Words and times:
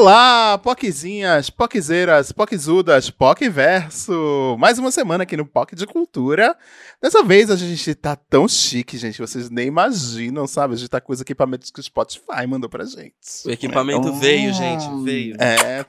Olá, 0.00 0.56
poquezinhas, 0.58 1.50
poquezeiras, 1.50 2.30
poquezudas, 2.30 3.10
poqueverso. 3.10 4.56
Mais 4.56 4.78
uma 4.78 4.92
semana 4.92 5.24
aqui 5.24 5.36
no 5.36 5.44
POC 5.44 5.74
de 5.74 5.88
Cultura. 5.88 6.56
Dessa 7.02 7.24
vez 7.24 7.50
a 7.50 7.56
gente 7.56 7.96
tá 7.96 8.14
tão 8.14 8.46
chique, 8.46 8.96
gente, 8.96 9.18
vocês 9.20 9.50
nem 9.50 9.66
imaginam, 9.66 10.46
sabe? 10.46 10.74
A 10.74 10.76
gente 10.76 10.88
tá 10.88 11.00
com 11.00 11.12
os 11.12 11.20
equipamentos 11.20 11.72
que 11.72 11.80
o 11.80 11.82
Spotify 11.82 12.46
mandou 12.46 12.70
pra 12.70 12.84
gente. 12.84 13.12
O 13.44 13.50
equipamento 13.50 14.02
Então, 14.06 14.20
veio, 14.20 14.54
gente, 14.54 14.86
veio. 15.02 15.34
É, 15.40 15.84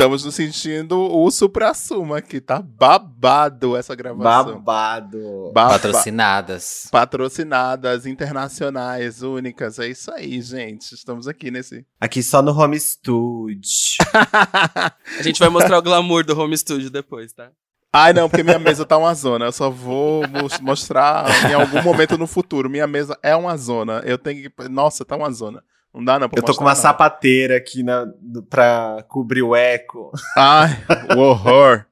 estamos 0.00 0.24
nos 0.24 0.34
sentindo 0.34 0.98
o 0.98 1.30
supra-suma 1.30 2.16
aqui, 2.18 2.40
tá 2.40 2.62
babado 2.62 3.76
essa 3.76 3.94
gravação. 3.94 4.54
Babado. 4.62 5.50
Baba- 5.52 5.72
Patrocinadas. 5.74 6.88
Patrocinadas, 6.90 8.06
internacionais, 8.06 9.22
únicas, 9.22 9.78
é 9.78 9.88
isso 9.88 10.10
aí, 10.10 10.40
gente. 10.40 10.94
Estamos 10.94 11.28
aqui 11.28 11.50
nesse. 11.50 11.84
Aqui 12.00 12.22
só 12.22 12.40
no 12.40 12.50
home 12.58 12.80
studio. 12.80 13.60
A 15.18 15.22
gente 15.22 15.38
vai 15.38 15.50
mostrar 15.50 15.76
o 15.78 15.82
glamour 15.82 16.24
do 16.24 16.38
home 16.38 16.56
studio 16.56 16.88
depois, 16.90 17.34
tá? 17.34 17.50
Ai, 17.92 18.14
não, 18.14 18.26
porque 18.26 18.42
minha 18.42 18.58
mesa 18.58 18.86
tá 18.86 18.96
uma 18.96 19.12
zona. 19.12 19.44
Eu 19.46 19.52
só 19.52 19.68
vou 19.68 20.26
mos- 20.28 20.60
mostrar 20.60 21.26
em 21.50 21.52
algum 21.52 21.82
momento 21.82 22.16
no 22.16 22.26
futuro. 22.26 22.70
Minha 22.70 22.86
mesa 22.86 23.18
é 23.22 23.36
uma 23.36 23.54
zona. 23.58 24.00
Eu 24.06 24.16
tenho 24.16 24.48
que. 24.50 24.68
Nossa, 24.70 25.04
tá 25.04 25.14
uma 25.16 25.30
zona. 25.30 25.62
Não 25.92 26.04
dá, 26.04 26.18
não. 26.18 26.28
Pra 26.28 26.38
Eu 26.38 26.44
tô 26.44 26.54
com 26.54 26.62
uma 26.64 26.70
não. 26.70 26.76
sapateira 26.76 27.56
aqui 27.56 27.82
na, 27.82 28.06
pra 28.48 29.04
cobrir 29.08 29.42
o 29.42 29.56
eco. 29.56 30.12
Ai, 30.36 30.70
o 31.16 31.20
horror. 31.20 31.84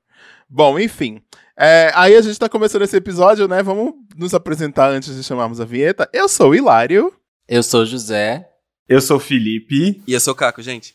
Bom, 0.49 0.79
enfim. 0.79 1.21
É, 1.59 1.91
aí 1.95 2.15
a 2.15 2.23
gente 2.23 2.39
tá 2.39 2.49
começando 2.49 2.83
esse 2.83 2.97
episódio, 2.97 3.49
né? 3.49 3.63
Vamos 3.63 3.95
nos 4.17 4.33
apresentar 4.33 4.91
antes 4.91 5.17
de 5.17 5.25
chamarmos 5.25 5.61
a 5.61 5.65
vinheta. 5.65 6.09
Eu 6.13 6.29
sou 6.29 6.51
o 6.51 6.55
Hilário. 6.55 7.13
Eu 7.49 7.63
sou 7.63 7.83
o 7.83 7.87
José. 7.87 8.49
Eu 8.89 9.01
sou 9.01 9.17
o 9.17 9.21
Felipe. 9.21 10.01
E 10.07 10.13
eu 10.15 10.21
sou 10.21 10.33
o 10.33 10.37
Caco, 10.37 10.63
gente. 10.63 10.95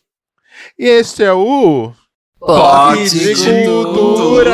E 0.80 0.86
este 0.86 1.24
é 1.24 1.34
o. 1.34 1.92
Pod 2.40 3.10
de 3.10 3.34
de 3.34 3.66
cultura. 3.66 4.52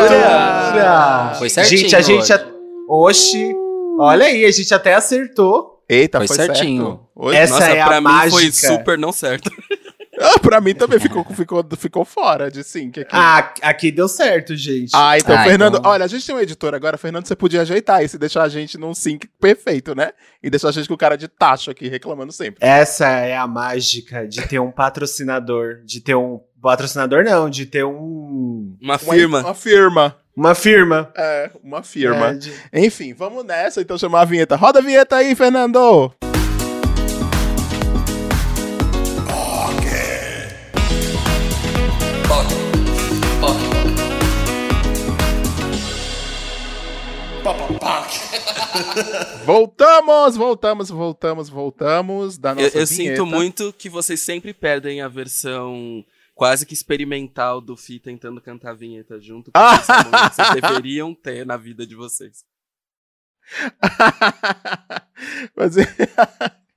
Foi 1.37 1.49
certinho 1.49 1.81
Gente, 1.81 1.95
a 1.95 2.01
gente... 2.01 2.31
hoje. 2.33 2.45
Oxi. 2.87 3.55
Olha 3.99 4.25
aí, 4.25 4.45
a 4.45 4.51
gente 4.51 4.73
até 4.73 4.95
acertou. 4.95 5.78
Eita, 5.89 6.19
Foi 6.19 6.27
foi, 6.27 6.35
certinho. 6.35 6.85
certo. 6.85 7.09
Hoje, 7.15 7.37
Essa 7.37 7.53
Nossa, 7.55 7.65
é 7.71 7.81
a 7.81 7.87
pra 7.87 8.01
mim 8.01 8.07
foi 8.07 8.13
mágica. 8.43 8.67
super 8.67 8.97
não 8.97 9.11
certo. 9.11 9.49
Ah, 10.21 10.37
pra 10.37 10.59
mim 10.59 10.73
também 10.75 10.99
ficou, 10.99 11.23
ficou, 11.33 11.65
ficou 11.77 12.03
fora 12.03 12.51
de 12.51 12.61
sync 12.61 12.99
aqui. 12.99 13.09
Ah, 13.13 13.53
aqui 13.61 13.89
deu 13.89 14.05
certo, 14.09 14.53
gente. 14.53 14.91
Ah, 14.93 15.17
então, 15.17 15.33
Ah, 15.33 15.45
Fernando, 15.45 15.77
então- 15.77 15.89
olha, 15.89 16.03
a 16.03 16.09
gente 16.09 16.25
tem 16.25 16.35
um 16.35 16.39
editor 16.41 16.73
agora, 16.75 16.97
Fernando, 16.97 17.25
você 17.25 17.37
podia 17.37 17.61
ajeitar 17.61 18.03
isso 18.03 18.17
e 18.17 18.19
deixar 18.19 18.43
a 18.43 18.49
gente 18.49 18.77
num 18.77 18.93
sync 18.93 19.29
perfeito, 19.39 19.95
né? 19.95 20.11
E 20.43 20.49
deixar 20.49 20.67
a 20.69 20.71
gente 20.73 20.89
com 20.89 20.93
o 20.93 20.97
cara 20.97 21.15
de 21.17 21.29
tacho 21.29 21.71
aqui, 21.71 21.87
reclamando 21.87 22.33
sempre. 22.33 22.57
Essa 22.59 23.07
é 23.07 23.37
a 23.37 23.47
mágica 23.47 24.27
de 24.27 24.41
ter 24.41 24.59
um 24.59 24.71
patrocinador. 24.71 25.75
De 25.85 26.01
ter 26.01 26.15
um... 26.15 26.41
Patrocinador 26.61 27.23
não, 27.23 27.49
de 27.49 27.65
ter 27.65 27.85
um... 27.85 28.75
Uma 28.81 28.95
Uma- 28.95 28.97
firma. 28.97 29.39
Uma 29.39 29.55
firma. 29.55 30.17
Uma 30.39 30.55
firma. 30.55 31.11
É, 31.17 31.51
uma 31.61 31.83
firma. 31.83 32.27
É, 32.29 32.33
de- 32.35 32.53
Enfim, 32.71 33.13
vamos 33.13 33.43
nessa, 33.43 33.81
então 33.81 33.97
chamar 33.97 34.21
a 34.21 34.25
vinheta. 34.25 34.55
Roda 34.55 34.79
a 34.79 34.81
vinheta 34.81 35.17
aí, 35.17 35.35
Fernando! 35.35 36.13
Voltamos, 49.45 50.35
voltamos, 50.35 50.89
voltamos, 50.89 51.49
voltamos 51.49 52.37
da 52.37 52.53
nossa 52.55 52.77
Eu, 52.77 52.81
eu 52.81 52.87
sinto 52.87 53.25
muito 53.25 53.73
que 53.77 53.89
vocês 53.89 54.19
sempre 54.19 54.53
perdem 54.53 55.01
a 55.01 55.07
versão 55.07 56.03
quase 56.39 56.65
que 56.65 56.73
experimental 56.73 57.59
do 57.59 57.75
Fi 57.75 57.99
tentando 57.99 58.39
cantar 58.39 58.69
a 58.69 58.73
vinheta 58.73 59.19
junto. 59.19 59.51
Ah! 59.53 59.75
é 59.75 60.29
que 60.29 60.35
vocês 60.35 60.53
deveriam 60.53 61.13
ter 61.13 61.45
na 61.45 61.57
vida 61.57 61.85
de 61.85 61.95
vocês. 61.95 62.45
Mas, 65.53 65.75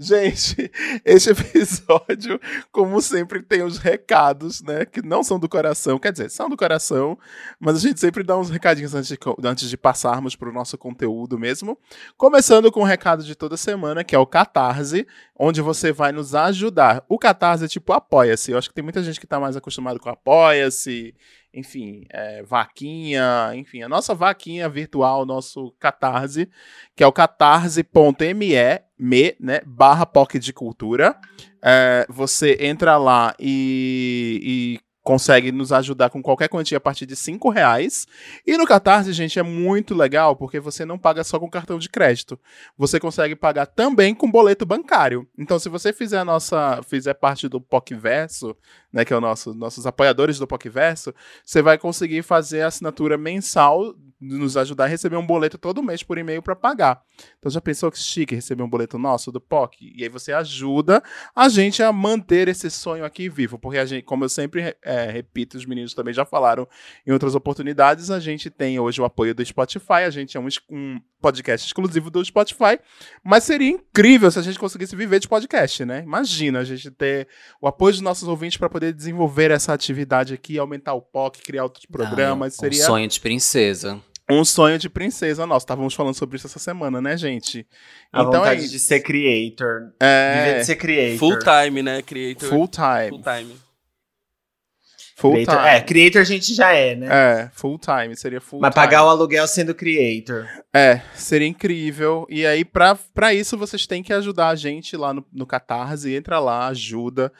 gente, 0.00 0.70
este 1.04 1.30
episódio, 1.30 2.40
como 2.72 3.00
sempre, 3.02 3.42
tem 3.42 3.62
os 3.62 3.76
recados, 3.76 4.62
né? 4.62 4.86
Que 4.86 5.02
não 5.02 5.22
são 5.22 5.38
do 5.38 5.48
coração, 5.48 5.98
quer 5.98 6.10
dizer, 6.10 6.30
são 6.30 6.48
do 6.48 6.56
coração, 6.56 7.18
mas 7.58 7.76
a 7.76 7.78
gente 7.78 8.00
sempre 8.00 8.22
dá 8.22 8.36
uns 8.38 8.48
recadinhos 8.48 8.94
antes 8.94 9.08
de, 9.08 9.18
antes 9.44 9.68
de 9.68 9.76
passarmos 9.76 10.34
para 10.34 10.48
o 10.48 10.52
nosso 10.52 10.78
conteúdo 10.78 11.38
mesmo. 11.38 11.78
Começando 12.16 12.72
com 12.72 12.80
o 12.80 12.84
recado 12.84 13.22
de 13.22 13.34
toda 13.34 13.56
semana, 13.58 14.02
que 14.02 14.14
é 14.14 14.18
o 14.18 14.26
Catarse, 14.26 15.06
onde 15.38 15.60
você 15.60 15.92
vai 15.92 16.12
nos 16.12 16.34
ajudar. 16.34 17.04
O 17.06 17.18
Catarse 17.18 17.64
é 17.66 17.68
tipo 17.68 17.92
Apoia-se. 17.92 18.52
Eu 18.52 18.58
acho 18.58 18.68
que 18.68 18.74
tem 18.74 18.84
muita 18.84 19.02
gente 19.02 19.20
que 19.20 19.26
está 19.26 19.38
mais 19.38 19.56
acostumado 19.56 20.00
com 20.00 20.08
Apoia-se, 20.08 21.14
enfim, 21.52 22.04
é, 22.10 22.42
vaquinha, 22.42 23.52
enfim, 23.54 23.82
a 23.82 23.88
nossa 23.88 24.14
vaquinha 24.14 24.68
virtual, 24.68 25.26
nosso 25.26 25.74
Catarse, 25.78 26.48
que 26.94 27.02
é 27.02 27.06
o 27.06 27.12
catarse.me, 27.12 28.54
me, 28.98 29.36
né, 29.40 29.60
barra 29.66 30.06
POC 30.06 30.38
de 30.38 30.52
Cultura. 30.52 31.16
É, 31.62 32.06
você 32.08 32.56
entra 32.60 32.96
lá 32.96 33.34
e, 33.38 34.78
e 34.78 34.89
consegue 35.10 35.50
nos 35.50 35.72
ajudar 35.72 36.08
com 36.08 36.22
qualquer 36.22 36.48
quantia 36.48 36.78
a 36.78 36.80
partir 36.80 37.04
de 37.04 37.16
5 37.16 37.50
reais. 37.50 38.06
E 38.46 38.56
no 38.56 38.64
Catarse, 38.64 39.12
gente, 39.12 39.40
é 39.40 39.42
muito 39.42 39.92
legal, 39.92 40.36
porque 40.36 40.60
você 40.60 40.84
não 40.84 40.96
paga 40.96 41.24
só 41.24 41.36
com 41.36 41.50
cartão 41.50 41.80
de 41.80 41.88
crédito. 41.88 42.38
Você 42.78 43.00
consegue 43.00 43.34
pagar 43.34 43.66
também 43.66 44.14
com 44.14 44.30
boleto 44.30 44.64
bancário. 44.64 45.26
Então, 45.36 45.58
se 45.58 45.68
você 45.68 45.92
fizer 45.92 46.18
a 46.18 46.24
nossa, 46.24 46.80
fizer 46.86 47.14
parte 47.14 47.48
do 47.48 47.60
POCverso, 47.60 48.56
né, 48.92 49.04
que 49.04 49.12
é 49.12 49.16
o 49.16 49.20
nosso, 49.20 49.52
nossos 49.52 49.84
apoiadores 49.84 50.38
do 50.38 50.46
POCverso, 50.46 51.12
você 51.44 51.60
vai 51.60 51.76
conseguir 51.76 52.22
fazer 52.22 52.62
a 52.62 52.68
assinatura 52.68 53.18
mensal, 53.18 53.92
nos 54.20 54.56
ajudar 54.56 54.84
a 54.84 54.88
receber 54.88 55.16
um 55.16 55.26
boleto 55.26 55.56
todo 55.56 55.82
mês 55.82 56.02
por 56.02 56.18
e-mail 56.18 56.42
para 56.42 56.54
pagar. 56.54 57.02
Então 57.38 57.50
já 57.50 57.60
pensou 57.60 57.90
que 57.90 57.98
chique 57.98 58.34
receber 58.34 58.62
um 58.62 58.68
boleto 58.68 58.98
nosso 58.98 59.32
do 59.32 59.40
POC? 59.40 59.92
E 59.96 60.02
aí 60.02 60.08
você 60.08 60.32
ajuda 60.32 61.02
a 61.34 61.48
gente 61.48 61.82
a 61.82 61.90
manter 61.90 62.46
esse 62.48 62.70
sonho 62.70 63.04
aqui 63.04 63.28
vivo, 63.28 63.58
porque 63.58 63.78
a 63.78 63.86
gente, 63.86 64.04
como 64.04 64.24
eu 64.24 64.28
sempre 64.28 64.62
é, 64.62 64.76
repito, 65.06 65.56
os 65.56 65.64
meninos 65.66 65.94
também 65.94 66.12
já 66.12 66.24
falaram 66.24 66.66
em 67.06 67.12
outras 67.12 67.34
oportunidades, 67.34 68.10
a 68.10 68.18
gente 68.20 68.50
tem 68.50 68.78
hoje 68.78 69.00
o 69.00 69.04
apoio 69.04 69.34
do 69.34 69.44
Spotify, 69.44 70.04
a 70.06 70.10
gente 70.10 70.36
é 70.36 70.40
um, 70.40 70.48
um 70.70 71.00
podcast 71.20 71.66
exclusivo 71.66 72.10
do 72.10 72.24
Spotify, 72.24 72.78
mas 73.22 73.44
seria 73.44 73.68
incrível 73.68 74.30
se 74.30 74.38
a 74.38 74.42
gente 74.42 74.58
conseguisse 74.58 74.96
viver 74.96 75.20
de 75.20 75.28
podcast, 75.28 75.84
né? 75.84 76.02
Imagina 76.02 76.60
a 76.60 76.64
gente 76.64 76.90
ter 76.90 77.28
o 77.60 77.68
apoio 77.68 77.92
dos 77.92 78.00
nossos 78.00 78.26
ouvintes 78.26 78.56
para 78.58 78.68
poder 78.70 78.92
desenvolver 78.92 79.50
essa 79.50 79.72
atividade 79.72 80.32
aqui, 80.34 80.58
aumentar 80.58 80.94
o 80.94 81.02
POC, 81.02 81.42
criar 81.42 81.64
outros 81.64 81.86
programas, 81.86 82.54
Ah, 82.54 82.60
seria 82.60 82.82
Um 82.82 82.86
sonho 82.86 83.08
de 83.08 83.20
princesa. 83.20 84.00
um 84.30 84.44
sonho 84.44 84.78
de 84.78 84.88
princesa 84.88 85.44
nossa. 85.44 85.64
Estávamos 85.64 85.92
falando 85.92 86.14
sobre 86.14 86.36
isso 86.36 86.46
essa 86.46 86.58
semana, 86.60 87.00
né, 87.00 87.16
gente? 87.16 87.66
A 88.12 88.22
vontade 88.22 88.64
é 88.64 88.68
de 88.68 88.78
ser 88.78 89.00
creator. 89.00 89.92
É, 90.00 90.44
Viver 90.44 90.58
de 90.60 90.64
ser 90.66 90.76
creator. 90.76 91.18
Full 91.18 91.38
time, 91.40 91.82
né? 91.82 92.00
Creator. 92.02 92.48
full 92.48 92.68
time. 92.68 93.08
Full 93.10 93.22
time. 93.22 93.56
Full 95.20 95.32
Creator- 95.32 95.56
time. 95.56 95.68
É, 95.68 95.80
creator 95.80 96.22
a 96.22 96.24
gente 96.24 96.54
já 96.54 96.72
é, 96.72 96.94
né? 96.96 97.06
É, 97.10 97.50
full 97.52 97.78
time, 97.78 98.16
seria 98.16 98.40
full 98.40 98.58
Mas 98.60 98.72
time. 98.72 98.84
pagar 98.84 99.04
o 99.04 99.08
aluguel 99.08 99.46
sendo 99.46 99.74
creator. 99.74 100.46
É, 100.74 101.00
seria 101.14 101.46
incrível. 101.46 102.26
E 102.30 102.46
aí, 102.46 102.64
pra, 102.64 102.96
pra 103.14 103.34
isso, 103.34 103.56
vocês 103.58 103.86
têm 103.86 104.02
que 104.02 104.12
ajudar 104.12 104.48
a 104.48 104.54
gente 104.54 104.96
lá 104.96 105.12
no, 105.12 105.24
no 105.32 105.44
Catarse. 105.46 106.14
Entra 106.14 106.38
lá, 106.38 106.68
ajuda. 106.68 107.30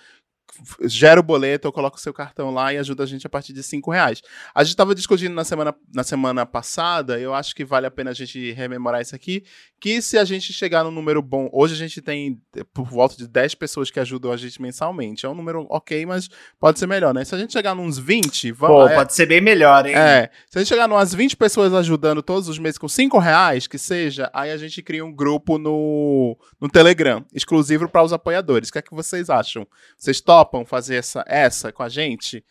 Gera 0.83 1.21
o 1.21 1.23
boleto, 1.23 1.69
eu 1.69 1.73
coloco 1.73 1.97
o 1.97 2.01
seu 2.01 2.13
cartão 2.13 2.51
lá 2.51 2.73
e 2.73 2.79
ajuda 2.79 3.05
a 3.05 3.07
gente 3.07 3.27
a 3.27 3.31
partir 3.31 3.53
de 3.53 3.63
5 3.63 3.91
reais. 3.91 4.21
A 4.55 4.63
gente 4.63 4.73
estava 4.73 4.95
discutindo 4.95 5.35
na 5.35 5.45
semana, 5.45 5.75
na 5.95 6.03
semana 6.03 6.45
passada, 6.45 7.19
eu 7.19 7.33
acho 7.33 7.55
que 7.55 7.65
vale 7.65 7.87
a 7.87 7.91
pena 7.91 8.11
a 8.11 8.15
gente 8.15 8.53
rememorar 8.53 9.01
isso 9.01 9.15
aqui, 9.15 9.45
que 9.81 10.03
se 10.03 10.19
a 10.19 10.25
gente 10.25 10.53
chegar 10.53 10.85
num 10.85 10.91
número 10.91 11.23
bom, 11.23 11.49
hoje 11.53 11.75
a 11.75 11.77
gente 11.77 12.03
tem 12.03 12.41
eh, 12.57 12.65
por 12.75 12.87
volta 12.87 13.17
de 13.17 13.27
10 13.27 13.55
pessoas 13.55 13.91
que 13.91 14.01
ajudam 14.01 14.33
a 14.33 14.37
gente 14.37 14.61
mensalmente. 14.61 15.25
É 15.25 15.29
um 15.29 15.35
número 15.35 15.67
ok, 15.71 16.05
mas 16.05 16.29
pode 16.59 16.79
ser 16.79 16.87
melhor, 16.87 17.15
né? 17.15 17.25
Se 17.25 17.35
a 17.35 17.39
gente 17.39 17.53
chegar 17.53 17.75
nos 17.75 17.99
20, 17.99 18.53
Pô, 18.53 18.67
vamos... 18.67 18.91
é, 18.91 18.95
pode 18.97 19.15
ser 19.15 19.27
bem 19.27 19.41
melhor, 19.41 19.87
hein? 19.87 19.95
é, 19.95 20.31
se 20.49 20.59
a 20.59 20.61
gente 20.61 20.69
chegar 20.69 20.91
umas 20.91 21.15
20 21.15 21.37
pessoas 21.37 21.73
ajudando 21.73 22.23
todos 22.23 22.49
os 22.49 22.59
meses 22.59 22.79
com 22.79 22.89
5 22.89 23.19
reais, 23.19 23.67
que 23.67 23.79
seja, 23.79 24.31
aí 24.35 24.51
a 24.51 24.57
gente 24.57 24.83
cria 24.83 25.05
um 25.05 25.13
grupo 25.13 25.59
no, 25.59 26.37
no 26.61 26.69
Telegram, 26.69 27.25
exclusivo 27.33 27.89
para 27.89 28.03
os 28.03 28.13
apoiadores. 28.13 28.69
O 28.69 28.73
que 28.73 28.79
é 28.79 28.83
que 28.83 28.95
vocês 28.95 29.31
acham? 29.31 29.67
Vocês 29.97 30.21
topam 30.21 30.40
fazer 30.65 30.97
essa, 30.97 31.25
essa 31.27 31.73
com 31.73 31.83
a 31.83 31.89
gente? 31.89 32.45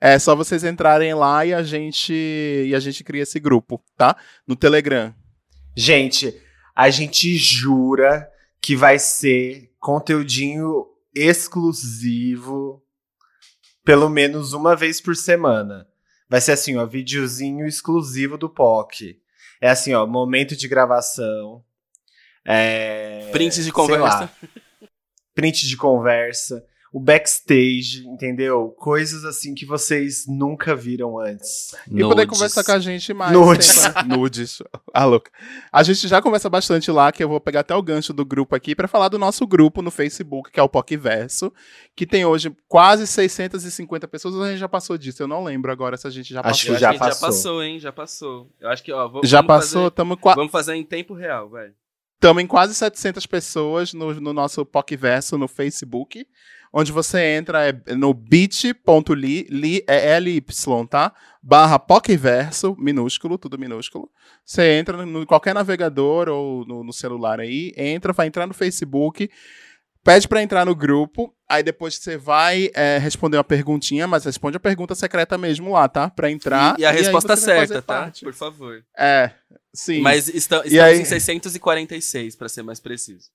É 0.00 0.18
só 0.18 0.36
vocês 0.36 0.62
entrarem 0.62 1.12
lá 1.14 1.44
e 1.44 1.52
a 1.52 1.62
gente 1.62 2.12
e 2.12 2.74
a 2.74 2.80
gente 2.80 3.02
cria 3.02 3.22
esse 3.22 3.40
grupo, 3.40 3.82
tá? 3.96 4.16
No 4.46 4.54
Telegram. 4.54 5.12
Gente, 5.76 6.40
a 6.74 6.88
gente 6.90 7.36
jura 7.36 8.30
que 8.60 8.76
vai 8.76 8.98
ser 8.98 9.72
conteúdinho 9.80 10.86
exclusivo 11.14 12.82
pelo 13.84 14.08
menos 14.08 14.52
uma 14.52 14.76
vez 14.76 15.00
por 15.00 15.16
semana. 15.16 15.88
Vai 16.28 16.42
ser 16.42 16.52
assim, 16.52 16.76
ó, 16.76 16.84
videozinho 16.84 17.66
exclusivo 17.66 18.36
do 18.36 18.48
POC. 18.48 19.18
É 19.60 19.70
assim, 19.70 19.94
ó, 19.94 20.06
momento 20.06 20.54
de 20.54 20.68
gravação. 20.68 21.64
É, 22.44 23.30
Prints 23.32 23.64
de 23.64 23.72
conversa. 23.72 24.04
lá, 24.04 24.30
print 25.34 25.66
de 25.66 25.76
conversa. 25.76 26.64
O 26.92 26.98
backstage, 27.00 28.06
entendeu? 28.08 28.74
Coisas 28.78 29.24
assim 29.24 29.54
que 29.54 29.66
vocês 29.66 30.24
nunca 30.26 30.74
viram 30.74 31.18
antes. 31.18 31.74
E 31.86 31.90
poder 32.02 32.24
Nudes. 32.24 32.26
conversar 32.26 32.64
com 32.64 32.72
a 32.72 32.78
gente 32.78 33.12
mais. 33.12 33.32
Nudes. 33.32 33.82
Nudes. 34.06 34.62
Ah, 34.94 35.04
louca. 35.04 35.30
A 35.70 35.82
gente 35.82 36.08
já 36.08 36.22
conversa 36.22 36.48
bastante 36.48 36.90
lá, 36.90 37.12
que 37.12 37.22
eu 37.22 37.28
vou 37.28 37.40
pegar 37.40 37.60
até 37.60 37.74
o 37.74 37.82
gancho 37.82 38.12
do 38.12 38.24
grupo 38.24 38.54
aqui 38.56 38.74
pra 38.74 38.88
falar 38.88 39.08
do 39.08 39.18
nosso 39.18 39.46
grupo 39.46 39.82
no 39.82 39.90
Facebook, 39.90 40.50
que 40.50 40.58
é 40.58 40.62
o 40.62 40.68
PocVerso, 40.68 41.52
que 41.94 42.06
tem 42.06 42.24
hoje 42.24 42.54
quase 42.66 43.06
650 43.06 44.08
pessoas. 44.08 44.34
ou 44.34 44.42
A 44.42 44.48
gente 44.50 44.58
já 44.58 44.68
passou 44.68 44.96
disso, 44.96 45.22
eu 45.22 45.28
não 45.28 45.44
lembro 45.44 45.70
agora 45.70 45.96
se 45.96 46.06
a 46.06 46.10
gente 46.10 46.32
já 46.32 46.40
Acho 46.40 46.48
passou. 46.48 46.70
Eu 46.70 46.74
que 46.74 46.80
já 46.80 46.90
acho 46.90 46.98
que 46.98 47.04
já 47.04 47.10
passou. 47.10 47.28
passou, 47.28 47.62
hein? 47.62 47.78
Já 47.80 47.92
passou. 47.92 48.50
Eu 48.60 48.68
acho 48.70 48.82
que, 48.82 48.92
ó, 48.92 49.08
vou- 49.08 49.20
Já 49.24 49.38
vamos 49.42 49.48
passou, 49.48 49.80
fazer- 49.82 49.88
estamos 49.88 50.18
qua 50.20 50.34
Vamos 50.34 50.52
fazer 50.52 50.74
em 50.74 50.84
tempo 50.84 51.12
real, 51.14 51.48
vai. 51.50 51.68
tamo 52.20 52.40
em 52.40 52.46
quase 52.46 52.74
700 52.74 53.26
pessoas 53.26 53.92
no, 53.92 54.12
no 54.20 54.32
nosso 54.32 54.64
PocVerso 54.66 55.38
no 55.38 55.46
Facebook, 55.46 56.26
onde 56.72 56.92
você 56.92 57.20
entra 57.36 57.68
é 57.68 57.94
no 57.94 58.12
bit.ly, 58.12 59.46
li 59.50 59.82
é 59.86 60.18
LY, 60.18 60.42
tá? 60.88 61.12
Barra 61.42 61.78
PocVerso, 61.78 62.76
minúsculo, 62.78 63.38
tudo 63.38 63.58
minúsculo. 63.58 64.10
Você 64.44 64.72
entra 64.78 65.04
no 65.06 65.26
qualquer 65.26 65.54
navegador 65.54 66.28
ou 66.28 66.64
no, 66.66 66.84
no 66.84 66.92
celular 66.92 67.40
aí, 67.40 67.72
entra, 67.76 68.12
vai 68.12 68.26
entrar 68.26 68.46
no 68.46 68.54
Facebook, 68.54 69.30
pede 70.04 70.26
pra 70.28 70.42
entrar 70.42 70.64
no 70.66 70.74
grupo, 70.74 71.34
aí 71.48 71.62
depois 71.62 71.94
você 71.96 72.16
vai 72.16 72.70
é, 72.74 72.98
responder 72.98 73.36
uma 73.36 73.44
perguntinha, 73.44 74.06
mas 74.06 74.24
responde 74.24 74.56
a 74.56 74.60
pergunta 74.60 74.94
secreta 74.94 75.36
mesmo 75.38 75.72
lá, 75.72 75.88
tá? 75.88 76.08
Pra 76.10 76.30
entrar. 76.30 76.78
E, 76.78 76.82
e 76.82 76.84
a 76.86 76.90
aí 76.90 76.96
resposta 76.96 77.36
certa, 77.36 77.82
tá? 77.82 78.00
parte. 78.02 78.24
Por 78.24 78.34
favor. 78.34 78.82
É, 78.96 79.30
sim. 79.74 80.00
Mas 80.00 80.28
esta- 80.28 80.62
E 80.64 80.68
estamos 80.68 80.84
aí- 80.84 81.00
em 81.00 81.04
646, 81.04 82.36
pra 82.36 82.48
ser 82.48 82.62
mais 82.62 82.80
preciso. 82.80 83.30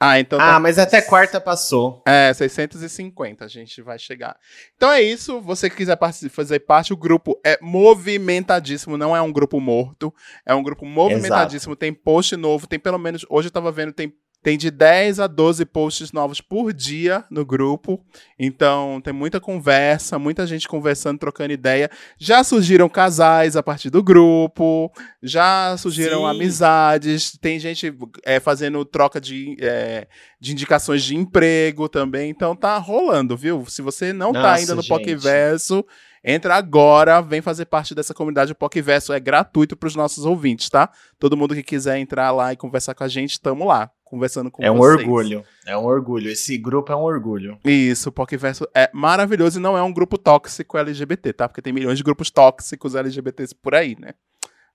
Ah, 0.00 0.20
então 0.20 0.38
tá 0.38 0.54
Ah, 0.56 0.60
mas 0.60 0.78
até 0.78 1.02
quarta 1.02 1.40
passou. 1.40 2.02
É, 2.06 2.32
650 2.32 3.44
a 3.44 3.48
gente 3.48 3.82
vai 3.82 3.98
chegar. 3.98 4.36
Então 4.76 4.90
é 4.92 5.02
isso. 5.02 5.40
Você 5.40 5.68
que 5.68 5.76
quiser 5.76 5.98
fazer 6.30 6.60
parte, 6.60 6.92
o 6.92 6.96
grupo 6.96 7.38
é 7.44 7.58
movimentadíssimo, 7.60 8.96
não 8.96 9.16
é 9.16 9.20
um 9.20 9.32
grupo 9.32 9.60
morto. 9.60 10.14
É 10.46 10.54
um 10.54 10.62
grupo 10.62 10.86
movimentadíssimo. 10.86 11.74
Tem 11.74 11.92
post 11.92 12.36
novo, 12.36 12.66
tem 12.66 12.78
pelo 12.78 12.98
menos. 12.98 13.26
Hoje 13.28 13.48
eu 13.48 13.52
tava 13.52 13.72
vendo, 13.72 13.92
tem, 13.92 14.12
tem 14.42 14.56
de 14.56 14.70
10 14.70 15.20
a 15.20 15.26
12 15.26 15.64
posts 15.66 16.12
novos 16.12 16.40
por 16.40 16.72
dia 16.72 17.24
no 17.30 17.44
grupo. 17.44 18.02
Então 18.38 19.00
tem 19.02 19.12
muita 19.12 19.40
conversa, 19.40 20.18
muita 20.18 20.46
gente 20.46 20.68
conversando, 20.68 21.18
trocando 21.18 21.52
ideia. 21.52 21.90
Já 22.18 22.44
surgiram 22.44 22.88
casais 22.88 23.56
a 23.56 23.62
partir 23.62 23.90
do 23.90 24.02
grupo, 24.02 24.92
já 25.22 25.76
surgiram 25.76 26.20
Sim. 26.20 26.26
amizades, 26.26 27.36
tem 27.40 27.58
gente 27.58 27.92
é, 28.24 28.40
fazendo 28.40 28.84
troca 28.84 29.20
de. 29.20 29.56
é, 29.60 30.06
de 30.40 30.52
indicações 30.52 31.02
de 31.02 31.16
emprego 31.16 31.88
também. 31.88 32.30
Então 32.30 32.54
tá 32.54 32.76
rolando, 32.78 33.36
viu? 33.36 33.64
Se 33.66 33.82
você 33.82 34.12
não 34.12 34.32
tá 34.32 34.42
Nossa, 34.42 34.54
ainda 34.54 34.74
no 34.74 34.82
gente. 34.82 34.88
PocVerso, 34.90 35.84
entra 36.24 36.54
agora, 36.56 37.20
vem 37.20 37.40
fazer 37.40 37.64
parte 37.66 37.94
dessa 37.94 38.14
comunidade. 38.14 38.52
O 38.52 38.54
PocVerso 38.56 39.12
é 39.12 39.20
gratuito 39.20 39.76
pros 39.76 39.94
nossos 39.96 40.24
ouvintes, 40.24 40.68
tá? 40.68 40.90
Todo 41.18 41.36
mundo 41.36 41.54
que 41.54 41.62
quiser 41.62 41.98
entrar 41.98 42.30
lá 42.30 42.52
e 42.52 42.56
conversar 42.56 42.94
com 42.94 43.04
a 43.04 43.08
gente, 43.08 43.40
tamo 43.40 43.64
lá, 43.66 43.90
conversando 44.04 44.50
com 44.50 44.62
É 44.62 44.70
um 44.70 44.76
vocês. 44.76 45.00
orgulho. 45.00 45.44
É 45.66 45.76
um 45.76 45.84
orgulho. 45.84 46.30
Esse 46.30 46.56
grupo 46.56 46.92
é 46.92 46.96
um 46.96 47.02
orgulho. 47.02 47.58
Isso, 47.64 48.08
o 48.08 48.12
PocVerso 48.12 48.66
é 48.74 48.90
maravilhoso 48.92 49.58
e 49.58 49.62
não 49.62 49.76
é 49.76 49.82
um 49.82 49.92
grupo 49.92 50.16
tóxico 50.18 50.78
LGBT, 50.78 51.32
tá? 51.32 51.48
Porque 51.48 51.62
tem 51.62 51.72
milhões 51.72 51.98
de 51.98 52.04
grupos 52.04 52.30
tóxicos 52.30 52.94
LGBTs 52.94 53.54
por 53.54 53.74
aí, 53.74 53.96
né? 53.98 54.12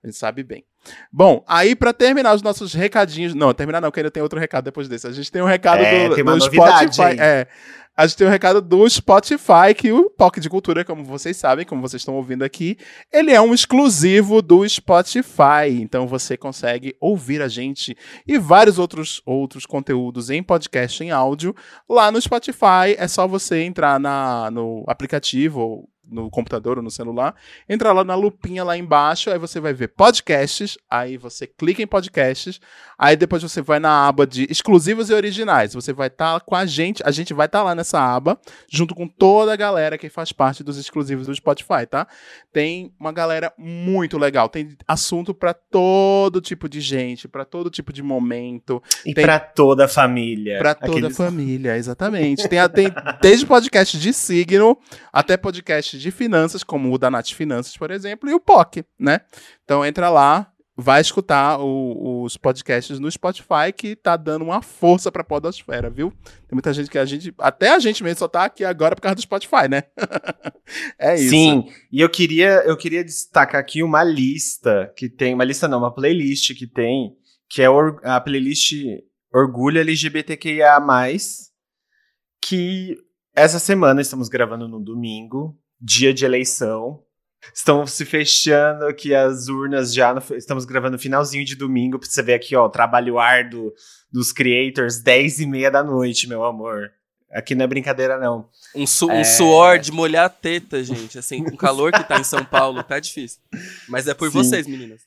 A 0.04 0.06
gente 0.06 0.18
sabe 0.18 0.42
bem. 0.42 0.62
Bom, 1.10 1.42
aí 1.48 1.74
pra 1.74 1.90
terminar 1.94 2.34
os 2.34 2.42
nossos 2.42 2.74
recadinhos. 2.74 3.34
Não, 3.34 3.54
terminar 3.54 3.80
não, 3.80 3.90
que 3.90 4.00
ainda 4.00 4.10
tem 4.10 4.22
outro 4.22 4.38
recado 4.38 4.66
depois 4.66 4.86
desse. 4.86 5.06
A 5.06 5.12
gente 5.12 5.32
tem 5.32 5.40
um 5.40 5.46
recado 5.46 5.82
É, 5.82 6.10
do, 6.10 6.14
tem 6.14 6.22
do 6.22 6.40
Spotify. 6.40 7.18
É. 7.18 7.48
A 7.96 8.06
gente 8.06 8.18
tem 8.18 8.26
um 8.26 8.30
recado 8.30 8.60
do 8.60 8.86
Spotify, 8.90 9.72
que 9.74 9.92
o 9.92 10.10
POC 10.10 10.40
de 10.40 10.50
Cultura, 10.50 10.84
como 10.84 11.04
vocês 11.04 11.36
sabem, 11.36 11.64
como 11.64 11.80
vocês 11.80 12.02
estão 12.02 12.16
ouvindo 12.16 12.42
aqui, 12.42 12.76
ele 13.10 13.30
é 13.30 13.40
um 13.40 13.54
exclusivo 13.54 14.42
do 14.42 14.68
Spotify. 14.68 15.70
Então 15.80 16.06
você 16.06 16.36
consegue 16.36 16.94
ouvir 17.00 17.40
a 17.40 17.48
gente 17.48 17.96
e 18.26 18.36
vários 18.36 18.78
outros, 18.78 19.22
outros 19.24 19.64
conteúdos 19.64 20.28
em 20.28 20.42
podcast 20.42 21.02
em 21.02 21.12
áudio 21.12 21.54
lá 21.88 22.10
no 22.10 22.20
Spotify. 22.20 22.94
É 22.98 23.08
só 23.08 23.26
você 23.26 23.62
entrar 23.62 23.98
na, 23.98 24.50
no 24.50 24.84
aplicativo 24.88 25.60
ou 25.60 25.93
no 26.06 26.30
computador 26.30 26.76
ou 26.78 26.82
no 26.84 26.90
celular, 26.90 27.34
entrar 27.68 27.92
lá 27.92 28.04
na 28.04 28.14
lupinha 28.14 28.62
lá 28.62 28.76
embaixo, 28.76 29.30
aí 29.30 29.38
você 29.38 29.58
vai 29.60 29.72
ver 29.72 29.88
podcasts, 29.88 30.76
aí 30.90 31.16
você 31.16 31.46
clica 31.46 31.82
em 31.82 31.86
podcasts, 31.86 32.60
aí 32.98 33.16
depois 33.16 33.42
você 33.42 33.60
vai 33.62 33.78
na 33.78 34.06
aba 34.06 34.26
de 34.26 34.46
exclusivos 34.50 35.10
e 35.10 35.14
originais. 35.14 35.74
Você 35.74 35.92
vai 35.92 36.08
estar 36.08 36.40
com 36.40 36.54
a 36.54 36.66
gente, 36.66 37.02
a 37.04 37.10
gente 37.10 37.32
vai 37.34 37.46
estar 37.46 37.62
lá 37.62 37.74
nessa 37.74 37.98
aba, 38.00 38.38
junto 38.70 38.94
com 38.94 39.08
toda 39.08 39.52
a 39.52 39.56
galera 39.56 39.96
que 39.98 40.08
faz 40.08 40.30
parte 40.32 40.62
dos 40.62 40.76
exclusivos 40.78 41.26
do 41.26 41.34
Spotify, 41.34 41.86
tá? 41.88 42.06
Tem 42.52 42.92
uma 43.00 43.12
galera 43.12 43.52
muito 43.58 44.18
legal, 44.18 44.48
tem 44.48 44.76
assunto 44.86 45.34
pra 45.34 45.54
todo 45.54 46.40
tipo 46.40 46.68
de 46.68 46.80
gente, 46.80 47.26
pra 47.26 47.44
todo 47.44 47.70
tipo 47.70 47.92
de 47.92 48.02
momento, 48.02 48.82
E 49.04 49.14
Tem- 49.14 49.24
pra 49.24 49.38
toda 49.40 49.86
a 49.86 49.88
família. 49.88 50.58
Pra 50.58 50.74
toda 50.74 50.92
a 50.92 50.98
Aqueles- 50.98 51.16
família, 51.16 51.76
exatamente. 51.76 52.48
Tem, 52.48 52.58
tem 52.70 52.88
desde 53.20 53.46
podcast 53.46 53.98
de 53.98 54.12
signo 54.12 54.78
até 55.12 55.36
podcast 55.36 55.93
de 56.00 56.10
finanças, 56.10 56.62
como 56.64 56.92
o 56.92 56.98
da 56.98 57.10
Nath 57.10 57.30
Finanças, 57.32 57.76
por 57.76 57.90
exemplo, 57.90 58.28
e 58.28 58.34
o 58.34 58.40
POC, 58.40 58.84
né? 58.98 59.20
Então 59.64 59.84
entra 59.84 60.08
lá, 60.10 60.50
vai 60.76 61.00
escutar 61.00 61.58
o- 61.60 62.22
os 62.24 62.36
podcasts 62.36 62.98
no 62.98 63.10
Spotify, 63.10 63.72
que 63.76 63.94
tá 63.94 64.16
dando 64.16 64.44
uma 64.44 64.60
força 64.60 65.10
pra 65.12 65.22
podosfera, 65.22 65.88
viu? 65.88 66.10
Tem 66.48 66.52
muita 66.52 66.72
gente 66.72 66.90
que 66.90 66.98
a 66.98 67.04
gente, 67.04 67.32
até 67.38 67.70
a 67.70 67.78
gente 67.78 68.02
mesmo 68.02 68.18
só 68.18 68.26
tá 68.28 68.44
aqui 68.44 68.64
agora 68.64 68.94
por 68.96 69.02
causa 69.02 69.14
do 69.14 69.20
Spotify, 69.22 69.68
né? 69.70 69.84
é 70.98 71.14
isso. 71.14 71.30
Sim, 71.30 71.68
e 71.92 72.00
eu 72.00 72.08
queria, 72.08 72.64
eu 72.66 72.76
queria 72.76 73.04
destacar 73.04 73.60
aqui 73.60 73.82
uma 73.82 74.02
lista 74.02 74.92
que 74.96 75.08
tem, 75.08 75.32
uma 75.34 75.44
lista 75.44 75.68
não, 75.68 75.78
uma 75.78 75.94
playlist 75.94 76.52
que 76.56 76.66
tem, 76.66 77.14
que 77.48 77.62
é 77.62 77.66
a 78.02 78.20
playlist 78.20 78.72
Orgulho 79.32 79.80
LGBTQIA+, 79.80 80.80
que 82.44 82.96
essa 83.34 83.58
semana 83.58 84.00
estamos 84.00 84.28
gravando 84.28 84.68
no 84.68 84.80
domingo, 84.80 85.58
dia 85.84 86.14
de 86.14 86.24
eleição. 86.24 87.00
Estão 87.54 87.86
se 87.86 88.06
fechando 88.06 88.86
aqui 88.86 89.14
as 89.14 89.48
urnas 89.48 89.92
já, 89.92 90.14
no- 90.14 90.22
estamos 90.36 90.64
gravando 90.64 90.98
finalzinho 90.98 91.44
de 91.44 91.54
domingo, 91.54 91.98
pra 91.98 92.08
você 92.08 92.22
ver 92.22 92.34
aqui, 92.34 92.56
ó, 92.56 92.64
o 92.64 92.70
trabalho 92.70 93.18
árduo 93.18 93.70
dos 94.10 94.32
creators, 94.32 94.98
10 95.00 95.40
e 95.40 95.46
meia 95.46 95.70
da 95.70 95.84
noite, 95.84 96.26
meu 96.26 96.42
amor. 96.44 96.90
Aqui 97.30 97.54
não 97.54 97.64
é 97.64 97.66
brincadeira, 97.66 98.16
não. 98.18 98.48
Um, 98.74 98.86
su- 98.86 99.08
um 99.08 99.12
É. 99.20 99.24
suor 99.24 99.78
de 99.78 99.92
molhar 99.92 100.24
a 100.24 100.28
teta, 100.28 100.82
gente. 100.82 101.18
Assim, 101.18 101.42
com 101.44 101.50
o 101.50 101.56
calor 101.56 101.92
que 101.92 102.02
tá 102.04 102.18
em 102.18 102.24
São 102.24 102.44
Paulo, 102.44 102.82
tá 102.82 102.98
difícil. 102.98 103.40
Mas 103.88 104.06
é 104.08 104.14
por 104.14 104.30
Sim. 104.30 104.38
vocês, 104.38 104.66
meninas. 104.66 105.02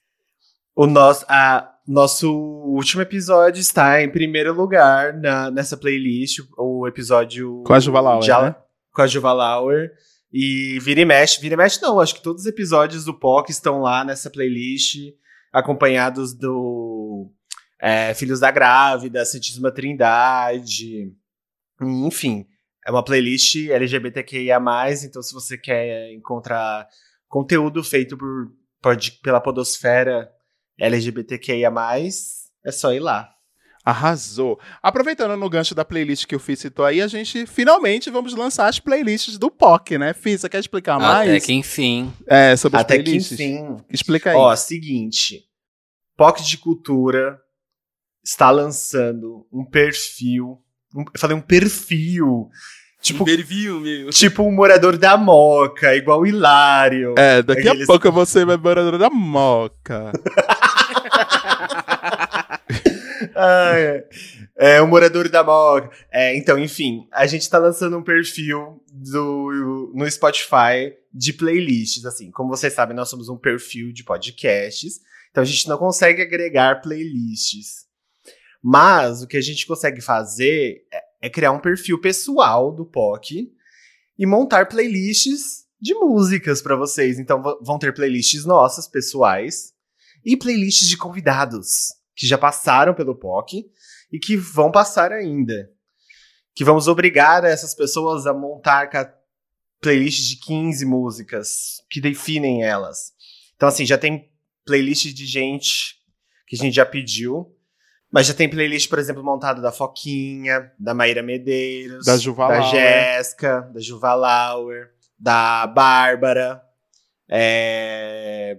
O 0.76 0.86
nosso, 0.86 1.26
a, 1.28 1.74
nosso 1.88 2.32
último 2.32 3.02
episódio 3.02 3.60
está 3.62 4.04
em 4.04 4.12
primeiro 4.12 4.54
lugar 4.54 5.14
na, 5.14 5.50
nessa 5.50 5.76
playlist, 5.76 6.40
o 6.58 6.86
episódio 6.88 7.64
Com 7.66 7.74
a 7.74 7.80
Juva 7.80 8.00
Lauer, 8.02 8.22
de 8.24 8.30
Ala- 8.32 8.50
né? 8.50 8.56
com 8.94 9.02
a 9.02 9.08
Juva 9.08 9.34
Lauer. 9.34 9.92
E 10.40 10.78
vira 10.82 11.02
e 11.02 11.06
mexe, 11.06 11.42
vira 11.42 11.56
e 11.56 11.58
mexe 11.58 11.82
não, 11.82 12.00
acho 12.00 12.14
que 12.14 12.22
todos 12.22 12.44
os 12.44 12.48
episódios 12.48 13.04
do 13.06 13.14
POC 13.18 13.50
estão 13.50 13.82
lá 13.82 14.04
nessa 14.04 14.30
playlist, 14.30 14.98
acompanhados 15.52 16.32
do 16.34 17.32
é, 17.82 18.14
Filhos 18.14 18.40
da 18.40 18.52
Grávida, 18.52 19.26
Santíssima 19.26 19.72
Trindade, 19.72 21.12
enfim, 21.82 22.46
é 22.86 22.92
uma 22.92 23.04
playlist 23.04 23.56
LGBTQIA+, 23.70 24.60
então 25.04 25.24
se 25.24 25.34
você 25.34 25.58
quer 25.58 26.12
encontrar 26.14 26.88
conteúdo 27.28 27.84
feito 27.84 28.16
por, 28.16 28.52
pod- 28.80 29.20
pela 29.24 29.42
podosfera 29.42 30.30
LGBTQIA+, 30.80 31.72
é 32.64 32.72
só 32.72 32.94
ir 32.94 33.00
lá. 33.00 33.34
Arrasou. 33.88 34.60
Aproveitando 34.84 35.38
no 35.38 35.50
gancho 35.50 35.74
da 35.74 35.86
playlist 35.86 36.26
que 36.26 36.36
o 36.36 36.40
Fih 36.40 36.58
citou 36.58 36.84
aí, 36.84 37.02
a 37.02 37.08
gente 37.08 37.46
finalmente 37.46 38.10
vamos 38.10 38.36
lançar 38.36 38.68
as 38.68 38.80
playlists 38.80 39.38
do 39.38 39.50
POC, 39.50 39.98
né? 39.98 40.14
Fih, 40.14 40.38
você 40.38 40.50
quer 40.50 40.60
explicar 40.60 41.00
mais? 41.00 41.30
Até 41.30 41.40
que 41.40 41.54
enfim. 41.54 42.12
É, 42.28 42.54
sobre 42.58 42.76
as 42.78 42.82
Até 42.82 42.98
que 42.98 43.04
playlists? 43.04 43.40
enfim. 43.40 43.78
Explica 43.90 44.32
aí. 44.32 44.36
Ó, 44.36 44.54
seguinte, 44.58 45.44
POC 46.18 46.44
de 46.44 46.58
Cultura 46.58 47.40
está 48.22 48.52
lançando 48.52 49.48
um 49.54 49.64
perfil, 49.64 50.62
um- 50.94 51.04
eu 51.14 51.20
falei 51.20 51.38
um 51.38 51.42
perfil, 51.42 52.50
tipo, 53.02 53.20
Tipo, 53.20 53.24
Bervil, 53.24 53.80
meu. 53.80 54.10
tipo 54.10 54.44
um 54.44 54.52
morador 54.52 54.98
da 54.98 55.16
Moca, 55.16 55.96
igual 55.96 56.20
o 56.22 56.28
Hilário. 56.28 57.16
É, 57.18 57.42
daqui 57.42 57.62
Aqueles- 57.70 57.84
a 57.84 57.88
pouco 57.88 58.12
você 58.12 58.44
vai 58.44 58.58
morador 58.58 58.98
da 58.98 59.10
Moca. 59.10 60.12
Ah, 63.40 63.74
é. 63.78 64.10
É, 64.58 64.82
o 64.82 64.88
morador 64.88 65.30
da 65.30 65.44
Moca. 65.44 65.92
É, 66.12 66.36
então, 66.36 66.58
enfim, 66.58 67.08
a 67.12 67.28
gente 67.28 67.48
tá 67.48 67.60
lançando 67.60 67.96
um 67.96 68.04
perfil 68.04 68.84
do, 68.92 69.92
no 69.94 70.10
Spotify 70.10 70.96
de 71.14 71.34
playlists, 71.34 72.04
assim. 72.04 72.32
Como 72.32 72.50
vocês 72.50 72.74
sabem, 72.74 72.96
nós 72.96 73.10
somos 73.10 73.30
um 73.30 73.38
perfil 73.38 73.94
de 73.94 74.04
podcasts, 74.04 75.00
então 75.30 75.44
a 75.44 75.46
gente 75.46 75.68
não 75.68 75.78
consegue 75.78 76.24
agregar 76.24 76.82
playlists. 76.82 77.86
Mas 78.64 79.22
o 79.22 79.28
que 79.28 79.38
a 79.38 79.42
gente 79.42 79.68
consegue 79.68 80.02
fazer 80.02 80.82
é 81.22 81.30
criar 81.30 81.52
um 81.52 81.60
perfil 81.60 82.02
pessoal 82.02 82.72
do 82.74 82.86
POC 82.86 83.52
e 84.18 84.26
montar 84.26 84.68
playlists 84.68 85.68
de 85.80 85.94
músicas 85.94 86.60
pra 86.60 86.76
vocês. 86.76 87.20
Então 87.20 87.44
vão 87.62 87.78
ter 87.78 87.94
playlists 87.94 88.46
nossas, 88.46 88.88
pessoais, 88.88 89.74
e 90.26 90.36
playlists 90.36 90.90
de 90.90 90.98
convidados 90.98 91.97
que 92.18 92.26
já 92.26 92.38
passaram 92.38 92.96
pelo 92.96 93.16
POC 93.16 93.66
e 94.12 94.18
que 94.18 94.36
vão 94.36 94.72
passar 94.72 95.12
ainda. 95.12 95.70
Que 96.56 96.64
vamos 96.64 96.88
obrigar 96.88 97.46
essas 97.46 97.76
pessoas 97.76 98.26
a 98.26 98.34
montar 98.34 98.90
playlists 99.80 100.28
de 100.28 100.38
15 100.38 100.84
músicas 100.86 101.84
que 101.90 102.02
definem 102.02 102.64
elas. 102.64 103.14
Então, 103.56 103.70
assim, 103.70 103.86
já 103.86 103.98
tem 103.98 104.32
playlist 104.66 105.14
de 105.14 105.26
gente 105.26 105.98
que 106.48 106.56
a 106.56 106.60
gente 106.60 106.74
já 106.74 106.86
pediu. 106.86 107.54
Mas 108.12 108.26
já 108.28 108.34
tem 108.34 108.50
playlist, 108.50 108.90
por 108.90 109.00
exemplo, 109.00 109.24
montada 109.24 109.62
da 109.62 109.72
Foquinha, 109.72 110.72
da 110.80 110.94
Maíra 110.94 111.22
Medeiros, 111.22 112.06
Da 112.06 112.18
Juva 112.18 112.48
da. 112.48 112.62
Jéssica, 112.62 113.70
da 113.74 113.82
Juva 113.82 114.16
Lauer, 114.16 114.92
da 115.20 115.68
Bárbara. 115.68 116.64
É... 117.30 118.58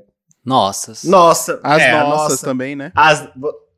Nossas. 0.48 1.04
Nossa, 1.04 1.60
As 1.62 1.82
é, 1.82 1.92
nossas 1.92 2.30
nossa. 2.32 2.46
também, 2.46 2.74
né? 2.74 2.90
As- 2.94 3.28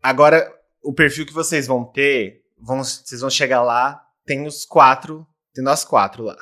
agora, 0.02 0.50
o 0.82 0.92
perfil 0.94 1.26
que 1.26 1.32
vocês 1.32 1.66
vão 1.66 1.84
ter, 1.84 2.42
vão, 2.58 2.82
vocês 2.82 3.20
vão 3.20 3.28
chegar 3.30 3.62
lá, 3.62 4.00
tem 4.24 4.46
os 4.46 4.64
quatro, 4.64 5.26
tem 5.52 5.62
nós 5.64 5.84
quatro 5.84 6.22
lá. 6.24 6.36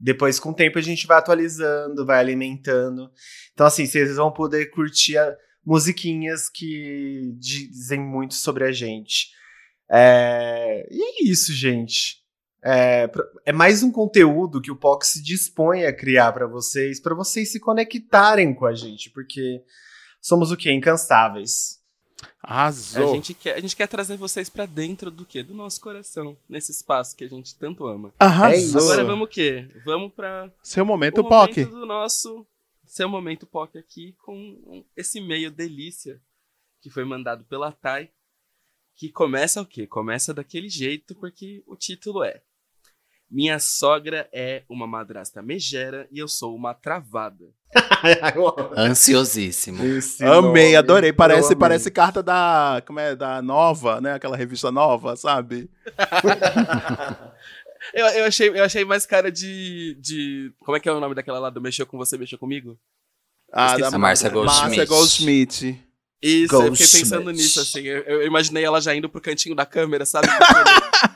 Depois, 0.00 0.38
com 0.38 0.50
o 0.50 0.54
tempo, 0.54 0.78
a 0.78 0.82
gente 0.82 1.06
vai 1.06 1.18
atualizando, 1.18 2.04
vai 2.06 2.18
alimentando. 2.20 3.10
Então, 3.52 3.66
assim, 3.66 3.84
vocês 3.86 4.16
vão 4.16 4.30
poder 4.32 4.66
curtir 4.70 5.16
a- 5.18 5.34
musiquinhas 5.64 6.48
que 6.48 7.32
dizem 7.38 8.00
muito 8.00 8.34
sobre 8.34 8.64
a 8.64 8.72
gente. 8.72 9.28
É, 9.90 10.86
E 10.90 11.02
é 11.02 11.30
isso, 11.30 11.52
gente. 11.52 12.17
É, 12.62 13.10
é 13.44 13.52
mais 13.52 13.82
um 13.82 13.92
conteúdo 13.92 14.60
que 14.60 14.70
o 14.70 14.76
POC 14.76 15.06
se 15.06 15.22
dispõe 15.22 15.84
a 15.84 15.92
criar 15.92 16.32
para 16.32 16.46
vocês, 16.46 16.98
para 17.00 17.14
vocês 17.14 17.52
se 17.52 17.60
conectarem 17.60 18.52
com 18.54 18.66
a 18.66 18.74
gente, 18.74 19.10
porque 19.10 19.62
somos 20.20 20.50
o 20.50 20.56
quê? 20.56 20.72
Incansáveis. 20.72 21.78
A 22.42 22.62
Arrasou. 22.62 23.14
gente, 23.14 23.32
quer, 23.32 23.54
a 23.54 23.60
gente 23.60 23.76
quer 23.76 23.86
trazer 23.86 24.16
vocês 24.16 24.48
pra 24.48 24.66
dentro 24.66 25.08
do 25.08 25.24
quê? 25.24 25.42
Do 25.42 25.54
nosso 25.54 25.80
coração, 25.80 26.36
nesse 26.48 26.72
espaço 26.72 27.14
que 27.14 27.22
a 27.22 27.28
gente 27.28 27.54
tanto 27.56 27.86
ama. 27.86 28.12
Arrasou. 28.18 28.82
Agora 28.82 29.04
vamos 29.04 29.26
o 29.26 29.30
quê? 29.30 29.68
Vamos 29.84 30.12
pra 30.12 30.50
Seu 30.62 30.84
momento, 30.84 31.20
o 31.20 31.28
POC. 31.28 31.60
momento 31.60 31.78
do 31.78 31.86
nosso 31.86 32.46
seu 32.84 33.08
momento 33.08 33.46
POC 33.46 33.78
aqui 33.78 34.16
com 34.24 34.82
esse 34.96 35.18
e-mail 35.18 35.50
delícia 35.50 36.20
que 36.80 36.88
foi 36.88 37.04
mandado 37.04 37.44
pela 37.44 37.70
Thay, 37.70 38.10
que 38.96 39.10
começa 39.10 39.60
o 39.60 39.66
quê? 39.66 39.86
Começa 39.86 40.32
daquele 40.32 40.68
jeito 40.68 41.14
porque 41.14 41.62
o 41.66 41.76
título 41.76 42.24
é 42.24 42.42
Minha 43.30 43.58
sogra 43.58 44.28
é 44.32 44.62
uma 44.68 44.86
madrasta 44.86 45.42
megera 45.42 46.08
e 46.10 46.18
eu 46.18 46.26
sou 46.26 46.56
uma 46.56 46.72
travada. 46.72 47.44
Ansiosíssimo. 48.76 49.84
Esse 49.84 50.24
Amei, 50.24 50.40
nome, 50.40 50.76
adorei. 50.76 51.12
Parece, 51.12 51.48
amei. 51.48 51.58
parece 51.58 51.90
carta 51.90 52.22
da. 52.22 52.82
Como 52.86 52.98
é? 52.98 53.14
Da 53.14 53.42
Nova, 53.42 54.00
né? 54.00 54.14
Aquela 54.14 54.36
revista 54.36 54.72
nova, 54.72 55.14
sabe? 55.16 55.70
Eu, 57.94 58.06
eu, 58.06 58.24
achei, 58.24 58.48
eu 58.48 58.64
achei 58.64 58.84
mais 58.84 59.06
cara 59.06 59.30
de, 59.30 59.96
de. 60.00 60.52
Como 60.58 60.76
é 60.76 60.80
que 60.80 60.88
é 60.88 60.92
o 60.92 61.00
nome 61.00 61.14
daquela 61.14 61.38
lá 61.38 61.48
do 61.48 61.60
Mexeu 61.60 61.86
com 61.86 61.96
você, 61.96 62.18
mexeu 62.18 62.36
comigo? 62.36 62.78
Ah, 63.52 63.78
da 63.78 63.88
A 63.88 63.98
Márcia 63.98 64.30
Márcia 64.30 64.84
Goldschmidt. 64.84 65.87
Isso, 66.20 66.54
eu 66.54 66.74
fiquei 66.74 67.00
pensando 67.00 67.30
nisso, 67.30 67.60
assim. 67.60 67.80
Eu, 67.82 68.02
eu 68.02 68.26
imaginei 68.26 68.64
ela 68.64 68.80
já 68.80 68.94
indo 68.94 69.08
pro 69.08 69.20
cantinho 69.20 69.54
da 69.54 69.64
câmera, 69.64 70.04
sabe? 70.04 70.26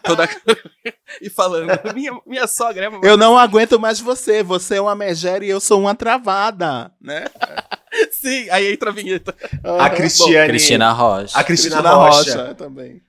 Toda, 0.05 0.29
e 1.21 1.29
falando, 1.29 1.69
minha, 1.93 2.21
minha 2.25 2.47
sogra 2.47 2.85
é 2.85 2.89
uma. 2.89 3.01
Eu 3.05 3.17
não 3.17 3.37
aguento 3.37 3.81
mais 3.81 3.99
você. 3.99 4.43
Você 4.45 4.77
é 4.77 4.81
uma 4.81 4.95
megera 4.95 5.45
e 5.45 5.51
eu 5.51 5.61
sou 5.61 5.81
uma 5.81 5.95
travada, 5.95 6.93
né? 7.01 7.25
Sim, 8.13 8.49
aí 8.51 8.73
entra 8.73 8.91
a 8.91 8.93
vinheta. 8.93 9.35
A 9.65 9.91
Cristiane. 9.91 10.49
Cristina 10.49 10.93
Rocha. 10.93 11.37
A 11.39 11.45
Cristina, 11.45 11.77
Cristina 11.77 11.95
Rocha. 11.95 12.43
Rocha 12.43 12.55
também. 12.55 13.03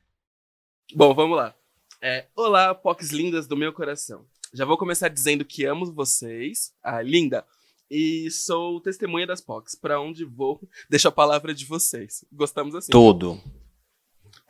Bom, 0.96 1.14
vamos 1.14 1.38
lá. 1.38 1.54
É, 2.02 2.26
Olá, 2.36 2.74
POCs 2.76 3.12
lindas 3.12 3.48
do 3.48 3.56
meu 3.56 3.72
coração. 3.72 4.26
Já 4.54 4.66
vou 4.66 4.78
começar 4.78 5.08
dizendo 5.08 5.46
que 5.46 5.64
amo 5.64 5.92
vocês, 5.94 6.74
a 6.84 7.02
linda, 7.02 7.46
e 7.94 8.32
sou 8.32 8.82
testemunha 8.82 9.28
das 9.28 9.40
POCs. 9.40 9.76
Pra 9.76 10.02
onde 10.02 10.26
vou, 10.26 10.60
deixo 10.90 11.08
a 11.08 11.12
palavra 11.12 11.54
de 11.54 11.66
vocês. 11.66 12.26
Gostamos 12.32 12.74
assim. 12.74 12.92
Tudo. 12.92 13.40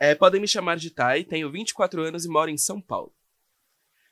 É, 0.00 0.14
podem 0.14 0.40
me 0.40 0.48
chamar 0.48 0.76
de 0.76 0.90
Tai, 0.90 1.22
tenho 1.24 1.50
24 1.50 2.02
anos 2.02 2.24
e 2.24 2.28
moro 2.28 2.50
em 2.50 2.56
São 2.56 2.80
Paulo. 2.80 3.14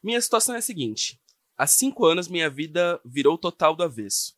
Minha 0.03 0.21
situação 0.21 0.55
é 0.55 0.59
a 0.59 0.63
seguinte: 0.63 1.19
há 1.57 1.67
5 1.67 2.05
anos 2.05 2.29
minha 2.29 2.51
vida 2.51 3.01
virou 3.05 3.39
total 3.39 3.75
do 3.75 3.83
avesso. 3.83 4.35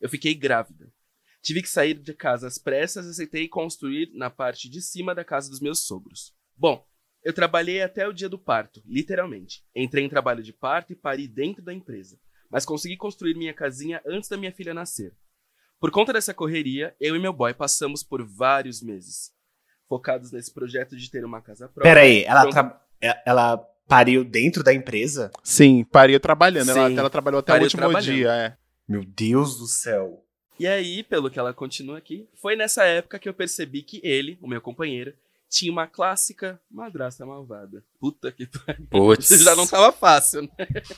Eu 0.00 0.08
fiquei 0.08 0.34
grávida. 0.34 0.92
Tive 1.40 1.62
que 1.62 1.68
sair 1.68 1.94
de 1.94 2.12
casa 2.12 2.48
às 2.48 2.58
pressas 2.58 3.06
e 3.06 3.10
aceitei 3.10 3.48
construir 3.48 4.10
na 4.12 4.30
parte 4.30 4.68
de 4.68 4.82
cima 4.82 5.14
da 5.14 5.24
casa 5.24 5.50
dos 5.50 5.60
meus 5.60 5.80
sogros. 5.80 6.34
Bom, 6.56 6.84
eu 7.22 7.32
trabalhei 7.32 7.82
até 7.82 8.06
o 8.06 8.12
dia 8.12 8.28
do 8.28 8.38
parto, 8.38 8.82
literalmente. 8.84 9.64
Entrei 9.74 10.04
em 10.04 10.08
trabalho 10.08 10.42
de 10.42 10.52
parto 10.52 10.92
e 10.92 10.96
pari 10.96 11.28
dentro 11.28 11.62
da 11.62 11.72
empresa, 11.72 12.18
mas 12.52 12.66
consegui 12.66 12.96
construir 12.96 13.34
minha 13.34 13.54
casinha 13.54 14.00
antes 14.06 14.28
da 14.28 14.36
minha 14.36 14.52
filha 14.52 14.74
nascer. 14.74 15.12
Por 15.80 15.90
conta 15.90 16.12
dessa 16.12 16.32
correria, 16.34 16.94
eu 17.00 17.16
e 17.16 17.18
meu 17.18 17.32
boy 17.32 17.52
passamos 17.54 18.02
por 18.04 18.22
vários 18.24 18.80
meses 18.82 19.32
focados 19.88 20.30
nesse 20.30 20.52
projeto 20.52 20.96
de 20.96 21.10
ter 21.10 21.24
uma 21.24 21.40
casa 21.40 21.66
própria. 21.68 21.82
Pera 21.94 22.00
aí, 22.02 22.22
ela, 22.24 22.48
tra- 22.50 22.80
é- 23.00 23.22
ela 23.26 23.56
pariu 23.88 24.24
dentro 24.24 24.62
da 24.62 24.72
empresa? 24.72 25.30
Sim, 25.42 25.82
pariu 25.84 26.20
trabalhando. 26.20 26.70
Ela, 26.70 26.88
Sim, 26.88 26.98
ela 26.98 27.10
trabalhou 27.10 27.40
até 27.40 27.52
o 27.58 27.62
último 27.62 28.00
dia, 28.00 28.32
é. 28.32 28.56
Meu 28.88 29.04
Deus 29.04 29.58
do 29.58 29.66
céu. 29.66 30.24
E 30.58 30.66
aí, 30.66 31.02
pelo 31.02 31.30
que 31.30 31.38
ela 31.38 31.52
continua 31.52 31.98
aqui, 31.98 32.28
foi 32.40 32.54
nessa 32.54 32.84
época 32.84 33.18
que 33.18 33.28
eu 33.28 33.34
percebi 33.34 33.82
que 33.82 34.00
ele, 34.04 34.38
o 34.40 34.46
meu 34.46 34.60
companheiro, 34.60 35.12
tinha 35.52 35.70
uma 35.70 35.86
clássica 35.86 36.58
madrasta 36.70 37.26
malvada. 37.26 37.84
Puta 38.00 38.32
que 38.32 38.46
pariu. 38.46 39.12
Isso 39.18 39.36
já 39.44 39.54
não 39.54 39.66
tava 39.66 39.92
fácil, 39.92 40.42
né? 40.42 40.48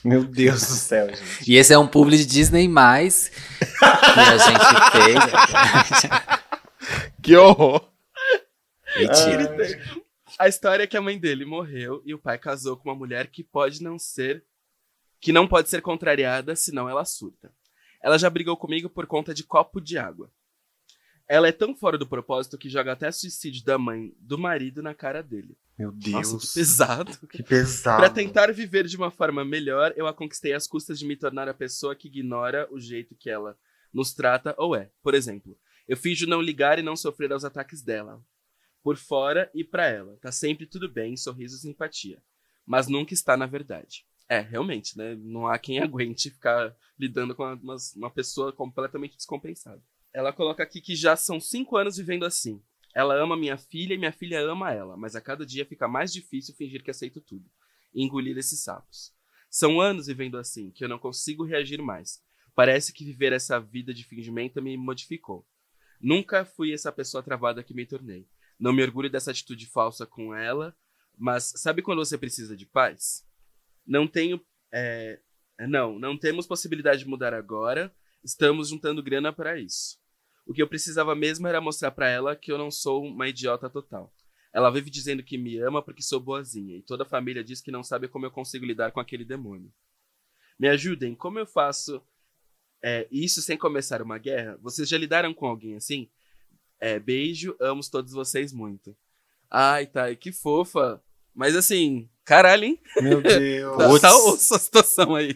Meu 0.05 0.25
Deus 0.25 0.61
do 0.61 0.75
céu, 0.75 1.09
gente. 1.09 1.51
E 1.51 1.57
esse 1.57 1.73
é 1.73 1.79
um 1.79 1.89
publi 1.89 2.17
de 2.17 2.25
Disney 2.25 2.69
mais 2.69 3.31
que 3.31 4.21
a 4.21 4.37
gente 4.39 4.93
fez. 4.93 6.11
Que 7.21 7.37
horror. 7.37 7.91
Mentira. 8.97 9.49
Tem- 9.57 10.05
A 10.39 10.49
história 10.49 10.85
é 10.85 10.87
que 10.87 10.97
a 10.97 11.03
mãe 11.03 11.19
dele 11.19 11.45
morreu 11.45 12.01
e 12.05 12.15
o 12.15 12.19
pai 12.19 12.39
casou 12.39 12.77
com 12.77 12.89
uma 12.89 12.95
mulher 12.95 13.27
que 13.29 13.43
pode 13.43 13.83
não 13.83 13.99
ser. 13.99 14.45
que 15.21 15.33
não 15.33 15.49
pode 15.49 15.71
ser 15.71 15.81
contrariada, 15.81 16.55
senão 16.55 16.87
ela 16.89 17.05
surta. 17.05 17.51
Ela 18.03 18.19
já 18.19 18.29
brigou 18.29 18.57
comigo 18.59 18.91
por 18.91 19.07
conta 19.07 19.33
de 19.33 19.43
copo 19.43 19.81
de 19.81 19.97
água. 19.97 20.31
Ela 21.29 21.49
é 21.49 21.53
tão 21.53 21.75
fora 21.75 21.97
do 21.97 22.07
propósito 22.07 22.59
que 22.59 22.69
joga 22.69 22.93
até 22.93 23.11
suicídio 23.11 23.65
da 23.65 23.79
mãe 23.79 24.15
do 24.19 24.37
marido 24.37 24.83
na 24.83 24.95
cara 24.95 25.23
dele. 25.23 25.57
Meu 25.79 25.91
Deus. 25.91 26.33
Nossa, 26.33 26.39
que 26.39 26.55
pesado. 26.55 27.29
Que 27.29 27.43
pesado. 27.43 28.01
Pra 28.01 28.11
tentar 28.11 28.53
viver 28.53 28.87
de 28.87 28.97
uma 28.97 29.11
forma 29.11 29.45
melhor, 29.45 29.93
eu 29.97 30.07
a 30.07 30.13
conquistei 30.13 30.53
às 30.53 30.67
custas 30.67 30.99
de 30.99 31.07
me 31.07 31.17
tornar 31.17 31.49
a 31.49 31.55
pessoa 31.55 31.97
que 31.97 32.09
ignora 32.09 32.69
o 32.71 32.79
jeito 32.79 33.15
que 33.15 33.31
ela 33.31 33.59
nos 33.93 34.13
trata 34.13 34.55
ou 34.59 34.77
é. 34.77 34.91
Por 35.03 35.15
exemplo, 35.15 35.59
eu 35.89 35.97
finjo 35.97 36.27
não 36.27 36.41
ligar 36.43 36.79
e 36.79 36.83
não 36.83 36.97
sofrer 36.97 37.33
aos 37.33 37.45
ataques 37.45 37.83
dela. 37.83 38.23
Por 38.83 38.97
fora 38.97 39.51
e 39.55 39.65
pra 39.65 39.87
ela, 39.87 40.19
tá 40.21 40.31
sempre 40.31 40.67
tudo 40.67 40.89
bem, 40.91 41.17
sorriso 41.17 41.57
e 41.57 41.61
simpatia. 41.61 42.23
Mas 42.67 42.87
nunca 42.87 43.15
está 43.15 43.37
na 43.37 43.47
verdade. 43.47 44.05
É, 44.29 44.41
realmente, 44.41 44.97
né? 44.97 45.17
Não 45.17 45.47
há 45.47 45.59
quem 45.59 45.79
aguente 45.81 46.31
ficar 46.31 46.75
lidando 46.99 47.35
com 47.35 47.45
uma, 47.55 47.77
uma 47.97 48.11
pessoa 48.11 48.53
completamente 48.53 49.17
descompensada. 49.17 49.83
Ela 50.15 50.33
coloca 50.33 50.63
aqui 50.63 50.81
que 50.81 50.95
já 50.95 51.17
são 51.17 51.41
cinco 51.41 51.77
anos 51.77 51.97
vivendo 51.97 52.25
assim. 52.25 52.63
Ela 52.95 53.21
ama 53.21 53.37
minha 53.37 53.59
filha 53.59 53.95
e 53.95 53.99
minha 53.99 54.13
filha 54.13 54.41
ama 54.41 54.73
ela, 54.73 54.97
mas 54.97 55.17
a 55.17 55.21
cada 55.21 55.45
dia 55.45 55.67
fica 55.67 55.89
mais 55.89 56.13
difícil 56.13 56.55
fingir 56.55 56.85
que 56.85 56.91
aceito 56.91 57.21
tudo 57.21 57.51
e 57.93 58.05
engolir 58.05 58.39
esses 58.39 58.61
sapos. 58.61 59.13
São 59.51 59.81
anos 59.81 60.07
vivendo 60.07 60.39
assim 60.39 60.71
que 60.71 60.85
eu 60.85 60.89
não 60.89 60.99
consigo 60.99 61.45
reagir 61.45 61.83
mais. 61.83 62.23
Parece 62.55 62.93
que 62.93 63.05
viver 63.05 63.33
essa 63.33 63.59
vida 63.59 63.93
de 63.93 64.05
fingimento 64.05 64.63
me 64.63 64.77
modificou. 64.77 65.45
Nunca 66.01 66.45
fui 66.45 66.73
essa 66.73 66.93
pessoa 66.93 67.23
travada 67.23 67.65
que 67.65 67.75
me 67.75 67.85
tornei. 67.85 68.29
Não 68.59 68.73
me 68.73 68.83
orgulho 68.83 69.11
dessa 69.11 69.33
atitude 69.33 69.67
falsa 69.67 70.07
com 70.07 70.33
ela, 70.33 70.77
mas 71.19 71.53
sabe 71.57 71.83
quando 71.83 72.05
você 72.05 72.17
precisa 72.17 72.57
de 72.57 72.67
paz? 72.67 73.27
Não 73.85 74.07
tenho. 74.07 74.41
é, 74.73 75.21
não, 75.69 75.99
não 75.99 76.17
temos 76.17 76.47
possibilidade 76.47 77.01
de 77.01 77.09
mudar 77.09 77.35
agora. 77.35 77.93
Estamos 78.23 78.69
juntando 78.69 79.03
grana 79.03 79.33
para 79.33 79.59
isso. 79.59 79.99
O 80.47 80.53
que 80.53 80.63
eu 80.63 80.69
precisava 80.69 81.15
mesmo 81.15 81.47
era 81.47 81.61
mostrar 81.61 81.91
para 81.91 82.09
ela 82.09 82.37
que 82.37 82.53
eu 82.53 82.59
não 82.59 82.71
sou 82.71 83.05
uma 83.05 83.29
idiota 83.29 83.71
total. 83.71 84.13
Ela 84.53 84.71
vive 84.71 84.91
dizendo 84.91 85.23
que 85.23 85.37
me 85.37 85.59
ama 85.59 85.83
porque 85.83 86.03
sou 86.03 86.21
boazinha, 86.21 86.77
e 86.77 86.83
toda 86.83 87.03
a 87.03 87.07
família 87.07 87.43
diz 87.43 87.61
que 87.61 87.73
não 87.73 87.83
sabe 87.83 88.07
como 88.07 88.27
eu 88.27 88.31
consigo 88.31 88.65
lidar 88.65 88.93
com 88.93 89.01
aquele 89.01 89.25
demônio. 89.25 89.73
Me 90.59 90.69
ajudem, 90.69 91.15
como 91.15 91.39
eu 91.39 91.47
faço 91.47 92.01
é, 92.83 93.09
isso 93.11 93.43
sem 93.43 93.57
começar 93.57 94.03
uma 94.03 94.19
guerra? 94.19 94.59
Vocês 94.63 94.89
já 94.89 94.97
lidaram 94.99 95.35
com 95.35 95.47
alguém 95.47 95.75
assim? 95.75 96.09
É, 96.79 97.01
beijo, 97.01 97.57
amo 97.59 97.81
todos 97.91 98.13
vocês 98.13 98.53
muito. 98.53 98.97
Ai, 99.51 99.87
Thay, 99.87 100.17
que 100.17 100.31
fofa. 100.31 101.03
Mas 101.35 101.57
assim, 101.57 102.09
caralho, 102.25 102.65
hein? 102.65 102.81
Meu 103.01 103.23
Deus. 103.23 104.01
Tá, 104.01 104.11
tá 104.11 104.17
osso 104.17 104.55
a 104.55 104.59
situação 104.59 105.15
aí. 105.15 105.35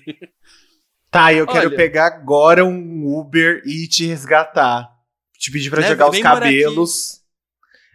Tá, 1.10 1.32
eu 1.32 1.46
quero 1.46 1.68
Olha. 1.68 1.76
pegar 1.76 2.06
agora 2.06 2.64
um 2.64 3.18
Uber 3.18 3.62
e 3.64 3.88
te 3.88 4.06
resgatar. 4.06 4.97
Te 5.38 5.50
pedir 5.50 5.70
pra 5.70 5.80
Né, 5.80 5.88
jogar 5.88 6.10
os 6.10 6.18
cabelos. 6.18 7.20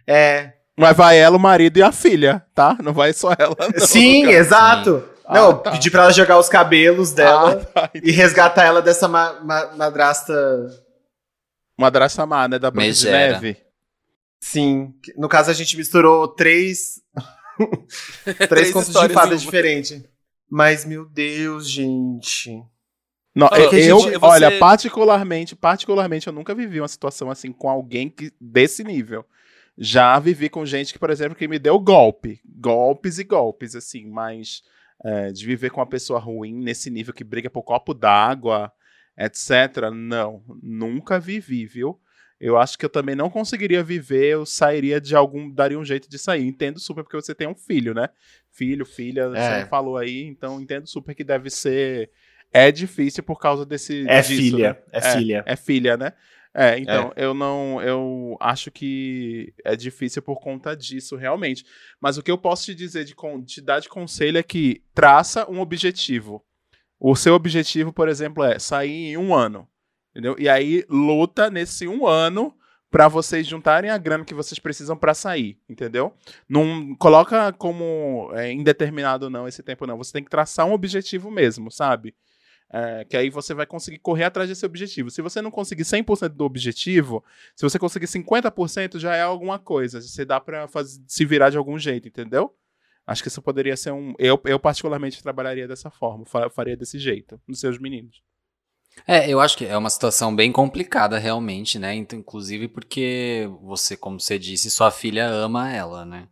É. 0.06 0.52
Mas 0.76 0.96
vai 0.96 1.18
ela, 1.18 1.36
o 1.36 1.40
marido 1.40 1.76
e 1.78 1.82
a 1.82 1.92
filha, 1.92 2.44
tá? 2.54 2.76
Não 2.82 2.92
vai 2.92 3.12
só 3.12 3.32
ela, 3.38 3.54
não. 3.58 3.86
Sim, 3.86 4.26
exato. 4.30 5.08
Ah, 5.26 5.34
Não, 5.34 5.58
tá. 5.58 5.70
pedir 5.70 5.90
pra 5.90 6.02
ela 6.02 6.12
jogar 6.12 6.38
os 6.38 6.48
cabelos 6.48 7.12
dela 7.12 7.62
Ah, 7.74 7.86
tá. 7.88 7.90
e 7.94 8.10
resgatar 8.10 8.64
ela 8.64 8.82
dessa 8.82 9.06
ma 9.08 9.40
ma- 9.40 9.72
madrasta. 9.76 10.34
Madrasta 11.78 12.26
má, 12.26 12.46
né? 12.48 12.58
Da 12.58 12.70
Branca 12.70 12.92
de. 12.92 13.04
Neve. 13.10 13.56
Sim. 14.40 14.92
No 15.16 15.28
caso, 15.28 15.50
a 15.50 15.54
gente 15.54 15.76
misturou 15.76 16.28
três. 16.28 17.00
três, 18.24 18.48
Três 18.48 18.70
contos 18.72 18.92
de 18.92 19.08
fadas 19.10 19.40
diferentes. 19.40 20.02
Mas, 20.50 20.84
meu 20.84 21.06
Deus, 21.06 21.70
gente. 21.70 22.62
Não, 23.34 23.48
a 23.52 23.58
eu, 23.58 23.70
gente- 24.00 24.12
você- 24.12 24.18
olha, 24.26 24.58
particularmente, 24.58 25.56
particularmente, 25.56 26.26
eu 26.26 26.32
nunca 26.32 26.54
vivi 26.54 26.80
uma 26.80 26.88
situação 26.88 27.30
assim 27.30 27.52
com 27.52 27.68
alguém 27.68 28.08
que, 28.08 28.32
desse 28.40 28.84
nível. 28.84 29.24
Já 29.76 30.18
vivi 30.20 30.48
com 30.48 30.64
gente 30.64 30.92
que, 30.92 30.98
por 31.00 31.10
exemplo, 31.10 31.34
que 31.36 31.48
me 31.48 31.58
deu 31.58 31.78
golpe. 31.80 32.40
Golpes 32.44 33.18
e 33.18 33.24
golpes, 33.24 33.74
assim, 33.74 34.06
mas 34.06 34.62
é, 35.04 35.32
de 35.32 35.44
viver 35.44 35.70
com 35.70 35.80
uma 35.80 35.86
pessoa 35.86 36.20
ruim 36.20 36.54
nesse 36.54 36.88
nível 36.90 37.12
que 37.12 37.24
briga 37.24 37.50
por 37.50 37.62
copo 37.64 37.92
d'água, 37.92 38.70
etc. 39.18 39.90
Não, 39.92 40.42
nunca 40.62 41.18
vivi, 41.18 41.66
viu? 41.66 42.00
Eu 42.40 42.56
acho 42.58 42.78
que 42.78 42.84
eu 42.84 42.90
também 42.90 43.14
não 43.14 43.30
conseguiria 43.30 43.82
viver, 43.82 44.26
eu 44.26 44.44
sairia 44.46 45.00
de 45.00 45.16
algum, 45.16 45.50
daria 45.50 45.78
um 45.78 45.84
jeito 45.84 46.08
de 46.08 46.18
sair. 46.18 46.46
Entendo 46.46 46.78
super 46.78 47.02
porque 47.02 47.16
você 47.16 47.34
tem 47.34 47.48
um 47.48 47.54
filho, 47.54 47.94
né? 47.94 48.08
Filho, 48.52 48.84
filha, 48.84 49.30
É. 49.34 49.62
você 49.62 49.68
falou 49.68 49.96
aí, 49.96 50.22
então 50.24 50.60
entendo 50.60 50.86
super 50.86 51.14
que 51.14 51.24
deve 51.24 51.50
ser. 51.50 52.10
É 52.54 52.70
difícil 52.70 53.24
por 53.24 53.40
causa 53.40 53.66
desse. 53.66 54.08
É 54.08 54.20
disso, 54.20 54.40
filha. 54.40 54.72
né? 54.72 54.78
É, 54.92 55.00
filha. 55.00 55.44
É 55.44 55.56
filha, 55.56 55.96
né? 55.96 56.12
É, 56.54 56.78
então, 56.78 57.12
eu 57.16 57.34
não. 57.34 57.82
Eu 57.82 58.36
acho 58.40 58.70
que 58.70 59.52
é 59.64 59.74
difícil 59.74 60.22
por 60.22 60.40
conta 60.40 60.76
disso, 60.76 61.16
realmente. 61.16 61.66
Mas 62.00 62.16
o 62.16 62.22
que 62.22 62.30
eu 62.30 62.38
posso 62.38 62.66
te 62.66 62.74
dizer, 62.76 63.04
de, 63.04 63.16
te 63.44 63.60
dar 63.60 63.80
de 63.80 63.88
conselho 63.88 64.38
é 64.38 64.42
que 64.42 64.80
traça 64.94 65.50
um 65.50 65.58
objetivo. 65.58 66.44
O 67.00 67.16
seu 67.16 67.34
objetivo, 67.34 67.92
por 67.92 68.08
exemplo, 68.08 68.44
é 68.44 68.56
sair 68.60 69.08
em 69.10 69.16
um 69.16 69.34
ano. 69.34 69.68
Entendeu? 70.12 70.36
E 70.38 70.48
aí 70.48 70.84
luta 70.88 71.50
nesse 71.50 71.88
um 71.88 72.06
ano 72.06 72.54
para 72.88 73.08
vocês 73.08 73.44
juntarem 73.48 73.90
a 73.90 73.98
grana 73.98 74.24
que 74.24 74.32
vocês 74.32 74.60
precisam 74.60 74.96
para 74.96 75.12
sair, 75.12 75.58
entendeu? 75.68 76.14
Não 76.48 76.94
coloca 76.94 77.52
como 77.54 78.30
é, 78.32 78.52
indeterminado 78.52 79.28
não 79.28 79.48
esse 79.48 79.64
tempo 79.64 79.84
não. 79.84 79.98
Você 79.98 80.12
tem 80.12 80.22
que 80.22 80.30
traçar 80.30 80.64
um 80.64 80.72
objetivo 80.72 81.32
mesmo, 81.32 81.72
sabe? 81.72 82.14
É, 82.76 83.04
que 83.04 83.16
aí 83.16 83.30
você 83.30 83.54
vai 83.54 83.66
conseguir 83.66 83.98
correr 84.00 84.24
atrás 84.24 84.48
desse 84.48 84.66
objetivo. 84.66 85.08
Se 85.08 85.22
você 85.22 85.40
não 85.40 85.48
conseguir 85.48 85.84
100% 85.84 86.30
do 86.30 86.44
objetivo, 86.44 87.24
se 87.54 87.62
você 87.62 87.78
conseguir 87.78 88.08
50% 88.08 88.98
já 88.98 89.14
é 89.14 89.22
alguma 89.22 89.60
coisa. 89.60 90.00
Você 90.02 90.24
dá 90.24 90.42
fazer, 90.68 91.00
se 91.06 91.24
virar 91.24 91.50
de 91.50 91.56
algum 91.56 91.78
jeito, 91.78 92.08
entendeu? 92.08 92.52
Acho 93.06 93.22
que 93.22 93.28
isso 93.28 93.40
poderia 93.40 93.76
ser 93.76 93.92
um. 93.92 94.12
Eu, 94.18 94.40
eu 94.44 94.58
particularmente 94.58 95.22
trabalharia 95.22 95.68
dessa 95.68 95.88
forma, 95.88 96.24
fa- 96.26 96.50
faria 96.50 96.76
desse 96.76 96.98
jeito, 96.98 97.40
nos 97.46 97.60
seus 97.60 97.78
meninos. 97.78 98.20
É, 99.06 99.28
eu 99.28 99.40
acho 99.40 99.56
que 99.56 99.66
é 99.66 99.76
uma 99.76 99.90
situação 99.90 100.34
bem 100.34 100.50
complicada 100.50 101.16
realmente, 101.16 101.78
né? 101.78 101.94
Então, 101.94 102.18
inclusive 102.18 102.66
porque 102.66 103.48
você, 103.62 103.96
como 103.96 104.18
você 104.18 104.36
disse, 104.36 104.68
sua 104.68 104.90
filha 104.90 105.28
ama 105.28 105.70
ela, 105.70 106.04
né? 106.04 106.26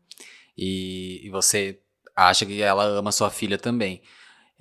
E, 0.58 1.20
e 1.24 1.30
você 1.30 1.78
acha 2.16 2.44
que 2.44 2.60
ela 2.62 2.84
ama 2.84 3.12
sua 3.12 3.30
filha 3.30 3.58
também. 3.58 4.02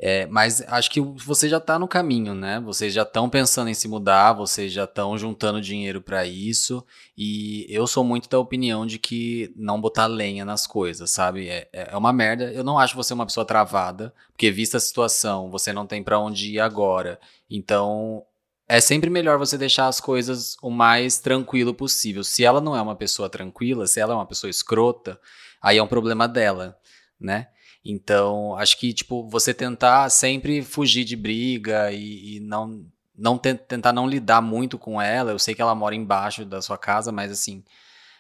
É, 0.04 0.26
mas 0.26 0.64
acho 0.68 0.90
que 0.90 1.00
você 1.00 1.48
já 1.48 1.60
tá 1.60 1.78
no 1.78 1.88
caminho, 1.88 2.34
né? 2.34 2.60
Vocês 2.60 2.92
já 2.92 3.04
estão 3.04 3.30
pensando 3.30 3.70
em 3.70 3.76
se 3.76 3.88
mudar, 3.88 4.34
vocês 4.34 4.74
já 4.74 4.86
estão 4.86 5.16
juntando 5.16 5.62
dinheiro 5.62 6.02
para 6.02 6.26
isso. 6.26 6.84
E 7.16 7.68
eu 7.70 7.86
sou 7.86 8.04
muito 8.04 8.28
da 8.28 8.40
opinião 8.40 8.84
de 8.84 8.98
que 8.98 9.54
não 9.56 9.80
botar 9.80 10.08
lenha 10.08 10.44
nas 10.44 10.66
coisas, 10.66 11.12
sabe? 11.12 11.48
É, 11.50 11.70
é 11.72 11.96
uma 11.96 12.12
merda. 12.12 12.46
Eu 12.52 12.64
não 12.64 12.80
acho 12.80 12.96
você 12.96 13.14
uma 13.14 13.28
pessoa 13.28 13.46
travada, 13.46 14.12
porque 14.32 14.50
vista 14.50 14.78
a 14.78 14.80
situação, 14.80 15.52
você 15.52 15.72
não 15.72 15.86
tem 15.86 16.02
para 16.02 16.18
onde 16.18 16.54
ir 16.54 16.60
agora. 16.60 17.20
Então, 17.48 18.24
é 18.68 18.82
sempre 18.82 19.08
melhor 19.08 19.38
você 19.38 19.56
deixar 19.56 19.86
as 19.86 20.02
coisas 20.02 20.58
o 20.64 20.72
mais 20.72 21.20
tranquilo 21.20 21.76
possível. 21.76 22.24
Se 22.24 22.44
ela 22.44 22.60
não 22.60 22.76
é 22.76 22.82
uma 22.82 22.96
pessoa 22.96 23.30
tranquila, 23.30 23.86
se 23.86 24.00
ela 24.00 24.14
é 24.14 24.16
uma 24.16 24.26
pessoa 24.26 24.50
escrota, 24.50 25.20
aí 25.62 25.78
é 25.78 25.84
um 25.84 25.88
problema 25.88 26.28
dela, 26.28 26.76
né? 27.20 27.50
Então, 27.84 28.56
acho 28.58 28.78
que, 28.78 28.94
tipo, 28.94 29.28
você 29.28 29.54
tentar 29.54 30.10
sempre 30.10 30.62
fugir 30.62 31.04
de 31.04 31.16
briga 31.16 31.92
e, 31.92 32.36
e 32.38 32.40
não, 32.40 32.86
não 33.18 33.38
ten- 33.38 33.56
tentar 33.58 33.92
não 33.92 34.08
lidar 34.08 34.42
muito 34.42 34.78
com 34.78 35.02
ela. 35.02 35.32
Eu 35.32 35.40
sei 35.40 35.56
que 35.56 35.62
ela 35.62 35.74
mora 35.74 35.96
embaixo 35.96 36.46
da 36.46 36.62
sua 36.62 36.78
casa, 36.78 37.12
mas 37.12 37.32
assim, 37.32 37.64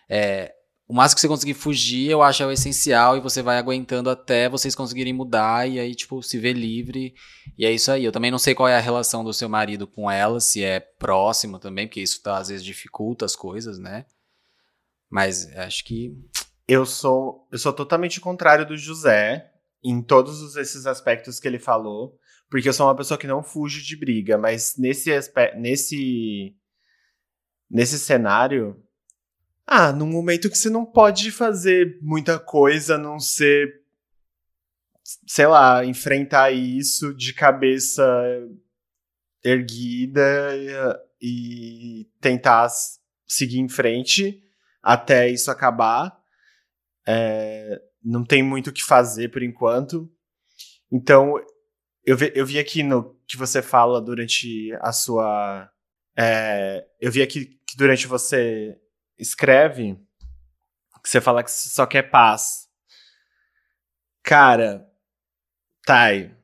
é, 0.09 0.51
o 0.87 0.93
máximo 0.95 1.15
que 1.15 1.21
você 1.21 1.27
conseguir 1.27 1.53
fugir, 1.53 2.09
eu 2.09 2.23
acho 2.23 2.41
é 2.41 2.45
o 2.47 2.51
essencial 2.51 3.15
e 3.15 3.21
você 3.21 3.43
vai 3.43 3.57
aguentando 3.59 4.09
até 4.09 4.49
vocês 4.49 4.73
conseguirem 4.75 5.13
mudar 5.13 5.69
e 5.69 5.79
aí, 5.79 5.93
tipo, 5.93 6.23
se 6.23 6.39
ver 6.39 6.53
livre. 6.53 7.13
E 7.55 7.63
é 7.63 7.71
isso 7.71 7.91
aí. 7.91 8.03
Eu 8.03 8.11
também 8.11 8.31
não 8.31 8.39
sei 8.39 8.55
qual 8.55 8.67
é 8.67 8.75
a 8.75 8.79
relação 8.81 9.23
do 9.23 9.31
seu 9.31 9.47
marido 9.47 9.85
com 9.85 10.09
ela, 10.09 10.39
se 10.39 10.63
é 10.63 10.79
próximo 10.79 11.59
também, 11.59 11.87
porque 11.87 12.01
isso 12.01 12.21
tá, 12.23 12.37
às 12.39 12.47
vezes 12.49 12.65
dificulta 12.65 13.25
as 13.25 13.35
coisas, 13.35 13.77
né? 13.77 14.05
Mas 15.09 15.45
acho 15.55 15.83
que. 15.85 16.13
Eu 16.67 16.85
sou, 16.85 17.47
eu 17.51 17.57
sou 17.57 17.73
totalmente 17.73 18.21
contrário 18.21 18.65
do 18.65 18.77
José 18.77 19.50
em 19.83 20.01
todos 20.01 20.41
os- 20.41 20.55
esses 20.55 20.85
aspectos 20.85 21.39
que 21.39 21.47
ele 21.47 21.59
falou, 21.59 22.17
porque 22.49 22.67
eu 22.69 22.73
sou 22.73 22.87
uma 22.87 22.95
pessoa 22.95 23.17
que 23.17 23.27
não 23.27 23.41
fuge 23.43 23.81
de 23.83 23.95
briga, 23.95 24.37
mas 24.37 24.75
nesse 24.77 25.09
nesse 25.57 26.55
nesse 27.69 27.97
cenário, 27.97 28.81
ah, 29.65 29.91
num 29.93 30.07
momento 30.07 30.49
que 30.49 30.57
você 30.57 30.69
não 30.69 30.85
pode 30.85 31.31
fazer 31.31 31.97
muita 32.01 32.37
coisa, 32.37 32.95
a 32.95 32.97
não 32.97 33.19
ser 33.19 33.81
sei 35.27 35.47
lá, 35.47 35.83
enfrentar 35.85 36.51
isso 36.51 37.13
de 37.13 37.33
cabeça 37.33 38.03
erguida 39.43 40.21
e, 41.19 42.01
e 42.01 42.09
tentar 42.19 42.67
seguir 43.27 43.59
em 43.59 43.67
frente 43.69 44.43
até 44.81 45.29
isso 45.29 45.49
acabar. 45.51 46.17
É, 47.07 47.81
não 48.03 48.23
tem 48.23 48.41
muito 48.43 48.69
o 48.69 48.73
que 48.73 48.83
fazer 48.83 49.29
por 49.29 49.43
enquanto. 49.43 50.11
Então, 50.91 51.35
eu 52.05 52.17
vi, 52.17 52.31
eu 52.35 52.45
vi 52.45 52.59
aqui 52.59 52.83
no 52.83 53.15
que 53.27 53.37
você 53.37 53.61
fala 53.61 54.01
durante 54.01 54.71
a 54.81 54.91
sua. 54.91 55.69
é, 56.17 56.85
eu 56.99 57.11
vi 57.11 57.21
aqui 57.21 57.59
que 57.67 57.77
durante 57.77 58.07
você 58.07 58.77
escreve 59.17 59.97
que 61.01 61.09
você 61.09 61.19
fala 61.19 61.43
que 61.43 61.51
só 61.51 61.85
quer 61.85 62.03
paz. 62.03 62.69
Cara, 64.23 64.87
Thay, 65.85 66.35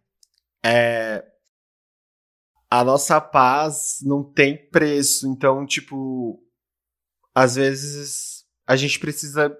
é, 0.65 1.23
a 2.69 2.83
nossa 2.83 3.21
paz 3.21 3.99
não 4.01 4.23
tem 4.23 4.69
preço. 4.69 5.27
Então, 5.27 5.65
tipo, 5.65 6.43
às 7.35 7.55
vezes 7.55 8.45
a 8.65 8.75
gente 8.75 8.99
precisa 8.99 9.55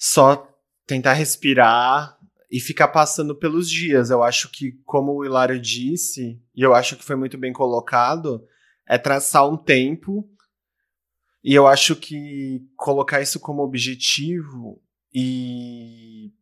só 0.00 0.50
tentar 0.86 1.12
respirar 1.12 2.18
e 2.50 2.58
ficar 2.58 2.88
passando 2.88 3.36
pelos 3.36 3.68
dias. 3.68 4.08
Eu 4.08 4.22
acho 4.22 4.48
que, 4.50 4.72
como 4.86 5.12
o 5.12 5.24
Hilário 5.24 5.60
disse, 5.60 6.42
e 6.56 6.62
eu 6.62 6.74
acho 6.74 6.96
que 6.96 7.04
foi 7.04 7.16
muito 7.16 7.36
bem 7.36 7.52
colocado, 7.52 8.42
é 8.88 8.96
traçar 8.96 9.46
um 9.46 9.58
tempo. 9.58 10.26
E 11.44 11.54
eu 11.54 11.66
acho 11.66 11.94
que 11.94 12.66
colocar 12.76 13.20
isso 13.20 13.38
como 13.38 13.62
objetivo 13.62 14.82
e 15.12 16.32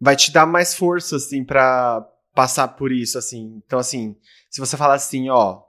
vai 0.00 0.16
te 0.16 0.32
dar 0.32 0.46
mais 0.46 0.74
força 0.74 1.16
assim 1.16 1.44
para 1.44 2.00
passar 2.34 2.68
por 2.68 2.92
isso 2.92 3.18
assim. 3.18 3.62
Então 3.64 3.78
assim, 3.78 4.16
se 4.50 4.60
você 4.60 4.76
falar 4.76 4.94
assim, 4.94 5.30
ó, 5.30 5.62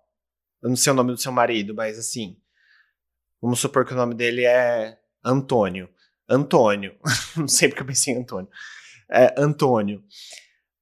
eu 0.62 0.70
não 0.70 0.76
sei 0.76 0.92
o 0.92 0.96
nome 0.96 1.12
do 1.12 1.18
seu 1.18 1.32
marido, 1.32 1.74
mas 1.74 1.98
assim, 1.98 2.38
vamos 3.42 3.60
supor 3.60 3.86
que 3.86 3.94
o 3.94 3.98
nome 3.98 4.14
dele 4.14 4.44
é 4.44 5.00
Antônio. 5.24 5.90
Antônio. 6.30 6.96
não 7.36 7.48
sei 7.48 7.70
porque 7.70 7.82
eu 7.82 7.88
pensei 7.88 8.14
em 8.14 8.20
Antônio. 8.20 8.50
É, 9.10 9.34
Antônio. 9.38 10.04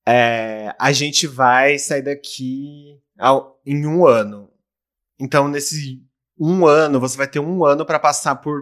É, 0.08 0.74
a 0.80 0.92
gente 0.92 1.28
vai 1.28 1.78
sair 1.80 2.04
daqui 2.04 3.00
ao- 3.18 3.60
em 3.66 3.86
um 3.86 4.06
ano. 4.06 4.52
Então, 5.20 5.48
nesse 5.48 6.04
um 6.38 6.66
ano, 6.68 7.00
você 7.00 7.18
vai 7.18 7.28
ter 7.28 7.40
um 7.40 7.66
ano 7.66 7.86
para 7.86 8.00
passar 8.00 8.36
por 8.36 8.62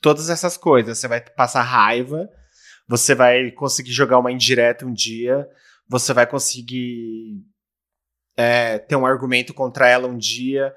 todas 0.00 0.28
essas 0.28 0.56
coisas. 0.56 0.98
Você 0.98 1.08
vai 1.08 1.20
passar 1.20 1.62
raiva, 1.62 2.28
você 2.88 3.14
vai 3.14 3.50
conseguir 3.52 3.92
jogar 3.92 4.18
uma 4.18 4.32
indireta 4.32 4.84
um 4.84 4.92
dia, 4.92 5.48
você 5.88 6.12
vai 6.12 6.26
conseguir 6.26 7.42
é, 8.36 8.78
ter 8.78 8.96
um 8.96 9.06
argumento 9.06 9.54
contra 9.54 9.88
ela 9.88 10.08
um 10.08 10.18
dia. 10.18 10.74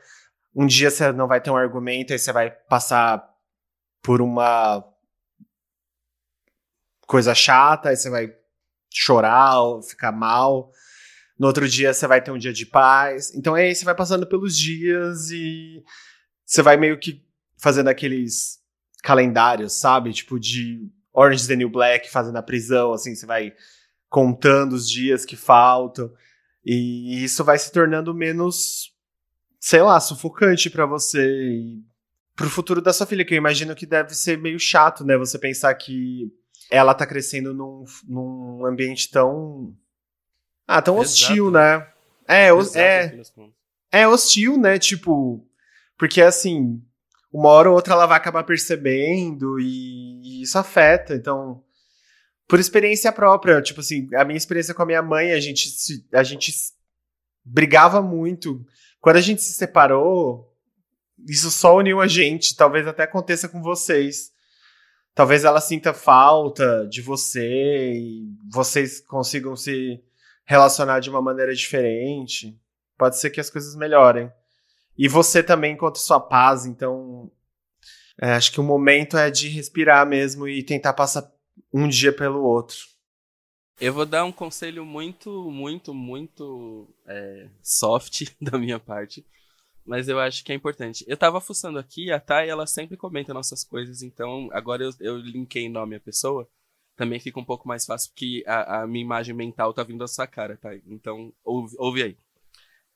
Um 0.56 0.66
dia 0.66 0.90
você 0.90 1.12
não 1.12 1.28
vai 1.28 1.42
ter 1.42 1.50
um 1.50 1.58
argumento, 1.58 2.14
aí 2.14 2.20
você 2.20 2.32
vai 2.32 2.52
passar 2.52 3.28
por 4.02 4.22
uma 4.22 4.86
coisa 7.08 7.34
chata, 7.34 7.90
aí 7.90 7.98
você 7.98 8.10
vai 8.10 8.34
chorar 8.90 9.62
ou 9.62 9.82
ficar 9.82 10.12
mal. 10.12 10.72
No 11.38 11.48
outro 11.48 11.68
dia 11.68 11.94
você 11.94 12.08
vai 12.08 12.22
ter 12.22 12.32
um 12.32 12.38
dia 12.38 12.54
de 12.54 12.66
paz. 12.66 13.34
Então 13.36 13.56
aí 13.56 13.76
você 13.76 13.84
vai 13.84 13.96
passando 13.96 14.26
pelos 14.28 14.58
dias 14.58 15.30
e 15.32 15.84
você 16.46 16.62
vai 16.62 16.78
meio 16.78 16.98
que 17.00 17.24
fazendo 17.58 17.90
aqueles 17.90 18.60
calendários, 19.04 19.74
sabe? 19.74 20.14
Tipo 20.14 20.40
de 20.40 20.90
Orange 21.14 21.42
is 21.42 21.48
the 21.48 21.56
New 21.56 21.70
Black 21.70 22.10
fazendo 22.10 22.38
a 22.38 22.44
prisão, 22.44 22.94
assim, 22.94 23.16
você 23.16 23.26
vai 23.26 23.54
contando 24.10 24.74
os 24.74 24.90
dias 24.90 25.26
que 25.26 25.36
faltam. 25.36 26.12
E 26.66 27.24
isso 27.24 27.44
vai 27.44 27.60
se 27.60 27.72
tornando 27.72 28.14
menos, 28.14 28.92
sei 29.60 29.82
lá, 29.82 30.00
sufocante 30.00 30.70
para 30.70 30.86
você 30.86 31.22
e 31.22 31.84
pro 32.36 32.50
futuro 32.50 32.82
da 32.82 32.92
sua 32.92 33.06
filha, 33.06 33.24
que 33.24 33.34
eu 33.34 33.38
imagino 33.38 33.76
que 33.76 33.86
deve 33.86 34.14
ser 34.14 34.38
meio 34.38 34.60
chato, 34.60 35.06
né? 35.06 35.18
Você 35.18 35.38
pensar 35.38 35.74
que 35.76 36.32
ela 36.70 36.94
tá 36.94 37.06
crescendo 37.06 37.54
num, 37.54 37.86
num 38.08 38.66
ambiente 38.66 39.10
tão. 39.10 39.76
Ah, 40.68 40.82
tão 40.82 41.02
Exato. 41.02 41.12
hostil, 41.12 41.52
né? 41.52 41.88
É, 42.28 42.50
Exato, 42.50 42.78
é, 42.78 43.10
contas. 43.10 43.34
é 43.92 44.08
hostil, 44.08 44.58
né? 44.58 44.80
Tipo, 44.80 45.46
porque 45.98 46.22
assim, 46.22 46.82
uma 47.32 47.50
hora 47.50 47.70
ou 47.70 47.76
outra 47.76 47.94
ela 47.94 48.06
vai 48.06 48.18
acabar 48.18 48.44
percebendo 48.44 49.60
e, 49.60 50.22
e 50.24 50.42
isso 50.42 50.58
afeta. 50.58 51.14
Então, 51.14 51.64
por 52.48 52.60
experiência 52.60 53.12
própria, 53.12 53.62
tipo 53.62 53.80
assim, 53.80 54.08
a 54.16 54.24
minha 54.24 54.38
experiência 54.38 54.74
com 54.74 54.82
a 54.82 54.86
minha 54.86 55.02
mãe, 55.02 55.32
a 55.32 55.40
gente 55.40 55.70
se, 55.70 56.06
a 56.14 56.24
gente 56.24 56.54
brigava 57.44 58.02
muito. 58.02 58.66
Quando 59.00 59.18
a 59.18 59.22
gente 59.22 59.42
se 59.42 59.54
separou, 59.54 60.52
isso 61.28 61.52
só 61.52 61.76
uniu 61.78 62.02
a 62.02 62.08
gente. 62.08 62.56
Talvez 62.56 62.88
até 62.88 63.04
aconteça 63.04 63.48
com 63.48 63.62
vocês. 63.62 64.32
Talvez 65.16 65.46
ela 65.46 65.62
sinta 65.62 65.94
falta 65.94 66.86
de 66.88 67.02
você 67.02 67.94
e 67.94 68.30
vocês 68.52 69.00
consigam 69.00 69.56
se 69.56 70.04
relacionar 70.44 71.00
de 71.00 71.10
uma 71.10 71.22
maneira 71.22 71.56
diferente. 71.56 72.60
Pode 72.98 73.18
ser 73.18 73.30
que 73.30 73.40
as 73.40 73.50
coisas 73.50 73.76
melhorem. 73.76 74.30
E 74.98 75.08
você 75.08 75.42
também 75.42 75.74
encontra 75.74 76.02
sua 76.02 76.20
paz, 76.20 76.66
então 76.66 77.32
é, 78.22 78.34
acho 78.34 78.52
que 78.52 78.60
o 78.60 78.64
momento 78.64 79.18
é 79.18 79.32
de 79.32 79.48
respirar 79.48 80.06
mesmo 80.06 80.48
e 80.48 80.62
tentar 80.62 80.94
passar 80.94 81.30
um 81.74 81.88
dia 81.88 82.14
pelo 82.14 82.44
outro. 82.44 82.78
Eu 83.80 83.94
vou 83.94 84.06
dar 84.06 84.24
um 84.24 84.32
conselho 84.32 84.86
muito, 84.86 85.50
muito, 85.50 85.94
muito 85.94 86.88
é, 87.06 87.48
soft 87.62 88.24
da 88.40 88.58
minha 88.58 88.80
parte, 88.80 89.26
mas 89.86 90.08
eu 90.08 90.20
acho 90.20 90.44
que 90.44 90.52
é 90.52 90.56
importante. 90.56 91.06
Eu 91.08 91.16
tava 91.16 91.40
fuçando 91.40 91.78
aqui, 91.78 92.12
a 92.12 92.20
Thay, 92.20 92.50
ela 92.50 92.66
sempre 92.66 92.98
comenta 92.98 93.34
nossas 93.34 93.64
coisas, 93.64 94.02
então 94.02 94.50
agora 94.52 94.84
eu, 94.84 94.92
eu 95.00 95.18
linkei 95.18 95.70
nome 95.70 95.96
à 95.96 96.00
pessoa, 96.00 96.50
também 96.96 97.20
fica 97.20 97.40
um 97.40 97.46
pouco 97.46 97.68
mais 97.68 97.86
fácil, 97.86 98.10
porque 98.12 98.44
a, 98.48 98.82
a 98.82 98.88
minha 98.88 99.04
imagem 99.04 99.36
mental 99.36 99.74
tá 99.74 99.84
vindo 99.84 100.00
da 100.00 100.08
sua 100.08 100.26
cara, 100.26 100.58
Thay. 100.58 100.82
Então, 100.88 101.32
ouve, 101.44 101.76
ouve 101.78 102.04
aí. 102.04 102.18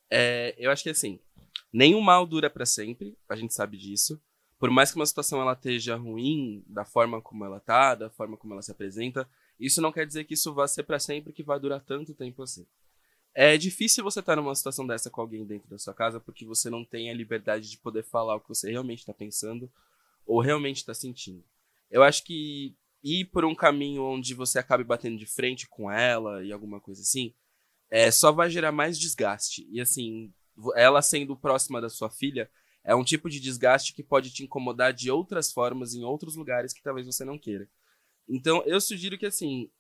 É, 0.10 0.56
eu 0.58 0.72
acho 0.72 0.84
que 0.84 0.90
assim, 0.90 1.20
nenhum 1.72 2.02
mal 2.02 2.26
dura 2.26 2.50
pra 2.50 2.66
sempre, 2.66 3.16
a 3.28 3.36
gente 3.36 3.54
sabe 3.54 3.78
disso. 3.78 4.20
Por 4.58 4.70
mais 4.70 4.92
que 4.92 4.98
uma 4.98 5.06
situação 5.06 5.42
ela 5.42 5.54
esteja 5.54 5.96
ruim, 5.96 6.64
da 6.68 6.84
forma 6.84 7.22
como 7.22 7.46
ela 7.46 7.60
tá, 7.60 7.96
da 7.96 8.10
forma 8.10 8.36
como 8.36 8.54
ela 8.54 8.62
se 8.62 8.72
apresenta, 8.72 9.30
isso 9.60 9.82
não 9.82 9.92
quer 9.92 10.06
dizer 10.06 10.24
que 10.24 10.34
isso 10.34 10.54
vá 10.54 10.68
ser 10.68 10.84
pra 10.84 11.00
sempre, 11.00 11.34
que 11.34 11.44
vai 11.44 11.60
durar 11.60 11.82
tanto 11.82 12.14
tempo 12.14 12.42
assim. 12.44 12.66
É 13.42 13.58
difícil 13.58 14.04
você 14.04 14.20
estar 14.20 14.36
numa 14.36 14.54
situação 14.54 14.86
dessa 14.86 15.10
com 15.10 15.22
alguém 15.22 15.46
dentro 15.46 15.70
da 15.70 15.78
sua 15.78 15.94
casa 15.94 16.20
porque 16.20 16.44
você 16.44 16.70
não 16.70 16.84
tem 16.84 17.10
a 17.10 17.14
liberdade 17.14 17.70
de 17.70 17.78
poder 17.78 18.04
falar 18.04 18.36
o 18.36 18.42
que 18.42 18.50
você 18.50 18.70
realmente 18.70 19.00
está 19.00 19.14
pensando 19.14 19.72
ou 20.26 20.42
realmente 20.42 20.80
está 20.80 20.94
sentindo. 20.94 21.42
Eu 21.90 22.04
acho 22.04 22.26
que 22.26 22.76
ir 23.02 23.24
por 23.32 23.46
um 23.46 23.56
caminho 23.56 24.04
onde 24.04 24.34
você 24.34 24.60
acabe 24.60 24.84
batendo 24.84 25.18
de 25.18 25.26
frente 25.26 25.70
com 25.70 25.90
ela 25.90 26.44
e 26.44 26.52
alguma 26.52 26.82
coisa 26.82 27.02
assim, 27.02 27.34
é, 27.90 28.12
só 28.12 28.30
vai 28.30 28.50
gerar 28.50 28.74
mais 28.74 29.00
desgaste. 29.00 29.66
E 29.72 29.80
assim, 29.80 30.34
ela 30.76 31.02
sendo 31.02 31.34
próxima 31.34 31.80
da 31.80 31.88
sua 31.88 32.10
filha, 32.10 32.52
é 32.84 32.94
um 32.94 33.06
tipo 33.06 33.30
de 33.30 33.40
desgaste 33.40 33.94
que 33.94 34.04
pode 34.04 34.32
te 34.32 34.44
incomodar 34.44 34.92
de 34.92 35.10
outras 35.10 35.50
formas 35.50 35.94
em 35.94 36.04
outros 36.04 36.36
lugares 36.36 36.74
que 36.74 36.84
talvez 36.84 37.08
você 37.08 37.24
não 37.24 37.40
queira. 37.40 37.70
Então, 38.28 38.62
eu 38.66 38.82
sugiro 38.82 39.18
que, 39.18 39.26
assim, 39.26 39.72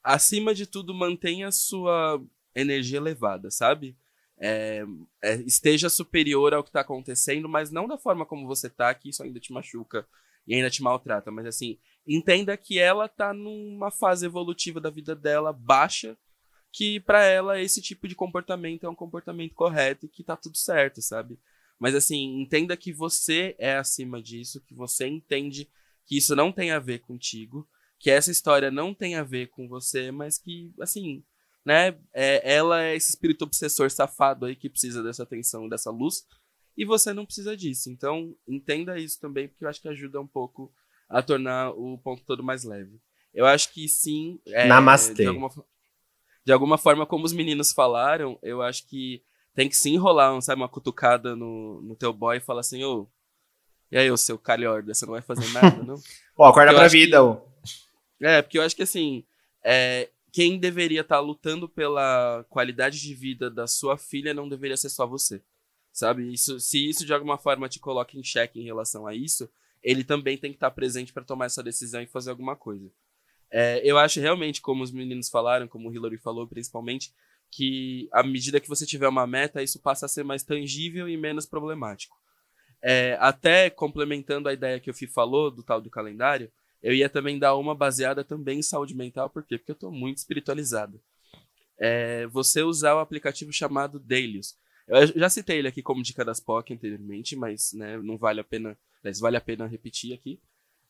acima 0.00 0.54
de 0.54 0.64
tudo, 0.64 0.94
mantenha 0.94 1.50
sua 1.50 2.24
energia 2.54 2.98
elevada, 2.98 3.50
sabe? 3.50 3.96
É, 4.38 4.84
é, 5.22 5.34
esteja 5.42 5.88
superior 5.88 6.54
ao 6.54 6.64
que 6.64 6.70
tá 6.70 6.80
acontecendo, 6.80 7.48
mas 7.48 7.70
não 7.70 7.86
da 7.86 7.98
forma 7.98 8.24
como 8.24 8.46
você 8.46 8.70
tá, 8.70 8.92
que 8.94 9.10
isso 9.10 9.22
ainda 9.22 9.38
te 9.38 9.52
machuca 9.52 10.06
e 10.46 10.54
ainda 10.54 10.70
te 10.70 10.82
maltrata, 10.82 11.30
mas 11.30 11.46
assim, 11.46 11.78
entenda 12.06 12.56
que 12.56 12.78
ela 12.78 13.06
tá 13.06 13.34
numa 13.34 13.90
fase 13.90 14.24
evolutiva 14.24 14.80
da 14.80 14.88
vida 14.88 15.14
dela 15.14 15.52
baixa, 15.52 16.16
que 16.72 17.00
pra 17.00 17.24
ela 17.24 17.60
esse 17.60 17.82
tipo 17.82 18.08
de 18.08 18.14
comportamento 18.14 18.86
é 18.86 18.88
um 18.88 18.94
comportamento 18.94 19.54
correto 19.54 20.06
e 20.06 20.08
que 20.08 20.24
tá 20.24 20.36
tudo 20.36 20.56
certo, 20.56 21.02
sabe? 21.02 21.38
Mas 21.78 21.94
assim, 21.94 22.40
entenda 22.40 22.76
que 22.76 22.92
você 22.92 23.54
é 23.58 23.76
acima 23.76 24.22
disso, 24.22 24.60
que 24.62 24.74
você 24.74 25.06
entende 25.06 25.68
que 26.06 26.16
isso 26.16 26.34
não 26.34 26.50
tem 26.50 26.70
a 26.70 26.78
ver 26.78 27.00
contigo, 27.00 27.68
que 27.98 28.10
essa 28.10 28.30
história 28.30 28.70
não 28.70 28.94
tem 28.94 29.14
a 29.14 29.22
ver 29.22 29.48
com 29.48 29.68
você, 29.68 30.10
mas 30.10 30.38
que, 30.38 30.72
assim, 30.80 31.22
né, 31.64 31.96
é, 32.12 32.54
ela 32.54 32.82
é 32.82 32.96
esse 32.96 33.10
espírito 33.10 33.42
obsessor 33.44 33.90
safado 33.90 34.46
aí 34.46 34.56
que 34.56 34.70
precisa 34.70 35.02
dessa 35.02 35.22
atenção, 35.22 35.68
dessa 35.68 35.90
luz, 35.90 36.26
e 36.76 36.84
você 36.84 37.12
não 37.12 37.26
precisa 37.26 37.56
disso. 37.56 37.90
Então, 37.90 38.34
entenda 38.48 38.98
isso 38.98 39.20
também, 39.20 39.48
porque 39.48 39.64
eu 39.64 39.68
acho 39.68 39.80
que 39.80 39.88
ajuda 39.88 40.20
um 40.20 40.26
pouco 40.26 40.72
a 41.08 41.22
tornar 41.22 41.70
o 41.70 41.98
ponto 41.98 42.22
todo 42.24 42.42
mais 42.42 42.64
leve. 42.64 43.00
Eu 43.34 43.46
acho 43.46 43.72
que 43.72 43.88
sim. 43.88 44.40
é, 44.46 44.66
Namastê. 44.66 45.14
De 45.14 45.26
alguma, 45.26 45.50
de 46.44 46.52
alguma 46.52 46.78
forma, 46.78 47.06
como 47.06 47.24
os 47.24 47.32
meninos 47.32 47.72
falaram, 47.72 48.38
eu 48.42 48.62
acho 48.62 48.86
que 48.86 49.22
tem 49.54 49.68
que 49.68 49.76
sim 49.76 49.96
rolar, 49.96 50.34
um, 50.34 50.40
sabe, 50.40 50.60
uma 50.62 50.68
cutucada 50.68 51.36
no, 51.36 51.80
no 51.82 51.96
teu 51.96 52.12
boy 52.12 52.36
e 52.38 52.40
falar 52.40 52.60
assim, 52.60 52.82
ô. 52.84 53.08
e 53.90 53.98
aí, 53.98 54.10
ô 54.10 54.16
seu 54.16 54.38
calhorda, 54.38 54.94
você 54.94 55.04
não 55.04 55.12
vai 55.12 55.22
fazer 55.22 55.52
nada, 55.52 55.82
não? 55.82 56.00
Ó, 56.38 56.48
acorda 56.48 56.72
pra 56.72 56.88
vida, 56.88 57.16
que- 57.18 57.22
ô. 57.22 57.42
É, 58.22 58.42
porque 58.42 58.58
eu 58.58 58.62
acho 58.62 58.76
que 58.76 58.82
assim, 58.82 59.24
é, 59.64 60.08
quem 60.32 60.58
deveria 60.58 61.00
estar 61.00 61.20
lutando 61.20 61.68
pela 61.68 62.44
qualidade 62.48 63.00
de 63.00 63.14
vida 63.14 63.50
da 63.50 63.66
sua 63.66 63.96
filha 63.96 64.34
não 64.34 64.48
deveria 64.48 64.76
ser 64.76 64.90
só 64.90 65.06
você. 65.06 65.42
Sabe? 65.92 66.32
Isso, 66.32 66.60
se 66.60 66.88
isso 66.88 67.04
de 67.04 67.12
alguma 67.12 67.36
forma 67.36 67.68
te 67.68 67.80
coloca 67.80 68.16
em 68.16 68.22
xeque 68.22 68.60
em 68.60 68.64
relação 68.64 69.06
a 69.06 69.14
isso, 69.14 69.50
ele 69.82 70.04
também 70.04 70.38
tem 70.38 70.50
que 70.50 70.56
estar 70.56 70.70
presente 70.70 71.12
para 71.12 71.24
tomar 71.24 71.46
essa 71.46 71.62
decisão 71.62 72.00
e 72.00 72.06
fazer 72.06 72.30
alguma 72.30 72.54
coisa. 72.54 72.90
É, 73.50 73.80
eu 73.84 73.98
acho 73.98 74.20
realmente, 74.20 74.60
como 74.60 74.82
os 74.82 74.92
meninos 74.92 75.28
falaram, 75.28 75.66
como 75.66 75.88
o 75.88 75.94
Hillary 75.94 76.18
falou 76.18 76.46
principalmente, 76.46 77.12
que 77.50 78.08
à 78.12 78.22
medida 78.22 78.60
que 78.60 78.68
você 78.68 78.86
tiver 78.86 79.08
uma 79.08 79.26
meta, 79.26 79.62
isso 79.62 79.80
passa 79.80 80.06
a 80.06 80.08
ser 80.08 80.22
mais 80.22 80.44
tangível 80.44 81.08
e 81.08 81.16
menos 81.16 81.46
problemático. 81.46 82.16
É, 82.82 83.16
até 83.20 83.68
complementando 83.68 84.48
a 84.48 84.52
ideia 84.52 84.80
que 84.80 84.90
o 84.90 84.94
Fih 84.94 85.08
falou 85.08 85.50
do 85.50 85.62
tal 85.62 85.80
do 85.80 85.90
calendário, 85.90 86.50
eu 86.82 86.94
ia 86.94 87.08
também 87.08 87.38
dar 87.38 87.56
uma 87.56 87.74
baseada 87.74 88.24
também 88.24 88.60
em 88.60 88.62
saúde 88.62 88.94
mental, 88.94 89.28
por 89.28 89.44
quê? 89.44 89.58
Porque 89.58 89.72
eu 89.72 89.76
tô 89.76 89.90
muito 89.90 90.18
espiritualizado. 90.18 91.00
É, 91.78 92.26
você 92.26 92.62
usar 92.62 92.94
o 92.94 92.98
aplicativo 92.98 93.52
chamado 93.52 93.98
Dailies. 93.98 94.58
Eu 94.86 95.06
já 95.06 95.30
citei 95.30 95.58
ele 95.58 95.68
aqui 95.68 95.82
como 95.82 96.02
dica 96.02 96.24
das 96.24 96.40
POC 96.40 96.74
anteriormente, 96.74 97.36
mas 97.36 97.72
né, 97.72 97.98
não 97.98 98.16
vale 98.16 98.40
a 98.40 98.44
pena, 98.44 98.76
aliás, 99.02 99.20
vale 99.20 99.36
a 99.36 99.40
pena 99.40 99.66
repetir 99.66 100.12
aqui. 100.12 100.40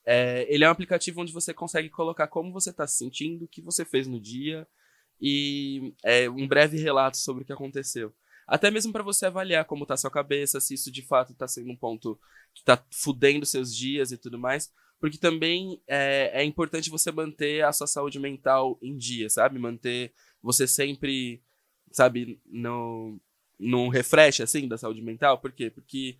É, 0.04 0.46
ele 0.52 0.64
é 0.64 0.68
um 0.68 0.72
aplicativo 0.72 1.20
onde 1.20 1.32
você 1.32 1.52
consegue 1.52 1.90
colocar 1.90 2.26
como 2.26 2.52
você 2.52 2.70
está 2.70 2.86
se 2.86 2.96
sentindo, 2.96 3.44
o 3.44 3.48
que 3.48 3.60
você 3.60 3.84
fez 3.84 4.06
no 4.06 4.18
dia 4.18 4.66
e 5.20 5.92
é, 6.02 6.30
um 6.30 6.48
breve 6.48 6.78
relato 6.78 7.18
sobre 7.18 7.42
o 7.42 7.46
que 7.46 7.52
aconteceu. 7.52 8.14
Até 8.46 8.70
mesmo 8.70 8.92
para 8.92 9.02
você 9.02 9.26
avaliar 9.26 9.64
como 9.64 9.86
tá 9.86 9.94
a 9.94 9.96
sua 9.96 10.10
cabeça, 10.10 10.60
se 10.60 10.74
isso 10.74 10.90
de 10.90 11.02
fato 11.02 11.32
está 11.32 11.46
sendo 11.46 11.70
um 11.70 11.76
ponto 11.76 12.18
que 12.54 12.60
está 12.60 12.82
fudendo 12.90 13.44
seus 13.44 13.74
dias 13.74 14.10
e 14.10 14.16
tudo 14.16 14.38
mais 14.38 14.72
porque 15.00 15.16
também 15.16 15.80
é, 15.88 16.30
é 16.34 16.44
importante 16.44 16.90
você 16.90 17.10
manter 17.10 17.64
a 17.64 17.72
sua 17.72 17.86
saúde 17.86 18.18
mental 18.20 18.78
em 18.82 18.96
dia, 18.96 19.30
sabe? 19.30 19.58
Manter 19.58 20.12
você 20.42 20.66
sempre, 20.66 21.42
sabe, 21.90 22.38
no, 22.46 23.18
num 23.58 23.88
refresh, 23.88 24.40
assim, 24.40 24.68
da 24.68 24.76
saúde 24.76 25.00
mental. 25.00 25.38
Por 25.38 25.52
quê? 25.52 25.70
Porque 25.70 26.18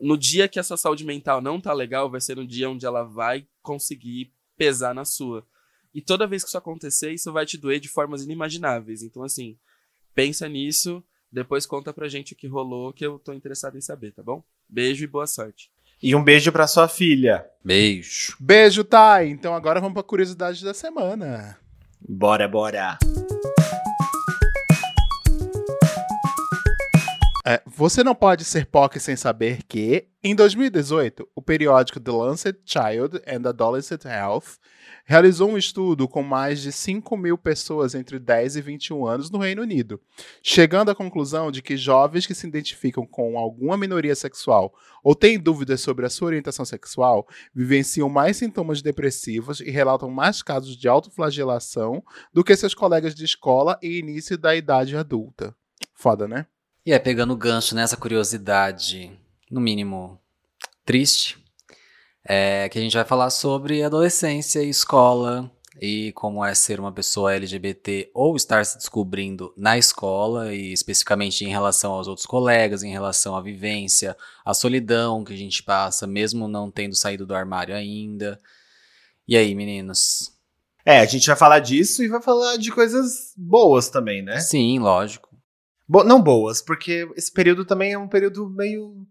no 0.00 0.16
dia 0.16 0.48
que 0.48 0.60
a 0.60 0.62
sua 0.62 0.76
saúde 0.76 1.04
mental 1.04 1.40
não 1.40 1.60
tá 1.60 1.72
legal, 1.72 2.08
vai 2.08 2.20
ser 2.20 2.36
no 2.36 2.46
dia 2.46 2.70
onde 2.70 2.86
ela 2.86 3.02
vai 3.02 3.46
conseguir 3.62 4.32
pesar 4.56 4.94
na 4.94 5.04
sua. 5.04 5.44
E 5.92 6.00
toda 6.00 6.26
vez 6.26 6.44
que 6.44 6.48
isso 6.48 6.58
acontecer, 6.58 7.12
isso 7.12 7.32
vai 7.32 7.44
te 7.44 7.58
doer 7.58 7.80
de 7.80 7.88
formas 7.88 8.22
inimagináveis. 8.22 9.02
Então, 9.02 9.24
assim, 9.24 9.58
pensa 10.14 10.48
nisso, 10.48 11.02
depois 11.32 11.66
conta 11.66 11.92
pra 11.92 12.08
gente 12.08 12.32
o 12.32 12.36
que 12.36 12.46
rolou, 12.46 12.92
que 12.92 13.04
eu 13.04 13.18
tô 13.18 13.32
interessado 13.32 13.76
em 13.76 13.80
saber, 13.80 14.12
tá 14.12 14.22
bom? 14.22 14.44
Beijo 14.68 15.02
e 15.02 15.08
boa 15.08 15.26
sorte. 15.26 15.70
E 16.02 16.14
um 16.14 16.24
beijo 16.24 16.50
pra 16.50 16.66
sua 16.66 16.88
filha. 16.88 17.44
Beijo. 17.62 18.34
Beijo, 18.40 18.82
Thay. 18.82 19.28
Então 19.28 19.54
agora 19.54 19.80
vamos 19.80 19.92
pra 19.92 20.02
curiosidade 20.02 20.64
da 20.64 20.72
semana. 20.72 21.58
Bora, 22.00 22.48
bora. 22.48 22.96
É, 27.46 27.60
você 27.66 28.02
não 28.02 28.14
pode 28.14 28.44
ser 28.44 28.64
POC 28.64 28.98
sem 28.98 29.14
saber 29.16 29.62
que, 29.68 30.06
em 30.22 30.34
2018, 30.34 31.28
o 31.34 31.42
periódico 31.42 32.00
The 32.00 32.10
Lancet 32.10 32.58
Child 32.64 33.20
and 33.26 33.46
Adolescent 33.46 34.04
Health 34.06 34.56
realizou 35.10 35.50
um 35.50 35.58
estudo 35.58 36.06
com 36.06 36.22
mais 36.22 36.60
de 36.60 36.70
5 36.70 37.16
mil 37.16 37.36
pessoas 37.36 37.96
entre 37.96 38.16
10 38.16 38.54
e 38.54 38.62
21 38.62 39.04
anos 39.04 39.28
no 39.28 39.38
Reino 39.38 39.60
Unido, 39.60 40.00
chegando 40.40 40.88
à 40.88 40.94
conclusão 40.94 41.50
de 41.50 41.60
que 41.60 41.76
jovens 41.76 42.28
que 42.28 42.34
se 42.34 42.46
identificam 42.46 43.04
com 43.04 43.36
alguma 43.36 43.76
minoria 43.76 44.14
sexual 44.14 44.72
ou 45.02 45.16
têm 45.16 45.36
dúvidas 45.36 45.80
sobre 45.80 46.06
a 46.06 46.08
sua 46.08 46.28
orientação 46.28 46.64
sexual 46.64 47.26
vivenciam 47.52 48.08
mais 48.08 48.36
sintomas 48.36 48.82
depressivos 48.82 49.58
e 49.58 49.68
relatam 49.68 50.08
mais 50.08 50.44
casos 50.44 50.76
de 50.76 50.86
autoflagelação 50.86 52.04
do 52.32 52.44
que 52.44 52.54
seus 52.54 52.72
colegas 52.72 53.12
de 53.12 53.24
escola 53.24 53.76
e 53.82 53.98
início 53.98 54.38
da 54.38 54.54
idade 54.54 54.96
adulta. 54.96 55.52
Foda, 55.92 56.28
né? 56.28 56.46
E 56.86 56.92
é 56.92 57.00
pegando 57.00 57.36
gancho 57.36 57.74
nessa 57.74 57.96
curiosidade, 57.96 59.10
no 59.50 59.60
mínimo 59.60 60.20
triste, 60.84 61.36
é, 62.32 62.68
que 62.68 62.78
a 62.78 62.80
gente 62.80 62.96
vai 62.96 63.04
falar 63.04 63.28
sobre 63.28 63.82
adolescência 63.82 64.62
e 64.62 64.68
escola 64.68 65.50
e 65.82 66.12
como 66.12 66.44
é 66.44 66.54
ser 66.54 66.78
uma 66.78 66.92
pessoa 66.92 67.34
LGBT 67.34 68.08
ou 68.14 68.36
estar 68.36 68.64
se 68.64 68.78
descobrindo 68.78 69.52
na 69.56 69.76
escola 69.76 70.54
e 70.54 70.72
especificamente 70.72 71.44
em 71.44 71.48
relação 71.48 71.90
aos 71.90 72.06
outros 72.06 72.28
colegas, 72.28 72.84
em 72.84 72.92
relação 72.92 73.34
à 73.34 73.42
vivência, 73.42 74.16
à 74.44 74.54
solidão 74.54 75.24
que 75.24 75.32
a 75.32 75.36
gente 75.36 75.60
passa, 75.60 76.06
mesmo 76.06 76.46
não 76.46 76.70
tendo 76.70 76.94
saído 76.94 77.26
do 77.26 77.34
armário 77.34 77.74
ainda. 77.74 78.38
E 79.26 79.36
aí, 79.36 79.52
meninos? 79.52 80.32
É, 80.84 81.00
a 81.00 81.06
gente 81.06 81.26
vai 81.26 81.36
falar 81.36 81.58
disso 81.58 82.00
e 82.00 82.06
vai 82.06 82.22
falar 82.22 82.58
de 82.58 82.70
coisas 82.70 83.34
boas 83.36 83.88
também, 83.88 84.22
né? 84.22 84.38
Sim, 84.38 84.78
lógico. 84.78 85.36
Bo 85.88 86.04
não 86.04 86.22
boas, 86.22 86.62
porque 86.62 87.10
esse 87.16 87.32
período 87.32 87.64
também 87.64 87.94
é 87.94 87.98
um 87.98 88.08
período 88.08 88.48
meio 88.48 89.04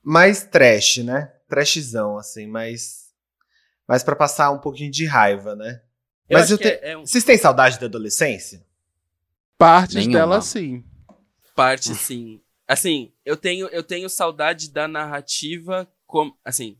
mais 0.00 0.44
trash, 0.44 0.98
né? 0.98 1.32
Trashzão, 1.52 2.16
assim, 2.16 2.46
mas. 2.46 3.12
Mas 3.86 4.02
para 4.02 4.16
passar 4.16 4.50
um 4.52 4.58
pouquinho 4.58 4.90
de 4.90 5.04
raiva, 5.04 5.54
né? 5.54 5.82
Eu 6.28 6.38
mas 6.38 6.50
eu 6.50 6.56
te... 6.56 6.68
é, 6.68 6.92
é 6.92 6.96
um- 6.96 7.04
Vocês 7.04 7.24
têm 7.24 7.36
saudade 7.36 7.78
da 7.78 7.86
adolescência? 7.86 8.64
Partes 9.58 9.96
Nenhuma. 9.96 10.18
dela, 10.18 10.40
sim. 10.40 10.82
parte, 11.54 11.94
sim. 11.94 12.40
Assim, 12.66 13.12
eu 13.24 13.36
tenho, 13.36 13.66
eu 13.68 13.82
tenho 13.82 14.08
saudade 14.08 14.70
da 14.70 14.88
narrativa 14.88 15.86
como. 16.06 16.34
Assim, 16.44 16.78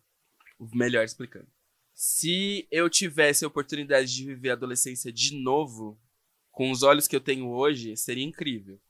melhor 0.73 1.05
explicando. 1.05 1.47
Se 1.95 2.67
eu 2.71 2.89
tivesse 2.89 3.45
a 3.45 3.49
oportunidade 3.49 4.13
de 4.15 4.25
viver 4.25 4.51
a 4.51 4.55
adolescência 4.55 5.13
de 5.13 5.37
novo, 5.43 6.01
com 6.51 6.71
os 6.71 6.83
olhos 6.83 7.07
que 7.07 7.15
eu 7.15 7.21
tenho 7.21 7.49
hoje, 7.51 7.97
seria 7.97 8.25
incrível. 8.25 8.81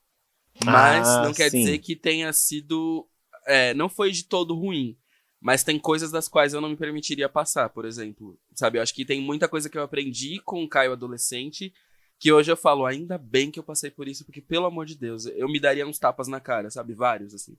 Mas 0.64 1.08
Ah, 1.08 1.22
não 1.24 1.34
quer 1.34 1.50
sim. 1.50 1.58
dizer 1.58 1.78
que 1.78 1.96
tenha 1.96 2.32
sido. 2.32 3.08
é, 3.46 3.74
não 3.74 3.88
foi 3.88 4.12
de 4.12 4.24
todo 4.24 4.54
ruim. 4.54 4.96
Mas 5.42 5.64
tem 5.64 5.76
coisas 5.76 6.12
das 6.12 6.28
quais 6.28 6.54
eu 6.54 6.60
não 6.60 6.68
me 6.68 6.76
permitiria 6.76 7.28
passar, 7.28 7.68
por 7.68 7.84
exemplo. 7.84 8.38
Sabe, 8.54 8.78
eu 8.78 8.82
acho 8.82 8.94
que 8.94 9.04
tem 9.04 9.20
muita 9.20 9.48
coisa 9.48 9.68
que 9.68 9.76
eu 9.76 9.82
aprendi 9.82 10.40
com 10.40 10.62
o 10.62 10.68
Caio 10.68 10.92
adolescente 10.92 11.74
que 12.22 12.30
hoje 12.30 12.52
eu 12.52 12.56
falo, 12.56 12.86
ainda 12.86 13.18
bem 13.18 13.50
que 13.50 13.58
eu 13.58 13.64
passei 13.64 13.90
por 13.90 14.06
isso, 14.06 14.24
porque, 14.24 14.40
pelo 14.40 14.66
amor 14.66 14.86
de 14.86 14.94
Deus, 14.94 15.26
eu 15.26 15.48
me 15.48 15.58
daria 15.58 15.84
uns 15.84 15.98
tapas 15.98 16.28
na 16.28 16.38
cara, 16.38 16.70
sabe? 16.70 16.94
Vários, 16.94 17.34
assim. 17.34 17.56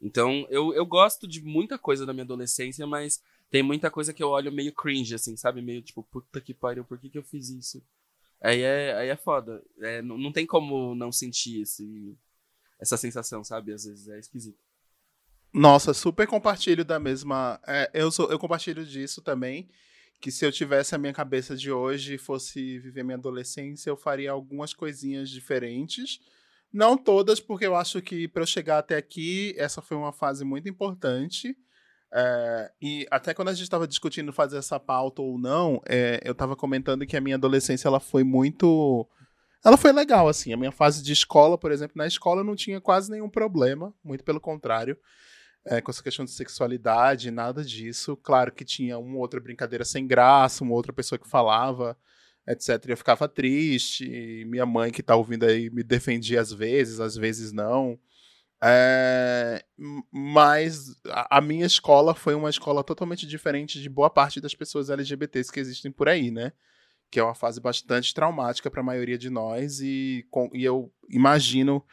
Então, 0.00 0.46
eu, 0.48 0.72
eu 0.72 0.86
gosto 0.86 1.28
de 1.28 1.42
muita 1.42 1.78
coisa 1.78 2.06
da 2.06 2.14
minha 2.14 2.24
adolescência, 2.24 2.86
mas 2.86 3.22
tem 3.50 3.62
muita 3.62 3.90
coisa 3.90 4.14
que 4.14 4.22
eu 4.22 4.30
olho 4.30 4.50
meio 4.50 4.72
cringe, 4.72 5.14
assim, 5.14 5.36
sabe? 5.36 5.60
Meio 5.60 5.82
tipo, 5.82 6.02
puta 6.02 6.40
que 6.40 6.54
pariu, 6.54 6.86
por 6.86 6.98
que, 6.98 7.10
que 7.10 7.18
eu 7.18 7.22
fiz 7.22 7.50
isso? 7.50 7.82
Aí 8.40 8.62
é, 8.62 8.94
aí 8.94 9.08
é 9.10 9.16
foda. 9.16 9.62
É, 9.78 10.00
não, 10.00 10.16
não 10.16 10.32
tem 10.32 10.46
como 10.46 10.94
não 10.94 11.12
sentir 11.12 11.60
esse, 11.60 12.16
essa 12.80 12.96
sensação, 12.96 13.44
sabe? 13.44 13.74
Às 13.74 13.84
vezes 13.84 14.08
é 14.08 14.18
esquisito. 14.18 14.67
Nossa, 15.52 15.94
super 15.94 16.26
compartilho 16.26 16.84
da 16.84 16.98
mesma. 16.98 17.58
é, 17.66 17.90
eu, 17.94 18.10
sou, 18.10 18.30
eu 18.30 18.38
compartilho 18.38 18.84
disso 18.84 19.22
também. 19.22 19.68
Que 20.20 20.32
se 20.32 20.44
eu 20.44 20.50
tivesse 20.50 20.94
a 20.94 20.98
minha 20.98 21.12
cabeça 21.12 21.56
de 21.56 21.70
hoje 21.70 22.14
e 22.14 22.18
fosse 22.18 22.78
viver 22.80 23.04
minha 23.04 23.16
adolescência, 23.16 23.88
eu 23.88 23.96
faria 23.96 24.32
algumas 24.32 24.74
coisinhas 24.74 25.30
diferentes. 25.30 26.18
Não 26.72 26.98
todas, 26.98 27.38
porque 27.38 27.64
eu 27.66 27.76
acho 27.76 28.02
que 28.02 28.26
para 28.26 28.42
eu 28.42 28.46
chegar 28.46 28.78
até 28.78 28.96
aqui, 28.96 29.54
essa 29.56 29.80
foi 29.80 29.96
uma 29.96 30.12
fase 30.12 30.44
muito 30.44 30.68
importante. 30.68 31.56
É, 32.12 32.72
e 32.82 33.06
até 33.10 33.32
quando 33.32 33.48
a 33.48 33.52
gente 33.52 33.62
estava 33.62 33.86
discutindo 33.86 34.32
fazer 34.32 34.58
essa 34.58 34.78
pauta 34.80 35.22
ou 35.22 35.38
não, 35.38 35.80
é, 35.88 36.20
eu 36.24 36.32
estava 36.32 36.56
comentando 36.56 37.06
que 37.06 37.16
a 37.16 37.20
minha 37.20 37.36
adolescência 37.36 37.86
ela 37.86 38.00
foi 38.00 38.24
muito. 38.24 39.08
Ela 39.64 39.76
foi 39.76 39.92
legal, 39.92 40.28
assim. 40.28 40.52
A 40.52 40.56
minha 40.56 40.72
fase 40.72 41.02
de 41.02 41.12
escola, 41.12 41.56
por 41.56 41.70
exemplo, 41.70 41.94
na 41.96 42.06
escola 42.06 42.40
eu 42.40 42.44
não 42.44 42.56
tinha 42.56 42.80
quase 42.80 43.08
nenhum 43.10 43.30
problema, 43.30 43.94
muito 44.02 44.24
pelo 44.24 44.40
contrário 44.40 44.98
é, 45.68 45.80
com 45.80 45.90
essa 45.90 46.02
questão 46.02 46.24
de 46.24 46.30
sexualidade, 46.30 47.30
nada 47.30 47.62
disso. 47.64 48.16
Claro 48.16 48.52
que 48.52 48.64
tinha 48.64 48.98
uma 48.98 49.18
outra 49.18 49.38
brincadeira 49.40 49.84
sem 49.84 50.06
graça, 50.06 50.64
uma 50.64 50.74
outra 50.74 50.92
pessoa 50.92 51.18
que 51.18 51.28
falava, 51.28 51.96
etc. 52.46 52.86
E 52.86 52.90
eu 52.92 52.96
ficava 52.96 53.28
triste. 53.28 54.44
minha 54.46 54.64
mãe, 54.66 54.90
que 54.90 55.02
tá 55.02 55.14
ouvindo 55.14 55.44
aí, 55.44 55.70
me 55.70 55.82
defendia 55.82 56.40
às 56.40 56.52
vezes, 56.52 57.00
às 57.00 57.16
vezes 57.16 57.52
não. 57.52 57.98
É, 58.62 59.64
mas 60.10 60.96
a, 61.06 61.38
a 61.38 61.40
minha 61.40 61.64
escola 61.66 62.14
foi 62.14 62.34
uma 62.34 62.50
escola 62.50 62.82
totalmente 62.82 63.26
diferente 63.26 63.80
de 63.80 63.88
boa 63.88 64.10
parte 64.10 64.40
das 64.40 64.54
pessoas 64.54 64.90
LGBTs 64.90 65.52
que 65.52 65.60
existem 65.60 65.92
por 65.92 66.08
aí, 66.08 66.30
né? 66.30 66.52
Que 67.10 67.20
é 67.20 67.22
uma 67.22 67.34
fase 67.34 67.60
bastante 67.60 68.12
traumática 68.12 68.70
para 68.70 68.80
a 68.80 68.84
maioria 68.84 69.16
de 69.16 69.30
nós 69.30 69.80
e, 69.80 70.26
com- 70.30 70.50
e 70.52 70.64
eu 70.64 70.92
imagino 71.08 71.84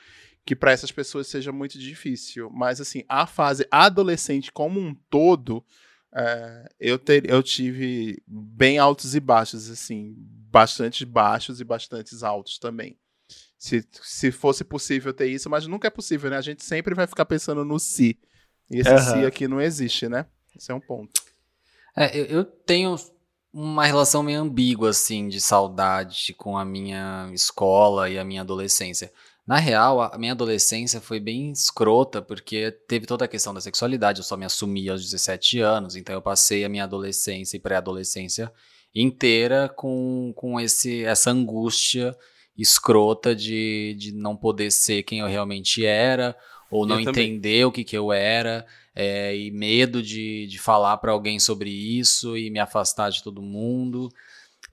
que 0.46 0.56
para 0.56 0.72
essas 0.72 0.92
pessoas 0.92 1.28
seja 1.28 1.52
muito 1.52 1.80
difícil. 1.80 2.50
Mas, 2.52 2.80
assim, 2.80 3.04
a 3.10 3.26
fase 3.26 3.68
adolescente 3.72 4.52
como 4.52 4.80
um 4.80 4.94
todo, 5.10 5.66
é, 6.14 6.70
eu, 6.80 7.00
ter, 7.00 7.30
eu 7.30 7.42
tive 7.42 8.22
bem 8.28 8.78
altos 8.78 9.16
e 9.16 9.20
baixos, 9.20 9.70
assim, 9.70 10.14
bastante 10.18 11.04
baixos 11.06 11.60
e 11.60 11.64
bastantes 11.64 12.22
altos 12.22 12.60
também. 12.60 12.98
Se, 13.58 13.84
se 14.02 14.32
fosse 14.32 14.64
possível 14.64 15.12
ter 15.12 15.28
isso, 15.28 15.50
mas 15.50 15.66
nunca 15.66 15.88
é 15.88 15.92
possível, 15.92 16.30
né? 16.30 16.38
A 16.38 16.42
gente 16.42 16.64
sempre 16.64 16.94
vai 16.94 17.08
ficar 17.08 17.26
pensando 17.26 17.66
no 17.66 17.80
si. 17.80 18.20
E 18.70 18.80
esse 18.80 18.90
Aham. 18.90 19.00
si 19.00 19.26
aqui 19.26 19.48
não 19.48 19.60
existe, 19.60 20.08
né? 20.08 20.28
Esse 20.56 20.72
é 20.72 20.76
um 20.76 20.80
ponto. 20.80 21.22
É, 21.96 22.16
eu, 22.16 22.26
eu 22.26 22.46
tenho 22.46 22.96
uma 23.52 23.86
relação 23.86 24.22
meio 24.22 24.42
ambígua, 24.42 24.90
assim, 24.90 25.28
de 25.28 25.42
saudade 25.42 26.34
com 26.34 26.58
a 26.58 26.66
minha 26.66 27.32
escola 27.34 28.10
e 28.10 28.20
a 28.20 28.24
minha 28.24 28.42
adolescência. 28.42 29.12
Na 29.48 29.58
real, 29.58 30.02
a 30.02 30.18
minha 30.18 30.32
adolescência 30.32 31.00
foi 31.00 31.20
bem 31.20 31.52
escrota, 31.52 32.20
porque 32.20 32.72
teve 32.88 33.06
toda 33.06 33.26
a 33.26 33.28
questão 33.28 33.54
da 33.54 33.62
sexualidade, 33.62 34.20
eu 34.20 34.24
só 34.24 34.36
me 34.36 34.46
assumi 34.46 34.90
aos 34.90 35.04
17 35.04 35.60
anos, 35.60 35.96
então 35.96 36.16
eu 36.16 36.22
passei 36.22 36.66
a 36.66 36.70
minha 36.70 36.84
adolescência 36.84 37.56
e 37.56 37.60
pré-adolescência 37.60 38.52
inteira 38.94 39.70
com, 39.70 40.34
com 40.36 40.60
esse, 40.60 41.04
essa 41.04 41.30
angústia 41.30 42.18
escrota 42.58 43.36
de, 43.36 43.96
de 44.00 44.12
não 44.14 44.36
poder 44.36 44.72
ser 44.72 45.04
quem 45.04 45.20
eu 45.20 45.28
realmente 45.28 45.86
era, 45.86 46.36
ou 46.72 46.88
não 46.88 47.00
Eu 47.00 47.06
também. 47.06 47.30
entender 47.30 47.66
o 47.66 47.72
que, 47.72 47.84
que 47.84 47.96
eu 47.96 48.12
era, 48.12 48.66
é, 48.96 49.38
e 49.38 49.52
medo 49.52 50.02
de, 50.02 50.48
de 50.48 50.58
falar 50.58 50.98
pra 50.98 51.12
alguém 51.12 51.40
sobre 51.40 51.70
isso 51.70 52.36
e 52.36 52.50
me 52.50 52.60
afastar 52.60 53.12
de 53.12 53.22
todo 53.22 53.42
mundo. 53.42 54.10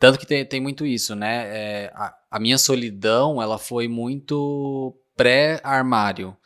Tanto 0.02 0.18
que 0.18 0.26
tem, 0.26 0.44
tem 0.44 0.60
muito 0.60 0.84
isso, 0.84 1.14
né? 1.14 1.46
É, 1.46 1.92
a, 1.94 2.12
a 2.32 2.40
minha 2.40 2.58
solidão, 2.58 3.40
ela 3.40 3.56
foi 3.56 3.86
muito 3.86 4.98
pré-armário, 5.16 6.36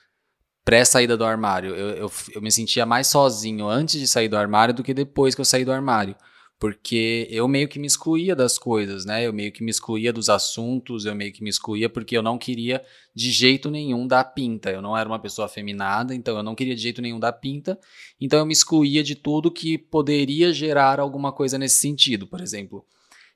pré-saída 0.63 1.17
do 1.17 1.25
armário. 1.25 1.75
Eu, 1.75 1.89
eu, 1.89 2.13
eu 2.35 2.43
me 2.43 2.53
sentia 2.53 2.85
mais 2.85 3.07
sozinho 3.07 3.67
antes 3.67 3.99
de 3.99 4.07
sair 4.07 4.29
do 4.29 4.37
armário 4.37 4.75
do 4.75 4.83
que 4.83 4.93
depois 4.93 5.35
que 5.35 5.41
eu 5.41 5.45
saí 5.47 5.65
do 5.65 5.73
armário. 5.73 6.15
Porque 6.59 7.27
eu 7.31 7.49
meio 7.49 7.67
que 7.67 7.79
me 7.79 7.87
excluía 7.87 8.37
das 8.37 8.59
coisas, 8.59 9.07
né? 9.07 9.27
Eu 9.27 9.33
meio 9.33 9.51
que 9.51 9.65
me 9.65 9.71
excluía 9.71 10.13
dos 10.13 10.29
assuntos, 10.29 11.07
eu 11.07 11.15
meio 11.15 11.33
que 11.33 11.43
me 11.43 11.49
excluía 11.49 11.89
porque 11.89 12.15
eu 12.15 12.23
não 12.23 12.37
queria 12.37 12.85
de 13.15 13.31
jeito 13.31 13.71
nenhum 13.71 14.07
dar 14.07 14.25
pinta. 14.25 14.71
Eu 14.71 14.83
não 14.83 14.95
era 14.95 15.09
uma 15.09 15.19
pessoa 15.19 15.47
afeminada, 15.47 16.15
então 16.15 16.37
eu 16.37 16.43
não 16.43 16.55
queria 16.55 16.75
de 16.75 16.83
jeito 16.83 17.01
nenhum 17.01 17.19
dar 17.19 17.33
pinta. 17.33 17.79
Então 18.21 18.39
eu 18.39 18.45
me 18.45 18.53
excluía 18.53 19.03
de 19.03 19.15
tudo 19.15 19.51
que 19.51 19.79
poderia 19.79 20.53
gerar 20.53 21.01
alguma 21.01 21.33
coisa 21.33 21.57
nesse 21.57 21.79
sentido. 21.79 22.27
Por 22.27 22.43
exemplo, 22.43 22.85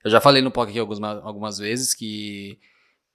eu 0.05 0.11
já 0.11 0.21
falei 0.21 0.43
no 0.43 0.51
POC 0.51 0.71
aqui 0.71 0.79
algumas, 0.79 1.25
algumas 1.25 1.59
vezes 1.59 1.95
que 1.95 2.59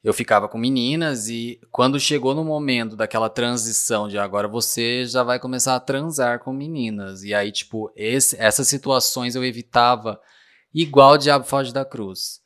eu 0.04 0.14
ficava 0.14 0.48
com 0.48 0.58
meninas 0.58 1.30
e 1.30 1.60
quando 1.72 2.00
chegou 2.00 2.36
no 2.36 2.44
momento 2.46 2.96
daquela 2.96 3.28
transição 3.30 4.08
de 4.08 4.20
agora 4.20 4.48
você 4.48 5.04
já 5.06 5.24
vai 5.24 5.40
começar 5.40 5.76
a 5.76 5.80
transar 5.80 6.40
com 6.40 6.54
meninas. 6.54 7.24
E 7.24 7.34
aí, 7.34 7.52
tipo, 7.52 7.92
esse- 7.96 8.38
essas 8.40 8.68
situações 8.68 9.36
eu 9.36 9.44
evitava 9.44 10.20
igual 10.74 11.14
o 11.14 11.18
Diabo 11.18 11.46
Foge 11.46 11.74
da 11.74 11.84
Cruz. 11.84 12.40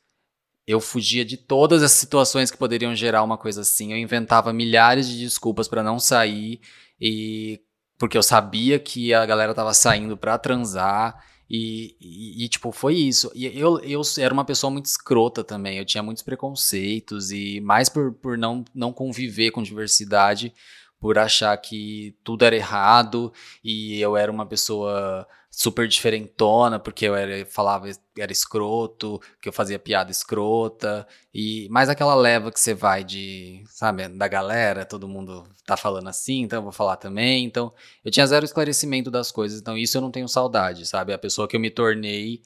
Eu 0.66 0.80
fugia 0.80 1.24
de 1.24 1.36
todas 1.36 1.82
as 1.82 1.92
situações 1.92 2.50
que 2.50 2.56
poderiam 2.56 2.94
gerar 2.94 3.22
uma 3.22 3.36
coisa 3.36 3.60
assim. 3.60 3.92
Eu 3.92 3.98
inventava 3.98 4.52
milhares 4.52 5.06
de 5.08 5.18
desculpas 5.18 5.68
pra 5.68 5.82
não 5.82 5.98
sair 5.98 6.60
e 7.00 7.60
porque 7.98 8.16
eu 8.16 8.22
sabia 8.22 8.78
que 8.78 9.12
a 9.12 9.26
galera 9.26 9.52
tava 9.52 9.74
saindo 9.74 10.16
pra 10.16 10.38
transar 10.38 11.22
e, 11.50 11.96
e, 12.00 12.44
e, 12.44 12.48
tipo 12.48 12.70
foi 12.70 12.94
isso. 12.94 13.30
E 13.34 13.46
eu, 13.58 13.80
eu 13.80 14.00
era 14.18 14.32
uma 14.32 14.44
pessoa 14.44 14.70
muito 14.70 14.86
escrota 14.86 15.42
também. 15.42 15.78
Eu 15.78 15.84
tinha 15.84 16.02
muitos 16.02 16.22
preconceitos 16.22 17.32
e 17.32 17.60
mais 17.60 17.88
por, 17.88 18.12
por 18.12 18.38
não 18.38 18.64
não 18.72 18.92
conviver 18.92 19.50
com 19.50 19.60
diversidade, 19.60 20.54
por 21.00 21.18
achar 21.18 21.56
que 21.56 22.14
tudo 22.22 22.44
era 22.44 22.54
errado 22.54 23.32
e 23.64 24.00
eu 24.00 24.16
era 24.16 24.30
uma 24.30 24.46
pessoa 24.46 25.26
super 25.50 25.88
diferentona, 25.88 26.78
porque 26.78 27.06
eu 27.06 27.14
era, 27.14 27.44
falava, 27.44 27.88
era 28.16 28.30
escroto, 28.30 29.20
que 29.42 29.48
eu 29.48 29.52
fazia 29.52 29.78
piada 29.78 30.10
escrota, 30.10 31.06
e 31.34 31.68
mais 31.70 31.88
aquela 31.88 32.14
leva 32.14 32.52
que 32.52 32.60
você 32.60 32.72
vai 32.72 33.02
de, 33.02 33.64
sabe, 33.66 34.08
da 34.08 34.28
galera, 34.28 34.84
todo 34.84 35.08
mundo 35.08 35.44
tá 35.66 35.76
falando 35.76 36.08
assim, 36.08 36.42
então 36.42 36.60
eu 36.60 36.62
vou 36.62 36.72
falar 36.72 36.96
também, 36.96 37.44
então 37.44 37.74
eu 38.04 38.10
tinha 38.10 38.26
zero 38.26 38.44
esclarecimento 38.44 39.10
das 39.10 39.32
coisas, 39.32 39.60
então 39.60 39.76
isso 39.76 39.98
eu 39.98 40.00
não 40.00 40.10
tenho 40.10 40.28
saudade, 40.28 40.86
sabe, 40.86 41.12
a 41.12 41.18
pessoa 41.18 41.48
que 41.48 41.56
eu 41.56 41.60
me 41.60 41.70
tornei 41.70 42.42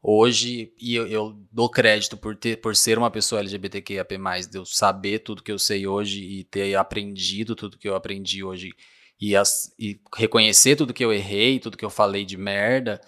hoje, 0.00 0.72
e 0.78 0.94
eu, 0.94 1.06
eu 1.08 1.36
dou 1.50 1.68
crédito 1.68 2.16
por, 2.16 2.36
ter, 2.36 2.60
por 2.60 2.76
ser 2.76 2.98
uma 2.98 3.10
pessoa 3.10 3.40
LGBTQIAP+, 3.40 4.16
de 4.50 4.58
eu 4.58 4.64
saber 4.64 5.20
tudo 5.20 5.42
que 5.42 5.50
eu 5.50 5.58
sei 5.58 5.86
hoje 5.86 6.22
e 6.22 6.44
ter 6.44 6.76
aprendido 6.76 7.56
tudo 7.56 7.78
que 7.78 7.88
eu 7.88 7.96
aprendi 7.96 8.44
hoje, 8.44 8.70
e, 9.20 9.36
as, 9.36 9.72
e 9.78 10.00
reconhecer 10.16 10.76
tudo 10.76 10.94
que 10.94 11.04
eu 11.04 11.12
errei, 11.12 11.58
tudo 11.58 11.76
que 11.76 11.84
eu 11.84 11.90
falei 11.90 12.24
de 12.24 12.36
merda, 12.36 13.00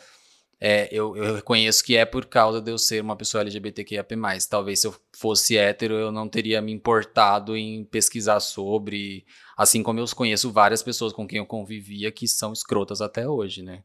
é, 0.58 0.88
eu, 0.90 1.14
eu 1.16 1.34
reconheço 1.34 1.84
que 1.84 1.96
é 1.96 2.06
por 2.06 2.24
causa 2.26 2.60
de 2.60 2.70
eu 2.70 2.78
ser 2.78 3.02
uma 3.02 3.14
pessoa 3.14 3.42
LGBTQIA+. 3.42 4.04
Talvez 4.48 4.80
se 4.80 4.86
eu 4.86 4.94
fosse 5.14 5.56
hétero, 5.56 5.94
eu 5.94 6.10
não 6.10 6.28
teria 6.28 6.62
me 6.62 6.72
importado 6.72 7.56
em 7.56 7.84
pesquisar 7.84 8.40
sobre, 8.40 9.26
assim 9.56 9.82
como 9.82 10.00
eu 10.00 10.06
conheço 10.14 10.50
várias 10.50 10.82
pessoas 10.82 11.12
com 11.12 11.26
quem 11.26 11.38
eu 11.38 11.46
convivia 11.46 12.10
que 12.10 12.26
são 12.26 12.52
escrotas 12.52 13.02
até 13.02 13.28
hoje, 13.28 13.62
né? 13.62 13.82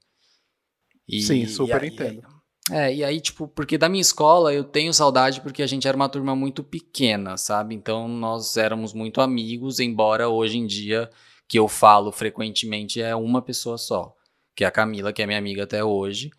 E, 1.08 1.22
Sim, 1.22 1.46
super 1.46 1.84
e 1.84 1.88
entendo. 1.88 2.26
É, 2.72 2.94
e 2.94 3.04
aí, 3.04 3.20
tipo, 3.20 3.48
porque 3.50 3.78
da 3.78 3.90
minha 3.90 4.02
escola 4.02 4.54
eu 4.54 4.64
tenho 4.64 4.94
saudade 4.94 5.42
porque 5.42 5.64
a 5.64 5.68
gente 5.68 5.88
era 5.88 5.98
uma 5.98 6.08
turma 6.08 6.36
muito 6.36 6.64
pequena, 6.64 7.36
sabe? 7.36 7.76
Então 7.76 8.08
nós 8.08 8.56
éramos 8.56 8.94
muito 8.94 9.20
amigos, 9.20 9.80
embora 9.80 10.30
hoje 10.30 10.58
em 10.58 10.66
dia 10.66 11.10
que 11.52 11.60
eu 11.60 11.68
falo 11.68 12.14
frequentemente 12.14 13.02
é 13.02 13.14
uma 13.14 13.42
pessoa 13.42 13.78
só, 13.78 14.16
que 14.56 14.64
é 14.64 14.68
a 14.68 14.72
Camila, 14.72 15.12
que 15.12 15.22
é 15.22 15.26
minha 15.26 15.38
amiga 15.38 15.64
até 15.66 15.84
hoje. 15.84 16.32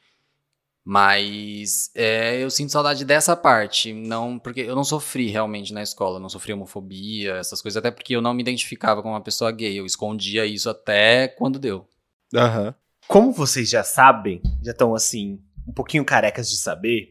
Mas 0.83 1.91
é, 1.95 2.43
eu 2.43 2.51
sinto 2.51 2.73
saudade 2.73 3.05
dessa 3.05 3.37
parte, 3.37 3.93
não 3.93 4.39
porque 4.39 4.63
eu 4.63 4.75
não 4.75 4.83
sofri 4.83 5.27
realmente 5.27 5.75
na 5.75 5.83
escola, 5.83 6.19
não 6.19 6.31
sofri 6.31 6.55
homofobia, 6.55 7.35
essas 7.35 7.61
coisas, 7.61 7.77
até 7.77 7.91
porque 7.91 8.17
eu 8.17 8.23
não 8.23 8.33
me 8.33 8.41
identificava 8.41 9.03
como 9.03 9.13
uma 9.13 9.21
pessoa 9.21 9.53
gay, 9.53 9.79
eu 9.79 9.85
escondia 9.85 10.47
isso 10.47 10.71
até 10.71 11.29
quando 11.29 11.59
deu. 11.59 11.87
Uhum. 12.33 12.73
Como 13.07 13.33
vocês 13.33 13.69
já 13.69 13.85
sabem, 13.85 14.41
já 14.63 14.73
estão 14.73 14.95
assim, 14.95 15.43
um 15.69 15.75
pouquinho 15.75 16.07
carecas 16.07 16.49
de 16.49 16.57
saber, 16.57 17.11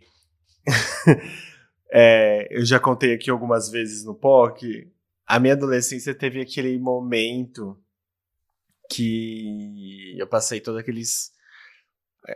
é, 1.93 2.47
eu 2.49 2.65
já 2.65 2.79
contei 2.79 3.13
aqui 3.13 3.29
algumas 3.29 3.69
vezes 3.69 4.03
no 4.03 4.15
POC, 4.15 4.91
a 5.27 5.39
minha 5.39 5.53
adolescência 5.53 6.15
teve 6.15 6.41
aquele 6.41 6.79
momento 6.79 7.77
que 8.91 10.15
eu 10.17 10.27
passei 10.27 10.59
todos 10.59 10.79
aqueles. 10.79 11.31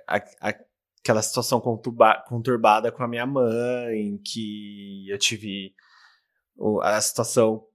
A, 0.08 0.18
a, 0.42 0.56
aquela 1.02 1.22
situação 1.22 1.60
conturba, 1.60 2.24
conturbada 2.28 2.92
com 2.92 3.04
a 3.04 3.08
minha 3.08 3.26
mãe, 3.26 4.18
que 4.24 5.08
eu 5.10 5.18
tive 5.18 5.76
a 6.82 7.00
situação 7.02 7.68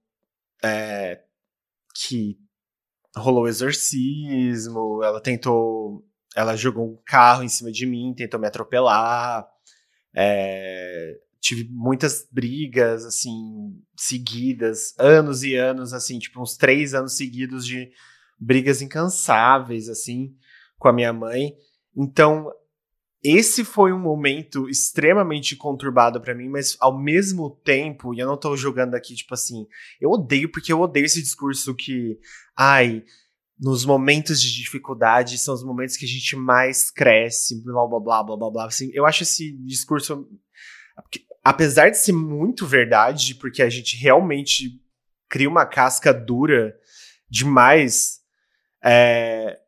é, 0.63 1.21
que 1.95 2.37
rolou 3.15 3.47
exorcismo, 3.47 5.03
ela 5.03 5.21
tentou. 5.21 6.05
Ela 6.35 6.55
jogou 6.55 6.93
um 6.93 6.97
carro 7.05 7.43
em 7.43 7.49
cima 7.49 7.71
de 7.71 7.85
mim, 7.85 8.13
tentou 8.15 8.39
me 8.39 8.47
atropelar. 8.47 9.47
É, 10.15 11.19
tive 11.41 11.67
muitas 11.69 12.27
brigas, 12.31 13.05
assim, 13.05 13.81
seguidas, 13.97 14.93
anos 14.97 15.43
e 15.43 15.55
anos, 15.55 15.93
assim, 15.93 16.19
tipo, 16.19 16.41
uns 16.41 16.55
três 16.55 16.93
anos 16.93 17.17
seguidos 17.17 17.65
de 17.65 17.91
brigas 18.41 18.81
incansáveis, 18.81 19.87
assim, 19.87 20.35
com 20.79 20.87
a 20.87 20.93
minha 20.93 21.13
mãe. 21.13 21.53
Então, 21.95 22.51
esse 23.23 23.63
foi 23.63 23.93
um 23.93 23.99
momento 23.99 24.67
extremamente 24.67 25.55
conturbado 25.55 26.19
para 26.19 26.33
mim, 26.33 26.49
mas 26.49 26.75
ao 26.79 26.97
mesmo 26.99 27.51
tempo, 27.63 28.15
e 28.15 28.19
eu 28.19 28.25
não 28.25 28.35
tô 28.35 28.57
jogando 28.57 28.95
aqui, 28.95 29.13
tipo 29.13 29.35
assim, 29.35 29.67
eu 29.99 30.09
odeio, 30.09 30.51
porque 30.51 30.73
eu 30.73 30.81
odeio 30.81 31.05
esse 31.05 31.21
discurso 31.21 31.75
que, 31.75 32.17
ai, 32.57 33.03
nos 33.59 33.85
momentos 33.85 34.41
de 34.41 34.51
dificuldade 34.51 35.37
são 35.37 35.53
os 35.53 35.63
momentos 35.63 35.95
que 35.95 36.05
a 36.05 36.07
gente 36.07 36.35
mais 36.35 36.89
cresce, 36.89 37.63
blá 37.63 37.85
blá 37.85 37.99
blá 37.99 38.23
blá 38.23 38.37
blá 38.37 38.49
blá. 38.49 38.65
Assim, 38.65 38.89
eu 38.91 39.05
acho 39.05 39.21
esse 39.21 39.51
discurso, 39.57 40.27
apesar 41.43 41.91
de 41.91 41.99
ser 41.99 42.13
muito 42.13 42.65
verdade, 42.65 43.35
porque 43.35 43.61
a 43.61 43.69
gente 43.69 43.95
realmente 43.97 44.81
cria 45.29 45.47
uma 45.47 45.65
casca 45.65 46.11
dura 46.11 46.75
demais 47.29 48.20
é, 48.83 49.59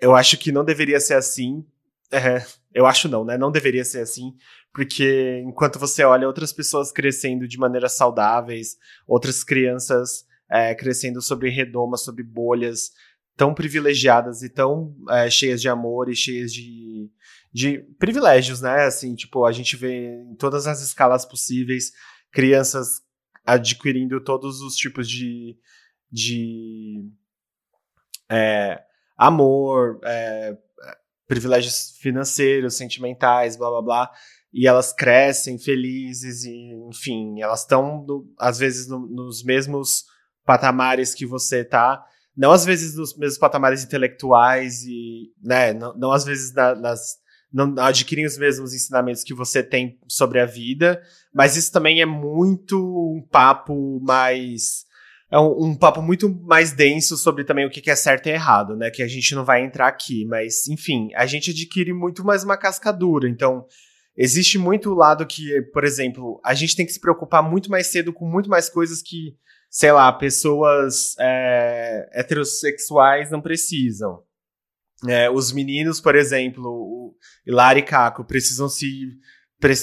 eu 0.00 0.14
acho 0.14 0.36
que 0.36 0.52
não 0.52 0.64
deveria 0.64 1.00
ser 1.00 1.14
assim. 1.14 1.64
É, 2.10 2.44
eu 2.72 2.86
acho 2.86 3.08
não, 3.08 3.24
né? 3.24 3.36
Não 3.36 3.50
deveria 3.50 3.84
ser 3.84 4.00
assim, 4.00 4.34
porque 4.72 5.42
enquanto 5.44 5.78
você 5.78 6.04
olha 6.04 6.26
outras 6.26 6.52
pessoas 6.52 6.92
crescendo 6.92 7.48
de 7.48 7.58
maneiras 7.58 7.92
saudáveis, 7.92 8.76
outras 9.06 9.42
crianças 9.42 10.24
é, 10.50 10.74
crescendo 10.74 11.22
sobre 11.22 11.50
redomas, 11.50 12.02
sobre 12.02 12.22
bolhas 12.22 12.90
tão 13.36 13.54
privilegiadas 13.54 14.42
e 14.42 14.48
tão 14.48 14.94
é, 15.10 15.28
cheias 15.28 15.60
de 15.60 15.68
amor 15.68 16.08
e 16.08 16.14
cheias 16.14 16.52
de, 16.52 17.10
de 17.52 17.78
privilégios, 17.98 18.60
né? 18.60 18.84
Assim, 18.84 19.14
tipo, 19.14 19.44
a 19.44 19.52
gente 19.52 19.76
vê 19.76 20.22
em 20.22 20.34
todas 20.36 20.66
as 20.66 20.80
escalas 20.82 21.24
possíveis 21.24 21.92
crianças 22.30 23.00
adquirindo 23.44 24.22
todos 24.22 24.60
os 24.60 24.74
tipos 24.74 25.08
de, 25.08 25.56
de 26.10 27.10
é, 28.30 28.80
amor, 29.16 30.00
é, 30.04 30.56
privilégios 31.26 31.96
financeiros, 32.00 32.74
sentimentais, 32.74 33.56
blá 33.56 33.70
blá 33.70 33.82
blá. 33.82 34.10
E 34.52 34.68
elas 34.68 34.92
crescem 34.92 35.58
felizes, 35.58 36.44
e, 36.44 36.72
enfim, 36.88 37.40
elas 37.40 37.60
estão, 37.60 38.06
às 38.38 38.58
vezes, 38.58 38.88
no, 38.88 39.00
nos 39.00 39.42
mesmos 39.42 40.04
patamares 40.44 41.14
que 41.14 41.26
você 41.26 41.64
tá. 41.64 42.04
Não 42.36 42.50
às 42.50 42.64
vezes 42.64 42.96
nos 42.96 43.16
mesmos 43.16 43.38
patamares 43.38 43.84
intelectuais 43.84 44.84
e, 44.84 45.32
né, 45.42 45.72
não, 45.72 45.96
não 45.96 46.12
às 46.12 46.24
vezes 46.24 46.52
na, 46.52 46.74
nas, 46.74 47.16
não 47.52 47.72
adquirem 47.78 48.26
os 48.26 48.36
mesmos 48.36 48.74
ensinamentos 48.74 49.22
que 49.22 49.32
você 49.32 49.62
tem 49.62 49.98
sobre 50.08 50.40
a 50.40 50.46
vida, 50.46 51.00
mas 51.32 51.56
isso 51.56 51.70
também 51.70 52.00
é 52.00 52.06
muito 52.06 52.76
um 52.76 53.24
papo 53.30 54.00
mais 54.02 54.84
é 55.30 55.38
um, 55.38 55.64
um, 55.64 55.76
papo 55.76 56.02
muito 56.02 56.28
mais 56.28 56.72
denso 56.72 57.16
sobre 57.16 57.44
também 57.44 57.66
o 57.66 57.70
que 57.70 57.90
é 57.90 57.96
certo 57.96 58.26
e 58.26 58.30
errado, 58.30 58.76
né? 58.76 58.90
Que 58.90 59.02
a 59.02 59.08
gente 59.08 59.34
não 59.34 59.44
vai 59.44 59.64
entrar 59.64 59.88
aqui, 59.88 60.24
mas 60.26 60.68
enfim, 60.68 61.08
a 61.14 61.26
gente 61.26 61.50
adquire 61.50 61.92
muito 61.92 62.24
mais 62.24 62.44
uma 62.44 62.56
cascadura. 62.56 63.28
Então, 63.28 63.66
existe 64.16 64.58
muito 64.58 64.90
o 64.90 64.94
lado 64.94 65.26
que, 65.26 65.62
por 65.72 65.84
exemplo, 65.84 66.40
a 66.44 66.54
gente 66.54 66.76
tem 66.76 66.86
que 66.86 66.92
se 66.92 67.00
preocupar 67.00 67.42
muito 67.42 67.70
mais 67.70 67.88
cedo 67.88 68.12
com 68.12 68.28
muito 68.28 68.50
mais 68.50 68.68
coisas 68.68 69.02
que, 69.02 69.34
sei 69.70 69.92
lá, 69.92 70.12
pessoas 70.12 71.16
é, 71.18 72.08
heterossexuais 72.12 73.30
não 73.30 73.40
precisam. 73.40 74.22
É, 75.08 75.28
os 75.30 75.52
meninos, 75.52 76.00
por 76.00 76.14
exemplo, 76.14 76.64
o 76.64 77.16
Hilari 77.46 77.80
e 77.80 77.82
Caco, 77.82 78.24
precisam 78.24 78.68
se, 78.68 79.08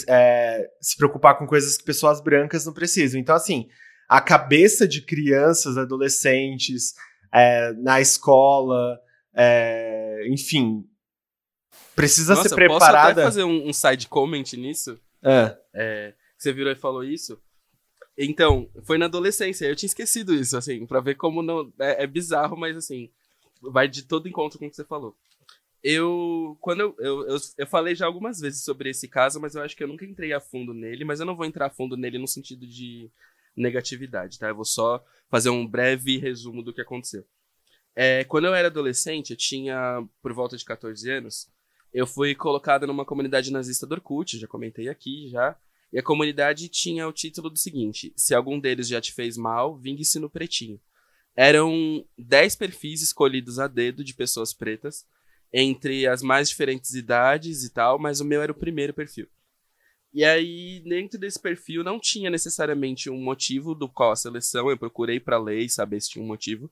é, 0.08 0.66
se 0.80 0.96
preocupar 0.96 1.38
com 1.38 1.46
coisas 1.46 1.78
que 1.78 1.84
pessoas 1.84 2.22
brancas 2.22 2.66
não 2.66 2.74
precisam. 2.74 3.20
Então, 3.20 3.36
assim 3.36 3.68
a 4.12 4.20
cabeça 4.20 4.86
de 4.86 5.02
crianças, 5.02 5.78
adolescentes, 5.78 6.96
é, 7.34 7.72
na 7.76 8.02
escola, 8.02 9.00
é, 9.34 10.28
enfim, 10.28 10.86
precisa 11.96 12.36
Nossa, 12.36 12.50
ser 12.50 12.56
preparada. 12.56 12.90
Posso 12.92 13.12
até 13.12 13.24
fazer 13.24 13.44
um, 13.46 13.70
um 13.70 13.72
side 13.72 14.10
comment 14.10 14.44
nisso? 14.58 15.00
É. 15.24 15.58
é. 15.74 16.14
Você 16.38 16.52
virou 16.52 16.74
e 16.74 16.76
falou 16.76 17.06
isso? 17.06 17.42
Então, 18.18 18.70
foi 18.84 18.98
na 18.98 19.06
adolescência, 19.06 19.66
eu 19.66 19.78
tinha 19.78 19.88
esquecido 19.88 20.36
isso, 20.36 20.58
assim, 20.58 20.86
pra 20.86 21.00
ver 21.00 21.16
como 21.16 21.42
não. 21.42 21.72
É, 21.80 22.04
é 22.04 22.08
bizarro, 22.08 22.58
mas 22.58 22.76
assim, 22.76 23.10
vai 23.62 23.88
de 23.88 24.04
todo 24.04 24.28
encontro 24.28 24.60
com 24.60 24.66
o 24.66 24.70
que 24.70 24.76
você 24.76 24.84
falou. 24.84 25.16
Eu, 25.82 26.58
quando 26.60 26.82
eu, 26.82 26.96
eu, 27.00 27.28
eu, 27.30 27.38
eu, 27.60 27.66
falei 27.66 27.96
já 27.96 28.08
algumas 28.08 28.42
vezes 28.42 28.62
sobre 28.62 28.90
esse 28.90 29.08
caso, 29.08 29.40
mas 29.40 29.56
eu 29.56 29.62
acho 29.62 29.76
que 29.76 29.82
eu 29.82 29.88
nunca 29.88 30.04
entrei 30.04 30.34
a 30.34 30.42
fundo 30.42 30.74
nele, 30.74 31.06
mas 31.06 31.22
eu 31.22 31.26
não 31.26 31.36
vou 31.36 31.46
entrar 31.46 31.68
a 31.68 31.72
fundo 31.72 31.96
nele 31.96 32.18
no 32.18 32.28
sentido 32.28 32.68
de 32.68 33.10
negatividade, 33.56 34.40
tá? 34.40 34.50
Eu 34.50 34.56
vou 34.56 34.66
só 34.66 35.04
fazer 35.30 35.50
um 35.50 35.68
breve 35.68 36.18
resumo 36.18 36.64
do 36.64 36.74
que 36.74 36.82
aconteceu. 36.82 37.26
É, 37.96 38.24
quando 38.24 38.46
eu 38.46 38.54
era 38.54 38.68
adolescente, 38.68 39.32
eu 39.32 39.38
tinha 39.38 40.04
por 40.22 40.34
volta 40.34 40.56
de 40.56 40.64
14 40.64 41.10
anos, 41.12 41.50
eu 41.94 42.08
fui 42.08 42.34
colocada 42.34 42.88
numa 42.88 43.06
comunidade 43.06 43.52
nazista 43.52 43.86
do 43.86 43.94
Orkut, 43.94 44.40
já 44.40 44.48
comentei 44.48 44.88
aqui 44.88 45.28
já. 45.30 45.58
E 45.92 46.00
a 46.00 46.04
comunidade 46.04 46.70
tinha 46.70 47.06
o 47.08 47.12
título 47.12 47.50
do 47.50 47.60
seguinte: 47.60 48.14
Se 48.16 48.34
algum 48.34 48.60
deles 48.60 48.88
já 48.88 49.02
te 49.02 49.14
fez 49.14 49.36
mal, 49.36 49.78
vingue-se 49.78 50.20
no 50.20 50.30
pretinho. 50.30 50.80
Eram 51.36 52.06
10 52.18 52.56
perfis 52.56 53.02
escolhidos 53.02 53.60
a 53.60 53.68
dedo 53.68 54.04
de 54.04 54.14
pessoas 54.14 54.54
pretas, 54.54 55.06
entre 55.52 56.08
as 56.08 56.22
mais 56.22 56.50
diferentes 56.50 56.94
idades 56.94 57.64
e 57.64 57.70
tal, 57.70 58.00
mas 58.00 58.22
o 58.22 58.26
meu 58.26 58.42
era 58.42 58.52
o 58.52 58.56
primeiro 58.56 58.94
perfil. 58.94 59.28
E 60.14 60.26
aí, 60.26 60.82
dentro 60.82 61.18
desse 61.18 61.40
perfil, 61.40 61.84
não 61.84 62.00
tinha 62.00 62.30
necessariamente 62.30 63.10
um 63.10 63.22
motivo 63.22 63.74
do 63.74 63.88
qual 63.88 64.12
a 64.12 64.16
seleção, 64.16 64.70
eu 64.70 64.78
procurei 64.78 65.20
para 65.20 65.38
ler 65.38 65.60
e 65.62 65.70
saber 65.70 66.02
se 66.02 66.10
tinha 66.10 66.24
um 66.24 66.28
motivo. 66.28 66.70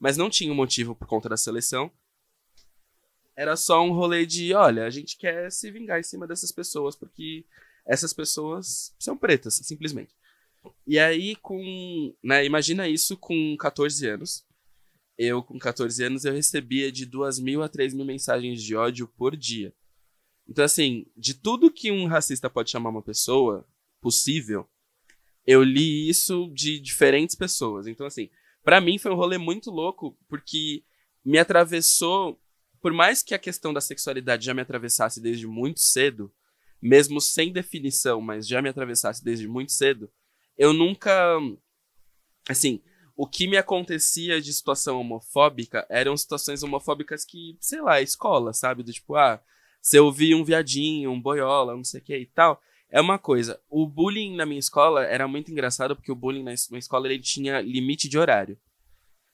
mas 0.00 0.16
não 0.16 0.30
tinha 0.30 0.52
um 0.52 0.54
motivo 0.54 0.94
por 0.94 1.08
conta 1.08 1.28
da 1.28 1.36
seleção. 1.36 1.90
Era 3.36 3.56
só 3.56 3.82
um 3.84 3.92
rolê 3.92 4.24
de, 4.24 4.54
olha, 4.54 4.84
a 4.84 4.90
gente 4.90 5.16
quer 5.16 5.50
se 5.50 5.70
vingar 5.70 5.98
em 5.98 6.04
cima 6.04 6.26
dessas 6.26 6.52
pessoas, 6.52 6.94
porque 6.94 7.44
essas 7.84 8.12
pessoas 8.12 8.94
são 8.98 9.16
pretas, 9.16 9.54
simplesmente. 9.54 10.14
E 10.86 10.98
aí, 10.98 11.34
com. 11.36 12.14
Né, 12.22 12.44
imagina 12.44 12.88
isso 12.88 13.16
com 13.16 13.56
14 13.56 14.06
anos. 14.06 14.44
Eu, 15.16 15.42
com 15.42 15.58
14 15.58 16.04
anos, 16.04 16.24
eu 16.24 16.32
recebia 16.32 16.92
de 16.92 17.04
2 17.04 17.40
mil 17.40 17.62
a 17.62 17.68
3 17.68 17.92
mil 17.92 18.04
mensagens 18.04 18.62
de 18.62 18.76
ódio 18.76 19.08
por 19.08 19.36
dia. 19.36 19.72
Então, 20.48 20.64
assim, 20.64 21.06
de 21.16 21.34
tudo 21.34 21.70
que 21.70 21.90
um 21.90 22.06
racista 22.06 22.48
pode 22.48 22.70
chamar 22.70 22.90
uma 22.90 23.02
pessoa 23.02 23.66
possível, 24.00 24.68
eu 25.46 25.62
li 25.62 26.08
isso 26.08 26.50
de 26.54 26.80
diferentes 26.80 27.36
pessoas. 27.36 27.86
Então, 27.86 28.06
assim, 28.06 28.30
para 28.62 28.80
mim 28.80 28.98
foi 28.98 29.12
um 29.12 29.16
rolê 29.16 29.38
muito 29.38 29.70
louco, 29.70 30.16
porque 30.28 30.84
me 31.24 31.38
atravessou. 31.38 32.40
Por 32.80 32.92
mais 32.92 33.22
que 33.22 33.34
a 33.34 33.38
questão 33.38 33.72
da 33.72 33.80
sexualidade 33.80 34.46
já 34.46 34.54
me 34.54 34.62
atravessasse 34.62 35.20
desde 35.20 35.46
muito 35.46 35.80
cedo, 35.80 36.32
mesmo 36.80 37.20
sem 37.20 37.52
definição, 37.52 38.20
mas 38.20 38.46
já 38.46 38.62
me 38.62 38.68
atravessasse 38.68 39.22
desde 39.22 39.48
muito 39.48 39.72
cedo, 39.72 40.10
eu 40.56 40.72
nunca. 40.72 41.38
Assim, 42.48 42.80
o 43.16 43.26
que 43.26 43.48
me 43.48 43.56
acontecia 43.56 44.40
de 44.40 44.52
situação 44.52 45.00
homofóbica 45.00 45.86
eram 45.90 46.16
situações 46.16 46.62
homofóbicas 46.62 47.24
que, 47.24 47.58
sei 47.60 47.80
lá, 47.80 48.00
escola, 48.00 48.52
sabe? 48.52 48.82
Do 48.82 48.92
tipo, 48.92 49.16
ah, 49.16 49.42
se 49.80 49.96
eu 49.96 50.10
vi 50.10 50.34
um 50.34 50.44
viadinho, 50.44 51.10
um 51.10 51.20
boiola, 51.20 51.74
não 51.74 51.84
sei 51.84 52.00
o 52.00 52.04
que 52.04 52.16
e 52.16 52.26
tal. 52.26 52.60
É 52.90 53.00
uma 53.00 53.18
coisa. 53.18 53.60
O 53.68 53.86
bullying 53.86 54.34
na 54.34 54.46
minha 54.46 54.58
escola 54.58 55.04
era 55.04 55.28
muito 55.28 55.50
engraçado 55.50 55.94
porque 55.94 56.10
o 56.10 56.16
bullying 56.16 56.42
na 56.42 56.52
escola 56.52 57.06
ele 57.06 57.18
tinha 57.18 57.60
limite 57.60 58.08
de 58.08 58.18
horário. 58.18 58.58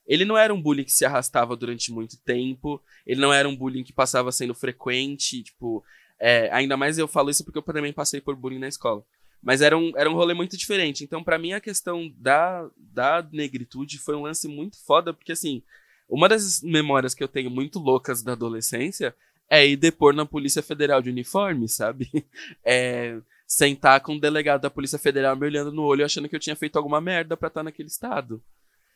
Ele 0.06 0.24
não 0.24 0.36
era 0.36 0.52
um 0.52 0.60
bullying 0.60 0.84
que 0.84 0.92
se 0.92 1.04
arrastava 1.04 1.56
durante 1.56 1.92
muito 1.92 2.20
tempo. 2.22 2.82
Ele 3.06 3.20
não 3.20 3.32
era 3.32 3.48
um 3.48 3.56
bullying 3.56 3.84
que 3.84 3.92
passava 3.92 4.30
sendo 4.32 4.54
frequente. 4.54 5.42
Tipo, 5.42 5.84
é, 6.20 6.50
ainda 6.52 6.76
mais 6.76 6.98
eu 6.98 7.08
falo 7.08 7.30
isso 7.30 7.44
porque 7.44 7.58
eu 7.58 7.62
também 7.62 7.92
passei 7.92 8.20
por 8.20 8.36
bullying 8.36 8.58
na 8.58 8.68
escola. 8.68 9.04
Mas 9.42 9.60
era 9.60 9.76
um, 9.76 9.92
era 9.96 10.10
um 10.10 10.14
rolê 10.14 10.34
muito 10.34 10.56
diferente. 10.56 11.04
Então, 11.04 11.22
para 11.22 11.38
mim, 11.38 11.52
a 11.52 11.60
questão 11.60 12.12
da, 12.16 12.68
da 12.76 13.26
negritude 13.30 13.98
foi 13.98 14.16
um 14.16 14.22
lance 14.22 14.48
muito 14.48 14.82
foda, 14.84 15.12
porque, 15.12 15.32
assim, 15.32 15.62
uma 16.08 16.28
das 16.28 16.62
memórias 16.62 17.14
que 17.14 17.22
eu 17.22 17.28
tenho 17.28 17.50
muito 17.50 17.78
loucas 17.78 18.22
da 18.22 18.32
adolescência 18.32 19.14
é 19.48 19.66
ir 19.66 19.76
depor 19.76 20.14
na 20.14 20.26
Polícia 20.26 20.62
Federal 20.62 21.02
de 21.02 21.10
uniforme, 21.10 21.68
sabe? 21.68 22.08
É 22.64 23.20
sentar 23.46 24.00
com 24.00 24.14
um 24.14 24.18
delegado 24.18 24.62
da 24.62 24.70
Polícia 24.70 24.98
Federal 24.98 25.36
me 25.36 25.46
olhando 25.46 25.70
no 25.70 25.82
olho 25.82 26.04
achando 26.04 26.28
que 26.28 26.34
eu 26.34 26.40
tinha 26.40 26.56
feito 26.56 26.76
alguma 26.76 27.00
merda 27.00 27.36
pra 27.36 27.48
estar 27.48 27.62
naquele 27.62 27.88
estado. 27.88 28.42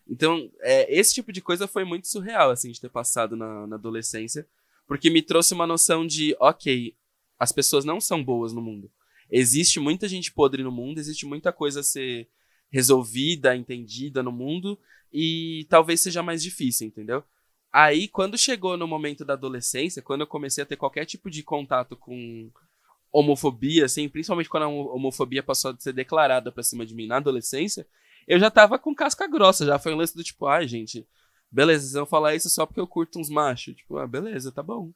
Então, 0.08 0.50
é, 0.60 0.92
esse 0.92 1.14
tipo 1.14 1.30
de 1.30 1.42
coisa 1.42 1.68
foi 1.68 1.84
muito 1.84 2.08
surreal, 2.08 2.50
assim, 2.50 2.72
de 2.72 2.80
ter 2.80 2.88
passado 2.88 3.36
na, 3.36 3.66
na 3.66 3.76
adolescência, 3.76 4.46
porque 4.86 5.10
me 5.10 5.20
trouxe 5.20 5.52
uma 5.52 5.66
noção 5.66 6.06
de, 6.06 6.34
ok, 6.40 6.96
as 7.38 7.52
pessoas 7.52 7.84
não 7.84 8.00
são 8.00 8.24
boas 8.24 8.52
no 8.52 8.62
mundo. 8.62 8.90
Existe 9.30 9.78
muita 9.78 10.08
gente 10.08 10.32
podre 10.32 10.62
no 10.62 10.72
mundo, 10.72 10.98
existe 10.98 11.26
muita 11.26 11.52
coisa 11.52 11.80
a 11.80 11.82
ser 11.82 12.26
resolvida, 12.70 13.54
entendida 13.54 14.22
no 14.22 14.32
mundo, 14.32 14.78
e 15.12 15.66
talvez 15.68 16.00
seja 16.00 16.22
mais 16.22 16.42
difícil, 16.42 16.86
entendeu? 16.86 17.22
Aí, 17.72 18.08
quando 18.08 18.38
chegou 18.38 18.76
no 18.76 18.86
momento 18.86 19.24
da 19.24 19.34
adolescência, 19.34 20.02
quando 20.02 20.22
eu 20.22 20.26
comecei 20.26 20.62
a 20.62 20.66
ter 20.66 20.76
qualquer 20.76 21.04
tipo 21.04 21.30
de 21.30 21.42
contato 21.42 21.96
com 21.96 22.50
homofobia, 23.12 23.84
assim, 23.84 24.08
principalmente 24.08 24.48
quando 24.48 24.64
a 24.64 24.68
homofobia 24.68 25.42
passou 25.42 25.72
a 25.72 25.76
ser 25.78 25.92
declarada 25.92 26.50
pra 26.50 26.62
cima 26.62 26.84
de 26.84 26.94
mim 26.94 27.06
na 27.06 27.16
adolescência, 27.16 27.86
eu 28.26 28.38
já 28.38 28.50
tava 28.50 28.78
com 28.78 28.94
casca 28.94 29.26
grossa, 29.26 29.66
já 29.66 29.78
foi 29.78 29.94
um 29.94 29.96
lance 29.96 30.14
do 30.14 30.24
tipo, 30.24 30.46
ai, 30.46 30.64
ah, 30.64 30.66
gente, 30.66 31.06
beleza, 31.50 31.84
vocês 31.84 31.94
vão 31.94 32.06
falar 32.06 32.34
isso 32.34 32.50
só 32.50 32.66
porque 32.66 32.80
eu 32.80 32.86
curto 32.86 33.18
uns 33.18 33.30
machos. 33.30 33.74
Tipo, 33.74 33.98
ah, 33.98 34.06
beleza, 34.06 34.52
tá 34.52 34.62
bom. 34.62 34.90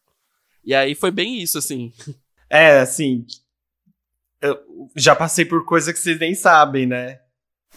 E 0.65 0.75
aí 0.75 0.95
foi 0.95 1.11
bem 1.11 1.41
isso, 1.41 1.59
assim. 1.59 1.93
É, 2.55 2.81
assim. 2.81 3.25
Eu 4.39 4.61
já 4.95 5.17
passei 5.17 5.43
por 5.43 5.65
coisa 5.65 5.91
que 5.91 5.99
vocês 5.99 6.19
nem 6.19 6.35
sabem, 6.35 6.85
né? 6.85 7.19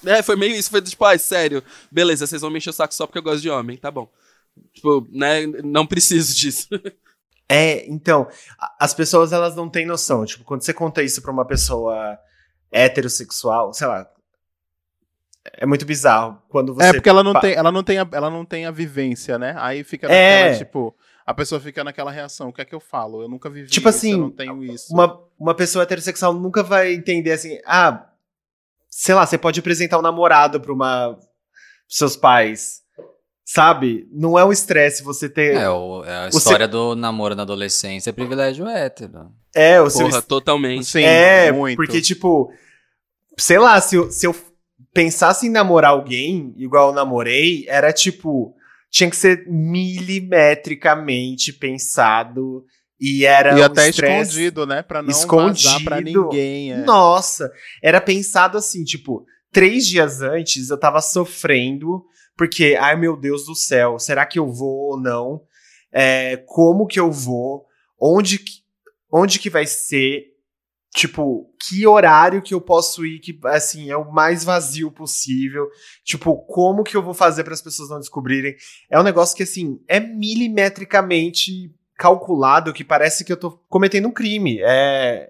É, 0.03 0.21
foi 0.21 0.35
meio 0.35 0.53
isso, 0.53 0.69
foi 0.69 0.81
tipo, 0.81 1.05
ai, 1.05 1.15
ah, 1.15 1.19
sério, 1.19 1.63
beleza, 1.89 2.27
vocês 2.27 2.41
vão 2.41 2.51
me 2.51 2.57
encher 2.57 2.71
o 2.71 2.73
saco 2.73 2.93
só 2.93 3.07
porque 3.07 3.17
eu 3.17 3.23
gosto 3.23 3.41
de 3.41 3.49
homem, 3.49 3.77
tá 3.77 3.89
bom. 3.89 4.11
Tipo, 4.73 5.07
né, 5.11 5.45
não 5.63 5.85
preciso 5.85 6.35
disso. 6.35 6.67
É, 7.47 7.87
então, 7.87 8.27
as 8.79 8.93
pessoas 8.93 9.31
elas 9.31 9.55
não 9.55 9.69
têm 9.69 9.85
noção. 9.85 10.25
Tipo, 10.25 10.43
quando 10.43 10.63
você 10.63 10.73
conta 10.73 11.03
isso 11.03 11.21
pra 11.21 11.31
uma 11.31 11.45
pessoa 11.45 12.17
heterossexual, 12.71 13.73
sei 13.73 13.87
lá. 13.87 14.09
É 15.53 15.65
muito 15.65 15.85
bizarro. 15.85 16.41
Quando 16.49 16.73
você. 16.73 16.87
É, 16.87 16.93
porque 16.93 17.07
ela 17.07 17.23
não, 17.23 17.39
tem, 17.39 17.53
ela, 17.53 17.71
não 17.71 17.83
tem 17.83 17.99
a, 17.99 18.07
ela 18.11 18.29
não 18.31 18.43
tem 18.43 18.65
a 18.65 18.71
vivência, 18.71 19.37
né? 19.37 19.55
Aí 19.59 19.83
fica 19.83 20.07
naquela, 20.07 20.49
é. 20.49 20.57
tipo. 20.57 20.95
A 21.23 21.33
pessoa 21.33 21.61
fica 21.61 21.83
naquela 21.83 22.11
reação. 22.11 22.49
O 22.49 22.53
que 22.53 22.61
é 22.61 22.65
que 22.65 22.73
eu 22.75 22.79
falo? 22.79 23.21
Eu 23.21 23.29
nunca 23.29 23.49
vivi 23.49 23.67
tipo 23.69 23.87
isso, 23.89 23.97
assim, 23.97 24.11
eu 24.11 24.17
não 24.17 24.31
tenho 24.31 24.63
isso. 24.63 24.93
Uma, 24.93 25.19
uma 25.39 25.55
pessoa 25.55 25.83
heterossexual 25.83 26.33
nunca 26.33 26.63
vai 26.63 26.93
entender 26.93 27.31
assim. 27.31 27.59
Ah, 27.65 28.09
sei 28.89 29.13
lá, 29.13 29.25
você 29.25 29.37
pode 29.37 29.59
apresentar 29.59 29.99
um 29.99 30.03
namorado 30.03 30.59
pra 30.59 30.73
uma. 30.73 31.19
seus 31.87 32.15
pais. 32.15 32.84
Sabe? 33.47 34.07
Não 34.11 34.39
é 34.39 34.43
um 34.43 34.51
estresse 34.51 35.03
você 35.03 35.29
ter. 35.29 35.55
É, 35.55 35.69
o, 35.69 36.03
é 36.03 36.25
a 36.25 36.29
história 36.29 36.67
do 36.67 36.95
namoro 36.95 37.35
na 37.35 37.43
adolescência 37.43 38.09
é 38.09 38.13
privilégio 38.13 38.67
hétero. 38.67 39.31
É, 39.53 39.79
o 39.79 39.87
Porra, 39.87 40.13
seu. 40.13 40.21
totalmente. 40.23 40.85
Sim, 40.85 41.03
é, 41.03 41.51
muito. 41.51 41.75
porque, 41.75 42.01
tipo, 42.01 42.51
sei 43.37 43.59
lá, 43.59 43.79
se 43.79 43.97
eu, 43.97 44.11
se 44.11 44.25
eu 44.25 44.35
pensasse 44.91 45.45
em 45.45 45.51
namorar 45.51 45.91
alguém 45.91 46.55
igual 46.57 46.89
eu 46.89 46.95
namorei, 46.95 47.65
era 47.67 47.93
tipo. 47.93 48.55
Tinha 48.89 49.09
que 49.09 49.15
ser 49.15 49.45
milimetricamente 49.47 51.53
pensado. 51.53 52.65
E 52.99 53.25
era 53.25 53.59
e 53.59 53.61
um 53.61 53.65
até 53.65 53.89
escondido, 53.89 54.65
né? 54.65 54.81
Pra 54.81 55.03
não 55.03 55.09
escondido. 55.09 55.69
vazar 55.69 55.83
pra 55.83 56.01
ninguém. 56.01 56.71
É. 56.71 56.77
Nossa, 56.77 57.51
era 57.83 58.01
pensado 58.01 58.57
assim, 58.57 58.83
tipo, 58.83 59.25
três 59.51 59.85
dias 59.85 60.21
antes 60.21 60.69
eu 60.69 60.79
tava 60.79 61.01
sofrendo 61.01 62.05
porque, 62.35 62.77
ai 62.79 62.95
meu 62.95 63.15
Deus 63.15 63.45
do 63.45 63.55
céu, 63.55 63.97
será 63.99 64.25
que 64.25 64.39
eu 64.39 64.51
vou 64.51 64.91
ou 64.91 64.99
não? 64.99 65.41
É, 65.91 66.37
como 66.47 66.87
que 66.87 66.99
eu 66.99 67.11
vou? 67.11 67.65
Onde 67.99 68.39
que, 68.39 68.53
onde 69.11 69.39
que 69.39 69.49
vai 69.49 69.65
ser? 69.65 70.33
Tipo, 70.93 71.53
que 71.61 71.85
horário 71.85 72.41
que 72.41 72.53
eu 72.53 72.61
posso 72.61 73.05
ir 73.05 73.19
que, 73.19 73.37
assim, 73.45 73.89
é 73.89 73.97
o 73.97 74.11
mais 74.13 74.45
vazio 74.45 74.89
possível? 74.89 75.67
Tipo, 76.05 76.37
como 76.45 76.83
que 76.83 76.95
eu 76.95 77.03
vou 77.03 77.13
fazer 77.13 77.43
para 77.43 77.53
as 77.53 77.61
pessoas 77.61 77.89
não 77.89 77.99
descobrirem? 77.99 78.55
É 78.89 78.97
um 78.97 79.03
negócio 79.03 79.35
que, 79.35 79.43
assim, 79.43 79.81
é 79.89 79.99
milimetricamente 79.99 81.73
calculado 81.97 82.73
que 82.73 82.83
parece 82.83 83.25
que 83.25 83.31
eu 83.31 83.37
tô 83.37 83.51
cometendo 83.69 84.07
um 84.07 84.13
crime. 84.13 84.59
É, 84.61 85.29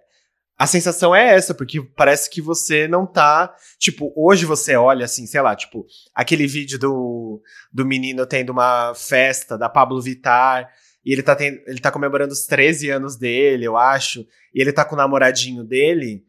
a 0.58 0.66
sensação 0.66 1.14
é 1.14 1.36
essa, 1.36 1.54
porque 1.54 1.82
parece 1.82 2.30
que 2.30 2.42
você 2.42 2.88
não 2.88 3.06
tá. 3.06 3.54
Tipo, 3.78 4.14
hoje 4.16 4.46
você 4.46 4.76
olha 4.76 5.04
assim, 5.04 5.28
sei 5.28 5.42
lá, 5.42 5.56
tipo, 5.56 5.86
aquele 6.14 6.48
vídeo 6.48 6.80
do, 6.80 7.42
do 7.72 7.86
menino 7.86 8.26
tendo 8.26 8.52
uma 8.52 8.94
festa 8.96 9.58
da 9.58 9.68
Pablo 9.68 10.02
Vittar. 10.02 10.70
E 11.06 11.14
ele 11.14 11.22
tá, 11.22 11.36
tendo, 11.36 11.60
ele 11.68 11.80
tá 11.80 11.92
comemorando 11.92 12.34
os 12.34 12.46
13 12.46 12.90
anos 12.90 13.16
dele, 13.18 13.66
eu 13.66 13.76
acho. 13.78 14.26
E 14.54 14.62
ele 14.62 14.72
tá 14.72 14.86
com 14.86 14.96
o 14.96 14.98
namoradinho 14.98 15.64
dele. 15.64 16.24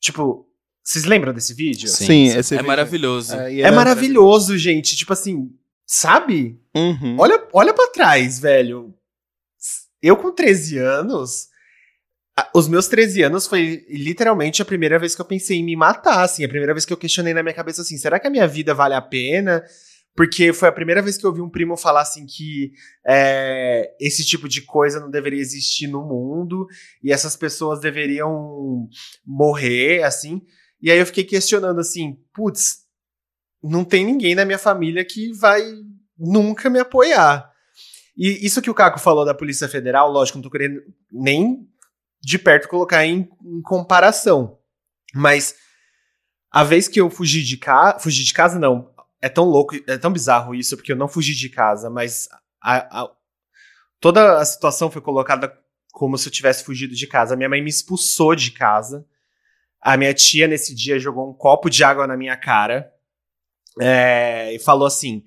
Tipo, 0.00 0.46
vocês 0.82 1.04
lembram 1.04 1.32
desse 1.32 1.54
vídeo? 1.54 1.88
Sim, 1.88 2.06
Sim 2.06 2.26
esse 2.36 2.54
é 2.54 2.56
vídeo. 2.58 2.66
maravilhoso. 2.66 3.34
É, 3.34 3.60
é 3.60 3.70
maravilhoso, 3.70 4.58
gente. 4.58 4.96
Tipo 4.96 5.12
assim, 5.12 5.50
sabe? 5.86 6.60
Uhum. 6.74 7.16
Olha, 7.18 7.46
olha 7.52 7.72
pra 7.72 7.88
trás, 7.88 8.38
velho. 8.38 8.92
Eu 10.02 10.16
com 10.16 10.32
13 10.32 10.78
anos 10.78 11.48
os 12.54 12.68
meus 12.68 12.88
13 12.88 13.22
anos 13.22 13.46
foi 13.46 13.86
literalmente 13.88 14.60
a 14.60 14.64
primeira 14.64 14.98
vez 14.98 15.14
que 15.14 15.20
eu 15.20 15.24
pensei 15.24 15.58
em 15.58 15.64
me 15.64 15.76
matar, 15.76 16.22
assim, 16.22 16.44
a 16.44 16.48
primeira 16.48 16.74
vez 16.74 16.84
que 16.84 16.92
eu 16.92 16.96
questionei 16.96 17.32
na 17.32 17.42
minha 17.42 17.54
cabeça 17.54 17.82
assim, 17.82 17.96
será 17.96 18.18
que 18.18 18.26
a 18.26 18.30
minha 18.30 18.46
vida 18.46 18.74
vale 18.74 18.94
a 18.94 19.00
pena? 19.00 19.62
Porque 20.14 20.52
foi 20.52 20.68
a 20.68 20.72
primeira 20.72 21.00
vez 21.00 21.16
que 21.16 21.24
eu 21.24 21.32
vi 21.32 21.40
um 21.40 21.48
primo 21.48 21.76
falar 21.76 22.00
assim 22.00 22.26
que 22.26 22.72
é, 23.06 23.94
esse 24.00 24.26
tipo 24.26 24.48
de 24.48 24.62
coisa 24.62 24.98
não 24.98 25.10
deveria 25.10 25.40
existir 25.40 25.86
no 25.86 26.02
mundo 26.02 26.66
e 27.02 27.12
essas 27.12 27.36
pessoas 27.36 27.80
deveriam 27.80 28.88
morrer, 29.24 30.02
assim. 30.02 30.42
E 30.82 30.90
aí 30.90 30.98
eu 30.98 31.06
fiquei 31.06 31.22
questionando 31.22 31.78
assim, 31.78 32.18
putz, 32.34 32.78
não 33.62 33.84
tem 33.84 34.04
ninguém 34.04 34.34
na 34.34 34.44
minha 34.44 34.58
família 34.58 35.04
que 35.04 35.32
vai 35.34 35.62
nunca 36.18 36.68
me 36.68 36.80
apoiar. 36.80 37.48
E 38.16 38.44
isso 38.44 38.60
que 38.60 38.70
o 38.70 38.74
Caco 38.74 38.98
falou 38.98 39.24
da 39.24 39.34
Polícia 39.34 39.68
Federal, 39.68 40.10
lógico, 40.10 40.38
não 40.38 40.42
tô 40.42 40.50
querendo 40.50 40.80
nem 41.12 41.64
de 42.20 42.38
perto 42.38 42.68
colocar 42.68 43.04
em, 43.04 43.28
em 43.44 43.62
comparação. 43.62 44.58
Mas 45.14 45.54
a 46.50 46.64
vez 46.64 46.88
que 46.88 47.00
eu 47.00 47.10
fugi 47.10 47.42
de 47.42 47.56
casa. 47.56 47.98
Fugi 47.98 48.24
de 48.24 48.32
casa, 48.32 48.58
não. 48.58 48.90
É 49.20 49.28
tão 49.28 49.44
louco, 49.44 49.74
é 49.86 49.98
tão 49.98 50.12
bizarro 50.12 50.54
isso, 50.54 50.76
porque 50.76 50.92
eu 50.92 50.96
não 50.96 51.08
fugi 51.08 51.34
de 51.34 51.48
casa, 51.48 51.90
mas 51.90 52.28
a, 52.62 53.02
a, 53.02 53.10
toda 53.98 54.38
a 54.38 54.44
situação 54.44 54.90
foi 54.90 55.02
colocada 55.02 55.52
como 55.90 56.16
se 56.16 56.28
eu 56.28 56.32
tivesse 56.32 56.62
fugido 56.62 56.94
de 56.94 57.06
casa. 57.06 57.34
Minha 57.34 57.48
mãe 57.48 57.60
me 57.60 57.68
expulsou 57.68 58.36
de 58.36 58.52
casa. 58.52 59.04
A 59.80 59.96
minha 59.96 60.14
tia, 60.14 60.46
nesse 60.46 60.74
dia, 60.74 60.98
jogou 60.98 61.28
um 61.28 61.34
copo 61.34 61.68
de 61.68 61.82
água 61.82 62.06
na 62.06 62.16
minha 62.16 62.36
cara 62.36 62.92
é, 63.80 64.54
e 64.54 64.58
falou 64.58 64.86
assim: 64.86 65.24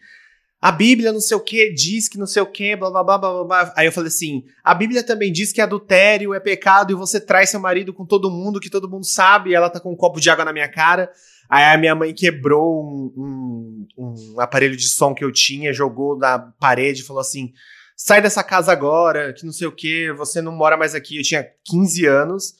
a 0.61 0.71
Bíblia 0.71 1.11
não 1.11 1.19
sei 1.19 1.35
o 1.35 1.39
que 1.39 1.73
diz 1.73 2.07
que 2.07 2.19
não 2.19 2.27
sei 2.27 2.39
o 2.43 2.45
que, 2.45 2.75
blá, 2.75 2.91
blá 2.91 3.03
blá 3.03 3.17
blá 3.17 3.43
blá. 3.43 3.73
Aí 3.75 3.87
eu 3.87 3.91
falei 3.91 4.09
assim: 4.09 4.45
a 4.63 4.75
Bíblia 4.75 5.01
também 5.01 5.31
diz 5.31 5.51
que 5.51 5.59
adultério 5.59 6.35
é 6.35 6.39
pecado 6.39 6.91
e 6.91 6.95
você 6.95 7.19
traz 7.19 7.49
seu 7.49 7.59
marido 7.59 7.91
com 7.91 8.05
todo 8.05 8.29
mundo, 8.29 8.59
que 8.59 8.69
todo 8.69 8.87
mundo 8.87 9.03
sabe, 9.03 9.49
e 9.49 9.55
ela 9.55 9.71
tá 9.71 9.79
com 9.79 9.91
um 9.91 9.95
copo 9.95 10.21
de 10.21 10.29
água 10.29 10.45
na 10.45 10.53
minha 10.53 10.69
cara. 10.69 11.11
Aí 11.49 11.63
a 11.63 11.77
minha 11.79 11.95
mãe 11.95 12.13
quebrou 12.13 12.79
um, 12.79 13.11
um, 13.17 13.87
um 13.97 14.39
aparelho 14.39 14.77
de 14.77 14.87
som 14.87 15.15
que 15.15 15.25
eu 15.25 15.31
tinha, 15.31 15.73
jogou 15.73 16.15
na 16.15 16.37
parede 16.37 17.01
e 17.01 17.05
falou 17.05 17.21
assim: 17.21 17.51
sai 17.97 18.21
dessa 18.21 18.43
casa 18.43 18.71
agora, 18.71 19.33
que 19.33 19.43
não 19.43 19.51
sei 19.51 19.65
o 19.67 19.75
que, 19.75 20.11
você 20.13 20.43
não 20.43 20.51
mora 20.51 20.77
mais 20.77 20.93
aqui. 20.93 21.17
Eu 21.17 21.23
tinha 21.23 21.43
15 21.65 22.05
anos. 22.05 22.53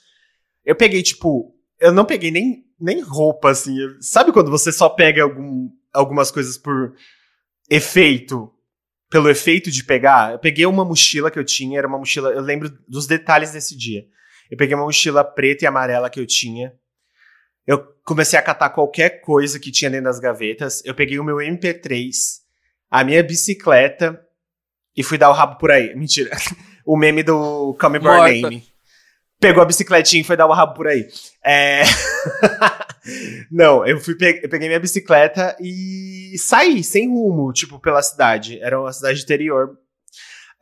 Eu 0.66 0.76
peguei, 0.76 1.04
tipo, 1.04 1.56
eu 1.80 1.92
não 1.92 2.04
peguei 2.04 2.32
nem, 2.32 2.66
nem 2.80 3.00
roupa, 3.02 3.52
assim. 3.52 3.76
Sabe 4.00 4.32
quando 4.32 4.50
você 4.50 4.72
só 4.72 4.90
pega 4.90 5.22
algum, 5.22 5.70
algumas 5.94 6.32
coisas 6.32 6.58
por 6.58 6.96
efeito, 7.72 8.54
pelo 9.10 9.30
efeito 9.30 9.72
de 9.72 9.82
pegar, 9.86 10.34
eu 10.34 10.40
peguei 10.40 10.66
uma 10.66 10.84
mochila 10.84 11.32
que 11.32 11.40
eu 11.40 11.46
tinha, 11.46 11.78
era 11.78 11.88
uma 11.88 11.98
mochila, 11.98 12.30
eu 12.32 12.42
lembro 12.42 12.70
dos 12.86 13.08
detalhes 13.08 13.54
desse 13.54 13.78
dia. 13.78 14.04
Eu 14.52 14.58
peguei 14.58 14.76
uma 14.76 14.84
mochila 14.84 15.24
preta 15.24 15.64
e 15.64 15.68
amarela 15.68 16.10
que 16.10 16.20
eu 16.20 16.28
tinha. 16.28 16.74
Eu 17.66 17.82
comecei 18.04 18.38
a 18.38 18.42
catar 18.42 18.72
qualquer 18.72 19.22
coisa 19.22 19.58
que 19.58 19.72
tinha 19.72 19.90
dentro 19.90 20.06
das 20.06 20.20
gavetas. 20.20 20.84
Eu 20.84 20.94
peguei 20.94 21.18
o 21.18 21.24
meu 21.24 21.38
MP3, 21.38 22.12
a 22.90 23.06
minha 23.06 23.24
bicicleta 23.24 24.22
e 24.96 25.02
fui 25.02 25.18
dar 25.18 25.30
o 25.30 25.34
rabo 25.34 25.58
por 25.58 25.72
aí. 25.72 25.96
Mentira. 25.96 26.30
O 26.84 26.98
meme 26.98 27.22
do 27.22 27.78
Come 27.80 28.00
By 28.00 28.06
Name. 28.42 28.71
Pegou 29.42 29.64
a 29.64 29.66
bicicletinha 29.66 30.22
e 30.22 30.24
foi 30.24 30.38
dar 30.38 30.46
o 30.46 30.54
rabo 30.54 30.76
por 30.76 30.88
aí. 30.88 31.10
É... 31.44 31.82
Não, 33.52 33.86
eu 33.86 34.00
fui 34.00 34.14
pe... 34.14 34.40
eu 34.44 34.48
peguei 34.48 34.68
minha 34.68 34.80
bicicleta 34.80 35.58
e 35.60 36.36
saí 36.38 36.84
sem 36.84 37.10
rumo, 37.10 37.52
tipo, 37.52 37.80
pela 37.80 38.04
cidade. 38.04 38.60
Era 38.62 38.80
uma 38.80 38.94
cidade 38.94 39.24
interior. 39.24 39.78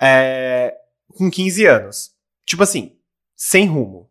É... 0.02 0.74
Com 1.10 1.30
15 1.30 1.66
anos. 1.66 2.12
Tipo 2.46 2.64
assim, 2.64 2.96
sem 3.36 3.68
rumo. 3.68 4.10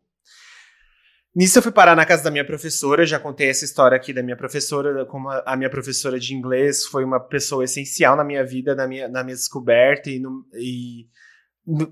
Nisso 1.34 1.58
eu 1.58 1.62
fui 1.62 1.72
parar 1.72 1.94
na 1.94 2.04
casa 2.04 2.24
da 2.24 2.30
minha 2.30 2.44
professora, 2.44 3.06
já 3.06 3.18
contei 3.18 3.48
essa 3.48 3.64
história 3.64 3.96
aqui 3.96 4.12
da 4.12 4.22
minha 4.22 4.36
professora, 4.36 5.06
como 5.06 5.30
a 5.30 5.56
minha 5.56 5.70
professora 5.70 6.18
de 6.18 6.34
inglês 6.34 6.84
foi 6.84 7.04
uma 7.04 7.20
pessoa 7.20 7.64
essencial 7.64 8.16
na 8.16 8.24
minha 8.24 8.44
vida, 8.44 8.74
na 8.74 8.88
minha, 8.88 9.08
na 9.08 9.22
minha 9.22 9.36
descoberta 9.36 10.10
e, 10.10 10.18
no, 10.18 10.44
e 10.54 11.06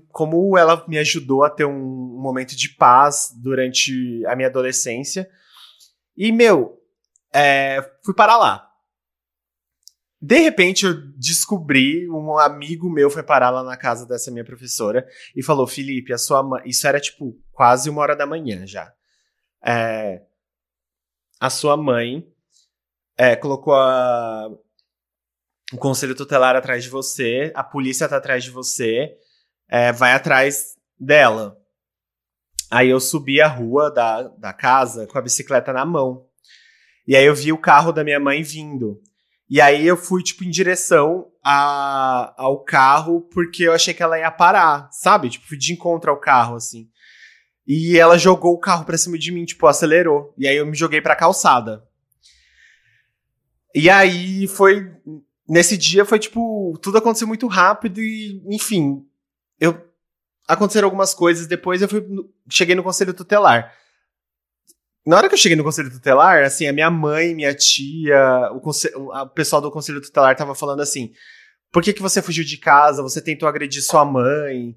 como 0.09 0.57
ela 0.57 0.83
me 0.87 0.97
ajudou 0.97 1.43
a 1.43 1.49
ter 1.49 1.65
um, 1.65 2.17
momento 2.19 2.55
de 2.55 2.69
paz 2.69 3.29
durante 3.35 4.25
a 4.25 4.35
minha 4.35 4.47
adolescência. 4.47 5.29
E, 6.15 6.31
meu, 6.31 6.81
é, 7.33 7.81
fui 8.03 8.13
parar 8.13 8.37
lá. 8.37 8.67
De 10.19 10.39
repente, 10.39 10.85
eu 10.85 10.95
descobri, 11.15 12.09
um 12.09 12.37
amigo 12.39 12.89
meu 12.89 13.09
foi 13.09 13.21
parar 13.21 13.51
lá 13.51 13.63
na 13.63 13.77
casa 13.77 14.05
dessa 14.05 14.31
minha 14.31 14.43
professora 14.43 15.07
e 15.35 15.43
falou: 15.43 15.67
Felipe, 15.67 16.11
a 16.11 16.17
sua 16.17 16.41
mãe. 16.41 16.63
Isso 16.65 16.87
era 16.87 16.99
tipo 16.99 17.39
quase 17.51 17.89
uma 17.89 18.01
hora 18.01 18.15
da 18.15 18.25
manhã 18.25 18.65
já. 18.65 18.91
É, 19.63 20.23
a 21.39 21.49
sua 21.51 21.77
mãe 21.77 22.27
é, 23.15 23.35
colocou 23.35 23.75
a, 23.75 24.49
o 25.73 25.77
conselho 25.77 26.15
tutelar 26.15 26.55
atrás 26.55 26.83
de 26.83 26.89
você, 26.89 27.51
a 27.55 27.63
polícia 27.63 28.07
tá 28.07 28.17
atrás 28.17 28.43
de 28.43 28.49
você, 28.49 29.17
é, 29.69 29.91
vai 29.91 30.13
atrás 30.13 30.75
dela. 30.99 31.57
Aí 32.69 32.89
eu 32.89 32.99
subi 32.99 33.41
a 33.41 33.47
rua 33.47 33.91
da, 33.91 34.23
da 34.23 34.53
casa 34.53 35.07
com 35.07 35.17
a 35.17 35.21
bicicleta 35.21 35.71
na 35.71 35.85
mão. 35.85 36.25
E 37.07 37.15
aí 37.15 37.25
eu 37.25 37.33
vi 37.33 37.53
o 37.53 37.57
carro 37.57 37.91
da 37.91 38.03
minha 38.03 38.19
mãe 38.19 38.43
vindo. 38.43 39.01
E 39.49 39.61
aí 39.61 39.87
eu 39.87 39.95
fui, 39.95 40.21
tipo, 40.21 40.43
em 40.43 40.49
direção 40.49 41.31
a, 41.41 42.33
ao 42.37 42.63
carro, 42.63 43.21
porque 43.33 43.63
eu 43.63 43.73
achei 43.73 43.93
que 43.93 44.03
ela 44.03 44.19
ia 44.19 44.29
parar, 44.29 44.89
sabe? 44.91 45.29
Tipo, 45.29 45.47
fui 45.47 45.57
de 45.57 45.71
encontro 45.71 46.11
ao 46.11 46.19
carro, 46.19 46.57
assim. 46.57 46.89
E 47.65 47.97
ela 47.97 48.17
jogou 48.17 48.53
o 48.53 48.59
carro 48.59 48.83
pra 48.83 48.97
cima 48.97 49.17
de 49.17 49.31
mim, 49.31 49.45
tipo, 49.45 49.65
acelerou. 49.65 50.33
E 50.37 50.45
aí 50.47 50.57
eu 50.57 50.65
me 50.65 50.75
joguei 50.75 51.01
pra 51.01 51.15
calçada. 51.15 51.83
E 53.73 53.89
aí 53.89 54.47
foi. 54.47 54.91
Nesse 55.47 55.77
dia 55.77 56.03
foi, 56.03 56.19
tipo, 56.19 56.77
tudo 56.81 56.97
aconteceu 56.97 57.27
muito 57.27 57.47
rápido 57.47 58.01
e, 58.01 58.41
enfim. 58.47 59.05
Eu 59.59 59.87
aconteceram 60.47 60.87
algumas 60.87 61.13
coisas. 61.13 61.45
Depois 61.45 61.81
eu 61.81 61.89
fui, 61.89 62.03
cheguei 62.49 62.75
no 62.75 62.83
conselho 62.83 63.13
tutelar. 63.13 63.73
Na 65.05 65.17
hora 65.17 65.27
que 65.27 65.35
eu 65.35 65.39
cheguei 65.39 65.55
no 65.55 65.63
conselho 65.63 65.91
tutelar, 65.91 66.43
assim, 66.43 66.67
a 66.67 66.73
minha 66.73 66.89
mãe, 66.89 67.35
minha 67.35 67.53
tia, 67.53 68.49
o, 68.51 68.57
o 68.59 69.29
pessoal 69.29 69.61
do 69.61 69.71
conselho 69.71 70.01
tutelar 70.01 70.35
tava 70.35 70.55
falando 70.55 70.81
assim: 70.81 71.11
por 71.71 71.83
que, 71.83 71.93
que 71.93 72.01
você 72.01 72.21
fugiu 72.21 72.43
de 72.43 72.57
casa? 72.57 73.01
Você 73.01 73.21
tentou 73.21 73.47
agredir 73.47 73.81
sua 73.81 74.05
mãe? 74.05 74.75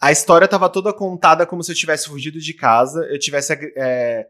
A 0.00 0.12
história 0.12 0.46
tava 0.46 0.68
toda 0.68 0.92
contada 0.92 1.44
como 1.44 1.62
se 1.62 1.72
eu 1.72 1.76
tivesse 1.76 2.08
fugido 2.08 2.38
de 2.38 2.54
casa, 2.54 3.00
eu 3.10 3.18
tivesse. 3.18 3.52
É, 3.76 4.26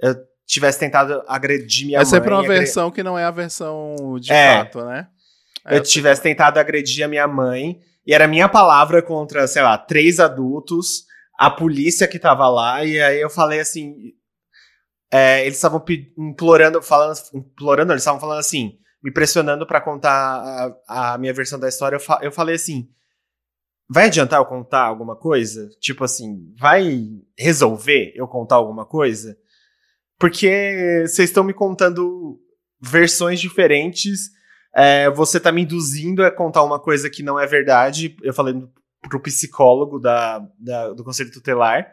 eu 0.00 0.16
tivesse 0.44 0.80
tentado 0.80 1.22
agredir 1.28 1.86
minha 1.86 1.98
é 1.98 2.00
mãe. 2.00 2.08
É 2.08 2.10
sempre 2.10 2.30
uma 2.30 2.40
agre... 2.40 2.58
versão 2.58 2.90
que 2.90 3.04
não 3.04 3.16
é 3.16 3.22
a 3.22 3.30
versão 3.30 3.94
de 4.20 4.32
é, 4.32 4.58
fato, 4.58 4.84
né? 4.84 5.06
Eu 5.66 5.80
tivesse 5.80 6.22
tentado 6.22 6.58
agredir 6.58 7.04
a 7.04 7.08
minha 7.08 7.28
mãe 7.28 7.78
e 8.10 8.12
era 8.12 8.26
minha 8.26 8.48
palavra 8.48 9.00
contra, 9.00 9.46
sei 9.46 9.62
lá, 9.62 9.78
três 9.78 10.18
adultos, 10.18 11.04
a 11.38 11.48
polícia 11.48 12.08
que 12.08 12.18
tava 12.18 12.48
lá, 12.48 12.84
e 12.84 13.00
aí 13.00 13.20
eu 13.20 13.30
falei 13.30 13.60
assim. 13.60 13.94
É, 15.12 15.42
eles 15.42 15.54
estavam 15.54 15.80
implorando, 16.18 16.82
falando, 16.82 17.16
implorando, 17.32 17.92
eles 17.92 18.02
estavam 18.02 18.18
falando 18.18 18.40
assim, 18.40 18.80
me 19.00 19.12
pressionando 19.12 19.64
para 19.64 19.80
contar 19.80 20.74
a, 20.88 21.12
a, 21.12 21.18
minha 21.18 21.32
versão 21.32 21.56
da 21.56 21.68
história. 21.68 21.94
Eu, 21.94 22.00
fa 22.00 22.18
eu 22.20 22.32
falei 22.32 22.56
assim: 22.56 22.88
vai 23.88 24.06
adiantar 24.06 24.40
eu 24.40 24.44
contar 24.44 24.82
alguma 24.82 25.14
coisa? 25.14 25.68
Tipo 25.80 26.02
assim, 26.02 26.52
vai 26.58 27.10
resolver 27.38 28.12
eu 28.16 28.26
contar 28.26 28.56
alguma 28.56 28.84
coisa? 28.84 29.38
Porque 30.18 31.04
vocês 31.06 31.30
estão 31.30 31.44
me 31.44 31.54
contando 31.54 32.40
versões 32.80 33.38
diferentes 33.38 34.30
é, 34.74 35.10
você 35.10 35.40
tá 35.40 35.50
me 35.50 35.62
induzindo 35.62 36.24
a 36.24 36.30
contar 36.30 36.62
uma 36.62 36.78
coisa 36.78 37.10
que 37.10 37.22
não 37.22 37.38
é 37.38 37.46
verdade. 37.46 38.16
Eu 38.22 38.32
falei 38.32 38.54
pro 39.08 39.20
psicólogo 39.20 39.98
da, 39.98 40.46
da, 40.58 40.92
do 40.92 41.04
conselho 41.04 41.32
tutelar. 41.32 41.86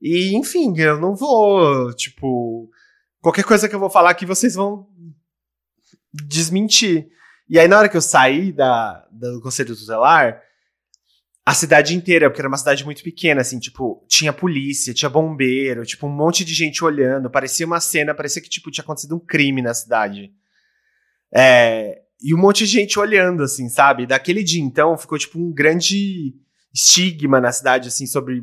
E, 0.00 0.36
enfim, 0.36 0.74
eu 0.78 1.00
não 1.00 1.14
vou, 1.14 1.92
tipo, 1.94 2.70
qualquer 3.20 3.44
coisa 3.44 3.68
que 3.68 3.74
eu 3.74 3.80
vou 3.80 3.90
falar 3.90 4.10
aqui 4.10 4.26
vocês 4.26 4.54
vão 4.54 4.86
desmentir. 6.12 7.08
E 7.48 7.58
aí, 7.58 7.68
na 7.68 7.78
hora 7.78 7.88
que 7.88 7.96
eu 7.96 8.02
saí 8.02 8.52
da, 8.52 9.06
do 9.10 9.40
conselho 9.40 9.74
tutelar, 9.74 10.42
a 11.44 11.54
cidade 11.54 11.94
inteira, 11.94 12.28
porque 12.28 12.40
era 12.40 12.48
uma 12.48 12.58
cidade 12.58 12.84
muito 12.84 13.02
pequena, 13.04 13.40
assim, 13.40 13.60
tipo, 13.60 14.04
tinha 14.08 14.32
polícia, 14.32 14.92
tinha 14.92 15.08
bombeiro, 15.08 15.86
tipo, 15.86 16.06
um 16.06 16.10
monte 16.10 16.44
de 16.44 16.52
gente 16.52 16.84
olhando, 16.84 17.30
parecia 17.30 17.64
uma 17.64 17.78
cena, 17.78 18.14
parecia 18.14 18.42
que, 18.42 18.48
tipo, 18.48 18.70
tinha 18.70 18.82
acontecido 18.82 19.14
um 19.14 19.20
crime 19.20 19.62
na 19.62 19.72
cidade. 19.72 20.32
É, 21.36 22.00
e 22.22 22.34
um 22.34 22.38
monte 22.38 22.60
de 22.60 22.66
gente 22.66 22.98
olhando, 22.98 23.42
assim, 23.42 23.68
sabe? 23.68 24.06
Daquele 24.06 24.42
dia, 24.42 24.62
então, 24.62 24.96
ficou, 24.96 25.18
tipo, 25.18 25.38
um 25.38 25.52
grande 25.52 26.34
estigma 26.74 27.40
na 27.40 27.52
cidade, 27.52 27.88
assim, 27.88 28.06
sobre, 28.06 28.42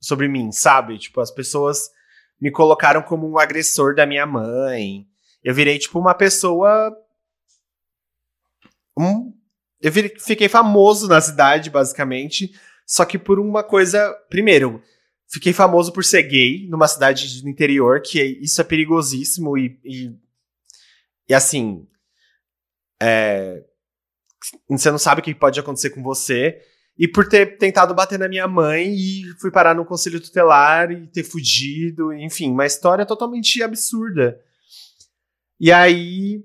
sobre 0.00 0.28
mim, 0.28 0.52
sabe? 0.52 0.96
Tipo, 0.96 1.20
as 1.20 1.30
pessoas 1.30 1.90
me 2.40 2.50
colocaram 2.50 3.02
como 3.02 3.28
um 3.28 3.38
agressor 3.38 3.96
da 3.96 4.06
minha 4.06 4.26
mãe. 4.26 5.06
Eu 5.42 5.52
virei, 5.52 5.78
tipo, 5.78 5.98
uma 5.98 6.14
pessoa. 6.14 6.96
Um, 8.96 9.34
eu 9.80 9.90
fiquei 9.92 10.48
famoso 10.48 11.08
na 11.08 11.20
cidade, 11.20 11.68
basicamente. 11.68 12.52
Só 12.86 13.04
que 13.04 13.18
por 13.18 13.40
uma 13.40 13.64
coisa. 13.64 14.12
Primeiro, 14.28 14.80
fiquei 15.28 15.52
famoso 15.52 15.92
por 15.92 16.04
ser 16.04 16.22
gay 16.22 16.68
numa 16.68 16.86
cidade 16.86 17.42
do 17.42 17.48
interior, 17.48 18.00
que 18.00 18.22
isso 18.40 18.60
é 18.60 18.64
perigosíssimo 18.64 19.58
e, 19.58 19.80
e, 19.84 20.12
e 21.28 21.34
assim, 21.34 21.86
é, 23.00 23.64
você 24.68 24.90
não 24.90 24.98
sabe 24.98 25.20
o 25.20 25.24
que 25.24 25.34
pode 25.34 25.58
acontecer 25.58 25.90
com 25.90 26.02
você. 26.02 26.60
E 26.98 27.08
por 27.08 27.26
ter 27.26 27.56
tentado 27.56 27.94
bater 27.94 28.18
na 28.18 28.28
minha 28.28 28.46
mãe 28.46 28.92
e 28.94 29.22
fui 29.40 29.50
parar 29.50 29.74
no 29.74 29.86
conselho 29.86 30.20
tutelar 30.20 30.90
e 30.92 31.06
ter 31.06 31.24
fugido, 31.24 32.12
enfim, 32.12 32.50
uma 32.50 32.66
história 32.66 33.06
totalmente 33.06 33.62
absurda. 33.62 34.38
E 35.58 35.72
aí 35.72 36.44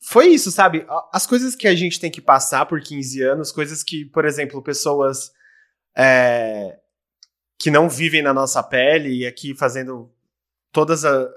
foi 0.00 0.28
isso, 0.28 0.50
sabe? 0.50 0.86
As 1.12 1.26
coisas 1.26 1.54
que 1.54 1.68
a 1.68 1.74
gente 1.74 2.00
tem 2.00 2.10
que 2.10 2.22
passar 2.22 2.64
por 2.64 2.80
15 2.80 3.22
anos, 3.22 3.52
coisas 3.52 3.82
que, 3.82 4.06
por 4.06 4.24
exemplo, 4.24 4.62
pessoas 4.62 5.30
é, 5.96 6.78
que 7.58 7.70
não 7.70 7.88
vivem 7.88 8.22
na 8.22 8.32
nossa 8.32 8.62
pele 8.62 9.20
e 9.20 9.26
aqui 9.26 9.54
fazendo 9.54 10.10
todas 10.72 11.04
a, 11.04 11.28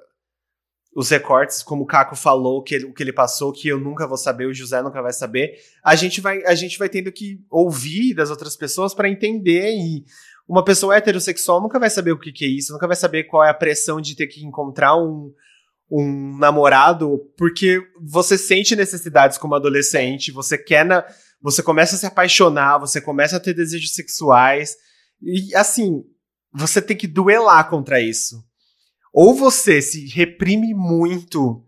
os 0.95 1.09
recortes, 1.09 1.61
como 1.61 1.83
o 1.83 1.85
Caco 1.85 2.15
falou, 2.15 2.63
que 2.63 2.73
ele, 2.73 2.85
o 2.85 2.93
que 2.93 3.03
ele 3.03 3.11
passou, 3.11 3.51
que 3.51 3.67
eu 3.67 3.77
nunca 3.77 4.07
vou 4.07 4.17
saber, 4.17 4.45
o 4.45 4.53
José 4.53 4.81
nunca 4.81 5.01
vai 5.01 5.11
saber. 5.11 5.59
A 5.83 5.93
gente 5.93 6.21
vai, 6.21 6.41
a 6.45 6.55
gente 6.55 6.79
vai 6.79 6.87
tendo 6.87 7.11
que 7.11 7.43
ouvir 7.49 8.13
das 8.13 8.29
outras 8.29 8.55
pessoas 8.55 8.93
para 8.93 9.09
entender 9.09 9.75
e 9.75 10.05
uma 10.47 10.63
pessoa 10.63 10.95
heterossexual 10.95 11.61
nunca 11.61 11.77
vai 11.77 11.89
saber 11.89 12.13
o 12.13 12.19
que, 12.19 12.31
que, 12.31 12.45
é 12.45 12.47
isso, 12.47 12.71
nunca 12.71 12.87
vai 12.87 12.95
saber 12.95 13.25
qual 13.25 13.43
é 13.43 13.49
a 13.49 13.53
pressão 13.53 13.99
de 13.99 14.15
ter 14.15 14.27
que 14.27 14.45
encontrar 14.45 14.95
um, 14.95 15.33
um 15.91 16.37
namorado 16.37 17.19
porque 17.37 17.81
você 18.01 18.37
sente 18.37 18.73
necessidades 18.73 19.37
como 19.37 19.55
adolescente, 19.55 20.31
você 20.31 20.57
quer 20.57 20.85
na, 20.85 21.03
você 21.41 21.61
começa 21.61 21.95
a 21.95 21.99
se 21.99 22.05
apaixonar, 22.05 22.77
você 22.77 23.01
começa 23.01 23.35
a 23.35 23.39
ter 23.39 23.53
desejos 23.53 23.93
sexuais 23.93 24.77
e 25.21 25.53
assim, 25.55 26.05
você 26.53 26.81
tem 26.81 26.95
que 26.95 27.07
duelar 27.07 27.69
contra 27.69 27.99
isso. 27.99 28.41
Ou 29.17 29.33
você 29.33 29.81
se 29.81 30.07
reprime 30.07 30.73
muito 30.73 31.63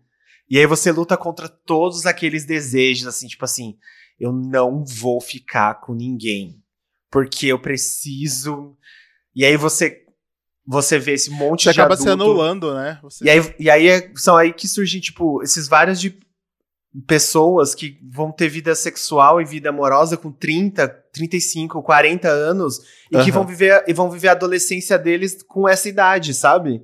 e 0.49 0.59
aí 0.59 0.65
você 0.65 0.91
luta 0.91 1.15
contra 1.15 1.47
todos 1.47 2.05
aqueles 2.05 2.43
desejos 2.45 3.07
assim, 3.07 3.25
tipo 3.25 3.45
assim, 3.45 3.77
eu 4.19 4.33
não 4.33 4.83
vou 4.83 5.21
ficar 5.21 5.75
com 5.75 5.93
ninguém, 5.93 6.61
porque 7.09 7.47
eu 7.47 7.57
preciso. 7.57 8.75
E 9.33 9.45
aí 9.45 9.55
você 9.55 10.03
você 10.69 10.99
vê 10.99 11.13
esse 11.13 11.29
monte 11.29 11.63
Você 11.63 11.71
de 11.73 11.79
acaba 11.79 11.93
adulto, 11.93 12.09
se 12.09 12.13
anulando, 12.13 12.73
né? 12.73 12.99
Você- 13.01 13.23
e 13.23 13.29
aí, 13.29 13.55
e 13.57 13.69
aí 13.69 13.87
é- 13.87 14.11
são 14.17 14.35
aí 14.35 14.51
que 14.51 14.67
surgem, 14.67 14.99
tipo, 14.99 15.41
esses 15.41 15.65
vários 15.69 16.01
de 16.01 16.19
pessoas 17.07 17.73
que 17.73 17.97
vão 18.11 18.33
ter 18.33 18.49
vida 18.49 18.75
sexual 18.75 19.39
e 19.41 19.45
vida 19.45 19.69
amorosa 19.69 20.17
com 20.17 20.29
30, 20.31 20.85
35, 21.13 21.81
40 21.81 22.27
anos 22.27 22.79
e 23.09 23.11
que 23.11 23.17
Aham. 23.17 23.31
vão 23.31 23.45
viver 23.47 23.83
e 23.87 23.93
vão 23.93 24.09
viver 24.11 24.27
a 24.27 24.31
adolescência 24.33 24.97
deles 24.99 25.41
com 25.43 25.69
essa 25.69 25.87
idade, 25.87 26.33
sabe? 26.33 26.81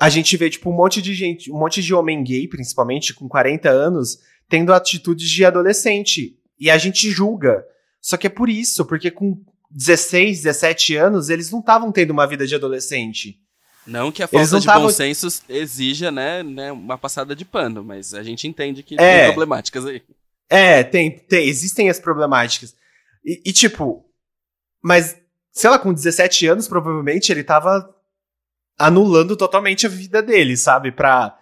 A 0.00 0.08
gente 0.08 0.36
vê, 0.36 0.48
tipo, 0.50 0.70
um 0.70 0.74
monte 0.76 1.00
de 1.02 1.14
gente, 1.14 1.50
um 1.50 1.58
monte 1.58 1.82
de 1.82 1.94
homem 1.94 2.22
gay, 2.22 2.46
principalmente, 2.46 3.14
com 3.14 3.28
40 3.28 3.68
anos, 3.70 4.18
tendo 4.48 4.72
atitudes 4.72 5.28
de 5.28 5.44
adolescente. 5.44 6.36
E 6.58 6.70
a 6.70 6.78
gente 6.78 7.10
julga. 7.10 7.64
Só 8.00 8.16
que 8.16 8.26
é 8.26 8.30
por 8.30 8.48
isso, 8.48 8.84
porque 8.84 9.10
com 9.10 9.42
16, 9.70 10.42
17 10.42 10.96
anos, 10.96 11.28
eles 11.30 11.50
não 11.50 11.60
estavam 11.60 11.90
tendo 11.92 12.10
uma 12.10 12.26
vida 12.26 12.46
de 12.46 12.54
adolescente. 12.54 13.38
Não 13.86 14.12
que 14.12 14.22
a 14.22 14.28
falta 14.28 14.60
de 14.60 14.66
tavam- 14.66 14.82
bom 14.82 14.90
senso 14.90 15.26
exija, 15.48 16.10
né, 16.10 16.42
né, 16.42 16.70
uma 16.70 16.98
passada 16.98 17.34
de 17.34 17.44
pano, 17.44 17.82
mas 17.82 18.12
a 18.12 18.22
gente 18.22 18.46
entende 18.46 18.82
que 18.82 18.94
É. 19.00 19.18
tem 19.24 19.26
problemáticas 19.28 19.86
aí. 19.86 20.02
É, 20.50 20.82
tem, 20.84 21.10
tem, 21.18 21.48
existem 21.48 21.88
as 21.88 21.98
problemáticas. 21.98 22.74
E, 23.24 23.42
e, 23.46 23.52
tipo, 23.52 24.04
mas, 24.82 25.16
sei 25.52 25.70
lá, 25.70 25.78
com 25.78 25.92
17 25.92 26.46
anos, 26.46 26.68
provavelmente 26.68 27.32
ele 27.32 27.42
tava 27.42 27.88
anulando 28.78 29.36
totalmente 29.36 29.86
a 29.86 29.88
vida 29.90 30.22
dele, 30.22 30.56
sabe? 30.56 30.92
Pra, 30.92 31.36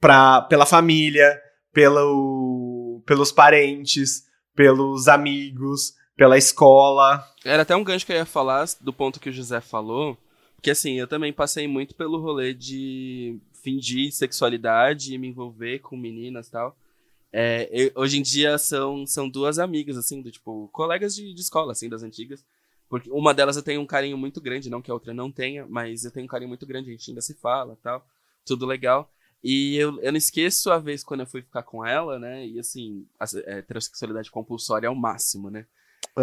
pra, 0.00 0.42
pela 0.42 0.66
família, 0.66 1.40
pelo, 1.72 3.02
pelos 3.06 3.32
parentes, 3.32 4.24
pelos 4.54 5.08
amigos, 5.08 5.94
pela 6.16 6.38
escola. 6.38 7.24
Era 7.44 7.62
até 7.62 7.74
um 7.76 7.84
gancho 7.84 8.04
que 8.06 8.12
eu 8.12 8.16
ia 8.16 8.26
falar 8.26 8.66
do 8.80 8.92
ponto 8.92 9.20
que 9.20 9.30
o 9.30 9.32
José 9.32 9.60
falou, 9.60 10.16
que 10.62 10.70
assim, 10.70 10.94
eu 10.98 11.06
também 11.06 11.32
passei 11.32 11.66
muito 11.68 11.94
pelo 11.94 12.20
rolê 12.20 12.52
de 12.54 13.38
fingir 13.62 14.12
sexualidade 14.12 15.14
e 15.14 15.18
me 15.18 15.28
envolver 15.28 15.80
com 15.80 15.96
meninas 15.96 16.48
e 16.48 16.50
tal. 16.50 16.76
É, 17.32 17.68
eu- 17.70 17.92
hoje 17.94 18.18
em 18.18 18.22
dia 18.22 18.56
são, 18.56 19.06
são 19.06 19.28
duas 19.28 19.58
amigas, 19.58 19.96
assim, 19.96 20.22
do 20.22 20.30
tipo, 20.30 20.68
colegas 20.72 21.14
de, 21.14 21.34
de 21.34 21.40
escola, 21.40 21.72
assim, 21.72 21.88
das 21.88 22.02
antigas. 22.02 22.44
Porque 22.88 23.10
uma 23.10 23.34
delas 23.34 23.56
eu 23.56 23.62
tenho 23.62 23.80
um 23.80 23.86
carinho 23.86 24.16
muito 24.18 24.40
grande, 24.40 24.70
não 24.70 24.80
que 24.82 24.90
a 24.90 24.94
outra 24.94 25.12
não 25.14 25.30
tenha, 25.30 25.66
mas 25.68 26.04
eu 26.04 26.10
tenho 26.10 26.24
um 26.24 26.28
carinho 26.28 26.48
muito 26.48 26.66
grande, 26.66 26.88
a 26.90 26.92
gente 26.92 27.10
ainda 27.10 27.20
se 27.20 27.34
fala 27.34 27.76
tal, 27.82 28.06
tudo 28.46 28.66
legal. 28.66 29.12
E 29.42 29.76
eu, 29.76 30.00
eu 30.00 30.10
não 30.12 30.18
esqueço 30.18 30.70
a 30.70 30.78
vez 30.78 31.04
quando 31.04 31.20
eu 31.20 31.26
fui 31.26 31.42
ficar 31.42 31.62
com 31.62 31.84
ela, 31.86 32.18
né? 32.18 32.46
E 32.46 32.58
assim, 32.58 33.06
a 33.20 33.24
é, 33.46 33.58
heterossexualidade 33.58 34.30
compulsória 34.30 34.86
é 34.88 34.90
o 34.90 34.96
máximo, 34.96 35.50
né? 35.50 35.66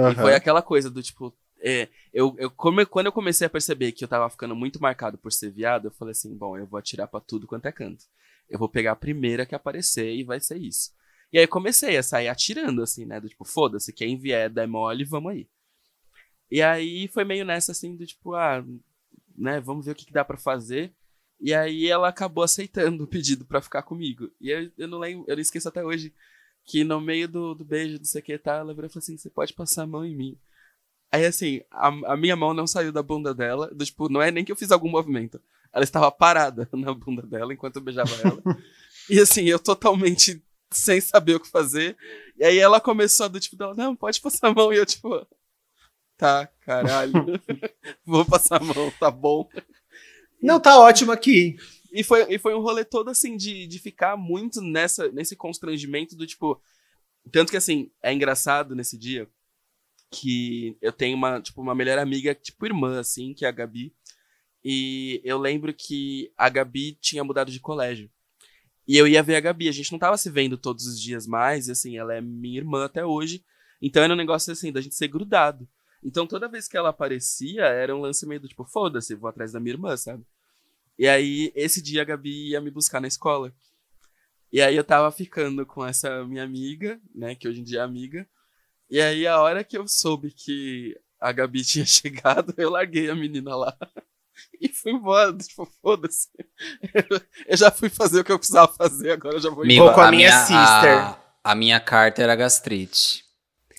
E 0.05 0.15
Aham. 0.15 0.15
foi 0.15 0.35
aquela 0.35 0.61
coisa 0.61 0.89
do 0.89 1.01
tipo. 1.01 1.35
é, 1.59 1.87
eu, 2.13 2.35
eu, 2.37 2.51
come- 2.51 2.85
quando 2.85 3.07
eu 3.07 3.11
comecei 3.11 3.47
a 3.47 3.49
perceber 3.49 3.91
que 3.91 4.03
eu 4.03 4.07
tava 4.07 4.29
ficando 4.29 4.55
muito 4.55 4.81
marcado 4.81 5.17
por 5.17 5.31
ser 5.31 5.51
viado, 5.51 5.85
eu 5.87 5.91
falei 5.91 6.11
assim: 6.11 6.35
bom, 6.35 6.57
eu 6.57 6.65
vou 6.67 6.77
atirar 6.79 7.07
pra 7.07 7.19
tudo 7.19 7.47
quanto 7.47 7.65
é 7.67 7.71
canto. 7.71 8.05
Eu 8.49 8.59
vou 8.59 8.69
pegar 8.69 8.91
a 8.91 8.95
primeira 8.95 9.45
que 9.45 9.55
aparecer 9.55 10.13
e 10.15 10.23
vai 10.23 10.39
ser 10.39 10.57
isso. 10.57 10.93
E 11.33 11.39
aí 11.39 11.47
comecei 11.47 11.97
a 11.97 12.03
sair 12.03 12.27
atirando, 12.27 12.83
assim, 12.83 13.05
né? 13.05 13.19
Do 13.19 13.27
tipo, 13.29 13.43
foda-se, 13.45 13.91
quem 13.93 14.17
vier 14.17 14.49
der 14.49 14.67
mole, 14.67 15.03
vamos 15.03 15.31
aí. 15.31 15.47
E 16.49 16.61
aí 16.61 17.07
foi 17.07 17.23
meio 17.23 17.45
nessa, 17.45 17.71
assim, 17.71 17.95
do 17.95 18.05
tipo, 18.05 18.33
ah, 18.33 18.63
né, 19.37 19.59
vamos 19.59 19.85
ver 19.85 19.91
o 19.91 19.95
que, 19.95 20.05
que 20.05 20.13
dá 20.13 20.23
pra 20.23 20.37
fazer. 20.37 20.93
E 21.39 21.53
aí 21.53 21.87
ela 21.87 22.07
acabou 22.07 22.43
aceitando 22.43 23.03
o 23.03 23.07
pedido 23.07 23.45
pra 23.45 23.61
ficar 23.61 23.83
comigo. 23.83 24.29
E 24.39 24.49
eu, 24.49 24.71
eu 24.77 24.87
não 24.87 24.99
lembro, 24.99 25.25
eu 25.27 25.35
não 25.35 25.41
esqueço 25.41 25.67
até 25.67 25.83
hoje 25.83 26.13
que 26.63 26.83
no 26.83 26.99
meio 26.99 27.27
do, 27.27 27.53
do 27.53 27.63
beijo, 27.63 27.97
não 27.97 28.05
sei 28.05 28.21
o 28.21 28.23
que, 28.23 28.37
tá, 28.37 28.55
ela 28.55 28.73
virou 28.73 28.87
e 28.87 28.89
falou 28.89 29.03
assim, 29.03 29.17
você 29.17 29.29
pode 29.29 29.53
passar 29.53 29.83
a 29.83 29.87
mão 29.87 30.03
em 30.03 30.15
mim. 30.15 30.37
Aí 31.11 31.25
assim, 31.25 31.61
a, 31.69 31.87
a 32.13 32.17
minha 32.17 32.35
mão 32.35 32.53
não 32.53 32.65
saiu 32.65 32.91
da 32.91 33.03
bunda 33.03 33.33
dela, 33.33 33.67
do, 33.73 33.85
tipo, 33.85 34.09
não 34.09 34.21
é 34.21 34.31
nem 34.31 34.43
que 34.43 34.51
eu 34.51 34.55
fiz 34.55 34.71
algum 34.71 34.89
movimento. 34.89 35.39
Ela 35.71 35.83
estava 35.83 36.11
parada 36.11 36.67
na 36.73 36.93
bunda 36.93 37.21
dela 37.21 37.53
enquanto 37.53 37.75
eu 37.75 37.81
beijava 37.81 38.09
ela. 38.23 38.41
e 39.09 39.19
assim, 39.19 39.43
eu 39.43 39.59
totalmente 39.59 40.43
sem 40.71 40.99
saber 40.99 41.35
o 41.35 41.39
que 41.39 41.47
fazer. 41.47 41.95
E 42.37 42.43
aí 42.43 42.57
ela 42.57 42.81
começou 42.81 43.25
a 43.25 43.29
do 43.29 43.39
tipo 43.39 43.55
dela, 43.55 43.75
não, 43.75 43.95
pode 43.95 44.19
passar 44.19 44.47
a 44.47 44.53
mão. 44.53 44.73
E 44.73 44.77
eu 44.77 44.85
tipo, 44.85 45.25
tá, 46.17 46.47
caralho. 46.61 47.13
Vou 48.05 48.25
passar 48.25 48.61
a 48.61 48.63
mão, 48.63 48.91
tá 48.99 49.09
bom. 49.09 49.49
Não, 50.41 50.59
tá 50.59 50.79
ótimo 50.79 51.11
aqui. 51.11 51.57
E 51.91 52.03
foi, 52.03 52.25
e 52.33 52.37
foi 52.37 52.53
um 52.53 52.61
rolê 52.61 52.83
todo 52.83 53.09
assim 53.09 53.37
de, 53.37 53.65
de 53.67 53.79
ficar 53.79 54.17
muito 54.17 54.61
nessa, 54.61 55.09
nesse 55.11 55.35
constrangimento 55.35 56.15
do 56.15 56.27
tipo. 56.27 56.61
Tanto 57.31 57.49
que 57.51 57.57
assim, 57.57 57.89
é 58.03 58.13
engraçado 58.13 58.75
nesse 58.75 58.97
dia 58.97 59.27
que 60.11 60.77
eu 60.81 60.91
tenho 60.91 61.17
uma, 61.17 61.41
tipo, 61.41 61.61
uma 61.61 61.75
melhor 61.75 61.97
amiga, 61.97 62.35
tipo 62.35 62.65
irmã, 62.65 62.99
assim, 62.99 63.33
que 63.33 63.45
é 63.45 63.47
a 63.47 63.51
Gabi. 63.51 63.93
E 64.63 65.21
eu 65.23 65.37
lembro 65.37 65.73
que 65.73 66.31
a 66.37 66.49
Gabi 66.49 66.97
tinha 67.01 67.23
mudado 67.23 67.51
de 67.51 67.59
colégio. 67.59 68.09
E 68.87 68.97
eu 68.97 69.07
ia 69.07 69.23
ver 69.23 69.35
a 69.35 69.39
Gabi, 69.39 69.67
a 69.67 69.71
gente 69.71 69.91
não 69.91 69.99
tava 69.99 70.17
se 70.17 70.29
vendo 70.29 70.57
todos 70.57 70.85
os 70.85 70.99
dias 70.99 71.25
mais, 71.25 71.67
e 71.67 71.71
assim, 71.71 71.97
ela 71.97 72.13
é 72.13 72.21
minha 72.21 72.57
irmã 72.57 72.85
até 72.85 73.05
hoje. 73.05 73.43
Então 73.81 74.03
era 74.03 74.13
um 74.13 74.17
negócio 74.17 74.51
assim, 74.51 74.71
da 74.71 74.81
gente 74.81 74.95
ser 74.95 75.07
grudado. 75.07 75.67
Então 76.05 76.27
toda 76.27 76.47
vez 76.47 76.67
que 76.67 76.77
ela 76.77 76.89
aparecia, 76.89 77.63
era 77.63 77.95
um 77.95 77.99
lance 77.99 78.27
meio 78.27 78.39
do 78.39 78.47
tipo, 78.47 78.63
foda-se, 78.63 79.15
vou 79.15 79.27
atrás 79.27 79.51
da 79.51 79.59
minha 79.59 79.73
irmã, 79.73 79.97
sabe? 79.97 80.23
E 80.97 81.07
aí, 81.07 81.51
esse 81.55 81.81
dia 81.81 82.03
a 82.03 82.05
Gabi 82.05 82.51
ia 82.51 82.61
me 82.61 82.69
buscar 82.69 83.01
na 83.01 83.07
escola. 83.07 83.51
E 84.53 84.61
aí 84.61 84.75
eu 84.75 84.83
tava 84.83 85.11
ficando 85.11 85.65
com 85.65 85.83
essa 85.83 86.23
minha 86.23 86.43
amiga, 86.43 87.01
né, 87.13 87.33
que 87.33 87.47
hoje 87.47 87.59
em 87.59 87.63
dia 87.63 87.79
é 87.79 87.83
amiga. 87.83 88.25
E 88.89 89.01
aí 89.01 89.25
a 89.25 89.41
hora 89.41 89.63
que 89.63 89.75
eu 89.75 89.87
soube 89.87 90.31
que 90.31 90.95
a 91.19 91.31
Gabi 91.31 91.63
tinha 91.65 91.85
chegado, 91.85 92.53
eu 92.55 92.69
larguei 92.69 93.09
a 93.09 93.15
menina 93.15 93.55
lá. 93.55 93.75
E 94.59 94.67
fui 94.67 94.91
embora, 94.91 95.31
tipo, 95.37 95.65
foda-se. 95.81 96.27
Eu 97.47 97.55
já 97.55 97.71
fui 97.71 97.87
fazer 97.87 98.19
o 98.19 98.23
que 98.23 98.33
eu 98.33 98.37
precisava 98.37 98.67
fazer, 98.73 99.11
agora 99.11 99.35
eu 99.35 99.39
já 99.39 99.49
vou 99.49 99.63
Amigo, 99.63 99.85
Vou 99.85 99.93
com 99.93 100.01
a 100.01 100.09
a 100.09 100.11
minha 100.11 100.29
sister. 100.41 100.57
A, 100.57 101.19
a 101.41 101.55
minha 101.55 101.79
carta 101.79 102.21
era 102.21 102.35
gastrite. 102.35 103.24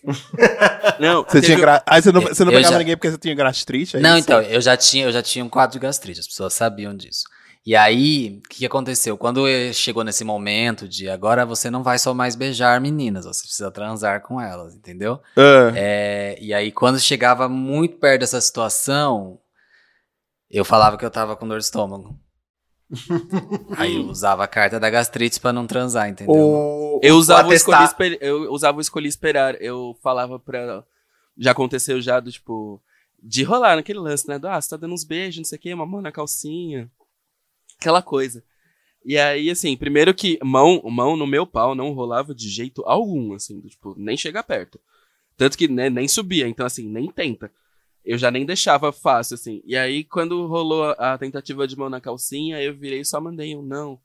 Não, 1.01 1.25
Você 1.25 1.41
tinha 1.41 1.59
gra... 1.59 1.83
Aí 1.87 2.01
você 2.01 2.13
não, 2.13 2.21
você 2.21 2.45
não 2.45 2.53
pegava 2.53 2.73
já- 2.75 2.79
ninguém 2.79 2.97
porque 2.97 3.11
você 3.11 3.19
tinha 3.19 3.35
gastrite? 3.35 3.97
é 3.97 4.01
não, 4.01 4.17
isso? 4.17 4.21
então, 4.27 4.41
eu 4.43 4.61
já 4.61 4.77
tinha, 4.77 5.05
eu 5.07 5.13
já 5.13 5.23
tinha 5.23 5.45
um 5.45 5.49
quadro 5.49 5.73
de 5.73 5.79
gastrite, 5.79 6.21
as 6.21 6.27
pessoas 6.27 6.55
sabiam 6.55 6.95
disso. 6.97 7.25
E 7.65 7.75
aí, 7.75 8.41
o 8.45 8.49
que, 8.49 8.65
aconteceu? 8.65 9.19
Quando 9.19 9.49
eh, 9.49 9.73
chegou 9.73 10.05
nesse 10.05 10.23
momento 10.23 10.89
de 10.89 11.09
agora 11.11 11.45
você 11.45 11.69
não 11.69 11.83
vai 11.83 11.99
só 11.99 12.15
mais 12.15 12.37
beijar 12.37 12.81
meninas, 12.81 13.25
você 13.25 13.43
precisa 13.43 13.73
transar 13.73 14.23
com 14.23 14.41
elas, 14.41 14.73
entendeu? 14.75 15.21
Ah, 15.37 15.73
É, 15.75 16.39
e 16.41 16.55
aí, 16.55 16.71
quando 16.71 17.01
chegava 17.01 17.49
muito 17.49 17.97
perto 17.97 18.21
dessa 18.21 18.41
situação, 18.41 19.41
eu 20.49 20.65
falava 20.65 20.97
que 20.97 21.05
eu 21.05 21.11
tava 21.11 21.35
com 21.35 21.49
dor 21.49 21.59
de 21.59 21.65
estômago. 21.65 22.17
Aí 23.77 23.97
eu 23.97 24.03
usava 24.07 24.45
a 24.45 24.49
carta 24.49 24.79
da 24.79 24.89
gastrite 24.91 25.41
pra 25.41 25.53
não 25.53 25.67
transar, 25.67 26.09
entendeu? 26.09 26.35
O, 26.35 27.01
Eu 27.03 27.17
usava, 27.17 27.49
o 27.49 27.51
atestar- 27.51 27.85
escolhi 27.85 28.13
esper- 28.15 28.19
eu 28.27 28.53
usava 28.53 28.79
o 28.79 28.81
escolhi 28.81 29.09
esperar. 29.09 29.61
Eu 29.61 29.97
falava 30.03 30.39
pra. 30.39 30.85
Já 31.37 31.51
aconteceu 31.53 32.01
já 32.01 32.21
do 32.21 32.31
tipo. 32.31 32.81
De 33.23 33.43
rolar 33.43 33.77
naquele 33.77 33.99
lance, 33.99 34.29
né? 34.29 34.39
Do, 34.39 34.47
ah, 34.49 34.61
você 34.61 34.71
tá 34.71 34.77
dando 34.77 34.95
uns 34.95 35.05
beijos, 35.05 35.39
não 35.39 35.45
sei 35.45 35.59
o 35.59 35.61
quê, 35.61 35.75
uma 35.75 35.87
mão 35.87 36.01
na 36.01 36.13
calcinha. 36.13 36.91
Aquela 37.81 38.01
coisa. 38.03 38.43
E 39.05 39.17
aí, 39.19 39.51
assim, 39.51 39.77
primeiro 39.77 40.13
que 40.15 40.39
mão, 40.43 40.81
mão 40.85 41.17
no 41.17 41.27
meu 41.27 41.47
pau 41.47 41.75
não 41.75 41.93
rolava 41.93 42.35
de 42.35 42.49
jeito 42.49 42.83
algum, 42.85 43.35
assim, 43.35 43.61
do, 43.61 43.69
tipo, 43.69 43.95
nem 43.97 44.17
chegar 44.17 44.43
perto. 44.43 44.81
Tanto 45.37 45.57
que 45.57 45.69
né, 45.69 45.89
nem 45.91 46.09
subia, 46.09 46.49
então 46.49 46.65
assim, 46.67 46.89
nem 46.89 47.11
tenta. 47.11 47.51
Eu 48.07 48.17
já 48.17 48.31
nem 48.31 48.47
deixava 48.47 48.93
fácil, 48.93 49.35
assim. 49.35 49.61
E 49.67 49.77
aí, 49.77 50.05
quando 50.05 50.47
rolou 50.47 50.85
a, 50.97 51.19
tentativa 51.19 51.67
de 51.67 51.77
mão 51.77 51.91
na 51.91 52.01
calcinha, 52.01 52.63
eu 52.63 52.73
virei 52.77 53.01
e 53.01 53.05
só 53.05 53.21
mandei 53.21 53.57
um 53.57 53.63
não. 53.63 53.99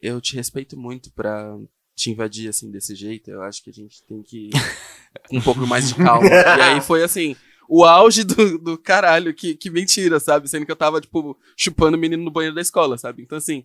Eu 0.00 0.18
te 0.20 0.34
respeito 0.34 0.78
muito 0.78 1.12
pra 1.12 1.54
te 1.94 2.10
invadir 2.10 2.48
assim 2.48 2.70
desse 2.70 2.94
jeito. 2.94 3.30
Eu 3.30 3.42
acho 3.42 3.62
que 3.62 3.68
a 3.70 3.72
gente 3.72 4.02
tem 4.04 4.22
que 4.22 4.48
um 5.30 5.40
pouco 5.42 5.66
mais 5.66 5.88
de 5.88 5.94
calma. 5.94 6.26
e 6.26 6.60
aí 6.62 6.80
foi 6.80 7.02
assim, 7.04 7.36
o 7.68 7.84
auge 7.84 8.24
do, 8.24 8.58
do 8.58 8.78
caralho, 8.78 9.32
que, 9.34 9.54
que 9.54 9.70
mentira, 9.70 10.18
sabe? 10.18 10.48
Sendo 10.48 10.64
que 10.66 10.72
eu 10.72 10.76
tava, 10.76 11.00
tipo, 11.00 11.36
chupando 11.56 11.96
o 11.96 12.00
menino 12.00 12.24
no 12.24 12.30
banheiro 12.30 12.54
da 12.54 12.60
escola, 12.62 12.96
sabe? 12.98 13.22
Então, 13.22 13.36
assim, 13.38 13.64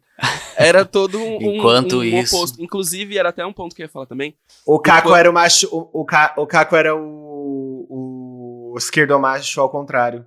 era 0.57 0.84
todo 0.86 1.17
um, 1.17 1.38
um- 1.38 1.55
Enquanto 1.55 1.99
um 1.99 2.03
isso- 2.03 2.36
oposto. 2.36 2.61
Inclusive, 2.61 3.17
era 3.17 3.30
até 3.30 3.45
um 3.45 3.53
ponto 3.53 3.73
que 3.75 3.82
eu 3.82 3.86
ia 3.86 3.89
falar 3.91 4.05
também. 4.05 4.36
O 4.65 4.77
Caco 4.77 5.07
Enquanto- 5.07 5.19
era 5.19 5.30
o 5.30 5.34
macho. 5.34 5.67
O, 5.71 6.01
o, 6.01 6.05
Ca- 6.05 6.34
o 6.38 6.45
Caco 6.45 6.75
era 6.75 6.95
o, 6.95 7.88
o 7.89 8.18
esquerdomacho 8.78 9.61
ao 9.61 9.70
contrário. 9.70 10.26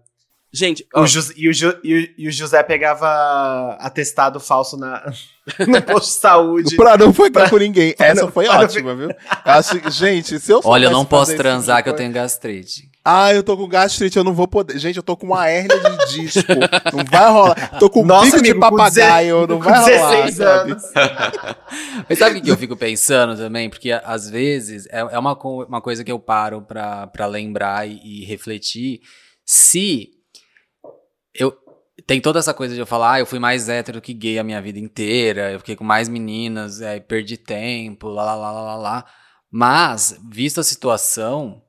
Gente, 0.55 0.87
O 0.95 1.01
e, 1.37 1.49
o 1.49 1.53
Ju- 1.55 1.79
e 1.83 1.95
o- 1.95 2.09
e 2.19 2.29
o 2.29 2.33
José 2.33 2.63
pegava 2.63 3.75
atestado 3.81 4.39
falso 4.39 4.77
na, 4.77 5.03
no 5.67 5.81
posto 5.81 6.09
de 6.15 6.21
saúde. 6.21 6.77
Pra 6.77 6.97
não 6.99 7.11
ficar 7.13 7.49
com 7.49 7.57
ninguém. 7.57 7.95
pra 7.95 8.07
Essa 8.09 8.23
não- 8.27 8.31
foi 8.33 8.45
pra 8.45 8.61
ótima, 8.61 8.95
viu? 8.95 9.09
Acho, 9.47 9.91
gente, 9.91 10.39
se 10.39 10.53
eu 10.53 10.61
Olha, 10.63 10.87
eu 10.87 10.91
não 10.91 11.07
posso 11.07 11.35
transar 11.37 11.83
que 11.83 11.89
eu 11.89 11.97
tenho 11.97 12.13
gastrite. 12.13 12.91
Ah, 13.05 13.33
eu 13.33 13.43
tô 13.43 13.57
com 13.57 13.67
gastrite, 13.67 14.17
eu 14.19 14.23
não 14.23 14.33
vou 14.35 14.47
poder. 14.47 14.79
Gente, 14.79 14.97
eu 14.99 15.03
tô 15.03 15.17
com 15.17 15.27
uma 15.27 15.49
hérnia 15.49 15.77
de 15.81 16.07
disco. 16.21 16.53
não 16.93 17.03
vai 17.11 17.31
rolar. 17.31 17.79
Tô 17.81 17.89
com 17.91 18.05
Nossa, 18.05 18.27
bico 18.27 18.37
amigo, 18.37 18.55
de 18.55 18.61
com 18.61 18.61
papagaio, 18.61 19.47
não 19.47 19.59
vai 19.59 19.73
rolar. 19.81 19.87
16 20.27 20.35
sabe? 20.37 20.71
anos. 20.71 20.83
Mas 22.09 22.19
sabe 22.19 22.39
o 22.39 22.43
que 22.43 22.51
eu 22.51 22.57
fico 22.57 22.77
pensando 22.77 23.37
também? 23.37 23.69
Porque 23.71 23.91
a- 23.91 24.03
às 24.05 24.29
vezes 24.29 24.87
é, 24.91 25.01
é 25.01 25.19
uma, 25.19 25.33
uma 25.67 25.81
coisa 25.81 26.05
que 26.05 26.13
eu 26.13 26.19
paro 26.21 26.63
pra, 26.63 27.07
pra 27.09 27.27
lembrar 27.27 27.89
e, 27.89 27.99
e 28.05 28.25
refletir. 28.25 29.01
Se 29.45 30.11
eu. 31.35 31.57
Tem 32.07 32.21
toda 32.21 32.39
essa 32.39 32.55
coisa 32.55 32.75
de 32.75 32.81
eu 32.81 32.87
falar, 32.87 33.13
ah, 33.15 33.21
eu 33.21 33.27
fui 33.27 33.39
mais 33.39 33.69
hétero 33.69 34.01
que 34.01 34.15
gay 34.15 34.39
a 34.39 34.43
minha 34.45 34.61
vida 34.63 34.79
inteira, 34.79 35.53
eu 35.53 35.59
fiquei 35.61 35.77
com 35.77 35.85
mais 35.85 36.09
meninas, 36.09 36.81
é, 36.81 36.99
perdi 36.99 37.37
tempo, 37.37 38.09
lá, 38.09 38.35
lá, 38.35 38.51
lá, 38.51 38.63
lá, 38.63 38.75
lá. 38.77 39.07
Mas, 39.51 40.19
vista 40.31 40.63
a 40.63 40.65
situação, 40.65 41.63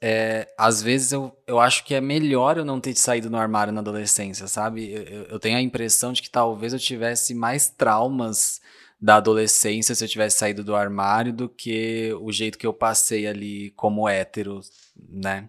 é, 0.00 0.48
às 0.58 0.82
vezes 0.82 1.12
eu, 1.12 1.36
eu 1.46 1.60
acho 1.60 1.84
que 1.84 1.94
é 1.94 2.00
melhor 2.00 2.58
eu 2.58 2.64
não 2.64 2.80
ter 2.80 2.94
saído 2.96 3.30
no 3.30 3.38
armário 3.38 3.72
na 3.72 3.80
adolescência, 3.80 4.48
sabe? 4.48 4.92
Eu- 4.92 5.24
eu 5.24 5.38
tenho 5.40 5.58
a 5.58 5.62
impressão 5.62 6.12
de 6.12 6.22
que 6.22 6.30
talvez 6.30 6.72
eu 6.72 6.78
tivesse 6.78 7.34
mais 7.34 7.68
traumas 7.70 8.60
da 9.00 9.16
adolescência 9.16 9.94
se 9.94 10.04
eu 10.04 10.08
tivesse 10.08 10.38
saído 10.38 10.64
do 10.64 10.74
armário 10.76 11.32
do 11.32 11.48
que 11.48 12.12
o 12.20 12.32
jeito 12.32 12.58
que 12.58 12.66
eu 12.66 12.72
passei 12.74 13.26
ali 13.26 13.70
como 13.72 14.08
hétero, 14.08 14.60
né? 15.08 15.46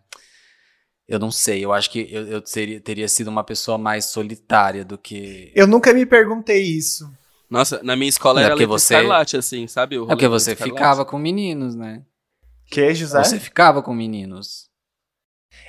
Eu 1.12 1.20
não 1.20 1.30
sei, 1.32 1.64
eu 1.64 1.74
acho 1.74 1.89
que 1.91 2.07
eu, 2.09 2.26
eu 2.28 2.41
teria, 2.41 2.80
teria 2.80 3.07
sido 3.07 3.28
uma 3.28 3.43
pessoa 3.43 3.78
mais 3.78 4.05
solitária 4.05 4.86
do 4.86 4.97
que. 4.97 5.51
Eu 5.53 5.68
nunca 5.68 5.93
me 5.93 6.05
perguntei 6.05 6.62
isso. 6.64 7.12
nossa, 7.49 7.82
na 7.84 7.95
minha 7.95 8.07
escola 8.09 8.39
era 8.41 8.51
porque 8.51 8.66
você- 8.66 8.95
escarlate, 8.95 9.36
assim, 9.36 9.68
sabe? 9.68 9.99
O 9.99 10.05
É 10.05 10.07
porque 10.07 10.28
você 10.28 10.55
ficava 10.55 11.03
com 11.03 11.20
meninos, 11.20 11.76
né? 11.76 12.01
Que, 12.68 12.93
José? 12.95 13.22
Você 13.24 13.38
ficava 13.39 13.84
com 13.84 13.93
meninos. 13.93 14.70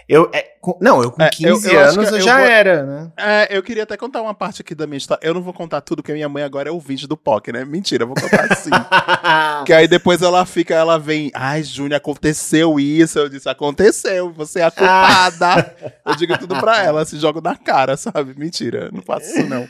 Eu, 0.08 0.28
é, 0.32 0.42
com- 0.60 0.76
não, 0.80 1.02
eu 1.02 1.10
com 1.12 1.22
É, 1.22 1.30
15 1.30 1.68
eu- 1.68 1.74
eu 1.74 1.80
acho 1.80 1.98
anos 1.98 2.10
eu, 2.10 2.16
eu 2.18 2.22
já 2.24 2.36
vou- 2.38 2.46
era, 2.46 2.82
né? 2.84 3.12
É, 3.16 3.56
eu 3.56 3.62
queria 3.62 3.84
até 3.84 3.96
contar 3.96 4.20
uma 4.22 4.34
parte 4.34 4.60
aqui 4.62 4.74
da 4.74 4.86
minha 4.86 4.98
história. 4.98 5.24
Eu 5.26 5.32
não 5.34 5.42
vou 5.42 5.52
contar 5.52 5.80
tudo, 5.80 6.02
porque 6.02 6.12
minha 6.12 6.28
mãe 6.28 6.42
agora 6.42 6.68
é 6.68 6.72
ouvinte 6.72 7.06
do 7.06 7.16
POC, 7.16 7.52
né? 7.52 7.64
Mentira, 7.64 8.02
eu 8.04 8.08
vou 8.08 8.16
contar 8.16 8.54
sim. 8.56 8.70
que 9.66 9.72
aí 9.72 9.86
depois 9.88 10.20
ela 10.22 10.44
fica, 10.44 10.74
ela 10.74 10.98
vem, 10.98 11.30
ai, 11.34 11.62
Júnior, 11.62 11.94
aconteceu 11.96 12.78
isso. 12.80 13.18
Eu 13.18 13.28
disse, 13.28 13.48
aconteceu, 13.48 14.32
você 14.32 14.60
é 14.60 14.64
a 14.64 14.70
culpada. 14.70 15.76
eu 16.06 16.16
digo 16.16 16.36
tudo 16.38 16.58
pra 16.58 16.82
ela, 16.82 17.04
se 17.04 17.18
jogo 17.18 17.40
na 17.40 17.56
cara, 17.56 17.96
sabe? 17.96 18.34
Mentira, 18.36 18.90
não 18.92 19.02
faço 19.02 19.26
isso 19.26 19.48
não. 19.48 19.66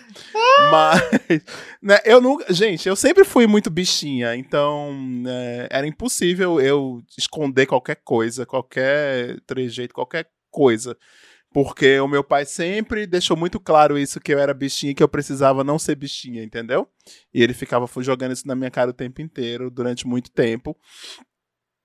Mas, 0.70 1.02
né, 1.82 1.98
eu 2.04 2.20
nunca. 2.20 2.52
Gente, 2.52 2.88
eu 2.88 2.96
sempre 2.96 3.24
fui 3.24 3.46
muito 3.46 3.70
bichinha, 3.70 4.34
então 4.36 4.90
é, 5.26 5.68
era 5.70 5.86
impossível 5.86 6.60
eu 6.60 7.02
esconder 7.16 7.66
qualquer 7.66 7.96
coisa, 8.04 8.44
qualquer 8.46 9.38
trejeito, 9.46 9.94
qualquer 9.94 10.26
coisa. 10.52 10.96
Porque 11.52 12.00
o 12.00 12.08
meu 12.08 12.24
pai 12.24 12.46
sempre 12.46 13.06
deixou 13.06 13.36
muito 13.36 13.60
claro 13.60 13.98
isso, 13.98 14.20
que 14.20 14.32
eu 14.32 14.38
era 14.38 14.54
bichinha 14.54 14.92
e 14.92 14.94
que 14.94 15.02
eu 15.02 15.08
precisava 15.08 15.62
não 15.62 15.78
ser 15.78 15.94
bichinha, 15.96 16.42
entendeu? 16.42 16.88
E 17.32 17.42
ele 17.42 17.52
ficava 17.52 17.86
jogando 18.00 18.32
isso 18.32 18.46
na 18.46 18.54
minha 18.54 18.70
cara 18.70 18.90
o 18.90 18.94
tempo 18.94 19.20
inteiro, 19.20 19.70
durante 19.70 20.06
muito 20.06 20.30
tempo. 20.30 20.76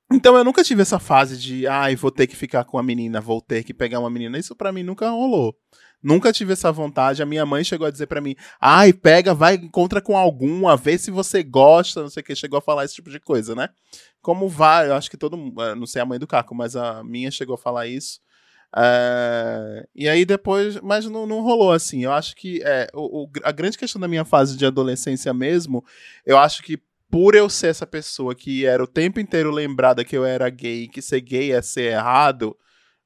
Então 0.10 0.38
eu 0.38 0.44
nunca 0.44 0.64
tive 0.64 0.82
essa 0.82 1.00
fase 1.00 1.38
de, 1.38 1.68
ai, 1.68 1.98
vou 1.98 2.10
ter 2.12 2.28
que 2.28 2.36
ficar 2.36 2.64
com 2.64 2.78
a 2.78 2.84
menina, 2.84 3.20
vou 3.20 3.42
ter 3.42 3.62
que 3.64 3.74
pegar 3.74 4.00
uma 4.00 4.10
menina. 4.10 4.38
Isso 4.38 4.56
pra 4.56 4.72
mim 4.72 4.84
nunca 4.84 5.10
rolou. 5.10 5.54
Nunca 6.02 6.32
tive 6.32 6.54
essa 6.54 6.72
vontade. 6.72 7.22
A 7.22 7.26
minha 7.26 7.46
mãe 7.46 7.62
chegou 7.64 7.86
a 7.86 7.92
dizer 7.92 8.08
pra 8.08 8.22
mim, 8.22 8.36
ai, 8.62 8.94
pega, 8.94 9.34
vai, 9.34 9.56
encontra 9.56 10.02
com 10.02 10.16
alguma, 10.16 10.78
vê 10.78 10.98
se 10.98 11.12
você 11.12 11.44
gosta, 11.44 12.04
não 12.04 12.10
sei 12.10 12.22
o 12.22 12.24
que. 12.24 12.36
Chegou 12.36 12.58
a 12.58 12.62
falar 12.62 12.86
esse 12.86 12.96
tipo 12.96 13.10
de 13.10 13.20
coisa, 13.20 13.54
né? 13.54 13.68
Como 14.22 14.48
vai, 14.48 14.88
eu 14.88 14.94
acho 14.94 15.10
que 15.10 15.18
todo 15.18 15.36
mundo, 15.36 15.62
eh, 15.62 15.76
não 15.76 15.86
sei 15.86 16.02
a 16.02 16.06
mãe 16.06 16.18
do 16.18 16.28
Caco, 16.28 16.56
mas 16.56 16.78
a 16.78 17.04
minha 17.04 17.30
chegou 17.30 17.56
a 17.56 17.58
falar 17.58 17.88
isso. 17.88 18.22
É, 18.76 19.88
e 19.96 20.08
aí 20.10 20.26
depois, 20.26 20.80
mas 20.82 21.06
não, 21.06 21.26
não 21.26 21.42
rolou 21.42 21.72
assim. 21.72 22.04
Eu 22.04 22.12
acho 22.12 22.36
que 22.36 22.62
é, 22.64 22.88
o, 22.94 23.24
o- 23.24 23.30
a 23.44 23.52
grande 23.52 23.78
questão 23.78 24.00
da 24.00 24.08
minha 24.08 24.26
fase 24.26 24.58
de 24.58 24.66
adolescência 24.66 25.34
mesmo, 25.34 25.84
eu 26.26 26.38
acho 26.38 26.62
que 26.64 26.80
por 27.10 27.36
eu 27.36 27.50
ser 27.50 27.68
essa 27.68 27.88
pessoa 27.88 28.36
que 28.36 28.66
era 28.66 28.84
o 28.84 28.88
tempo 28.88 29.20
inteiro 29.20 29.50
lembrada 29.52 30.04
que 30.04 30.16
eu 30.18 30.26
era 30.26 30.50
gay, 30.50 30.88
que 30.88 31.02
ser 31.02 31.22
gay 31.22 31.54
é 31.54 31.62
ser 31.62 31.94
errado, 31.94 32.56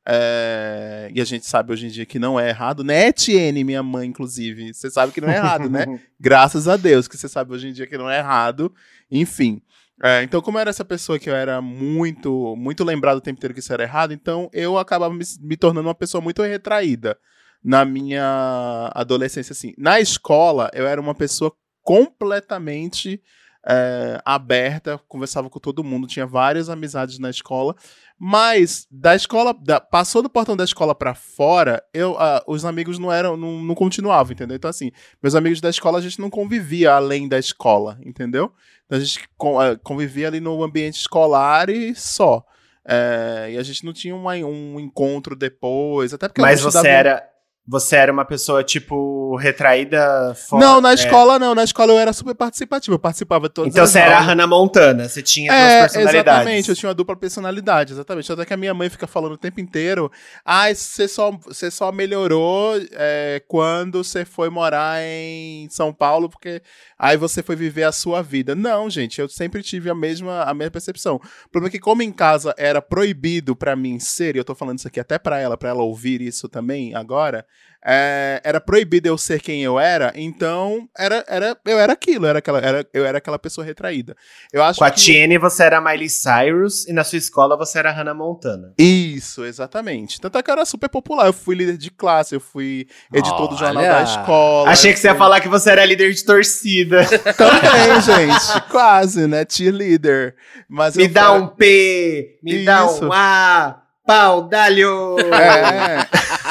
é, 0.08 1.12
e 1.14 1.22
a 1.22 1.24
gente 1.24 1.46
sabe 1.46 1.72
hoje 1.72 1.86
em 1.86 1.90
dia 1.90 2.06
que 2.08 2.18
não 2.18 2.40
é 2.40 2.50
errado, 2.50 2.84
né, 2.84 3.08
Etienne, 3.10 3.64
minha 3.64 3.84
mãe, 3.84 4.08
inclusive? 4.08 4.74
Você 4.74 4.90
sabe 4.90 5.12
que 5.14 5.22
não 5.22 5.30
é 5.30 5.36
errado, 5.36 5.70
né? 5.70 5.86
Graças 6.20 6.68
a 6.68 6.76
Deus 6.76 7.08
que 7.08 7.16
você 7.16 7.30
sabe 7.30 7.54
hoje 7.54 7.68
em 7.68 7.74
dia 7.74 7.86
que 7.86 7.98
não 7.98 8.10
é 8.10 8.18
errado. 8.18 8.74
Enfim. 9.12 9.62
É, 10.04 10.24
então, 10.24 10.42
como 10.42 10.58
eu 10.58 10.62
era 10.62 10.70
essa 10.72 10.84
pessoa 10.84 11.20
que 11.20 11.30
eu 11.30 11.36
era 11.36 11.62
muito, 11.62 12.56
muito 12.56 12.84
lembrado 12.84 13.18
o 13.18 13.22
tempo 13.22 13.38
inteiro 13.38 13.54
que 13.54 13.60
isso 13.60 13.72
era 13.72 13.84
errado, 13.84 14.14
então 14.14 14.50
eu 14.52 14.78
acabava 14.78 15.14
me, 15.14 15.24
me 15.40 15.56
tornando 15.56 15.88
uma 15.88 15.96
pessoa 15.96 16.22
muito 16.22 16.42
retraída 16.42 17.18
na 17.64 17.86
minha 17.86 18.92
adolescência, 18.96 19.54
assim. 19.54 19.74
Na 19.78 20.00
escola, 20.00 20.72
eu 20.74 20.88
era 20.88 21.00
uma 21.00 21.14
pessoa 21.14 21.54
completamente 21.84 23.22
é, 23.68 24.20
aberta, 24.26 25.00
conversava 25.08 25.50
com 25.50 25.60
todo 25.60 25.84
mundo, 25.84 26.08
tinha 26.08 26.26
várias 26.26 26.70
amizades 26.70 27.20
na 27.20 27.30
escola, 27.30 27.76
mas 28.18 28.88
da 28.90 29.16
escola, 29.16 29.54
da- 29.54 29.80
passou 29.80 30.22
do 30.22 30.30
portão 30.30 30.56
da 30.56 30.64
escola 30.64 30.94
pra 30.96 31.14
fora, 31.16 31.84
eu, 31.94 32.16
ah, 32.20 32.44
os 32.48 32.66
amigos 32.66 32.98
não 33.00 33.12
eram, 33.12 33.36
não, 33.38 33.62
não 33.64 33.76
continuavam, 33.76 34.34
entendeu? 34.34 34.56
Então, 34.56 34.70
assim, 34.70 34.92
meus 35.22 35.36
amigos 35.36 35.60
da 35.62 35.70
escola 35.70 35.98
a 36.00 36.02
gente 36.02 36.20
não 36.20 36.30
convivia 36.30 36.94
além 36.94 37.28
da 37.28 37.38
escola, 37.40 38.00
entendeu? 38.06 38.52
Então 38.86 38.98
a 38.98 39.02
gente 39.02 39.20
eh, 39.20 39.80
convivia 39.84 40.28
ali 40.28 40.40
no 40.40 40.64
ambiente 40.64 41.00
escolar 41.00 41.70
e 41.70 41.96
só. 41.96 42.44
É, 42.84 43.50
e 43.54 43.58
a 43.58 43.64
gente 43.64 43.86
não 43.86 43.94
tinha 43.94 44.16
uma- 44.16 44.34
um 44.34 44.80
encontro 44.80 45.36
depois, 45.36 46.14
até 46.14 46.28
porque 46.28 46.42
Mas 46.42 46.62
você 46.62 46.88
era, 46.88 47.24
você 47.72 47.96
era 47.96 48.12
uma 48.12 48.26
pessoa, 48.26 48.66
tipo, 48.66 49.38
retraída 49.38 50.36
fora. 50.36 50.66
Não, 50.66 50.82
na 50.82 50.92
é. 50.92 50.94
escola 50.94 51.40
não. 51.40 51.56
Na 51.56 51.64
escola 51.64 51.94
eu 51.94 51.98
era 51.98 52.12
super 52.12 52.36
participativo. 52.36 52.96
Eu 52.96 53.00
participava 53.00 53.48
de 53.48 53.54
todas 53.54 53.72
Então 53.72 53.88
você 53.88 54.00
era 54.00 54.10
a 54.10 54.14
aulas. 54.16 54.28
Hannah 54.28 54.46
Montana, 54.46 55.08
você 55.08 55.22
tinha 55.22 55.54
É, 55.54 55.80
duas 55.80 55.94
personalidades. 55.94 56.28
exatamente, 56.34 56.70
eu 56.70 56.76
tinha 56.76 56.90
uma 56.90 56.94
dupla 56.96 57.16
personalidade, 57.16 57.94
exatamente. 57.94 58.30
Até 58.30 58.44
que 58.46 58.54
a 58.54 58.58
minha 58.58 58.74
mãe 58.74 58.90
fica 58.90 59.08
falando 59.08 59.32
o 59.32 59.38
tempo 59.38 59.62
inteiro, 59.62 60.12
ah, 60.44 60.68
você 60.74 61.08
só, 61.08 61.32
você 61.32 61.72
só 61.72 61.94
melhorou 61.94 62.74
é, 62.92 63.42
quando 63.48 64.04
você 64.04 64.26
foi 64.26 64.50
morar 64.50 65.02
em 65.02 65.70
São 65.70 65.94
Paulo, 65.94 66.28
porque 66.28 66.62
aí 67.00 67.16
você 67.16 67.42
foi 67.42 67.56
viver 67.56 67.84
a 67.84 67.94
sua 67.94 68.22
vida. 68.22 68.54
Não, 68.54 68.90
gente, 68.90 69.22
eu 69.22 69.30
sempre 69.30 69.64
tive 69.64 69.90
a 69.90 69.96
mesma, 69.96 70.44
a 70.44 70.54
mesma 70.54 70.72
percepção. 70.72 71.16
O 71.46 71.50
problema 71.50 71.70
é 71.70 71.72
que 71.72 71.80
como 71.80 72.02
em 72.04 72.12
casa 72.12 72.54
era 72.58 72.82
proibido 72.82 73.56
pra 73.56 73.78
mim 73.78 73.98
ser, 73.98 74.36
e 74.36 74.40
eu 74.40 74.44
tô 74.44 74.54
falando 74.54 74.80
isso 74.80 74.90
aqui 74.90 75.00
até 75.00 75.18
pra 75.18 75.40
ela, 75.40 75.56
pra 75.56 75.70
ela 75.70 75.84
ouvir 75.84 76.22
isso 76.22 76.50
também 76.50 76.94
agora, 76.94 77.46
é, 77.84 78.40
era 78.44 78.62
proibido 78.62 79.08
eu 79.08 79.18
ser 79.18 79.42
quem 79.42 79.64
eu 79.64 79.80
era, 79.80 80.14
então 80.16 80.88
era, 80.96 81.26
era, 81.28 81.58
eu 81.66 81.80
era 81.80 81.94
aquilo, 81.94 82.28
era 82.28 82.38
aquela, 82.38 82.60
era, 82.60 82.86
eu 82.94 83.04
era 83.04 83.18
aquela 83.18 83.40
pessoa 83.40 83.66
retraída. 83.66 84.16
Eu 84.54 84.62
acho 84.62 84.78
Com 84.78 84.86
a 84.86 84.92
que... 84.92 85.02
Tiene 85.02 85.40
você 85.40 85.64
era 85.64 85.80
a 85.80 85.82
Miley 85.82 86.08
Cyrus 86.08 86.88
e 86.88 86.94
na 86.94 87.04
sua 87.04 87.18
escola 87.18 87.58
você 87.58 87.80
era 87.80 87.90
a 87.90 87.92
Hannah 87.94 88.14
Montana. 88.14 88.72
Isso, 88.78 89.44
exatamente. 89.44 90.22
Tanto 90.22 90.38
é 90.38 90.44
que 90.44 90.52
eu 90.52 90.54
era 90.54 90.64
super 90.66 90.90
popular. 90.90 91.26
Eu 91.26 91.34
fui 91.34 91.56
líder 91.56 91.76
de 91.76 91.90
classe, 91.90 92.36
eu 92.36 92.40
fui 92.40 92.86
editor 93.12 93.48
do 93.48 93.58
jornal 93.58 93.82
Olha. 93.84 93.94
da 93.94 94.04
escola. 94.04 94.70
Achei 94.70 94.94
que 94.94 95.00
você 95.00 95.08
ia 95.08 95.14
fui- 95.14 95.20
falar 95.20 95.42
que 95.42 95.50
você 95.50 95.72
era 95.72 95.84
líder 95.84 96.14
de 96.14 96.24
torcida. 96.24 97.04
Também, 97.36 98.00
gente. 98.02 98.62
Quase, 98.70 99.26
né? 99.26 99.44
Cheerleader. 99.50 100.36
Mas 100.70 100.96
me 100.96 101.08
dá 101.08 101.30
fui- 101.32 101.40
um 101.40 101.48
P, 101.48 102.38
me 102.44 102.64
dá 102.64 102.86
Isso. 102.86 103.08
um 103.08 103.12
A, 103.12 103.82
pau, 104.06 104.44
dalho. 104.48 105.18
É. 105.20 106.51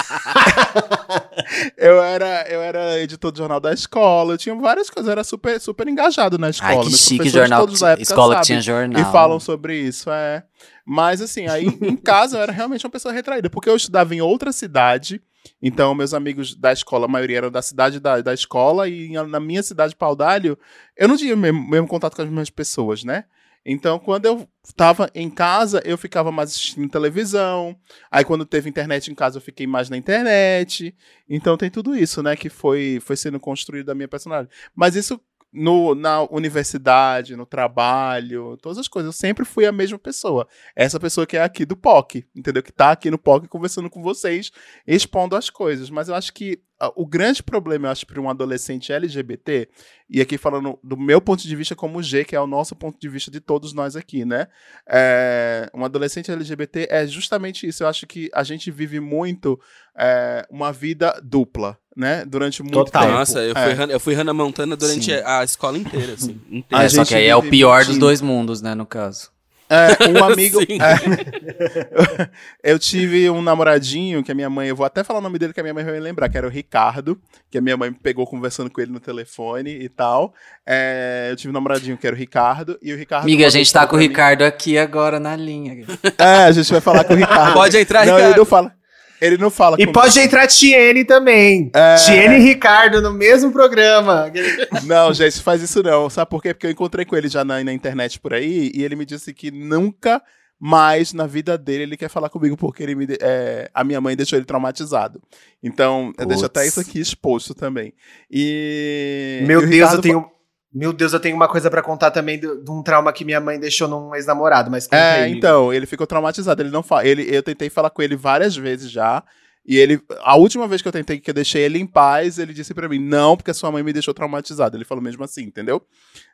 eu, 1.77 2.03
era, 2.03 2.47
eu 2.49 2.61
era 2.61 3.01
editor 3.01 3.31
do 3.33 3.39
jornal 3.39 3.61
da 3.61 3.73
escola, 3.73 4.35
eu 4.35 4.39
tinha 4.39 4.55
várias 4.55 4.91
coisas, 4.91 5.09
eu 5.09 5.13
era 5.13 5.25
super, 5.25 5.61
super 5.61 5.89
engajado 5.89 6.39
na 6.39 6.51
escola. 6.51 6.73
Ai, 6.73 6.79
que 6.81 6.89
Meus 6.89 7.01
chique 7.01 7.29
jornal. 7.29 7.61
todos 7.61 7.81
da 7.81 7.91
época 7.91 8.03
Escola 8.03 8.37
que 8.37 8.43
tinha 8.43 8.61
jornal. 8.61 9.01
E 9.01 9.05
falam 9.13 9.41
sobre 9.41 9.77
isso, 9.77 10.11
é. 10.11 10.45
Mas 10.85 11.21
assim, 11.21 11.47
aí 11.47 11.67
em 11.67 11.97
casa 11.99 12.37
eu 12.37 12.43
era 12.43 12.53
realmente 12.53 12.85
uma 12.85 12.91
pessoa 12.91 13.13
retraída, 13.13 13.49
porque 13.51 13.69
eu 13.69 13.77
estudava 13.77 14.15
em 14.15 14.21
outra 14.21 14.53
cidade, 14.53 15.21
então 15.63 15.95
meus 15.95 16.15
amigos 16.15 16.55
da 16.55 16.73
escola, 16.73 17.07
a 17.07 17.09
maioria 17.09 17.39
eram 17.39 17.51
da 17.51 17.63
cidade 17.63 18.01
da, 18.01 18.21
da 18.21 18.35
escola, 18.35 18.89
e 18.89 19.13
na 19.29 19.41
minha 19.41 19.63
cidade, 19.63 19.97
Paudalho, 19.97 20.59
eu 20.97 21.09
não 21.09 21.17
tinha 21.17 21.35
o 21.35 21.39
mesmo, 21.39 21.69
mesmo 21.69 21.89
contato 21.89 22.17
com 22.17 22.23
as 22.23 22.29
mesmas 22.29 22.51
pessoas, 22.51 23.05
né? 23.05 23.25
Então, 23.65 23.99
quando 23.99 24.27
eu 24.27 24.49
tava 24.75 25.11
em 25.15 25.29
casa, 25.29 25.83
eu 25.85 25.99
ficava 25.99 26.33
mais 26.33 26.51
assistindo 26.51 26.89
televisão. 26.89 27.77
Aí, 28.11 28.25
quando 28.25 28.47
teve 28.47 28.71
internet 28.71 29.11
em 29.11 29.15
casa, 29.15 29.39
eu 29.39 29.43
fiquei 29.43 29.67
mais 29.67 29.91
na 29.91 29.97
internet. 29.97 30.95
Então, 31.29 31.57
tem 31.57 31.71
tudo 31.71 31.95
isso, 31.95 32.23
né? 32.23 32.37
Que 32.37 32.49
foi, 32.49 32.99
foi 33.01 33.17
sendo 33.17 33.39
construído 33.39 33.87
da 33.87 33.95
minha 33.95 34.09
personalidade. 34.09 34.55
Mas 34.75 34.97
isso 34.97 35.21
no, 35.53 35.95
na 35.95 36.23
universidade, 36.23 37.37
no 37.37 37.45
trabalho, 37.45 38.57
todas 38.59 38.79
as 38.79 38.89
coisas. 38.89 39.09
Eu 39.09 39.19
sempre 39.19 39.45
fui 39.45 39.67
a 39.67 39.73
mesma 39.73 39.99
pessoa. 39.99 40.47
Essa 40.77 41.01
pessoa 41.01 41.27
que 41.27 41.37
é 41.37 41.43
aqui 41.43 41.65
do 41.65 41.77
POC, 41.77 42.27
entendeu? 42.35 42.63
Que 42.63 42.73
tá 42.73 42.93
aqui 42.93 43.11
no 43.11 43.19
POC 43.19 43.49
conversando 43.49 43.91
com 43.91 44.03
vocês, 44.03 44.51
expondo 44.87 45.37
as 45.37 45.51
coisas. 45.51 45.91
Mas 45.91 46.09
eu 46.09 46.15
acho 46.15 46.33
que 46.33 46.63
o 46.97 47.07
grande 47.07 47.43
problema, 47.43 47.89
eu 47.89 47.93
acho, 47.93 48.07
para 48.07 48.21
um 48.21 48.31
adolescente 48.31 48.93
LGBT, 48.93 49.69
e 50.09 50.21
aqui 50.21 50.39
falando 50.39 50.79
do 50.83 50.97
meu 50.97 51.21
ponto 51.21 51.47
de 51.47 51.55
vista 51.55 51.77
como 51.77 52.03
G, 52.03 52.25
que 52.25 52.35
é 52.35 52.41
o 52.41 52.47
nosso 52.47 52.75
ponto 52.75 52.99
de 52.99 53.09
vista 53.09 53.31
de 53.31 53.39
todos 53.39 53.75
nós 53.75 53.97
aqui, 53.97 54.25
né? 54.25 54.47
É, 54.89 55.71
um 55.75 55.85
adolescente 55.85 56.31
LGBT 56.31 56.89
é 56.91 57.07
justamente 57.07 57.67
isso. 57.67 57.83
Eu 57.83 57.89
acho 57.89 58.07
que 58.07 58.31
a 58.33 58.43
gente 58.43 58.71
vive 58.71 58.99
muito 58.99 59.61
é, 59.97 60.47
uma 60.51 60.73
vida 60.73 61.21
dupla, 61.23 61.79
né? 62.01 62.25
Durante 62.27 62.63
muito 62.63 62.75
Total. 62.75 63.03
tempo. 63.03 63.15
Nossa, 63.15 63.39
eu 63.41 63.55
fui, 63.55 63.63
É. 63.63 63.73
Hannah- 63.75 63.93
eu 63.93 64.01
fui 64.01 64.15
Hannah 64.15 64.35
Montana 64.35 64.75
durante 64.77 65.05
Sim. 65.05 65.23
a 65.25 65.45
escola 65.45 65.79
inteira, 65.79 66.15
assim. 66.15 66.41
Inteira. 66.51 66.85
É, 66.85 66.89
só 66.89 67.05
que 67.05 67.15
aí 67.15 67.27
é 67.27 67.37
o 67.37 67.43
pior 67.43 67.85
dos 67.85 67.99
dois 67.99 68.21
mundos, 68.21 68.61
né, 68.63 68.75
no 68.75 68.87
caso. 68.87 69.29
É, 69.73 70.09
um 70.11 70.25
amigo. 70.25 70.59
É, 70.63 72.31
eu 72.73 72.79
tive 72.79 73.31
um 73.31 73.41
namoradinho 73.41 74.23
que 74.23 74.33
a 74.33 74.35
minha 74.35 74.51
mãe, 74.51 74.69
eu 74.69 74.75
vou 74.75 74.85
até 74.85 75.05
falar 75.05 75.21
o 75.21 75.23
nome 75.23 75.39
dele 75.39 75.53
que 75.53 75.61
a 75.61 75.63
minha 75.63 75.73
mãe 75.75 75.85
vai 75.85 75.93
me 75.95 76.01
lembrar, 76.01 76.29
que 76.29 76.37
era 76.37 76.47
o 76.47 76.51
Ricardo, 76.51 77.17
que 77.49 77.59
a 77.59 77.61
minha 77.61 77.77
mãe 77.77 77.91
me 77.91 77.97
pegou 77.97 78.27
conversando 78.27 78.69
com 78.69 78.81
ele 78.81 78.91
no 78.91 78.99
telefone 78.99 79.71
e 79.71 79.89
tal. 79.89 80.35
É, 80.67 81.29
eu 81.31 81.37
tive 81.37 81.51
um 81.51 81.53
namoradinho 81.55 81.97
que 81.97 82.05
era 82.07 82.17
o 82.17 82.19
Ricardo, 82.19 82.77
e 82.83 82.93
o 82.93 82.97
Ricardo. 82.97 83.23
Amiga, 83.25 83.47
a 83.47 83.51
gente 83.51 83.73
tá 83.73 83.87
com 83.87 83.95
o 83.95 83.99
mim- 83.99 84.09
Ricardo 84.09 84.43
aqui 84.43 84.77
agora 84.77 85.21
na 85.21 85.37
linha. 85.37 85.87
É, 86.19 86.45
a 86.47 86.53
gente 86.53 86.71
vai 86.73 86.81
falar 86.81 87.05
com 87.05 87.13
o 87.15 87.17
Ricardo. 87.17 87.53
Pode 87.55 87.77
entrar, 87.77 88.05
não, 88.07 88.15
Ricardo. 88.17 88.31
Ele 88.33 88.39
não 88.39 88.45
fala. 88.47 88.73
Ele 89.21 89.37
não 89.37 89.51
fala 89.51 89.77
E 89.79 89.87
pode 89.87 90.19
entrar 90.19 90.47
Tiene 90.47 91.05
também. 91.05 91.71
É. 91.75 91.97
Tiene 91.97 92.37
e 92.37 92.39
Ricardo 92.41 93.03
no 93.03 93.13
mesmo 93.13 93.53
programa. 93.53 94.33
Não, 94.85 95.13
gente, 95.13 95.43
faz 95.43 95.63
isso 95.63 95.83
não. 95.83 96.09
Sabe 96.09 96.31
por 96.31 96.43
quê? 96.43 96.55
Porque 96.55 96.67
eu 96.67 96.71
encontrei 96.71 97.05
com 97.05 97.17
ele 97.17 97.29
já 97.29 97.45
na, 97.45 97.63
na 97.63 97.73
internet 97.73 98.19
por 98.19 98.33
aí 98.33 98.71
e 98.75 98.83
ele 98.83 98.97
me 98.97 99.05
disse 99.05 99.33
que 99.35 99.51
nunca 99.51 100.23
mais 100.59 101.13
na 101.13 101.27
vida 101.27 101.57
dele 101.57 101.85
ele 101.85 101.97
quer 101.97 102.11
falar 102.11 102.29
comigo 102.29 102.57
porque 102.57 102.83
ele 102.83 102.95
me 102.95 103.07
é, 103.21 103.71
a 103.73 103.83
minha 103.83 104.01
mãe 104.01 104.15
deixou 104.15 104.39
ele 104.39 104.45
traumatizado. 104.45 105.21
Então, 105.63 106.13
eu 106.19 106.27
deixo 106.27 106.43
Putz. 106.43 106.59
até 106.59 106.67
isso 106.67 106.81
aqui 106.81 107.01
exposto 107.01 107.55
também. 107.55 107.93
E. 108.31 109.43
Meu 109.47 109.61
e 109.63 109.67
Deus, 109.67 109.75
Ricardo 109.75 109.97
eu 109.97 110.03
tenho. 110.03 110.31
Meu 110.73 110.93
Deus, 110.93 111.13
eu 111.13 111.19
tenho 111.19 111.35
uma 111.35 111.49
coisa 111.49 111.69
pra 111.69 111.83
contar 111.83 112.13
também 112.13 112.39
de, 112.39 112.47
de 112.63 112.71
um 112.71 112.83
trauma 112.83 113.13
que 113.13 113.25
minha 113.25 113.41
mãe 113.41 113.59
deixou 113.59 113.89
num 113.89 114.15
ex-namorado, 114.15 114.71
mas 114.71 114.89
É, 114.93 115.29
então, 115.29 115.73
ele 115.73 115.85
ficou 115.85 116.07
traumatizado. 116.07 116.63
Ele 116.63 116.71
não 116.71 116.83
fala. 116.83 117.05
Ele, 117.05 117.27
eu 117.29 117.43
tentei 117.43 117.69
falar 117.69 117.91
com 117.91 118.01
ele 118.01 118.15
várias 118.15 118.57
vezes 118.57 118.91
já. 118.91 119.23
E 119.67 119.77
ele. 119.77 120.01
A 120.23 120.37
última 120.37 120.69
vez 120.69 120.81
que 120.81 120.89
eu 120.89 120.93
tentei, 120.93 121.19
que 121.19 121.29
eu 121.31 121.35
deixei 121.35 121.63
ele 121.63 121.79
em 121.79 121.87
paz, 121.87 122.39
ele 122.39 122.55
disse 122.55 122.73
pra 122.73 122.89
mim, 122.89 123.01
não, 123.01 123.37
porque 123.37 123.51
a 123.51 123.55
sua 123.55 123.71
mãe 123.73 123.83
me 123.83 123.93
deixou 123.93 124.15
traumatizado. 124.15 124.77
Ele 124.77 124.85
falou 124.85 125.03
mesmo 125.03 125.25
assim, 125.25 125.43
entendeu? 125.43 125.85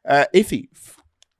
É, 0.04 0.28
enfim. 0.34 0.68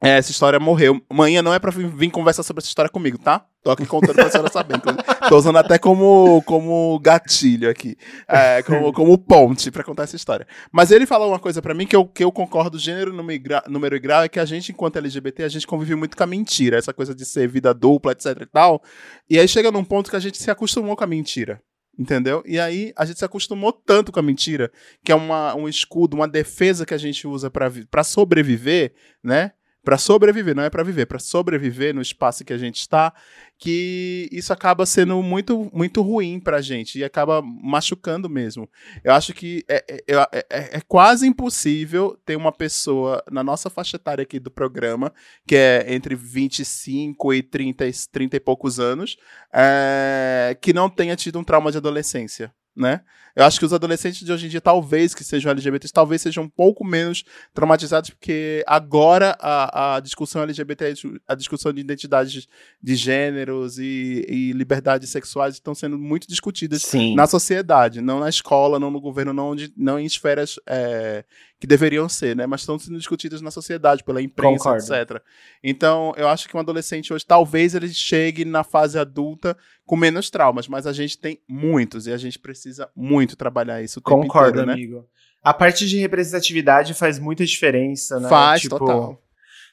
É, 0.03 0.11
essa 0.19 0.31
história 0.31 0.61
morreu. 0.61 1.01
Amanhã 1.09 1.43
não 1.43 1.55
é 1.55 1.59
pra 1.59 1.71
vir, 1.71 2.11
conversar 2.11 2.43
sobre 2.43 2.61
essa 2.61 2.69
história 2.69 2.91
comigo, 2.91 3.19
tá? 3.19 3.47
Tô 3.63 3.71
aqui 3.71 3.85
contando 3.87 4.15
pra 4.15 4.31
senhora 4.31 4.51
saber. 4.53 4.81
Tô 5.29 5.37
usando 5.39 5.57
até 5.57 5.79
como, 5.79 6.41
como 6.43 6.99
gatilho 7.01 7.69
aqui. 7.69 7.97
É, 8.29 8.63
como, 8.63 8.93
como 8.93 9.19
ponte 9.19 9.71
pra 9.71 9.83
contar 9.83 10.05
essa 10.05 10.15
história. 10.15 10.47
Mas 10.71 10.91
ele 10.91 11.07
falou 11.07 11.29
uma 11.31 11.39
coisa 11.39 11.61
pra 11.61 11.75
mim 11.75 11.87
que 11.87 11.97
eu, 11.97 12.07
que 12.07 12.23
eu 12.23 12.31
concordo, 12.31 12.79
gênero, 12.79 13.13
número 13.13 13.97
e 13.97 13.99
grau- 13.99 14.23
é 14.23 14.29
que 14.29 14.39
a 14.39 14.45
gente, 14.45 14.71
enquanto 14.71 14.97
LGBT, 14.99 15.43
a 15.45 15.49
gente 15.49 15.67
convive 15.67 15.95
muito 15.97 16.17
com 16.17 16.23
a 16.23 16.27
mentira, 16.27 16.77
essa 16.79 16.93
coisa 16.93 17.15
de 17.15 17.25
ser 17.25 17.49
vida 17.49 17.75
dupla, 17.75 18.13
etc 18.13 18.39
e 18.43 18.47
tal. 18.47 18.83
E 19.29 19.39
aí 19.39 19.49
chega 19.49 19.73
num 19.73 19.83
ponto 19.85 20.11
que 20.11 20.17
a 20.17 20.21
gente 20.21 20.41
se 20.41 20.51
acostumou 20.51 20.95
com 20.95 21.03
a 21.05 21.07
mentira. 21.09 21.61
Entendeu? 21.99 22.43
E 22.47 22.61
aí 22.61 22.93
a 22.95 23.07
gente 23.07 23.19
se 23.19 23.25
acostumou 23.25 23.73
tanto 23.73 24.13
com 24.13 24.21
a 24.21 24.23
mentira, 24.23 24.71
que 25.03 25.11
é 25.11 25.15
uma, 25.15 25.55
um 25.55 25.67
escudo, 25.67 26.15
uma 26.15 26.29
defesa 26.29 26.85
que 26.85 26.93
a 26.93 26.99
gente 26.99 27.27
usa 27.27 27.51
pra 27.51 28.05
sobreviver, 28.05 28.93
né? 29.25 29.53
Pra 29.87 29.99
sobreviver, 29.99 30.53
não 30.53 30.65
é 30.65 30.69
pra 30.69 30.83
viver, 30.83 31.07
pra 31.07 31.21
sobreviver 31.21 31.95
no 31.95 32.03
espaço 32.03 32.45
que 32.45 32.53
a 32.53 32.59
gente 32.59 32.79
está, 32.81 33.13
que 33.57 34.29
isso 34.33 34.53
acaba 34.53 34.85
sendo 34.85 35.23
muito 35.23 35.71
muito 35.73 36.03
ruim 36.03 36.41
pra 36.41 36.61
gente 36.61 36.99
e 36.99 37.05
acaba 37.05 37.41
machucando 37.41 38.29
mesmo. 38.29 38.69
Eu 39.05 39.13
acho 39.13 39.33
que 39.33 39.65
é, 39.69 39.85
é, 39.89 40.03
é- 40.09 40.47
é- 40.51 40.77
é 40.79 40.81
quase 40.89 41.29
impossível 41.29 42.19
ter 42.27 42.35
uma 42.35 42.51
pessoa 42.51 43.23
na 43.31 43.45
nossa 43.45 43.71
faixa 43.71 43.95
etária 43.97 44.23
aqui 44.23 44.41
do 44.41 44.51
programa, 44.51 45.13
que 45.47 45.55
é 45.55 45.95
entre 45.95 46.17
25 46.17 47.33
e 47.33 47.41
30, 47.41 47.87
e 47.87 47.93
30 48.11 48.35
e 48.37 48.41
poucos 48.41 48.81
anos, 48.81 49.17
é, 49.55 50.59
que 50.61 50.73
não 50.73 50.91
tenha 50.91 51.15
tido 51.15 51.39
um 51.39 51.45
trauma 51.45 51.71
de 51.71 51.79
adolescência. 51.79 52.53
Né? 52.77 53.01
Eu 53.35 53.45
acho 53.45 53.59
que 53.59 53.65
os 53.65 53.73
adolescentes 53.73 54.25
de 54.25 54.33
hoje 54.33 54.47
em 54.47 54.49
dia, 54.49 54.61
talvez 54.61 55.15
que 55.15 55.25
sejam 55.25 55.51
LGBTs, 55.51 55.93
talvez 55.93 56.23
sejam 56.23 56.45
um 56.45 56.49
pouco 56.49 56.85
menos 56.85 57.25
traumatizados, 57.53 58.11
porque 58.11 58.63
agora 58.67 59.37
a, 59.41 59.97
a 59.97 60.01
discussão 60.01 60.43
LGBT, 60.43 60.95
a 61.29 61.35
discussão 61.35 61.73
de 61.73 61.81
identidades 61.81 62.49
de 62.83 62.95
gêneros 62.95 63.79
e, 63.79 64.25
e 64.29 64.53
liberdades 64.53 65.11
sexuais 65.11 65.55
estão 65.55 65.75
sendo 65.75 65.99
muito 65.99 66.27
discutidas 66.27 66.83
Sim. 66.83 67.15
na 67.15 67.27
sociedade, 67.27 68.01
não 68.01 68.21
na 68.21 68.29
escola, 68.29 68.79
não 68.79 68.91
no 68.91 69.01
governo, 69.01 69.33
não, 69.33 69.51
onde, 69.51 69.73
não 69.77 69.99
em 69.99 70.05
esferas 70.05 70.59
é, 70.67 71.25
que 71.59 71.67
deveriam 71.67 72.09
ser, 72.09 72.37
né? 72.37 72.47
Mas 72.47 72.61
estão 72.61 72.79
sendo 72.79 72.99
discutidas 72.99 73.41
na 73.41 73.51
sociedade, 73.51 74.05
pela 74.05 74.21
imprensa, 74.21 74.65
Concordo. 74.65 74.95
etc. 74.95 75.23
Então, 75.63 76.13
eu 76.17 76.29
acho 76.29 76.49
que 76.49 76.57
um 76.57 76.61
adolescente 76.61 77.13
hoje, 77.13 77.25
talvez 77.25 77.75
ele 77.75 77.89
chegue 77.89 78.45
na 78.45 78.63
fase 78.63 78.99
adulta 78.99 79.57
com 79.87 79.97
menos 79.97 80.29
traumas, 80.29 80.69
mas 80.69 80.87
a 80.87 80.93
gente 80.93 81.19
tem 81.19 81.41
muitos 81.49 82.07
e 82.07 82.13
a 82.13 82.17
gente 82.17 82.39
precisa 82.39 82.91
muito 82.95 83.37
trabalhar 83.37 83.83
isso 83.83 84.01
o 84.01 84.03
Concordo, 84.03 84.51
inteiro, 84.61 84.67
né? 84.67 84.73
amigo. 84.75 85.07
A 85.43 85.55
parte 85.55 85.87
de 85.87 85.99
representatividade 85.99 86.93
faz 86.93 87.19
muita 87.19 87.45
diferença, 87.47 88.21
né? 88.21 88.29
Faz, 88.29 88.63
Tipo, 88.63 88.79
total. 88.79 89.23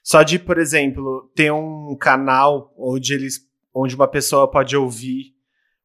Só 0.03 0.21
de, 0.21 0.37
por 0.37 0.57
exemplo, 0.57 1.31
ter 1.35 1.51
um 1.51 1.95
canal 1.99 2.73
onde 2.77 3.13
eles, 3.13 3.39
onde 3.73 3.95
uma 3.95 4.07
pessoa 4.07 4.49
pode 4.49 4.75
ouvir 4.75 5.33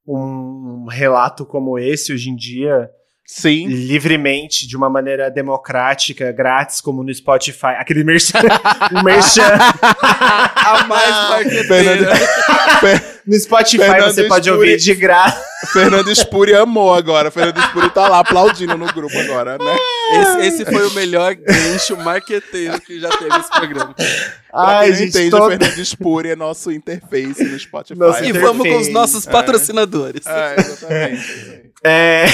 um 0.07 0.87
relato 0.87 1.45
como 1.45 1.79
esse 1.79 2.13
hoje 2.13 2.31
em 2.31 2.37
dia 2.37 2.91
Sim. 3.31 3.67
livremente, 3.69 4.67
de 4.67 4.75
uma 4.75 4.89
maneira 4.89 5.31
democrática, 5.31 6.33
grátis, 6.33 6.81
como 6.81 7.03
no 7.05 7.15
Spotify. 7.15 7.77
Aquele 7.79 8.03
merchan. 8.03 8.39
um 8.97 9.03
merchan. 9.03 9.43
A 9.93 10.85
mais 10.89 11.15
marqueteira. 11.29 12.11
No 13.27 13.39
Spotify 13.39 13.85
Fernando 13.85 14.15
você 14.15 14.25
pode 14.25 14.49
Spuri. 14.49 14.71
ouvir 14.71 14.77
de 14.79 14.95
graça. 14.95 15.45
Fernando 15.73 16.11
Spuri 16.15 16.55
amou 16.55 16.95
agora. 16.95 17.31
Fernando 17.31 17.61
Spuri 17.65 17.91
tá 17.91 18.09
lá 18.09 18.21
aplaudindo 18.21 18.79
no 18.79 18.87
grupo 18.95 19.19
agora, 19.19 19.59
né? 19.59 19.77
Esse, 20.23 20.47
esse 20.47 20.65
foi 20.65 20.87
o 20.87 20.91
melhor 20.95 21.35
gancho 21.35 21.97
marqueteiro 21.99 22.81
que 22.81 22.99
já 22.99 23.11
teve 23.11 23.37
esse 23.37 23.51
programa. 23.51 23.95
Pra 23.95 24.07
Ai, 24.55 24.85
quem 24.87 24.91
não 24.93 24.99
gente, 24.99 25.09
entende, 25.11 25.31
todo- 25.31 25.47
o 25.47 25.51
Fernando 25.51 25.85
Spuri 25.85 26.31
é 26.31 26.37
nosso 26.37 26.73
interface 26.73 27.45
no 27.45 27.59
Spotify. 27.59 27.99
Nosso 27.99 28.25
E 28.25 28.29
Interface. 28.31 28.47
vamos 28.47 28.67
com 28.67 28.79
os 28.79 28.89
nossos 28.89 29.27
patrocinadores. 29.27 30.25
É, 30.27 30.55
exatamente. 30.59 31.71
É. 31.85 32.25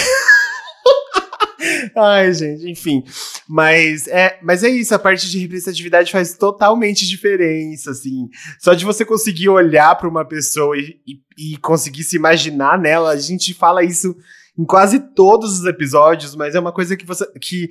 Ai, 1.96 2.32
gente, 2.32 2.68
enfim. 2.68 3.04
Mas 3.48 4.08
é, 4.08 4.38
mas 4.42 4.64
é 4.64 4.68
isso, 4.68 4.94
a 4.94 4.98
parte 4.98 5.30
de 5.30 5.38
representatividade 5.38 6.10
faz 6.10 6.36
totalmente 6.36 7.06
diferença, 7.06 7.92
assim. 7.92 8.28
Só 8.58 8.74
de 8.74 8.84
você 8.84 9.04
conseguir 9.04 9.48
olhar 9.48 9.94
pra 9.96 10.08
uma 10.08 10.24
pessoa 10.24 10.76
e, 10.76 10.98
e, 11.06 11.54
e 11.54 11.56
conseguir 11.58 12.02
se 12.02 12.16
imaginar 12.16 12.78
nela, 12.78 13.10
a 13.10 13.16
gente 13.16 13.54
fala 13.54 13.84
isso 13.84 14.16
em 14.58 14.64
quase 14.64 14.98
todos 15.14 15.60
os 15.60 15.66
episódios, 15.66 16.34
mas 16.34 16.54
é 16.54 16.60
uma 16.60 16.72
coisa 16.72 16.96
que 16.96 17.06
você. 17.06 17.26
que 17.40 17.68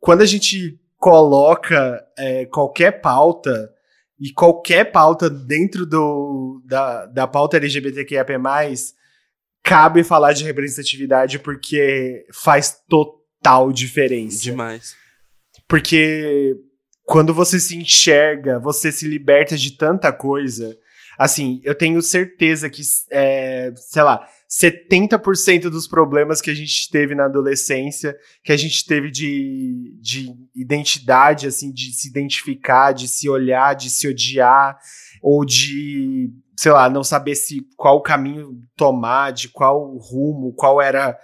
quando 0.00 0.22
a 0.22 0.26
gente 0.26 0.78
coloca 0.98 2.02
é, 2.18 2.46
qualquer 2.46 3.00
pauta, 3.00 3.70
e 4.18 4.32
qualquer 4.32 4.90
pauta 4.90 5.28
dentro 5.28 5.84
do, 5.84 6.62
da, 6.64 7.06
da 7.06 7.26
pauta 7.26 7.58
LGBTQIAP+, 7.58 8.32
cabe 9.62 10.02
falar 10.02 10.32
de 10.32 10.44
representatividade 10.44 11.38
porque 11.38 12.24
faz 12.32 12.80
total 12.88 13.25
diferença. 13.72 14.42
Demais. 14.42 14.96
Porque 15.68 16.56
quando 17.04 17.32
você 17.32 17.60
se 17.60 17.76
enxerga, 17.76 18.58
você 18.58 18.90
se 18.90 19.06
liberta 19.06 19.56
de 19.56 19.72
tanta 19.72 20.12
coisa. 20.12 20.76
Assim, 21.18 21.60
eu 21.64 21.74
tenho 21.74 22.02
certeza 22.02 22.68
que, 22.68 22.82
é, 23.10 23.72
sei 23.76 24.02
lá, 24.02 24.28
70% 24.50 25.62
dos 25.70 25.88
problemas 25.88 26.40
que 26.40 26.50
a 26.50 26.54
gente 26.54 26.90
teve 26.90 27.14
na 27.14 27.24
adolescência, 27.24 28.16
que 28.44 28.52
a 28.52 28.56
gente 28.56 28.84
teve 28.84 29.10
de, 29.10 29.96
de 30.00 30.32
identidade, 30.54 31.46
assim, 31.46 31.72
de 31.72 31.92
se 31.92 32.08
identificar, 32.08 32.92
de 32.92 33.08
se 33.08 33.28
olhar, 33.28 33.74
de 33.74 33.88
se 33.88 34.06
odiar, 34.06 34.78
ou 35.22 35.44
de, 35.44 36.30
sei 36.56 36.72
lá, 36.72 36.90
não 36.90 37.02
saber 37.02 37.34
se 37.34 37.66
qual 37.76 38.02
caminho 38.02 38.62
tomar, 38.76 39.32
de 39.32 39.48
qual 39.48 39.96
rumo, 39.96 40.52
qual 40.54 40.82
era 40.82 41.18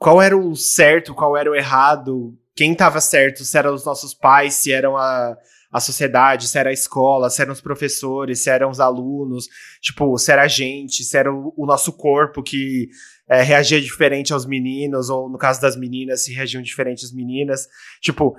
qual 0.00 0.20
era 0.22 0.34
o 0.34 0.56
certo, 0.56 1.14
qual 1.14 1.36
era 1.36 1.50
o 1.50 1.54
errado, 1.54 2.34
quem 2.56 2.72
estava 2.72 3.02
certo, 3.02 3.44
se 3.44 3.58
eram 3.58 3.74
os 3.74 3.84
nossos 3.84 4.14
pais, 4.14 4.54
se 4.54 4.72
eram 4.72 4.96
a, 4.96 5.36
a 5.70 5.78
sociedade, 5.78 6.48
se 6.48 6.58
era 6.58 6.70
a 6.70 6.72
escola, 6.72 7.28
se 7.28 7.42
eram 7.42 7.52
os 7.52 7.60
professores, 7.60 8.42
se 8.42 8.48
eram 8.48 8.70
os 8.70 8.80
alunos, 8.80 9.44
tipo, 9.78 10.16
se 10.16 10.32
era 10.32 10.40
a 10.44 10.48
gente, 10.48 11.04
se 11.04 11.18
era 11.18 11.30
o, 11.30 11.52
o 11.54 11.66
nosso 11.66 11.92
corpo 11.92 12.42
que 12.42 12.88
é, 13.28 13.42
reagia 13.42 13.78
diferente 13.78 14.32
aos 14.32 14.46
meninos, 14.46 15.10
ou 15.10 15.28
no 15.28 15.36
caso 15.36 15.60
das 15.60 15.76
meninas, 15.76 16.24
se 16.24 16.32
reagiam 16.32 16.62
diferente 16.62 17.04
às 17.04 17.12
meninas. 17.12 17.68
Tipo, 18.00 18.34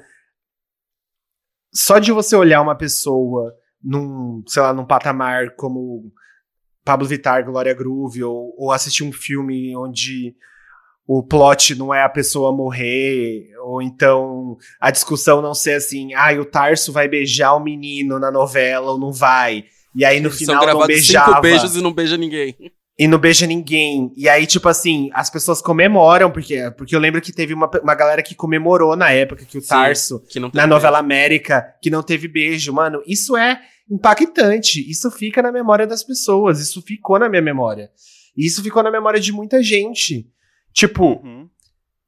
só 1.71 1.99
de 1.99 2.11
você 2.11 2.35
olhar 2.35 2.59
uma 2.63 2.75
pessoa 2.75 3.53
num, 3.83 4.43
sei 4.47 4.63
lá, 4.63 4.73
num 4.73 4.85
patamar 4.85 5.51
como 5.55 6.11
Pablo 6.83 7.07
Vittar, 7.07 7.45
Glória 7.45 7.75
Groove, 7.75 8.23
ou, 8.23 8.51
ou 8.57 8.71
assistir 8.71 9.03
um 9.03 9.11
filme 9.13 9.77
onde 9.77 10.35
o 11.07 11.23
plot 11.23 11.75
não 11.75 11.93
é 11.93 12.03
a 12.03 12.09
pessoa 12.09 12.55
morrer, 12.55 13.49
ou 13.63 13.81
então 13.81 14.57
a 14.79 14.91
discussão 14.91 15.41
não 15.41 15.53
ser 15.53 15.73
assim, 15.73 16.13
ah, 16.13 16.31
o 16.39 16.45
Tarso 16.45 16.91
vai 16.91 17.07
beijar 17.07 17.53
o 17.55 17.59
menino 17.59 18.19
na 18.19 18.31
novela 18.31 18.91
ou 18.91 18.99
não 18.99 19.11
vai. 19.11 19.65
E 19.95 20.05
aí 20.05 20.19
no 20.19 20.29
São 20.31 20.39
final 20.39 20.65
não 20.65 20.87
beijava. 20.87 21.31
cinco 21.31 21.41
beijos 21.41 21.75
e 21.75 21.81
não 21.81 21.91
beija 21.91 22.17
ninguém. 22.17 22.55
E 22.97 23.07
não 23.07 23.17
beija 23.17 23.47
ninguém. 23.47 24.13
E 24.15 24.29
aí, 24.29 24.45
tipo 24.45 24.69
assim, 24.69 25.09
as 25.13 25.29
pessoas 25.29 25.61
comemoram, 25.61 26.29
porque, 26.29 26.69
porque 26.77 26.95
eu 26.95 26.99
lembro 26.99 27.19
que 27.19 27.33
teve 27.33 27.53
uma, 27.53 27.69
uma 27.81 27.95
galera 27.95 28.21
que 28.21 28.35
comemorou 28.35 28.95
na 28.95 29.09
época 29.11 29.43
que 29.43 29.57
o 29.57 29.61
Sim, 29.61 29.69
Tarso, 29.69 30.23
Que 30.29 30.39
na 30.39 30.67
novela 30.67 30.99
América, 30.99 31.65
que 31.81 31.89
não 31.89 32.03
teve 32.03 32.27
beijo. 32.27 32.71
Mano, 32.71 33.01
isso 33.07 33.35
é 33.35 33.59
impactante. 33.89 34.87
Isso 34.89 35.09
fica 35.09 35.41
na 35.41 35.51
memória 35.51 35.87
das 35.87 36.03
pessoas. 36.03 36.59
Isso 36.59 36.81
ficou 36.81 37.17
na 37.17 37.27
minha 37.27 37.41
memória. 37.41 37.89
E 38.37 38.45
isso 38.45 38.61
ficou 38.61 38.83
na 38.83 38.91
memória 38.91 39.19
de 39.19 39.31
muita 39.31 39.63
gente. 39.63 40.27
Tipo, 40.73 41.21
Uhum. 41.23 41.49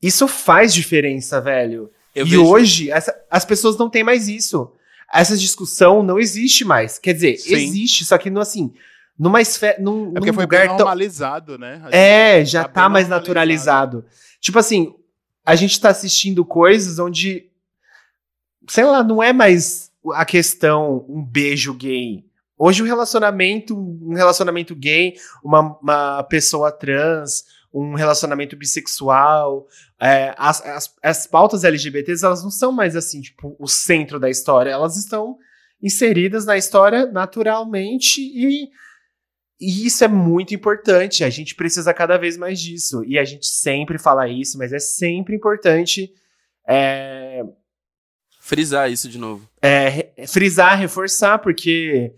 isso 0.01 0.28
faz 0.28 0.74
diferença, 0.74 1.39
velho. 1.41 1.89
Eu 2.16 2.26
e 2.26 2.30
vejo- 2.30 2.45
hoje, 2.45 2.91
essa- 2.91 3.16
as 3.30 3.43
pessoas 3.45 3.78
não 3.78 3.89
têm 3.89 4.03
mais 4.03 4.28
isso. 4.28 4.72
Essa 5.14 5.38
discussão 5.38 6.01
não 6.03 6.20
existe 6.20 6.64
mais. 6.66 6.97
Quer 6.97 7.14
dizer, 7.14 7.38
Sim. 7.38 7.53
existe, 7.55 8.05
só 8.05 8.18
que 8.18 8.30
no, 8.30 8.39
assim, 8.39 8.74
numa 9.18 9.41
esfera. 9.41 9.78
Num, 9.82 10.09
É 10.09 10.14
porque 10.14 10.32
num 10.32 10.34
foi 10.34 10.47
bem 10.47 10.59
lugar 10.61 10.68
tão. 10.70 10.78
normalizado, 10.78 11.57
né? 11.57 11.82
A 11.86 11.95
É, 11.95 12.45
já 12.45 12.64
bem 12.64 12.74
tá 12.74 12.89
mais 12.89 13.07
normalizado. 13.07 13.22
naturalizado. 13.99 14.05
Tipo 14.39 14.59
assim, 14.59 14.93
a 15.45 15.55
gente 15.55 15.80
tá 15.80 15.89
assistindo 15.89 16.43
coisas 16.45 16.97
onde. 16.99 17.45
Sei 18.68 18.84
lá, 18.84 19.03
não 19.03 19.22
é 19.22 19.34
mais 19.34 19.91
a 20.14 20.26
questão 20.26 21.05
um 21.09 21.22
beijo 21.24 21.74
gay. 21.74 22.24
Hoje 22.57 22.82
o 22.82 22.86
relacionamento, 22.86 23.76
um 23.78 24.14
relacionamento 24.14 24.74
gay, 24.76 25.16
uma, 25.43 25.78
uma 25.82 26.24
pessoa 26.24 26.72
trans, 26.72 27.43
um 27.74 27.95
relacionamento 27.95 28.55
bissexual, 28.55 29.67
é, 29.99 30.34
as, 30.38 30.63
as, 30.65 30.95
as 31.01 31.28
pautas 31.28 31.63
LGBTs, 31.63 32.24
elas 32.24 32.43
não 32.43 32.51
são 32.51 32.71
mais 32.71 32.95
assim, 32.95 33.21
tipo, 33.21 33.55
o 33.59 33.67
centro 33.67 34.19
da 34.19 34.30
história. 34.30 34.69
Elas 34.69 34.95
estão 34.95 35.38
inseridas 35.82 36.45
na 36.45 36.57
história 36.57 37.05
naturalmente 37.07 38.21
e, 38.21 38.69
e 39.59 39.86
isso 39.88 40.03
é 40.03 40.07
muito 40.07 40.53
importante. 40.53 41.24
A 41.24 41.30
gente 41.30 41.55
precisa 41.55 41.93
cada 41.93 42.17
vez 42.17 42.38
mais 42.38 42.59
disso. 42.59 43.03
E 43.05 43.17
a 43.17 43.24
gente 43.24 43.47
sempre 43.47 43.97
fala 43.97 44.30
isso, 44.30 44.57
mas 44.57 44.71
é 44.71 44.80
sempre 44.80 45.36
importante 45.36 46.13
é, 46.67 47.43
Frisar 48.45 48.91
isso 48.91 49.07
de 49.07 49.17
novo. 49.17 49.49
é, 49.61 50.28
frisar, 50.28 50.78
reforçar, 50.78 51.39
porque 51.39 52.13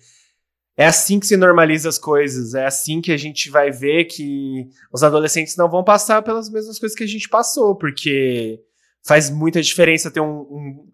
é 0.78 0.86
assim 0.86 1.19
que 1.19 1.28
se 1.28 1.38
normaliza 1.38 1.88
as 1.89 1.97
coisas, 1.97 2.53
é 2.53 2.65
assim 2.65 3.01
que 3.01 3.11
a 3.11 3.17
gente 3.17 3.49
vai 3.49 3.71
ver 3.71 4.05
que 4.05 4.67
os 4.91 5.03
adolescentes 5.03 5.55
não 5.55 5.69
vão 5.69 5.84
passar 5.84 6.21
pelas 6.21 6.49
mesmas 6.49 6.78
coisas 6.80 6.97
que 6.97 7.03
a 7.03 7.07
gente 7.07 7.30
passou, 7.30 7.76
porque 7.76 8.59
faz 9.05 9.30
muita 9.30 9.61
diferença 9.61 10.11
ter 10.11 10.19
um- 10.19 10.41
um- 10.41 10.86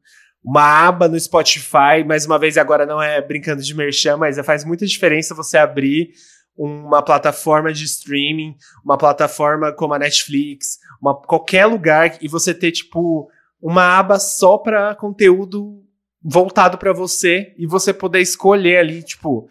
uma 0.44 0.88
aba 0.88 1.08
no 1.08 1.20
Spotify, 1.20 2.04
mais 2.06 2.26
uma 2.26 2.38
vez 2.38 2.58
agora 2.58 2.86
não 2.86 3.02
é 3.02 3.22
brincando 3.22 3.62
de 3.64 3.74
merchan, 3.76 4.18
mas 4.18 4.38
é- 4.38 4.44
faz 4.44 4.64
muita 4.66 4.86
diferença 4.86 5.34
você 5.36 5.58
abrir 5.58 6.12
uma 6.58 7.02
plataforma 7.02 7.72
de 7.72 7.86
streaming, 7.86 8.56
uma 8.84 8.98
plataforma 8.98 9.72
como 9.72 9.94
a 9.94 10.00
Netflix, 10.00 10.78
uma, 11.02 11.16
qualquer 11.16 11.66
lugar 11.66 12.18
e 12.22 12.28
você 12.28 12.54
ter 12.54 12.72
tipo 12.72 13.30
uma 13.62 13.98
aba 13.98 14.20
só 14.20 14.58
para 14.58 14.94
conteúdo 14.96 15.84
voltado 16.24 16.78
pra 16.78 16.92
você 16.94 17.54
e 17.58 17.66
você 17.66 17.94
poder 17.94 18.20
escolher 18.20 18.78
ali, 18.78 19.02
tipo, 19.02 19.48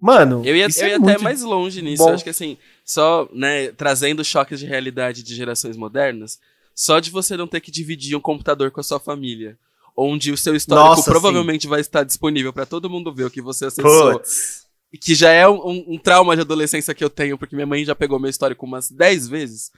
mano, 0.00 0.42
Eu 0.44 0.54
ia, 0.56 0.66
eu 0.66 0.84
é 0.84 0.88
ia 0.90 0.96
até 0.96 1.18
mais 1.18 1.42
longe 1.42 1.80
nisso. 1.82 2.02
bom. 2.02 2.10
Eu 2.10 2.14
acho 2.14 2.24
que 2.24 2.30
assim, 2.30 2.56
só, 2.84 3.28
né, 3.32 3.70
trazendo 3.72 4.24
choques 4.24 4.58
de 4.60 4.66
realidade 4.66 5.22
de 5.22 5.34
gerações 5.34 5.76
modernas, 5.76 6.38
só 6.74 7.00
de 7.00 7.10
você 7.10 7.36
não 7.36 7.46
ter 7.46 7.60
que 7.60 7.70
dividir 7.70 8.16
um 8.16 8.20
computador 8.20 8.70
com 8.70 8.80
a 8.80 8.84
sua 8.84 9.00
família, 9.00 9.58
onde 9.96 10.30
o 10.30 10.36
seu 10.36 10.54
histórico 10.54 10.88
Nossa, 10.96 11.10
provavelmente 11.10 11.66
vai 11.66 11.80
estar 11.80 12.04
disponível 12.04 12.52
pra 12.52 12.66
todo 12.66 12.90
mundo 12.90 13.12
ver 13.14 13.24
o 13.24 13.30
que 13.30 13.40
você 13.40 13.66
acessou. 13.66 14.12
Putz. 14.18 14.66
E 14.92 14.98
que 14.98 15.14
já 15.14 15.30
é 15.30 15.48
um, 15.48 15.54
um- 15.68 15.84
um 15.94 15.98
trauma 15.98 16.34
de 16.36 16.42
adolescência 16.42 16.94
que 16.94 17.02
eu 17.02 17.10
tenho, 17.10 17.36
porque 17.38 17.54
minha 17.56 17.66
mãe 17.66 17.84
já 17.84 17.94
pegou 17.94 18.18
meu 18.20 18.30
histórico 18.30 18.64
umas 18.66 18.90
10 18.90 19.26
vezes. 19.26 19.72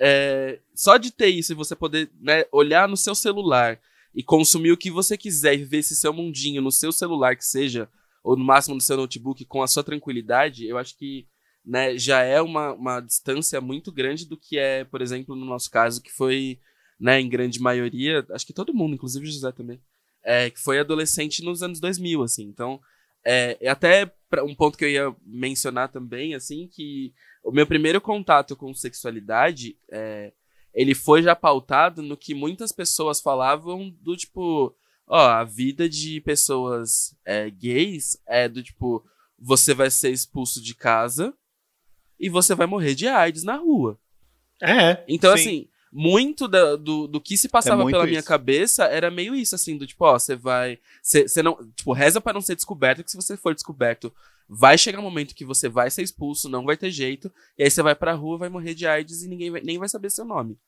É, 0.00 0.58
só 0.74 0.96
de 0.96 1.10
ter 1.12 1.28
isso 1.28 1.52
e 1.52 1.54
você 1.54 1.74
poder 1.76 2.10
né, 2.20 2.44
olhar 2.50 2.88
no 2.88 2.96
seu 2.96 3.14
celular 3.14 3.78
e 4.14 4.22
consumir 4.22 4.72
o 4.72 4.76
que 4.76 4.90
você 4.90 5.16
quiser 5.16 5.54
e 5.54 5.58
viver 5.58 5.78
esse 5.78 5.94
seu 5.94 6.12
mundinho 6.12 6.60
no 6.60 6.72
seu 6.72 6.90
celular, 6.92 7.36
que 7.36 7.44
seja, 7.44 7.88
ou 8.24 8.36
no 8.36 8.44
máximo 8.44 8.74
no 8.74 8.80
seu 8.80 8.96
notebook, 8.96 9.44
com 9.44 9.62
a 9.62 9.66
sua 9.66 9.84
tranquilidade, 9.84 10.66
eu 10.66 10.78
acho 10.78 10.96
que 10.96 11.28
né, 11.64 11.96
já 11.98 12.22
é 12.22 12.40
uma, 12.40 12.72
uma 12.72 13.00
distância 13.00 13.60
muito 13.60 13.92
grande 13.92 14.26
do 14.26 14.36
que 14.36 14.58
é, 14.58 14.84
por 14.84 15.02
exemplo, 15.02 15.36
no 15.36 15.44
nosso 15.44 15.70
caso, 15.70 16.02
que 16.02 16.10
foi, 16.10 16.58
né, 16.98 17.20
em 17.20 17.28
grande 17.28 17.60
maioria, 17.60 18.26
acho 18.30 18.46
que 18.46 18.54
todo 18.54 18.74
mundo, 18.74 18.94
inclusive 18.94 19.26
o 19.26 19.30
José 19.30 19.52
também, 19.52 19.78
é, 20.22 20.48
que 20.48 20.58
foi 20.58 20.78
adolescente 20.78 21.44
nos 21.44 21.62
anos 21.62 21.78
2000, 21.80 22.22
assim. 22.22 22.44
Então, 22.44 22.80
é, 23.22 23.58
é 23.60 23.68
até 23.68 24.10
um 24.42 24.54
ponto 24.54 24.76
que 24.76 24.84
eu 24.84 24.90
ia 24.90 25.16
mencionar 25.24 25.90
também, 25.90 26.34
assim, 26.34 26.66
que 26.66 27.12
o 27.42 27.52
meu 27.52 27.66
primeiro 27.66 28.00
contato 28.00 28.56
com 28.56 28.74
sexualidade, 28.74 29.76
é, 29.90 30.32
ele 30.72 30.94
foi 30.94 31.22
já 31.22 31.36
pautado 31.36 32.02
no 32.02 32.16
que 32.16 32.34
muitas 32.34 32.72
pessoas 32.72 33.20
falavam 33.20 33.90
do 34.00 34.16
tipo, 34.16 34.74
ó, 35.06 35.18
a 35.28 35.44
vida 35.44 35.88
de 35.88 36.20
pessoas 36.20 37.14
é, 37.24 37.50
gays 37.50 38.16
é 38.26 38.48
do 38.48 38.62
tipo, 38.62 39.04
você 39.38 39.74
vai 39.74 39.90
ser 39.90 40.10
expulso 40.10 40.62
de 40.62 40.74
casa 40.74 41.34
e 42.18 42.28
você 42.28 42.54
vai 42.54 42.66
morrer 42.66 42.94
de 42.94 43.06
AIDS 43.08 43.44
na 43.44 43.56
rua. 43.56 43.98
É. 44.62 45.04
Então, 45.08 45.36
Sim. 45.36 45.42
assim, 45.42 45.68
muito 45.92 46.48
da- 46.48 46.76
do, 46.76 47.06
do 47.06 47.20
que 47.20 47.36
se 47.36 47.48
passava 47.48 47.82
É 47.82 47.86
pela 47.86 48.04
minha 48.06 48.18
isso. 48.20 48.28
cabeça 48.28 48.84
era 48.84 49.10
meio 49.10 49.34
isso, 49.34 49.54
assim, 49.54 49.76
do 49.76 49.86
tipo, 49.86 50.04
ó, 50.04 50.18
você 50.18 50.34
vai. 50.34 50.78
Você 51.02 51.42
não. 51.42 51.56
Tipo, 51.74 51.92
reza 51.92 52.20
pra 52.20 52.32
não 52.32 52.40
ser 52.40 52.54
descoberto, 52.56 53.04
que 53.04 53.10
se 53.10 53.16
você 53.16 53.36
for 53.36 53.54
descoberto, 53.54 54.12
vai 54.48 54.76
chegar 54.78 54.98
um 55.00 55.02
momento 55.02 55.34
que 55.34 55.44
você 55.44 55.68
vai 55.68 55.90
ser 55.90 56.02
expulso, 56.02 56.48
não 56.48 56.64
vai 56.64 56.76
ter 56.76 56.90
jeito, 56.90 57.30
e 57.58 57.64
aí 57.64 57.70
você 57.70 57.82
vai 57.82 57.94
pra 57.94 58.12
rua, 58.12 58.38
vai 58.38 58.48
morrer 58.48 58.74
de 58.74 58.86
AIDS 58.86 59.22
e 59.22 59.28
ninguém 59.28 59.50
vai- 59.50 59.60
nem 59.62 59.78
vai 59.78 59.88
saber 59.88 60.10
seu 60.10 60.24
nome. 60.24 60.58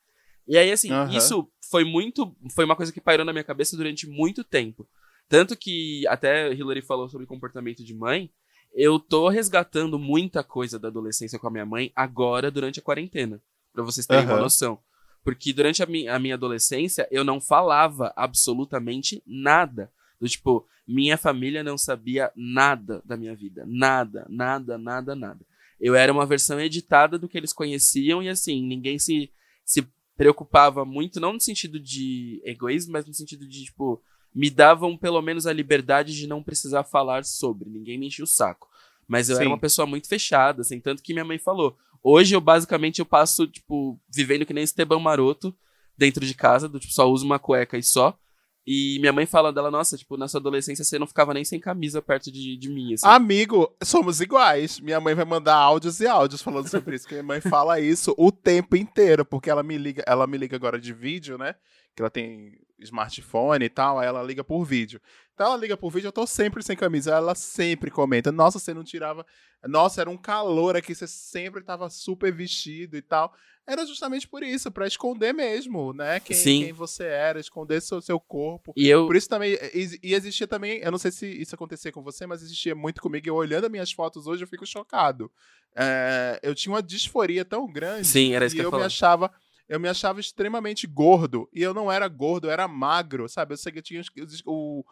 E 0.47 0.57
aí, 0.57 0.70
assim, 0.70 0.90
Aham. 0.92 1.16
isso 1.16 1.49
foi 1.70 1.84
muito. 1.84 2.34
Foi 2.55 2.64
uma 2.64 2.76
coisa 2.76 2.92
que 2.92 3.01
pairou 3.01 3.24
na 3.26 3.32
minha 3.32 3.44
cabeça 3.44 3.76
durante 3.76 4.07
muito 4.07 4.44
tempo. 4.44 4.88
Tanto 5.28 5.57
que 5.57 6.07
até 6.07 6.53
Hillary 6.53 6.82
falou 6.82 7.09
sobre 7.09 7.26
comportamento 7.26 7.82
de 7.84 7.94
mãe. 7.94 8.30
Eu 8.72 8.99
tô 8.99 9.28
resgatando 9.28 9.99
muita 9.99 10.44
coisa 10.44 10.78
da 10.78 10.88
adolescência 10.88 11.38
com 11.38 11.49
a 11.49 11.51
minha 11.51 11.66
mãe 11.66 11.90
agora, 11.97 12.51
durante 12.51 12.78
a 12.78 12.82
quarentena. 12.82 13.40
Pra 13.72 13.82
vocês 13.82 14.07
terem 14.07 14.24
uma 14.24 14.34
Aham. 14.34 14.42
noção. 14.42 14.78
Porque 15.24 15.53
durante 15.53 15.82
a, 15.82 15.86
mi 15.86 16.07
a 16.07 16.18
minha 16.18 16.34
adolescência, 16.34 17.09
eu 17.11 17.24
não 17.24 17.40
falava 17.40 18.12
absolutamente 18.14 19.22
nada. 19.26 19.90
Do 20.20 20.28
tipo, 20.28 20.66
minha 20.86 21.18
família 21.18 21.64
não 21.64 21.76
sabia 21.76 22.30
nada 22.36 23.03
da 23.05 23.16
minha 23.16 23.34
vida. 23.34 23.64
Nada, 23.66 24.24
nada, 24.28 24.78
nada, 24.78 25.16
nada. 25.16 25.40
Eu 25.80 25.94
era 25.94 26.12
uma 26.12 26.24
versão 26.24 26.61
editada 26.61 27.18
do 27.18 27.28
que 27.28 27.36
eles 27.36 27.53
conheciam 27.53 28.22
e 28.22 28.28
assim, 28.28 28.64
ninguém 28.64 28.99
se, 28.99 29.30
se 29.64 29.86
preocupava 30.17 30.85
muito, 30.85 31.21
não 31.21 31.35
no 31.35 31.41
sentido 31.41 31.79
de 31.79 32.41
egoísmo, 32.45 32.93
mas 32.93 33.07
no 33.07 33.12
sentido 33.12 33.47
de, 33.47 33.64
tipo, 33.64 34.03
me 34.35 34.51
davam 34.51 34.97
pelo 34.97 35.21
menos 35.21 35.47
a 35.47 35.53
liberdade 35.53 36.14
de 36.14 36.27
não 36.27 36.43
precisar 36.43 36.85
falar 36.85 37.25
sobre. 37.25 37.69
Ninguém 37.69 37.99
me 37.99 38.07
enchia 38.07 38.25
o 38.25 38.29
saco. 38.29 38.69
Mas 39.07 39.29
eu 39.29 39.37
era 39.37 39.45
Sim. 39.45 39.51
uma 39.51 39.59
pessoa 39.59 39.87
muito 39.87 40.09
fechada, 40.09 40.62
assim, 40.62 40.81
tanto 40.81 41.03
que 41.03 41.12
minha 41.12 41.25
mãe 41.25 41.39
falou. 41.39 41.77
Hoje 42.03 42.35
eu 42.35 42.41
basicamente 42.41 42.99
eu 42.99 43.07
passo, 43.07 43.47
tipo, 43.47 43.99
vivendo 44.12 44.45
que 44.45 44.53
nem 44.53 44.64
Esteban 44.64 44.99
Maroto 44.99 45.55
dentro 45.97 46.25
de 46.25 46.35
casa, 46.35 46.69
do 46.69 46.79
tipo, 46.79 46.93
só 46.93 47.11
uso 47.11 47.25
uma 47.25 47.39
cueca 47.39 47.79
e 47.79 47.83
só. 47.83 48.19
E 48.67 48.99
minha 48.99 49.12
mãe 49.12 49.27
fala 49.27 49.53
dela, 49.53 49.71
nossa, 49.71 49.97
tipo, 49.97 50.17
na 50.17 50.27
sua 50.27 50.41
adolescência 50.41 50.85
você 50.85 50.99
não 50.99 51.07
ficava 51.07 51.33
nem 51.33 51.45
sem 51.45 51.61
camisa 51.61 52.03
perto 52.03 52.33
de, 52.33 52.57
de 52.57 52.69
mim, 52.69 52.95
assim. 52.95 53.07
Amigo, 53.07 53.73
somos 53.85 54.21
iguais. 54.21 54.81
Minha 54.81 55.01
mãe 55.01 55.14
vai 55.14 55.25
mandar 55.25 55.55
áudios 55.55 56.01
e 56.01 56.07
áudios 56.09 56.43
falando 56.43 56.69
sobre 56.69 56.97
isso, 56.97 57.07
que 57.07 57.14
minha 57.14 57.23
mãe 57.23 57.41
fala 57.41 57.79
isso 57.79 58.12
o 58.19 58.33
tempo 58.33 58.75
inteiro, 58.75 59.25
porque 59.25 59.49
ela 59.49 59.62
me 59.62 59.79
liga, 59.79 60.03
ela 60.05 60.27
me 60.27 60.37
liga 60.37 60.57
agora 60.57 60.81
de 60.81 60.93
vídeo, 60.93 61.39
né? 61.39 61.55
Que 61.97 62.03
ela 62.03 62.11
tem 62.11 62.61
smartphone 62.78 63.64
e 63.64 63.70
tal, 63.70 63.99
aí 63.99 64.07
ela 64.07 64.22
liga 64.22 64.44
por 64.44 64.62
vídeo. 64.64 65.01
Então 65.32 65.47
ela 65.47 65.57
liga 65.57 65.78
por 65.78 65.90
vídeo, 65.90 66.09
eu 66.09 66.12
tô 66.12 66.26
sempre 66.26 66.62
sem 66.62 66.76
camisa, 66.76 67.11
ela 67.14 67.34
sempre 67.34 67.90
comenta: 67.90 68.30
"Nossa, 68.30 68.59
você 68.59 68.74
não 68.74 68.84
tirava, 68.84 69.24
nossa, 69.64 70.03
era 70.03 70.11
um 70.11 70.16
calor 70.16 70.76
aqui, 70.76 70.94
você 70.94 71.07
sempre 71.07 71.62
tava 71.64 71.88
super 71.88 72.30
vestido 72.30 72.99
e 72.99 73.03
tal". 73.03 73.32
Era 73.66 73.84
justamente 73.86 74.28
por 74.28 74.42
isso, 74.42 74.70
pra 74.70 74.86
esconder 74.86 75.32
mesmo, 75.32 75.92
né? 75.94 76.20
Quem, 76.20 76.36
Sim. 76.36 76.61
quem 76.61 76.72
você 76.72 77.05
era, 77.05 77.40
esconder 77.40 77.80
seu, 77.80 78.01
seu 78.03 78.20
corpo. 78.20 78.72
E 78.76 78.88
eu. 78.88 79.07
Por 79.07 79.16
isso 79.16 79.28
também, 79.28 79.55
e 79.74 79.99
e 80.03 80.14
existia 80.14 80.47
também, 80.47 80.78
eu 80.80 80.90
não 80.90 80.99
sei 80.99 81.11
se 81.11 81.26
isso 81.26 81.55
acontecia 81.55 81.90
com 81.90 82.03
você, 82.03 82.26
mas 82.26 82.42
existia 82.42 82.74
muito 82.74 83.01
comigo, 83.01 83.26
eu 83.26 83.34
olhando 83.34 83.64
as 83.64 83.70
minhas 83.70 83.90
fotos 83.90 84.26
hoje, 84.26 84.44
eu 84.44 84.49
fico 84.49 84.66
chocado. 84.66 85.32
É, 85.74 86.38
eu 86.42 86.55
tinha 86.55 86.72
uma 86.74 86.82
disforia 86.82 87.44
tão 87.44 87.66
grande 87.70 88.07
Sim, 88.07 88.34
era 88.34 88.47
isso 88.47 88.55
que 88.55 88.61
eu 88.62 88.70
eu 88.70 88.72
me 88.78 88.82
achava, 88.84 89.30
eu 89.69 89.81
me 89.81 89.89
achava 89.89 90.21
extremamente 90.21 90.87
gordo. 90.87 91.49
E 91.53 91.62
eu 91.62 91.75
não 91.75 91.91
era 91.91 92.07
gordo, 92.09 92.47
eu 92.47 92.51
era 92.51 92.69
magro, 92.69 93.29
sabe? 93.29 93.53
Eu 93.53 93.57
sei 93.57 93.73
que 93.73 93.79
eu 93.79 93.83
tinha 93.83 94.01
os, 94.01 94.43
o, 94.45 94.85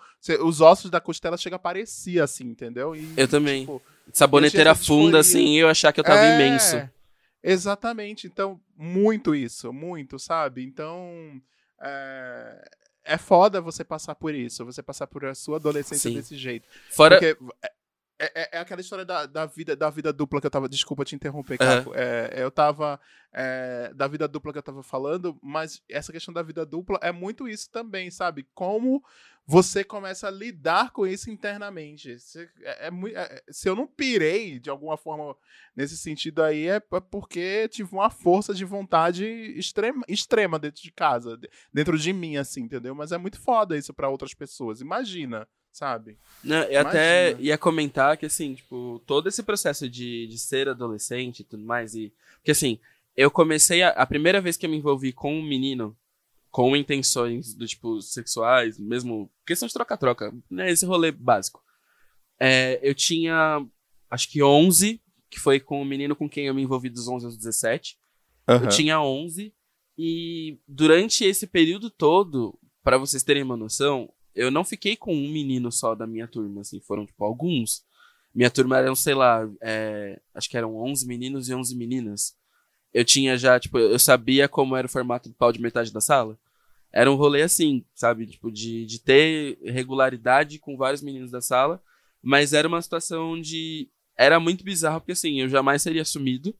os 0.43 0.61
ossos 0.61 0.91
da 0.91 1.01
costela 1.01 1.37
chega 1.37 1.57
a 1.57 1.59
parecer 1.59 2.21
assim, 2.21 2.45
entendeu? 2.45 2.95
E, 2.95 3.13
eu 3.17 3.29
também. 3.29 3.61
Tipo, 3.61 3.83
Saboneteira 4.13 4.75
funda, 4.75 5.21
assim, 5.21 5.57
eu 5.57 5.69
achar 5.69 5.93
que 5.93 6.01
eu 6.01 6.05
tava 6.05 6.21
é, 6.21 6.35
imenso. 6.35 6.89
Exatamente. 7.43 8.27
Então, 8.27 8.61
muito 8.77 9.35
isso, 9.35 9.73
muito, 9.73 10.19
sabe? 10.19 10.65
Então. 10.65 11.41
É, 11.81 12.69
é 13.05 13.19
foda 13.19 13.61
você 13.61 13.85
passar 13.85 14.15
por 14.15 14.35
isso, 14.35 14.65
você 14.65 14.83
passar 14.83 15.07
por 15.07 15.25
a 15.27 15.35
sua 15.35 15.57
adolescência 15.57 16.11
Sim. 16.11 16.17
desse 16.17 16.37
jeito. 16.37 16.67
Fora. 16.91 17.19
Porque 17.19 17.37
é, 18.19 18.43
é, 18.43 18.49
é, 18.53 18.59
aquela 18.59 18.81
história 18.81 19.05
da, 19.05 19.27
da, 19.27 19.45
vida, 19.47 19.75
da 19.75 19.91
vida 19.91 20.13
dupla 20.13 20.41
que 20.41 20.47
eu 20.47 20.51
tava. 20.51 20.69
Desculpa 20.69 21.05
te 21.05 21.17
interromper, 21.17 21.59
Caco. 21.59 21.91
Uhum. 21.91 21.97
É, 21.97 22.33
eu 22.37 22.51
tava. 22.51 23.01
É, 23.33 23.93
da 23.95 24.07
vida 24.07 24.29
dupla 24.29 24.53
que 24.53 24.59
eu 24.59 24.63
tava 24.63 24.83
falando, 24.83 25.37
mas 25.43 25.83
essa 25.91 26.13
questão 26.13 26.33
da 26.33 26.41
vida 26.41 26.65
dupla 26.65 27.01
é 27.03 27.11
muito 27.11 27.49
isso 27.49 27.69
também, 27.69 28.09
sabe? 28.09 28.47
Como 28.55 29.03
você 29.45 29.83
começa 29.83 30.29
a 30.29 30.31
lidar 30.31 30.93
com 30.93 31.05
isso 31.05 31.29
internamente. 31.31 32.19
Se, 32.21 32.49
é, 32.63 32.89
é, 32.89 32.91
é, 33.15 33.43
se 33.51 33.69
eu 33.69 33.75
não 33.75 33.89
pirei 33.89 34.61
de 34.61 34.71
alguma 34.71 34.97
forma 34.97 35.37
nesse 35.75 35.97
sentido 35.99 36.45
aí, 36.45 36.69
é 36.69 36.79
porque 36.79 37.69
tive 37.69 37.93
uma 37.93 38.09
força 38.09 38.55
de 38.55 38.65
vontade 38.65 39.27
extrema, 39.27 40.05
extrema 40.09 40.59
dentro 40.59 40.81
de 40.81 40.93
casa, 40.93 41.37
dentro 41.73 41.99
de 41.99 42.13
mim, 42.13 42.37
assim, 42.37 42.63
entendeu? 42.63 42.95
Mas 42.95 43.11
é 43.11 43.19
muito 43.19 43.41
foda 43.41 43.77
isso 43.77 43.93
para 43.93 44.09
outras 44.09 44.33
pessoas. 44.33 44.81
Imagina 44.81 45.47
sabe? 45.75 46.17
Não, 46.43 46.63
eu 46.63 46.81
até 46.81 47.37
ia 47.41 47.59
comentar 47.59 48.17
que, 48.17 48.25
assim, 48.25 48.55
tipo, 48.55 49.03
todo 49.05 49.29
esse 49.29 49.43
processo 49.43 49.91
de, 49.91 50.29
de 50.29 50.39
ser 50.39 50.69
adolescente 50.69 51.41
e 51.41 51.45
tudo 51.45 51.65
mais, 51.65 51.95
e. 51.95 52.15
Porque, 52.37 52.53
assim, 52.53 52.79
eu 53.17 53.31
comecei 53.31 53.83
a, 53.83 53.89
a 53.91 54.07
primeira 54.07 54.41
vez 54.41 54.57
que 54.57 54.65
eu 54.65 54.71
me 54.71 54.77
envolvi 54.77 55.13
com 55.13 55.35
um 55.35 55.43
menino, 55.43 55.97
com 56.49 56.77
intenções 56.77 57.55
do 57.55 57.67
tipo 57.67 58.01
sexuais, 58.01 58.79
mesmo 58.79 59.29
questão 59.45 59.67
de 59.67 59.75
troca-troca, 59.75 60.33
né? 60.49 60.71
Esse 60.71 60.87
rolê 60.87 61.11
básico. 61.11 61.61
É, 62.39 62.79
eu 62.81 62.95
tinha, 62.95 63.67
acho 64.09 64.31
que 64.31 64.43
11, 64.43 65.03
que 65.29 65.41
foi 65.41 65.59
com 65.59 65.83
o 65.83 65.85
menino 65.85 66.15
com 66.15 66.29
quem 66.29 66.47
eu 66.47 66.55
me 66.55 66.63
envolvi 66.63 66.89
dos 66.89 67.09
11 67.09 67.27
aos 67.27 67.37
17. 67.37 67.99
Uhum. 68.49 68.55
Eu 68.57 68.69
tinha 68.69 69.01
11, 69.01 69.53
e 69.99 70.61
durante 70.69 71.25
esse 71.25 71.49
período 71.49 71.91
todo, 71.91 72.57
para 72.85 72.97
vocês 72.97 73.25
terem 73.25 73.43
uma 73.43 73.57
noção, 73.57 74.13
eu 74.35 74.51
não 74.51 74.65
fiquei 74.65 74.97
com 74.97 75.15
um 75.15 75.29
menino 75.29 75.71
só 75.71 75.95
da 75.95 76.07
minha 76.07 76.27
turma, 76.27 76.63
assim, 76.63 76.81
foram, 76.81 77.07
tipo, 77.07 77.25
alguns. 77.25 77.85
Minha 78.35 78.51
turma 78.51 78.79
eram, 78.79 78.97
sei 78.97 79.15
lá, 79.15 79.49
é, 79.61 80.21
acho 80.35 80.49
que 80.49 80.57
eram 80.57 80.77
11 80.77 81.07
meninos 81.07 81.49
e 81.49 81.55
11 81.55 81.77
meninas. 81.77 82.37
Eu 82.93 83.05
tinha 83.05 83.37
já, 83.37 83.59
tipo, 83.59 83.79
eu 83.79 83.99
sabia 83.99 84.49
como 84.49 84.77
era 84.77 84.87
o 84.87 84.91
formato 84.91 85.29
do 85.29 85.35
pau 85.35 85.53
de 85.53 85.61
metade 85.61 85.93
da 85.93 86.01
sala. 86.01 86.39
Era 86.93 87.11
um 87.11 87.17
rolê 87.17 87.43
assim, 87.43 87.85
sabe? 87.95 88.27
Tipo, 88.27 88.51
de, 88.53 88.87
de 88.87 89.01
ter 89.01 89.59
regularidade 89.65 90.59
com 90.59 90.77
vários 90.77 91.03
meninos 91.03 91.31
da 91.31 91.41
sala. 91.41 91.83
Mas 92.23 92.53
era 92.53 92.69
uma 92.69 92.81
situação 92.81 93.33
onde 93.33 93.89
era 94.17 94.39
muito 94.39 94.65
bizarro, 94.65 95.01
porque 95.01 95.13
assim, 95.13 95.41
eu 95.41 95.49
jamais 95.49 95.83
seria 95.83 96.03
assumido, 96.03 96.55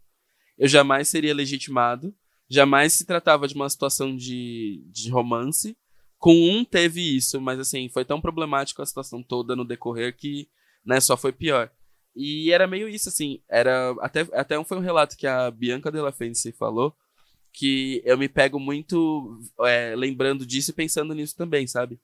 eu 0.59 0.69
jamais 0.69 1.09
seria 1.09 1.35
legitimado, 1.35 2.15
jamais 2.49 2.93
se 2.93 3.05
tratava 3.05 3.47
de 3.49 3.55
uma 3.55 3.69
situação 3.69 4.15
de, 4.15 4.85
de 4.89 5.11
romance. 5.11 5.77
Com 6.25 6.33
um 6.33 6.65
teve 6.65 7.03
isso, 7.03 7.39
mas 7.39 7.61
assim, 7.61 7.87
foi 7.91 8.03
tão 8.03 8.19
problemático 8.19 8.81
a 8.81 8.87
situação 8.87 9.23
toda 9.23 9.55
no 9.55 9.63
decorrer 9.63 10.17
que, 10.17 10.49
né, 10.83 10.99
só 10.99 11.19
foi 11.19 11.33
pior. 11.33 11.71
E 12.17 12.51
era 12.51 12.67
meio 12.67 12.89
isso, 12.89 13.11
assim, 13.11 13.43
era. 13.47 13.95
Até, 14.01 14.21
até 14.33 14.65
foi 14.65 14.79
um 14.79 14.81
relato 14.81 15.19
que 15.19 15.27
a 15.27 15.51
Bianca 15.51 15.93
Della 15.93 16.13
Fence 16.13 16.51
falou, 16.53 16.97
que 17.53 18.01
eu 18.07 18.17
me 18.17 18.27
pego 18.27 18.59
muito 18.59 19.39
é, 19.67 19.95
lembrando 19.95 20.47
disso 20.47 20.71
e 20.71 20.73
pensando 20.73 21.15
nisso 21.15 21.37
também, 21.37 21.67
sabe? 21.67 22.01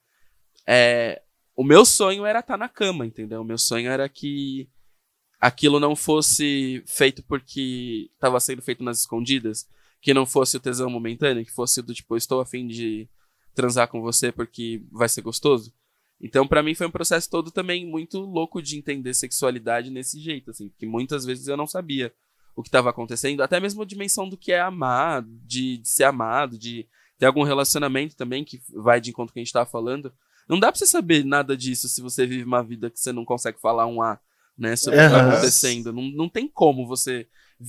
É, 0.67 1.23
o 1.55 1.63
meu 1.63 1.83
sonho 1.83 2.23
era 2.23 2.41
estar 2.41 2.53
tá 2.53 2.57
na 2.59 2.69
cama, 2.69 3.07
entendeu? 3.07 3.41
O 3.41 3.45
meu 3.45 3.57
sonho 3.57 3.89
era 3.89 4.07
que 4.07 4.69
aquilo 5.39 5.79
não 5.79 5.95
fosse 5.95 6.83
feito 6.85 7.23
porque 7.23 8.11
estava 8.13 8.39
sendo 8.39 8.61
feito 8.61 8.83
nas 8.83 8.99
escondidas, 8.99 9.67
que 9.99 10.13
não 10.13 10.27
fosse 10.27 10.57
o 10.57 10.59
tesão 10.59 10.91
momentâneo, 10.91 11.43
que 11.43 11.51
fosse 11.51 11.81
do 11.81 11.91
tipo, 11.91 12.15
estou 12.15 12.39
afim 12.39 12.67
de 12.67 13.09
transar 13.53 13.87
com 13.87 14.01
você 14.01 14.31
porque 14.31 14.83
vai 14.91 15.09
ser 15.09 15.21
gostoso. 15.21 15.73
Então, 16.19 16.47
para 16.47 16.61
mim, 16.61 16.75
foi 16.75 16.85
um 16.85 16.91
processo 16.91 17.29
todo 17.29 17.49
também 17.49 17.85
muito 17.85 18.19
louco 18.19 18.61
de 18.61 18.77
entender 18.77 19.13
sexualidade 19.13 19.89
nesse 19.89 20.19
jeito, 20.19 20.51
assim, 20.51 20.69
porque 20.69 20.85
muitas 20.85 21.25
vezes 21.25 21.47
eu 21.47 21.57
não 21.57 21.65
sabia 21.65 22.13
o 22.55 22.61
que 22.61 22.69
estava 22.69 22.89
acontecendo, 22.89 23.41
até 23.41 23.59
mesmo 23.59 23.81
a 23.81 23.85
dimensão 23.85 24.29
do 24.29 24.37
que 24.37 24.51
é 24.51 24.59
amar, 24.59 25.23
de, 25.23 25.77
de, 25.77 25.87
ser 25.87 26.03
amado, 26.03 26.59
de 26.59 26.87
ter 27.17 27.25
algum 27.25 27.43
relacionamento 27.43 28.15
também, 28.15 28.43
que 28.43 28.61
vai 28.69 29.01
de 29.01 29.09
encontro 29.09 29.31
com 29.31 29.35
que 29.35 29.39
a 29.39 29.43
gente 29.43 29.53
tava 29.53 29.69
falando. 29.69 30.13
Não 30.47 30.59
dá 30.59 30.71
pra 30.71 30.77
você 30.77 30.85
saber 30.85 31.25
nada 31.25 31.57
disso 31.57 31.87
se 31.87 32.01
você 32.01 32.25
vive 32.25 32.43
uma 32.43 32.61
vida 32.61 32.89
que 32.89 32.99
você 32.99 33.11
não 33.11 33.25
consegue 33.25 33.59
falar 33.59 33.87
um 33.87 34.01
A, 34.01 34.19
né, 34.57 34.75
sobre 34.75 34.99
o 34.99 35.03
que 35.03 35.09
tá 35.09 35.29
acontecendo. 35.29 35.91
Não, 35.91 36.03
não 36.03 36.29
tem 36.29 36.47
como 36.47 36.85
você 36.85 37.27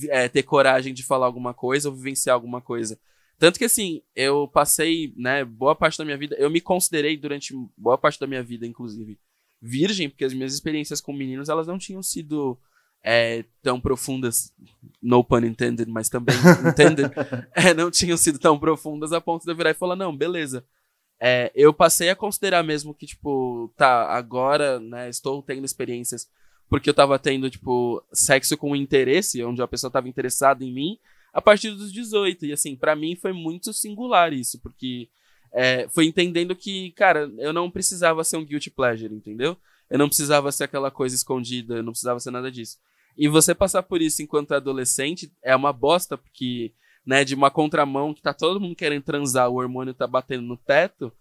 é, 0.09 0.27
ter 0.27 0.43
coragem 0.43 0.93
de 0.93 1.03
falar 1.03 1.25
alguma 1.25 1.53
coisa 1.53 1.89
ou 1.89 1.95
vivenciar 1.95 2.35
alguma 2.35 2.61
coisa. 2.61 2.99
Tanto 3.37 3.59
que, 3.59 3.65
assim, 3.65 4.01
eu 4.15 4.47
passei, 4.47 5.13
né, 5.17 5.43
boa 5.43 5.75
parte 5.75 5.97
da 5.97 6.05
minha 6.05 6.17
vida, 6.17 6.35
eu 6.37 6.49
me 6.49 6.61
considerei 6.61 7.17
durante 7.17 7.53
boa 7.77 7.97
parte 7.97 8.19
da 8.19 8.27
minha 8.27 8.43
vida, 8.43 8.65
inclusive, 8.65 9.19
virgem, 9.61 10.09
porque 10.09 10.25
as 10.25 10.33
minhas 10.33 10.53
experiências 10.53 11.01
com 11.01 11.13
meninos, 11.13 11.49
elas 11.49 11.67
não 11.67 11.77
tinham 11.77 12.01
sido 12.01 12.57
é, 13.03 13.43
tão 13.61 13.79
profundas, 13.81 14.53
no 15.01 15.23
pun 15.23 15.39
intended, 15.39 15.89
mas 15.89 16.09
também 16.09 16.35
intended, 16.67 17.11
é, 17.53 17.73
não 17.73 17.91
tinham 17.91 18.17
sido 18.17 18.39
tão 18.39 18.57
profundas 18.57 19.11
a 19.11 19.19
ponto 19.19 19.43
de 19.43 19.51
eu 19.51 19.55
virar 19.55 19.71
e 19.71 19.75
falar, 19.75 19.95
não, 19.95 20.15
beleza. 20.15 20.65
É, 21.19 21.51
eu 21.55 21.73
passei 21.73 22.09
a 22.09 22.15
considerar 22.15 22.63
mesmo 22.63 22.93
que, 22.93 23.05
tipo, 23.05 23.73
tá, 23.75 24.09
agora, 24.09 24.79
né, 24.79 25.09
estou 25.09 25.41
tendo 25.41 25.65
experiências 25.65 26.29
porque 26.69 26.89
eu 26.89 26.93
tava 26.93 27.19
tendo, 27.19 27.49
tipo, 27.51 28.03
sexo 28.11 28.57
com 28.57 28.75
interesse, 28.75 29.43
onde 29.43 29.61
a 29.61 29.67
pessoa 29.67 29.91
tava 29.91 30.09
interessada 30.09 30.63
em 30.63 30.73
mim, 30.73 30.97
a 31.33 31.41
partir 31.41 31.71
dos 31.71 31.91
18. 31.91 32.45
E 32.45 32.53
assim, 32.53 32.75
para 32.75 32.95
mim 32.95 33.15
foi 33.15 33.33
muito 33.33 33.73
singular 33.73 34.31
isso, 34.31 34.59
porque 34.59 35.09
é, 35.51 35.87
foi 35.89 36.05
entendendo 36.05 36.55
que, 36.55 36.91
cara, 36.91 37.31
eu 37.37 37.51
não 37.51 37.69
precisava 37.69 38.23
ser 38.23 38.37
um 38.37 38.45
guilty 38.45 38.69
pleasure, 38.69 39.13
entendeu? 39.13 39.57
Eu 39.89 39.99
não 39.99 40.07
precisava 40.07 40.51
ser 40.51 40.65
aquela 40.65 40.89
coisa 40.89 41.15
escondida, 41.15 41.75
eu 41.75 41.83
não 41.83 41.91
precisava 41.91 42.19
ser 42.19 42.31
nada 42.31 42.51
disso. 42.51 42.77
E 43.17 43.27
você 43.27 43.53
passar 43.53 43.83
por 43.83 44.01
isso 44.01 44.21
enquanto 44.21 44.53
adolescente 44.53 45.31
é 45.43 45.55
uma 45.55 45.71
bosta, 45.71 46.17
porque, 46.17 46.73
né, 47.05 47.23
de 47.23 47.35
uma 47.35 47.51
contramão 47.51 48.13
que 48.13 48.21
tá 48.21 48.33
todo 48.33 48.59
mundo 48.59 48.75
querendo 48.75 49.03
transar, 49.03 49.49
o 49.49 49.55
hormônio 49.55 49.93
tá 49.93 50.07
batendo 50.07 50.43
no 50.43 50.57
teto. 50.57 51.11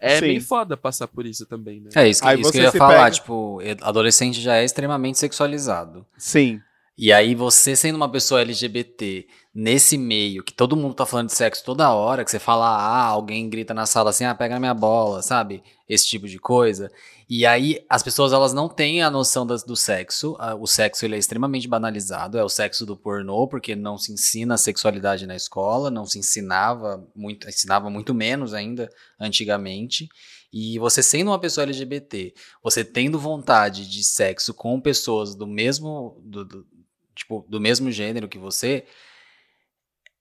É 0.00 0.16
Sim. 0.18 0.26
bem 0.26 0.40
foda 0.40 0.76
passar 0.76 1.06
por 1.06 1.24
isso 1.24 1.46
também, 1.46 1.80
né? 1.80 1.90
É 1.94 2.08
isso 2.08 2.22
que, 2.22 2.34
isso 2.34 2.52
que 2.52 2.58
eu 2.58 2.62
ia 2.62 2.72
falar, 2.72 3.04
pega... 3.04 3.10
tipo, 3.10 3.58
adolescente 3.82 4.40
já 4.40 4.56
é 4.56 4.64
extremamente 4.64 5.18
sexualizado. 5.18 6.06
Sim. 6.16 6.60
E 6.96 7.12
aí 7.12 7.34
você 7.34 7.74
sendo 7.74 7.96
uma 7.96 8.10
pessoa 8.10 8.40
LGBT 8.40 9.26
nesse 9.54 9.96
meio, 9.96 10.42
que 10.42 10.52
todo 10.52 10.76
mundo 10.76 10.94
tá 10.94 11.06
falando 11.06 11.28
de 11.28 11.34
sexo 11.34 11.64
toda 11.64 11.92
hora, 11.94 12.24
que 12.24 12.30
você 12.30 12.40
fala, 12.40 12.66
ah, 12.66 13.06
alguém 13.06 13.48
grita 13.48 13.72
na 13.72 13.86
sala 13.86 14.10
assim, 14.10 14.24
ah, 14.24 14.34
pega 14.34 14.54
na 14.54 14.60
minha 14.60 14.74
bola, 14.74 15.22
sabe? 15.22 15.62
Esse 15.88 16.08
tipo 16.08 16.26
de 16.26 16.40
coisa. 16.40 16.90
E 17.30 17.46
aí 17.46 17.84
as 17.88 18.02
pessoas 18.02 18.32
elas 18.32 18.52
não 18.52 18.68
têm 18.68 19.02
a 19.02 19.10
noção 19.10 19.46
das, 19.46 19.62
do 19.62 19.76
sexo. 19.76 20.36
O 20.58 20.66
sexo 20.66 21.04
ele 21.04 21.14
é 21.14 21.18
extremamente 21.18 21.68
banalizado, 21.68 22.36
é 22.36 22.42
o 22.42 22.48
sexo 22.48 22.84
do 22.84 22.96
pornô, 22.96 23.46
porque 23.46 23.76
não 23.76 23.96
se 23.96 24.12
ensina 24.12 24.54
a 24.54 24.58
sexualidade 24.58 25.26
na 25.26 25.36
escola, 25.36 25.90
não 25.90 26.04
se 26.04 26.18
ensinava 26.18 27.06
muito, 27.14 27.48
ensinava 27.48 27.88
muito 27.88 28.12
menos 28.12 28.52
ainda 28.52 28.90
antigamente. 29.20 30.08
E 30.52 30.78
você 30.80 31.02
sendo 31.02 31.30
uma 31.30 31.38
pessoa 31.38 31.64
LGBT, 31.64 32.34
você 32.62 32.84
tendo 32.84 33.18
vontade 33.18 33.88
de 33.88 34.02
sexo 34.02 34.52
com 34.52 34.80
pessoas 34.80 35.34
do 35.34 35.46
mesmo 35.46 36.20
do, 36.24 36.44
do 36.44 36.66
tipo, 37.14 37.46
do 37.48 37.60
mesmo 37.60 37.90
gênero 37.92 38.28
que 38.28 38.38
você. 38.38 38.84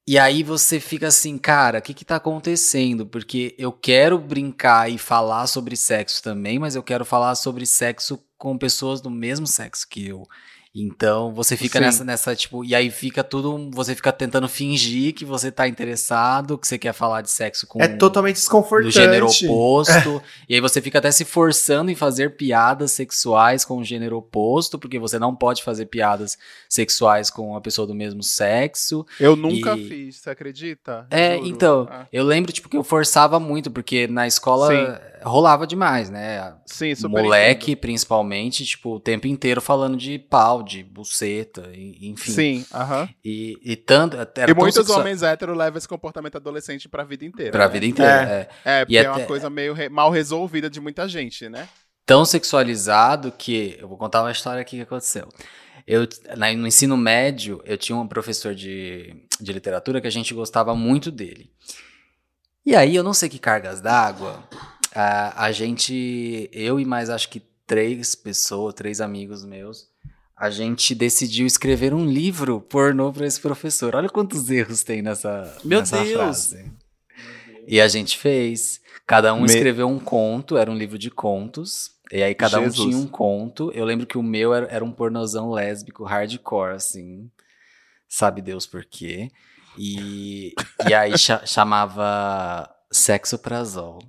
E 0.06 0.20
aí 0.20 0.44
você 0.44 0.82
fica 0.82 1.08
assim, 1.08 1.38
cara, 1.38 1.80
o 1.80 1.82
que 1.82 1.94
que 1.94 2.04
tá 2.04 2.18
acontecendo? 2.18 3.06
Porque 3.06 3.56
eu 3.58 3.72
quero 3.72 4.20
brincar 4.20 4.92
e 4.92 4.98
falar 4.98 5.48
sobre 5.48 5.78
sexo 5.78 6.22
também, 6.22 6.60
mas 6.60 6.76
eu 6.76 6.84
quero 6.84 7.06
falar 7.06 7.36
sobre 7.36 7.66
sexo 7.66 8.22
com 8.38 8.58
pessoas 8.58 9.00
do 9.00 9.10
mesmo 9.10 9.48
sexo 9.48 9.88
que 9.88 10.06
eu. 10.06 10.28
Então 10.76 11.32
você 11.32 11.56
fica 11.56 11.80
nessa, 11.80 12.04
nessa, 12.04 12.36
tipo, 12.36 12.66
e 12.66 12.74
aí 12.74 12.90
fica 12.90 13.24
tudo. 13.24 13.70
Você 13.74 13.94
fica 13.94 14.12
tentando 14.12 14.50
fingir 14.50 15.14
que 15.14 15.24
você 15.24 15.52
tá 15.52 15.68
interessado, 15.68 16.58
que 16.58 16.68
você 16.68 16.80
quer 16.80 16.94
falar 16.94 17.22
de 17.22 17.30
sexo 17.30 17.68
com. 17.68 17.80
É 17.80 17.88
totalmente 17.88 18.38
desconfortante. 18.38 18.92
Do 18.92 18.92
gênero 18.92 19.28
oposto. 19.28 20.24
e 20.50 20.56
aí 20.56 20.60
você 20.60 20.82
fica 20.82 20.98
até 20.98 21.12
se 21.12 21.26
forçando 21.26 21.92
em 21.92 21.96
fazer 21.96 22.36
piadas 22.36 22.92
sexuais 22.92 23.64
com 23.64 23.78
o 23.78 23.84
gênero 23.84 24.18
oposto, 24.18 24.80
porque 24.80 24.98
você 24.98 25.20
não 25.20 25.36
pode 25.36 25.62
fazer 25.62 25.86
piadas 25.86 26.40
sexuais 26.68 27.30
com 27.30 27.52
uma 27.52 27.62
pessoa 27.62 27.86
do 27.86 27.94
mesmo 27.94 28.24
sexo. 28.24 29.06
Eu 29.20 29.36
nunca 29.36 29.78
e... 29.78 29.88
fiz, 29.88 30.16
você 30.16 30.32
acredita? 30.32 31.06
É, 31.12 31.36
Juro. 31.36 31.48
então. 31.48 31.88
Ah. 31.88 32.08
Eu 32.12 32.24
lembro, 32.24 32.52
tipo, 32.52 32.68
que 32.68 32.78
eu 32.78 32.84
forçava 32.84 33.40
muito, 33.40 33.70
porque 33.70 34.08
na 34.08 34.26
escola. 34.26 34.70
Sim 34.70 35.13
rolava 35.24 35.66
demais, 35.68 36.10
né? 36.10 36.56
Sim, 36.66 36.94
super 36.96 37.22
Moleque, 37.24 37.72
entendo. 37.72 37.82
principalmente, 37.82 38.66
tipo, 38.66 38.96
o 38.96 39.00
tempo 39.00 39.28
inteiro 39.28 39.62
falando 39.62 39.98
de 39.98 40.18
pau, 40.20 40.60
sexual, 40.60 40.64
de 40.64 40.84
buceta, 40.84 41.70
enfim. 41.74 42.32
Sim, 42.32 42.66
aham. 42.74 43.10
E, 43.24 43.58
e 43.64 43.76
tanto. 43.76 44.18
Era 44.36 44.52
E 44.52 44.54
muitos 44.54 44.76
sexua- 44.76 45.00
homens 45.00 45.24
héteros 45.24 45.58
levam 45.58 45.78
esse 45.78 45.88
comportamento 45.88 46.36
adolescente 46.36 46.88
pra 46.90 47.04
vida 47.04 47.26
inteira. 47.26 47.52
Pra 47.52 47.66
né? 47.68 47.72
vida 47.74 47.86
inteira. 47.86 48.50
é. 48.66 48.80
É, 48.82 48.86
porque 48.86 48.98
é, 48.98 49.08
uma 49.10 49.16
até- 49.18 49.26
coisa 49.26 49.50
meio 49.50 49.74
re- 49.74 49.90
mal 49.90 50.10
resolvida 50.12 50.70
de 50.70 50.80
muita 50.82 51.08
gente, 51.08 51.48
né? 51.50 51.68
tão 52.06 52.26
sexualizado 52.26 53.32
que. 53.32 53.78
Eu 53.80 53.88
vou 53.88 53.98
contar 53.98 54.22
uma 54.22 54.32
história 54.32 54.62
aqui 54.62 54.76
que 54.78 54.82
aconteceu. 54.84 55.30
Eu, 55.88 56.08
na- 56.38 56.54
no 56.54 56.68
ensino 56.68 56.96
médio, 56.98 57.62
eu 57.66 57.78
tinha 57.78 57.98
um 57.98 58.08
professor 58.08 58.54
de, 58.54 59.16
de 59.40 59.54
literatura 59.54 60.00
que 60.02 60.08
a 60.08 60.12
gente 60.12 60.34
gostava 60.34 60.76
muito 60.76 61.10
dele. 61.12 61.50
E 62.66 62.76
aí, 62.76 62.96
eu 62.96 63.04
não 63.04 63.14
sei 63.14 63.28
que 63.30 63.40
cargas 63.40 63.82
d'água, 63.82 64.42
a, 64.94 65.46
a 65.46 65.52
gente, 65.52 66.50
eu 66.52 66.80
e 66.80 66.86
mais 66.86 67.10
acho 67.10 67.30
que 67.30 67.42
três 67.66 68.16
pessoas, 68.16 68.74
três 68.74 69.00
amigos 69.02 69.44
meus, 69.46 69.88
a 70.38 70.50
gente 70.50 70.94
decidiu 70.94 71.46
escrever 71.46 71.94
um 71.94 72.06
livro 72.06 72.60
pornô 72.60 73.12
para 73.14 73.26
esse 73.26 73.40
professor. 73.40 73.96
Olha 73.96 74.10
quantos 74.10 74.50
erros 74.50 74.84
tem 74.84 75.02
nessa, 75.02 75.58
Meu 75.64 75.80
nessa 75.80 76.04
Deus! 76.04 76.14
frase. 76.14 76.72
E 77.68 77.80
a 77.80 77.88
gente 77.88 78.18
fez. 78.18 78.82
Cada 79.06 79.34
um 79.34 79.42
Me- 79.42 79.46
escreveu 79.48 79.88
um 79.88 80.00
conto, 80.00 80.58
era 80.58 80.70
um 80.72 80.76
livro 80.78 80.98
de 80.98 81.10
contos. 81.12 81.92
E 82.12 82.22
aí 82.22 82.36
cada 82.36 82.60
Jesus. 82.60 82.80
um 82.80 82.90
tinha 82.90 82.98
um 82.98 83.08
conto. 83.08 83.72
Eu 83.74 83.86
lembro 83.86 84.06
que 84.06 84.18
o 84.18 84.24
meu 84.24 84.54
era, 84.54 84.68
era 84.68 84.84
um 84.86 84.92
pornozão 84.92 85.52
lésbico, 85.52 86.04
hardcore, 86.04 86.76
assim. 86.76 87.30
Sabe 88.08 88.42
Deus 88.42 88.66
por 88.66 88.86
quê. 88.86 89.30
E, 89.78 90.54
e 90.88 90.94
aí 90.94 91.18
cha- 91.18 91.46
chamava 91.46 92.70
Sexo 92.94 93.38
Prazol. 93.38 94.00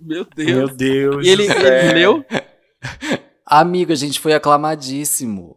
Meu 0.00 0.26
Meu 0.36 0.68
Deus. 0.68 0.76
Deus. 0.76 1.26
E 1.26 1.30
ele, 1.30 1.44
ele 1.44 1.52
céu. 1.52 1.94
leu? 1.94 2.24
Amigo, 3.44 3.92
a 3.92 3.96
gente 3.96 4.18
foi 4.18 4.32
aclamadíssimo. 4.32 5.56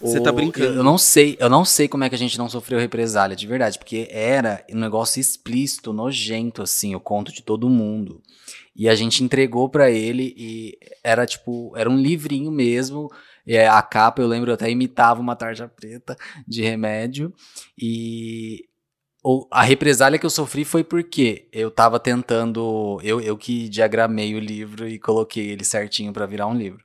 Você 0.00 0.20
tá 0.20 0.30
brincando. 0.30 0.78
Eu, 0.78 0.82
não 0.82 0.98
sei, 0.98 1.36
eu 1.40 1.48
não 1.48 1.64
sei 1.64 1.88
como 1.88 2.04
é 2.04 2.08
que 2.08 2.14
a 2.14 2.18
gente 2.18 2.36
não 2.36 2.48
sofreu 2.48 2.78
represália, 2.78 3.36
de 3.36 3.46
verdade, 3.46 3.78
porque 3.78 4.06
era 4.10 4.64
um 4.70 4.78
negócio 4.78 5.20
explícito, 5.20 5.92
nojento, 5.92 6.62
assim, 6.62 6.94
o 6.94 7.00
conto 7.00 7.32
de 7.32 7.42
todo 7.42 7.70
mundo. 7.70 8.20
E 8.76 8.88
a 8.88 8.94
gente 8.94 9.22
entregou 9.22 9.68
pra 9.68 9.90
ele 9.90 10.34
e 10.36 10.76
era 11.02 11.24
tipo, 11.24 11.72
era 11.76 11.88
um 11.88 11.96
livrinho 11.96 12.50
mesmo. 12.50 13.10
É, 13.46 13.68
a 13.68 13.80
capa, 13.82 14.20
eu 14.20 14.26
lembro, 14.26 14.50
eu 14.50 14.54
até 14.54 14.70
imitava 14.70 15.20
uma 15.20 15.36
tarja 15.36 15.68
preta 15.68 16.16
de 16.46 16.62
remédio. 16.62 17.32
E 17.78 18.64
o- 19.24 19.46
a 19.50 19.62
represália 19.62 20.18
que 20.18 20.26
eu 20.26 20.30
sofri 20.30 20.64
foi 20.64 20.84
porque 20.84 21.46
eu 21.52 21.70
tava 21.70 21.98
tentando. 21.98 23.00
Eu, 23.02 23.20
eu 23.20 23.36
que 23.36 23.68
diagramei 23.68 24.34
o 24.34 24.38
livro 24.38 24.86
e 24.86 24.98
coloquei 24.98 25.50
ele 25.50 25.64
certinho 25.64 26.12
pra 26.12 26.26
virar 26.26 26.46
um 26.46 26.54
livro. 26.54 26.84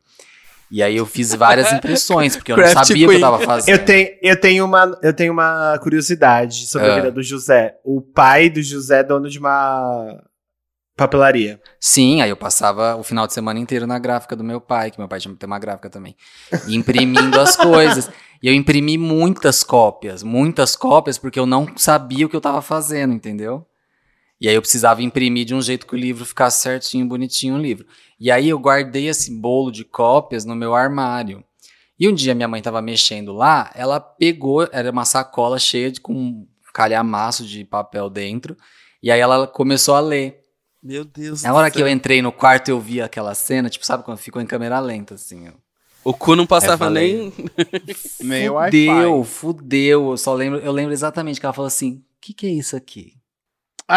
E 0.71 0.83
aí 0.83 0.95
eu 0.95 1.05
fiz 1.05 1.33
várias 1.33 1.73
impressões, 1.73 2.35
porque 2.35 2.51
eu 2.51 2.57
não 2.57 2.67
sabia 2.67 3.07
o 3.07 3.09
que 3.09 3.15
eu 3.15 3.19
tava 3.19 3.39
fazendo. 3.39 3.75
Eu 3.75 3.83
tenho, 3.83 4.09
eu, 4.21 4.39
tenho 4.39 4.63
uma, 4.65 4.99
eu 5.01 5.11
tenho 5.13 5.33
uma 5.33 5.77
curiosidade 5.81 6.67
sobre 6.67 6.87
Ah. 6.89 6.91
a 6.91 6.95
vida 6.97 7.11
do 7.11 7.23
José. 7.23 7.75
O 7.83 7.99
pai 8.01 8.49
do 8.51 8.61
José 8.61 8.99
é 8.99 9.03
dono 9.03 9.27
de 9.27 9.39
uma 9.39 10.21
papelaria. 10.99 11.61
Sim, 11.79 12.21
aí 12.21 12.29
eu 12.29 12.37
passava 12.37 12.95
o 12.95 13.03
final 13.03 13.25
de 13.25 13.33
semana 13.33 13.59
inteiro 13.59 13.87
na 13.87 13.97
gráfica 13.97 14.35
do 14.35 14.43
meu 14.43 14.59
pai, 14.59 14.91
que 14.91 14.99
meu 14.99 15.07
pai 15.07 15.19
tinha 15.19 15.35
uma 15.43 15.59
gráfica 15.59 15.89
também, 15.89 16.15
imprimindo 16.67 17.39
as 17.39 17.55
coisas. 17.57 18.09
E 18.41 18.47
eu 18.47 18.53
imprimi 18.53 18.97
muitas 18.97 19.63
cópias, 19.63 20.23
muitas 20.23 20.75
cópias, 20.75 21.17
porque 21.17 21.39
eu 21.39 21.45
não 21.45 21.67
sabia 21.75 22.25
o 22.25 22.29
que 22.29 22.35
eu 22.35 22.41
tava 22.41 22.61
fazendo, 22.61 23.13
entendeu? 23.13 23.65
E 24.41 24.47
aí 24.47 24.55
eu 24.55 24.61
precisava 24.61 25.01
imprimir 25.01 25.45
de 25.45 25.53
um 25.53 25.61
jeito 25.61 25.85
que 25.85 25.93
o 25.93 25.97
livro 25.97 26.25
ficasse 26.25 26.61
certinho, 26.61 27.05
bonitinho 27.05 27.55
o 27.55 27.57
livro. 27.57 27.85
E 28.19 28.31
aí 28.31 28.47
eu 28.49 28.59
guardei 28.59 29.07
esse 29.07 29.31
bolo 29.31 29.71
de 29.71 29.83
cópias 29.83 30.45
no 30.45 30.55
meu 30.55 30.73
armário. 30.73 31.43
E 31.99 32.07
um 32.07 32.13
dia 32.13 32.33
minha 32.33 32.47
mãe 32.47 32.61
tava 32.61 32.81
mexendo 32.81 33.33
lá, 33.33 33.69
ela 33.75 33.99
pegou, 33.99 34.65
era 34.71 34.89
uma 34.89 35.03
sacola 35.03 35.59
cheia 35.59 35.91
de 35.91 35.99
com 35.99 36.13
um 36.13 36.47
calhamaço 36.73 37.45
de 37.45 37.65
papel 37.65 38.09
dentro, 38.09 38.55
e 39.03 39.11
aí 39.11 39.19
ela 39.19 39.45
começou 39.45 39.95
a 39.95 39.99
ler. 39.99 40.38
Meu 40.81 41.03
Deus 41.03 41.43
Na 41.43 41.53
hora 41.53 41.69
que 41.69 41.81
eu 41.81 41.87
entrei 41.87 42.21
no 42.21 42.31
quarto, 42.31 42.69
eu 42.69 42.79
vi 42.79 43.01
aquela 43.01 43.35
cena, 43.35 43.69
tipo, 43.69 43.85
sabe 43.85 44.03
quando 44.03 44.17
ficou 44.17 44.41
em 44.41 44.45
câmera 44.45 44.79
lenta, 44.79 45.15
assim. 45.15 45.51
O 46.03 46.13
cu 46.13 46.35
não 46.35 46.47
passava 46.47 46.85
Eu 46.85 46.89
nem. 46.91 47.33
Nem 48.23 48.49
o 48.49 48.53
Fudeu, 48.53 49.17
Wi-Fi. 49.19 49.29
fudeu. 49.29 50.09
Eu 50.11 50.17
só 50.17 50.33
lembro, 50.33 50.59
eu 50.59 50.71
lembro 50.71 50.93
exatamente 50.93 51.39
que 51.39 51.45
ela 51.45 51.53
falou 51.53 51.67
assim: 51.67 51.95
o 51.95 52.03
que, 52.21 52.33
que 52.33 52.47
é 52.47 52.49
isso 52.49 52.75
aqui? 52.77 53.13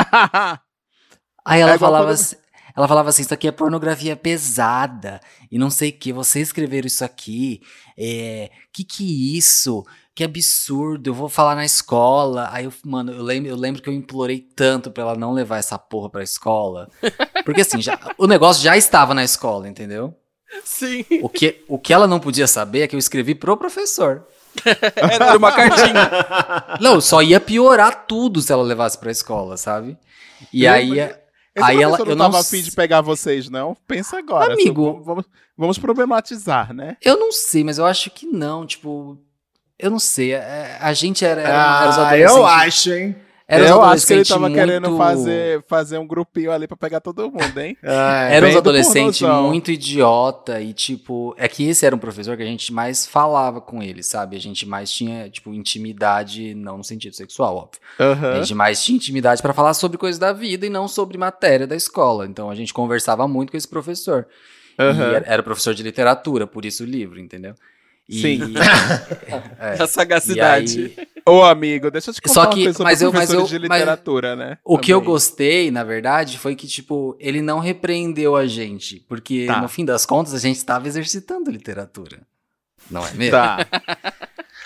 Aí 1.45 1.61
ela 1.61 1.73
É 1.75 1.79
falava 1.79 2.07
quando- 2.07 2.15
assim. 2.15 2.37
Ela 2.75 2.89
falava 2.89 3.11
assim, 3.11 3.21
isso 3.21 3.35
aqui 3.35 3.47
é 3.47 3.53
pornografia 3.53 4.17
pesada 4.17 5.21
e 5.51 5.59
não 5.59 5.69
sei 5.69 5.91
o 5.91 5.93
que, 5.93 6.11
você 6.11 6.41
escreveram 6.41 6.87
isso 6.87 7.05
aqui, 7.05 7.61
é, 7.99 8.51
que 8.73 8.83
que 8.83 9.05
é 9.05 9.37
isso? 9.37 9.85
Que 10.15 10.25
absurdo, 10.25 11.09
eu 11.09 11.15
vou 11.15 11.29
falar 11.29 11.55
na 11.55 11.65
escola. 11.65 12.49
Aí 12.53 12.65
eu, 12.67 12.73
mano, 12.85 13.13
eu 13.13 13.23
lembro, 13.23 13.49
eu 13.51 13.57
lembro 13.57 13.81
que 13.81 13.89
eu 13.89 13.95
implorei 13.95 14.41
tanto 14.55 14.91
pra 14.91 15.03
ela 15.05 15.17
não 15.17 15.33
levar 15.33 15.57
essa 15.59 15.79
porra 15.79 16.11
pra 16.11 16.23
escola. 16.23 16.89
Porque 17.45 17.63
assim, 17.63 17.81
já, 17.81 17.99
o 18.19 18.27
negócio 18.27 18.63
já 18.63 18.77
estava 18.77 19.15
na 19.15 19.25
escola, 19.25 19.67
entendeu? 19.69 20.15
Sim. 20.65 21.03
O 21.23 21.31
que, 21.31 21.65
o 21.67 21.79
que 21.79 21.95
ela 21.95 22.07
não 22.07 22.21
podia 22.21 22.47
saber 22.47 22.83
é 22.83 22.87
que 22.87 22.95
eu 22.95 22.99
escrevi 22.99 23.35
pro 23.35 23.57
professor. 23.57 24.27
Era 24.97 25.39
uma 25.39 25.51
cartinha. 25.51 26.11
Não, 26.79 27.01
só 27.01 27.23
ia 27.23 27.41
piorar 27.41 28.07
tudo 28.07 28.43
se 28.43 28.53
ela 28.53 28.63
levasse 28.63 28.99
pra 28.99 29.11
escola, 29.11 29.57
sabe? 29.57 29.97
E 30.53 30.67
Eu- 30.67 30.73
aí, 30.75 30.91
Esse 31.01 31.19
aí 31.57 31.83
ela, 31.83 31.97
eu 31.99 32.05
não 32.05 32.15
não 32.17 32.25
tava 32.27 32.41
afim 32.41 32.59
s- 32.59 32.65
de 32.69 32.73
pegar 32.73 33.01
vocês, 33.01 33.49
não? 33.49 33.75
Pensa 33.87 34.19
agora. 34.19 34.53
Amigo. 34.53 34.93
Vamos, 34.93 35.07
vamos, 35.07 35.25
vamos 35.57 35.79
problematizar, 35.79 36.75
né? 36.75 36.99
eu 37.03 37.19
não 37.19 37.33
sei, 37.33 37.65
mas 37.65 37.79
eu 37.79 37.87
acho 37.87 38.11
que 38.11 38.27
não, 38.27 38.67
tipo, 38.67 39.19
eu 39.83 39.91
não 39.91 39.99
sei, 39.99 40.33
é, 40.33 40.79
a 40.81 40.93
gente 40.95 41.25
era, 41.25 41.41
era, 41.43 41.51
era 41.51 41.91
os 41.91 41.99
Ah, 41.99 42.03
adolescentes. 42.07 42.37
eu 42.37 42.47
acho, 42.47 42.93
hein? 42.93 43.17
Era 43.49 43.65
os 43.65 43.71
eu 43.71 43.83
acho 43.83 44.07
que 44.07 44.13
ele 44.15 44.21
adolescentes 44.23 44.29
tava 44.29 44.51
querendo 44.51 44.89
muito- 44.89 44.97
fazer, 44.97 45.65
fazer 45.69 45.99
um 45.99 46.07
grupinho 46.07 46.51
ali 46.53 46.67
pra 46.67 46.77
pegar 46.77 47.01
todo 47.01 47.31
mundo, 47.31 47.59
hein? 47.61 47.77
É, 47.83 48.37
Era 48.37 48.47
uns 48.49 48.57
adolescentes 48.57 49.19
pornozão. 49.21 49.49
muito 49.49 49.71
idiota 49.71 50.59
e, 50.61 50.73
tipo, 50.73 51.35
é 51.37 51.47
que 51.49 51.69
esse 51.69 51.85
era 51.85 51.95
um 51.95 51.99
professor 51.99 52.35
que 52.35 52.43
a 52.43 52.47
gente 52.47 52.73
mais 52.73 53.05
falava 53.05 53.61
com 53.61 53.83
ele, 53.83 54.03
sabe? 54.03 54.37
A 54.37 54.41
gente 54.41 54.65
mais 54.67 54.91
tinha, 54.91 55.29
tipo, 55.29 55.53
intimidade, 55.53 56.55
não 56.55 56.79
no 56.79 56.85
sentido 56.85 57.15
sexual, 57.15 57.57
óbvio. 57.57 57.81
A 57.99 58.03
Aham. 58.05 58.41
gente 58.41 58.55
mais 58.55 58.83
tinha 58.83 58.97
intimidade 58.97 59.43
pra 59.43 59.53
falar 59.53 59.75
sobre 59.75 59.99
coisas 59.99 60.19
da 60.19 60.33
vida 60.33 60.65
e 60.65 60.71
não 60.71 60.89
sobre 60.89 61.19
matéria 61.19 61.67
da 61.67 61.77
escola. 61.77 62.25
Então 62.27 62.49
a 62.49 62.55
gente 62.55 62.73
conversava 62.73 63.29
muito 63.29 63.51
com 63.51 63.57
esse 63.59 63.69
professor. 63.69 64.27
E 64.79 64.83
era, 64.83 65.25
era 65.27 65.43
professor 65.43 65.75
de 65.75 65.83
literatura, 65.83 66.47
por 66.47 66.65
isso 66.65 66.85
o 66.85 66.87
livro, 66.87 67.21
entendeu? 67.21 67.55
E, 68.09 68.21
Sim. 68.21 68.41
é, 69.59 69.83
A 69.83 69.87
sagacidade. 69.87 70.95
aí, 70.99 71.09
Ô, 71.27 71.43
amigo, 71.45 71.89
deixa 71.91 72.11
eu 72.11 72.15
te 72.15 72.21
contar 72.21 72.35
Só 72.35 72.41
uma 72.43 72.49
que- 72.51 72.63
coisa 72.65 72.73
sobre 72.73 72.91
mas 72.91 73.01
eu- 73.03 73.13
mas 73.13 73.33
eu- 73.33 73.45
de 73.45 73.59
mas- 73.61 73.79
literatura, 73.79 74.35
né? 74.35 74.59
o 74.65 74.77
que 74.77 74.93
eu 74.93 74.99
Também. 74.99 75.13
gostei, 75.13 75.71
na 75.71 75.85
verdade, 75.85 76.37
foi 76.39 76.57
que, 76.57 76.67
tipo, 76.67 77.17
ele 77.21 77.41
não 77.41 77.61
repreendeu 77.61 78.35
a 78.35 78.45
gente. 78.47 78.99
Porque, 79.09 79.45
Tá. 79.47 79.61
no 79.61 79.69
fim 79.69 79.85
das 79.85 80.05
contas, 80.05 80.35
a 80.35 80.39
gente 80.39 80.57
estava 80.57 80.89
exercitando 80.89 81.49
literatura. 81.51 82.21
Não 82.91 83.07
é 83.07 83.13
mesmo? 83.13 83.31
Tá, 83.31 83.59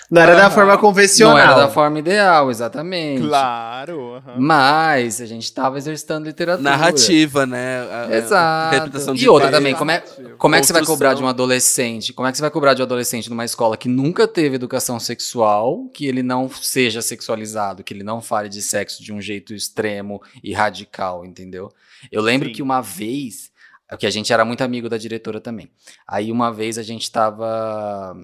Não 0.09 0.21
era 0.21 0.35
da 0.35 0.45
Aham. 0.45 0.51
forma 0.51 0.77
convencional. 0.77 1.35
Não 1.35 1.41
era 1.43 1.53
da 1.55 1.67
forma 1.67 1.99
ideal, 1.99 2.49
exatamente. 2.49 3.27
claro. 3.27 4.15
aham. 4.15 4.35
Mas 4.39 5.19
a 5.19 5.25
gente 5.25 5.43
estava 5.43 5.77
exercitando 5.77 6.25
literatura. 6.27 6.63
Narrativa, 6.69 7.45
né? 7.45 7.79
A- 7.79 8.05
a- 8.09 8.17
Exato. 8.17 8.75
Interpretação 8.75 9.13
de 9.13 9.25
E 9.25 9.27
outra 9.29 9.51
também, 9.51 9.75
como 9.75 9.91
é, 9.91 9.99
como 10.37 10.55
é 10.55 10.61
que 10.61 10.65
você 10.67 10.71
vai 10.71 10.85
cobrar 10.85 11.13
de 11.13 11.21
um 11.21 11.27
adolescente? 11.27 12.13
Como 12.13 12.25
é 12.25 12.31
que 12.31 12.37
você 12.37 12.41
vai 12.41 12.49
cobrar 12.51 12.73
de 12.73 12.81
um 12.81 12.85
adolescente 12.85 13.29
numa 13.29 13.43
escola 13.43 13.75
que 13.75 13.89
nunca 13.89 14.25
teve 14.27 14.55
educação 14.55 14.97
sexual, 14.99 15.89
que 15.93 16.05
ele 16.05 16.23
não 16.23 16.49
seja 16.49 17.01
sexualizado, 17.01 17.83
que 17.83 17.93
ele 17.93 18.03
não 18.03 18.21
fale 18.21 18.47
de 18.47 18.61
sexo 18.61 19.03
de 19.03 19.11
um 19.11 19.19
jeito 19.19 19.53
extremo 19.53 20.21
e 20.41 20.53
radical, 20.53 21.25
entendeu? 21.25 21.69
Eu 22.09 22.21
lembro 22.21 22.47
Sim. 22.47 22.53
que 22.55 22.61
uma 22.61 22.79
vez, 22.79 23.51
que 23.99 24.05
a 24.05 24.09
gente 24.09 24.31
era 24.31 24.45
muito 24.45 24.61
amigo 24.63 24.87
da 24.87 24.97
diretora 24.97 25.41
também. 25.41 25.69
Aí 26.07 26.31
uma 26.31 26.49
vez 26.51 26.77
a 26.77 26.83
gente 26.83 27.11
tava 27.11 28.15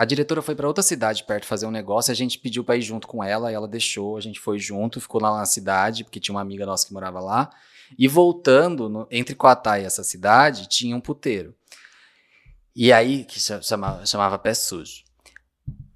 a 0.00 0.04
diretora 0.06 0.40
foi 0.40 0.54
pra 0.54 0.66
outra 0.66 0.82
cidade 0.82 1.24
perto 1.24 1.44
fazer 1.46 1.66
um 1.66 1.70
negócio, 1.70 2.10
a 2.10 2.14
gente 2.14 2.38
pediu 2.38 2.64
pra 2.64 2.76
ir 2.76 2.80
junto 2.82 3.06
com 3.06 3.22
ela, 3.22 3.52
ela 3.52 3.68
deixou, 3.68 4.16
a 4.16 4.20
gente 4.20 4.40
foi 4.40 4.58
junto, 4.58 5.00
ficou 5.00 5.20
lá 5.20 5.36
na 5.36 5.44
cidade, 5.44 6.04
porque 6.04 6.18
tinha 6.18 6.34
uma 6.34 6.40
amiga 6.40 6.64
nossa 6.64 6.86
que 6.86 6.92
morava 6.94 7.20
lá. 7.20 7.50
E 7.98 8.08
voltando, 8.08 8.88
no- 8.88 9.06
entre 9.10 9.34
Coatá 9.34 9.78
e 9.78 9.84
essa 9.84 10.02
cidade, 10.02 10.68
tinha 10.68 10.96
um 10.96 11.00
puteiro. 11.00 11.54
E 12.74 12.92
aí, 12.92 13.24
que 13.24 13.38
cha- 13.40 13.60
chamava, 13.60 14.06
chamava 14.06 14.38
Pé 14.38 14.54
Sujo. 14.54 15.02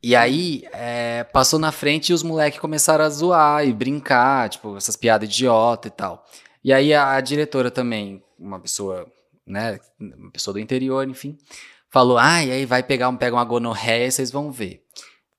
E 0.02 0.14
aí, 0.14 0.64
é, 0.72 1.24
passou 1.24 1.59
na 1.59 1.72
frente 1.72 2.10
e 2.10 2.12
os 2.12 2.22
moleques 2.22 2.60
começaram 2.60 3.05
a 3.05 3.09
zoar 3.09 3.66
e 3.66 3.72
brincar, 3.72 4.51
tipo, 4.51 4.76
essas 4.76 4.97
piadas 4.97 5.28
idiota 5.28 5.89
e 5.89 5.90
tal. 5.90 6.26
E 6.62 6.72
aí 6.72 6.93
a, 6.93 7.14
a 7.14 7.20
diretora 7.22 7.70
também, 7.70 8.22
uma 8.39 8.60
pessoa, 8.60 9.10
né, 9.47 9.78
uma 9.98 10.31
pessoa 10.31 10.52
do 10.52 10.60
interior, 10.60 11.09
enfim, 11.09 11.39
falou, 11.95 12.19
ah, 12.19 12.45
e 12.45 12.51
aí 12.51 12.66
vai 12.66 12.83
pegar 12.83 13.09
um, 13.09 13.16
pega 13.16 13.37
uma 13.37 13.45
gonorreia, 13.45 14.11
vocês 14.11 14.29
vão 14.33 14.51
ver. 14.51 14.83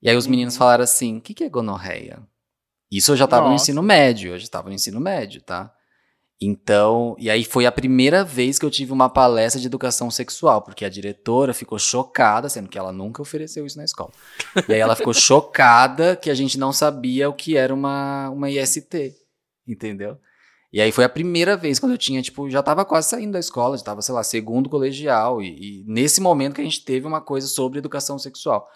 E 0.01 0.09
aí 0.09 0.15
os 0.15 0.25
meninos 0.25 0.55
falaram 0.55 0.85
assim, 0.85 1.17
o 1.17 1.21
que, 1.21 1.33
que 1.33 1.43
é 1.43 1.49
gonorreia? 1.49 2.19
Isso 2.89 3.11
eu 3.11 3.17
já 3.17 3.27
tava 3.27 3.49
no 3.49 3.55
ensino 3.55 3.83
médio, 3.83 4.31
eu 4.31 4.39
já 4.39 4.47
tava 4.47 4.69
no 4.69 4.73
ensino 4.73 5.01
médio, 5.01 5.41
tá? 5.41 5.73
Então, 6.39 7.13
e 7.19 7.29
aí 7.29 7.43
foi 7.43 7.65
a 7.65 7.73
primeira 7.73 8.23
vez 8.23 8.57
que 8.57 8.65
eu 8.65 8.71
tive 8.71 8.93
uma 8.93 9.09
palestra 9.09 9.59
de 9.59 9.67
educação 9.67 10.09
sexual, 10.09 10.61
porque 10.61 10.85
a 10.85 10.89
diretora 10.89 11.53
ficou 11.53 11.77
chocada, 11.77 12.47
sendo 12.47 12.69
que 12.69 12.77
ela 12.77 12.93
nunca 12.93 13.21
ofereceu 13.21 13.65
isso 13.65 13.77
na 13.77 13.83
escola. 13.83 14.11
E 14.69 14.73
aí 14.73 14.79
ela 14.79 14.95
ficou 14.95 15.11
chocada 15.13 16.15
que 16.15 16.29
a 16.29 16.33
gente 16.33 16.57
não 16.57 16.71
sabia 16.71 17.27
o 17.27 17.33
que 17.33 17.57
era 17.57 17.73
uma, 17.73 18.29
uma 18.29 18.49
IST, 18.49 19.13
entendeu? 19.67 20.17
E 20.75 20.81
aí 20.81 20.91
foi 20.91 21.05
a 21.05 21.09
primeira 21.09 21.55
vez 21.55 21.79
quando 21.79 21.93
eu 21.93 21.97
tinha, 21.97 22.21
tipo, 22.21 22.49
já 22.49 22.61
tava 22.61 22.83
quase 22.83 23.07
saindo 23.07 23.31
da 23.31 23.39
escola, 23.39 23.77
já 23.77 23.83
tava, 23.85 24.01
sei 24.01 24.13
lá, 24.13 24.21
segundo 24.25 24.69
colegial, 24.69 25.41
e, 25.41 25.79
e 25.81 25.85
nesse 25.87 26.19
momento 26.19 26.55
que 26.55 26.59
a 26.59 26.65
gente 26.65 26.83
teve 26.83 27.07
uma 27.07 27.21
coisa 27.21 27.47
sobre 27.47 27.79
educação 27.79 28.19
sexual. 28.19 28.67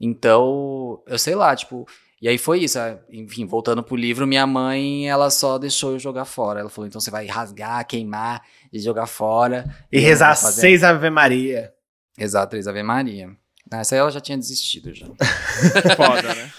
Então, 0.00 1.02
eu 1.06 1.18
sei 1.18 1.34
lá, 1.34 1.54
tipo, 1.54 1.86
e 2.22 2.26
aí 2.26 2.38
foi 2.38 2.60
isso. 2.60 2.78
Enfim, 3.10 3.44
voltando 3.44 3.82
pro 3.82 3.96
livro, 3.96 4.26
minha 4.26 4.46
mãe, 4.46 5.10
ela 5.10 5.28
só 5.28 5.58
deixou 5.58 5.92
eu 5.92 5.98
jogar 5.98 6.24
fora. 6.24 6.60
Ela 6.60 6.70
falou: 6.70 6.88
então 6.88 6.98
você 6.98 7.10
vai 7.10 7.26
rasgar, 7.26 7.86
queimar 7.86 8.42
e 8.72 8.78
jogar 8.78 9.06
fora. 9.06 9.66
E 9.92 10.00
não 10.00 10.06
rezar 10.06 10.34
seis 10.36 10.82
Ave 10.82 11.10
Maria. 11.10 11.70
Exato, 12.16 12.52
três 12.52 12.66
Ave 12.66 12.82
Maria. 12.82 13.28
Ah, 13.70 13.80
Essa 13.80 13.94
aí 13.94 13.98
ela 13.98 14.10
já 14.10 14.22
tinha 14.22 14.38
desistido 14.38 14.94
já. 14.94 15.06
Foda, 15.96 16.34
né? 16.34 16.50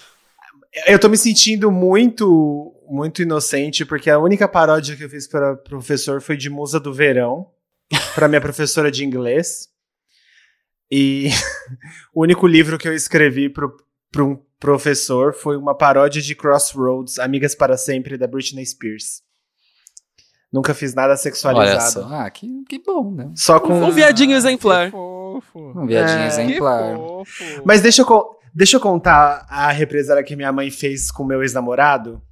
Eu 0.86 0.98
tô 0.98 1.08
me 1.08 1.16
sentindo 1.16 1.70
muito, 1.70 2.73
muito 2.88 3.22
inocente, 3.22 3.84
porque 3.84 4.10
a 4.10 4.18
única 4.18 4.46
paródia 4.48 4.96
que 4.96 5.04
eu 5.04 5.10
fiz 5.10 5.26
para 5.26 5.56
professor 5.56 6.20
foi 6.20 6.36
de 6.36 6.48
Musa 6.50 6.78
do 6.80 6.92
Verão, 6.92 7.50
para 8.14 8.28
minha 8.28 8.40
professora 8.40 8.90
de 8.90 9.04
inglês. 9.04 9.68
E 10.90 11.28
o 12.14 12.22
único 12.22 12.46
livro 12.46 12.78
que 12.78 12.86
eu 12.86 12.94
escrevi 12.94 13.48
para 13.48 14.24
um 14.24 14.36
professor 14.58 15.34
foi 15.34 15.56
uma 15.56 15.76
paródia 15.76 16.22
de 16.22 16.34
Crossroads, 16.34 17.18
Amigas 17.18 17.54
para 17.54 17.76
Sempre, 17.76 18.16
da 18.16 18.26
Britney 18.26 18.64
Spears. 18.64 19.22
Nunca 20.52 20.72
fiz 20.72 20.94
nada 20.94 21.08
Olha 21.08 21.16
sexualizado. 21.16 21.90
só. 21.90 22.08
Ah, 22.14 22.30
que, 22.30 22.48
que 22.68 22.78
bom, 22.78 23.10
né? 23.10 23.32
Só 23.34 23.58
com. 23.58 23.74
Um 23.74 23.90
viadinho 23.90 24.36
exemplar. 24.36 24.92
Um 24.94 25.86
viadinho 25.86 26.20
É, 26.20 26.26
exemplar. 26.28 26.96
Mas 27.64 27.80
deixa 27.80 28.02
eu, 28.02 28.36
deixa 28.54 28.76
eu 28.76 28.80
contar 28.80 29.44
a 29.50 29.72
represada 29.72 30.22
que 30.22 30.36
minha 30.36 30.52
mãe 30.52 30.70
fez 30.70 31.10
com 31.10 31.24
meu 31.24 31.42
ex-namorado, 31.42 32.22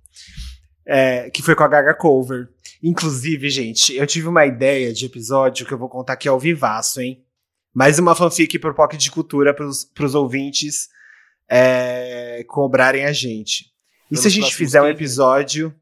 é, 0.87 1.31
que 1.31 1.43
foi 1.43 1.55
com 1.55 1.63
a 1.63 1.69
Gaga 1.69 1.95
Cover. 1.95 2.49
Inclusive, 2.83 3.49
gente, 3.51 3.95
eu 3.95 4.07
tive 4.07 4.29
uma 4.29 4.45
ideia 4.47 4.93
de 4.93 5.07
episódio 5.07 5.67
que 5.67 5.73
eu 5.73 5.79
vou 5.79 5.89
contar 5.89 6.15
aqui 6.15 6.29
ao 6.29 6.39
vivaço, 6.39 7.01
hein? 7.01 7.25
Mais 7.75 7.99
uma 7.99 8.15
fanfic 8.15 8.59
pro 8.59 8.75
POC 8.75 8.97
de 8.97 9.11
Cultura 9.11 9.55
pros, 9.55 9.85
pros 9.85 10.15
ouvintes 10.15 10.89
é, 11.49 12.45
cobrarem 12.49 13.05
a 13.05 13.13
gente. 13.13 13.73
E 14.07 14.11
Pelos 14.11 14.23
se 14.23 14.29
a 14.29 14.31
gente 14.31 14.55
fizer 14.55 14.81
um 14.81 14.87
15 14.87 14.97
episódio... 14.97 15.75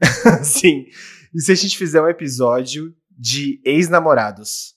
Sim. 0.44 0.86
E 1.34 1.40
se 1.40 1.52
a 1.52 1.54
gente 1.54 1.76
fizer 1.76 2.00
um 2.00 2.08
episódio 2.08 2.94
de 3.10 3.60
ex-namorados? 3.64 4.76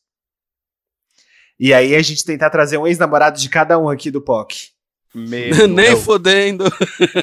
E 1.59 1.73
aí 1.73 1.95
a 1.95 2.01
gente 2.01 2.25
tentar 2.25 2.49
trazer 2.49 2.77
um 2.77 2.87
ex-namorado 2.87 3.39
de 3.39 3.47
cada 3.47 3.77
um 3.77 3.87
aqui 3.87 4.09
do 4.09 4.21
POC. 4.21 4.70
Medo. 5.13 5.67
Nem 5.73 5.95
fodendo. 5.97 6.63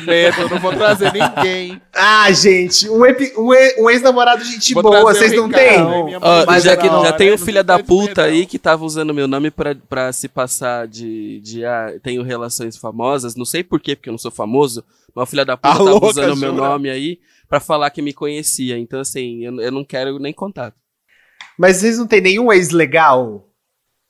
Medo, 0.06 0.40
eu 0.42 0.50
não 0.50 0.58
vou 0.60 0.72
trazer 0.72 1.10
ninguém. 1.12 1.80
Ah, 2.00 2.30
gente, 2.30 2.88
um, 2.88 3.04
epi- 3.04 3.32
um 3.36 3.48
um 3.84 3.90
ex-namorado 3.90 4.44
gente 4.44 4.72
Vou 4.72 4.82
boa, 4.84 5.00
vocês 5.02 5.32
não 5.32 5.48
têm? 5.50 5.78
Mas 6.46 6.62
já, 6.62 6.72
é 6.72 6.76
que, 6.76 6.82
da 6.84 6.88
já 6.92 6.98
hora, 6.98 7.12
tem 7.14 7.32
o 7.32 7.38
filho 7.38 7.64
da 7.64 7.82
puta 7.82 8.22
aí 8.22 8.46
que 8.46 8.56
tava 8.58 8.84
usando 8.84 9.12
meu 9.12 9.26
nome 9.26 9.50
pra, 9.50 9.74
pra 9.74 10.12
se 10.12 10.28
passar 10.28 10.86
de, 10.86 11.40
de 11.40 11.64
ah, 11.64 11.94
tenho 12.02 12.22
relações 12.22 12.76
famosas. 12.76 13.34
Não 13.34 13.44
sei 13.44 13.64
por 13.64 13.80
quê, 13.80 13.96
porque 13.96 14.08
eu 14.10 14.12
não 14.12 14.18
sou 14.18 14.30
famoso. 14.30 14.84
Mas 15.12 15.24
o 15.24 15.30
filho 15.30 15.44
da 15.44 15.56
puta 15.56 15.68
Ah, 15.70 15.72
tava 15.78 15.90
louca, 15.90 16.06
usando 16.06 16.36
meu 16.36 16.50
jura? 16.54 16.68
nome 16.68 16.88
aí 16.88 17.18
pra 17.48 17.58
falar 17.58 17.90
que 17.90 18.00
me 18.02 18.12
conhecia. 18.12 18.78
Então, 18.78 19.00
assim, 19.00 19.44
eu, 19.44 19.60
eu 19.60 19.72
não 19.72 19.82
quero 19.84 20.18
nem 20.20 20.32
contato. 20.32 20.76
Mas 21.58 21.78
vocês 21.78 21.98
não 21.98 22.06
têm 22.06 22.20
nenhum 22.20 22.52
ex 22.52 22.70
legal? 22.70 23.48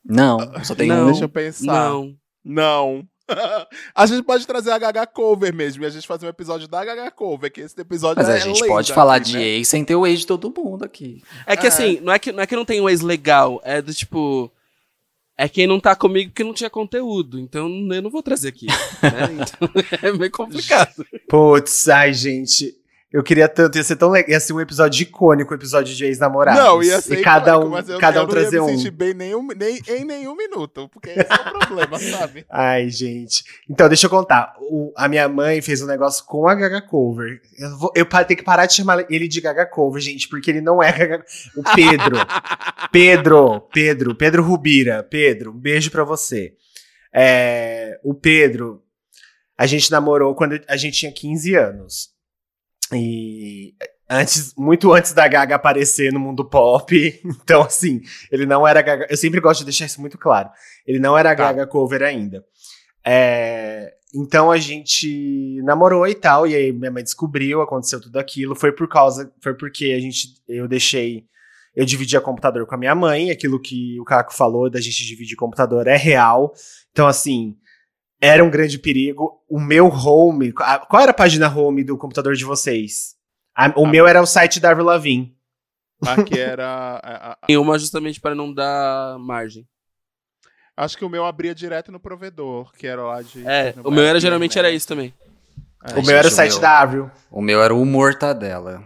Não, 0.05 0.39
só 0.63 0.75
tem 0.75 0.89
Não. 0.89 1.05
um. 1.05 1.07
Deixa 1.07 1.25
eu 1.25 1.29
pensar. 1.29 1.65
Não. 1.67 2.15
Não. 2.45 3.03
a 3.95 4.07
gente 4.07 4.23
pode 4.23 4.47
trazer 4.47 4.71
a 4.71 4.79
Gaga 4.79 5.07
Cover 5.07 5.55
mesmo, 5.55 5.83
e 5.83 5.87
a 5.87 5.91
gente 5.91 6.07
fazer 6.07 6.27
um 6.27 6.29
episódio 6.31 6.67
da 6.69 6.85
Gaga 6.85 7.11
Cover, 7.11 7.53
que 7.53 7.61
esse 7.61 7.79
episódio 7.81 8.23
Mas 8.23 8.29
é 8.29 8.37
a 8.37 8.39
gente 8.39 8.67
pode 8.67 8.93
falar 8.93 9.17
aqui, 9.17 9.31
de 9.33 9.37
né? 9.37 9.43
ex 9.45 9.69
sem 9.69 9.85
ter 9.85 9.95
o 9.95 10.07
ex 10.07 10.21
de 10.21 10.27
todo 10.27 10.53
mundo 10.57 10.85
aqui. 10.85 11.23
É 11.47 11.57
que 11.57 11.67
É. 11.67 11.69
assim, 11.69 12.01
não 12.01 12.13
é 12.13 12.19
que, 12.19 12.33
não 12.33 12.43
é 12.43 12.47
que 12.47 12.57
não 12.57 12.65
tem 12.65 12.81
um 12.81 12.89
ex 12.89 13.01
legal, 13.01 13.61
é 13.65 13.83
do 13.83 13.93
tipo. 13.93 14.51
É 15.41 15.49
quem 15.49 15.69
não 15.69 15.79
tá 15.79 15.95
comigo 15.95 16.31
porque 16.31 16.43
não 16.43 16.53
tinha 16.53 16.69
conteúdo. 16.69 17.39
Então 17.39 17.69
eu 17.93 18.03
não 18.03 18.11
vou 18.11 18.23
trazer 18.25 18.49
aqui. 18.49 18.67
né? 18.67 18.75
Então 19.47 19.71
é 20.03 20.13
meio 20.13 20.33
complicado. 20.33 21.07
Putz, 21.29 21.89
ai, 21.89 22.13
gente. 22.13 22.75
Eu 23.11 23.23
queria 23.23 23.49
tanto, 23.49 23.79
ia 23.79 23.85
ser 23.85 23.97
tão 23.97 24.11
legal. 24.11 24.31
Ia 24.31 24.39
ser 24.39 24.53
um 24.53 24.61
episódio 24.61 25.01
icônico, 25.03 25.51
um 25.53 25.57
episódio 25.57 25.95
de 25.95 26.05
ex-namorados. 26.05 26.63
Não, 26.63 26.83
ia 26.83 27.01
ser 27.01 27.21
E 27.21 27.23
cada 27.23 27.53
icônico, 27.53 27.67
um, 27.67 27.71
mas 27.71 27.89
eu, 27.89 27.99
cada 27.99 28.19
eu 28.19 28.25
um 28.25 28.27
não 28.27 28.35
ia 28.35 28.41
trazer 28.41 28.61
me 28.61 28.67
um. 28.67 28.69
sentir 28.77 28.91
bem 28.91 29.15
nenhum, 29.15 29.49
nem, 29.57 29.81
em 29.89 30.05
nenhum 30.05 30.37
minuto, 30.37 30.91
porque 30.91 31.09
esse 31.11 31.21
é 31.33 31.35
o 31.35 31.59
problema, 31.59 31.99
sabe? 32.19 32.45
Ai, 32.51 32.91
gente. 32.91 33.45
Então, 33.69 33.89
deixa 33.89 34.05
eu 34.07 34.11
contar. 34.11 34.55
O- 34.61 34.93
a 34.95 35.09
minha 35.09 35.27
mãe 35.27 35.63
fez 35.63 35.81
um 35.81 35.87
negócio 35.87 36.23
com 36.27 36.47
a 36.47 36.55
Gaga 36.55 36.83
Cover. 36.83 37.41
Eu, 37.59 37.79
vou, 37.79 37.93
eu 37.97 38.05
tenho 38.05 38.37
que 38.37 38.43
parar 38.45 38.67
de 38.67 38.75
chamar 38.75 39.07
ele 39.11 39.27
de 39.27 39.41
Gaga 39.41 39.65
Cover, 39.65 40.03
gente, 40.03 40.29
porque 40.29 40.51
ele 40.51 40.61
não 40.61 40.83
é 40.83 40.93
Gaga 40.93 41.25
O 41.57 41.63
Pedro. 41.75 42.17
Pedro, 42.93 43.61
Pedro, 43.73 44.15
Pedro 44.15 44.43
Rubira. 44.43 45.03
Pedro, 45.03 45.53
um 45.53 45.59
beijo 45.59 45.91
pra 45.91 46.05
você. 46.05 46.53
É, 47.11 47.99
o 48.05 48.13
Pedro, 48.13 48.83
a 49.57 49.67
gente 49.67 49.91
namorou 49.91 50.35
quando 50.35 50.61
a 50.69 50.77
gente 50.77 50.99
tinha 50.99 51.11
15 51.11 51.55
anos. 51.55 52.18
E 52.93 53.74
antes, 54.09 54.55
muito 54.56 54.93
antes 54.93 55.12
da 55.12 55.28
Gaga 55.28 55.56
aparecer 55.56 56.12
no 56.12 56.20
mundo 56.20 56.44
pop. 56.44 57.23
Então, 57.43 57.62
assim, 57.62 58.01
ele 58.31 58.47
não 58.47 58.66
era 58.66 58.82
Gaga. 58.82 59.06
Eu 59.09 59.16
sempre 59.16 59.40
gosto 59.40 59.60
de 59.60 59.66
deixar 59.66 59.86
isso 59.86 60.01
muito 60.01 60.19
claro. 60.19 60.51
Ele 60.86 60.98
não 60.98 61.16
era 61.16 61.31
Tá. 61.31 61.35
Gaga 61.35 61.66
cover 61.66 62.02
ainda. 62.02 62.44
É, 63.05 63.94
então 64.15 64.51
a 64.51 64.59
gente 64.59 65.60
namorou 65.62 66.06
e 66.06 66.15
tal, 66.15 66.47
e 66.47 66.55
aí 66.55 66.73
minha 66.73 66.90
mãe 66.90 67.02
descobriu, 67.02 67.60
aconteceu 67.60 68.01
tudo 68.01 68.19
aquilo. 68.19 68.55
Foi 68.55 68.73
por 68.73 68.89
causa, 68.89 69.32
foi 69.43 69.55
porque 69.55 69.94
a 69.97 70.01
gente, 70.01 70.28
eu 70.48 70.66
deixei, 70.66 71.24
eu 71.77 71.85
dividia 71.85 72.20
computador 72.20 72.66
com 72.66 72.74
a 72.74 72.78
minha 72.78 72.94
mãe. 72.94 73.31
Aquilo 73.31 73.60
que 73.60 74.01
o 74.01 74.05
Caco 74.05 74.35
falou 74.35 74.70
da 74.70 74.81
gente 74.81 75.06
dividir 75.06 75.36
computador 75.36 75.86
é 75.86 75.97
real. 75.97 76.52
Então 76.90 77.06
assim, 77.06 77.56
era 78.20 78.45
um 78.45 78.51
grande 78.51 78.78
perigo. 78.78 79.40
O 79.49 79.61
meu 79.61 79.86
home, 79.89 80.53
a- 80.59 80.78
qual 80.81 81.03
era 81.03 81.11
a 81.11 81.15
página 81.15 81.49
home 81.49 81.85
do 81.85 81.97
computador 81.97 82.35
de 82.35 82.45
vocês? 82.45 83.15
A- 83.55 83.73
o 83.77 83.86
Ah. 83.86 83.89
meu 83.89 84.07
era 84.07 84.20
o 84.23 84.27
site 84.27 84.61
da 84.61 84.70
Avril 84.70 84.86
Lavigne. 84.86 85.35
Aqui 86.07 86.39
era. 86.39 86.66
a- 87.03 87.32
a- 87.32 87.39
Tem 87.47 87.57
uma 87.57 87.78
justamente 87.78 88.20
para 88.20 88.35
não 88.35 88.53
dar 88.55 89.19
margem. 89.19 89.66
acho 90.77 90.97
que 90.97 91.05
o 91.05 91.09
meu 91.09 91.24
abria 91.27 91.53
direto 91.55 91.90
no 91.90 91.99
provedor, 91.99 92.73
que 92.77 92.86
era 92.86 93.03
lá 93.03 93.20
de. 93.23 93.45
É, 93.47 93.74
o 93.82 93.90
meu 93.90 94.05
era 94.05 94.20
geralmente 94.20 94.55
né? 94.55 94.61
era 94.61 94.70
isso 94.70 94.86
também. 94.86 95.12
É. 95.85 95.95
o 95.95 95.97
Ai, 95.99 96.03
meu 96.03 96.16
era 96.16 96.27
o 96.27 96.31
gente, 96.31 96.32
o 96.32 96.36
site 96.36 96.53
meu- 96.53 96.61
da 96.61 96.78
Avril. 96.81 97.11
O 97.31 97.40
meu 97.43 97.62
era 97.62 97.74
o 97.74 97.85
Mortadela. 97.85 98.82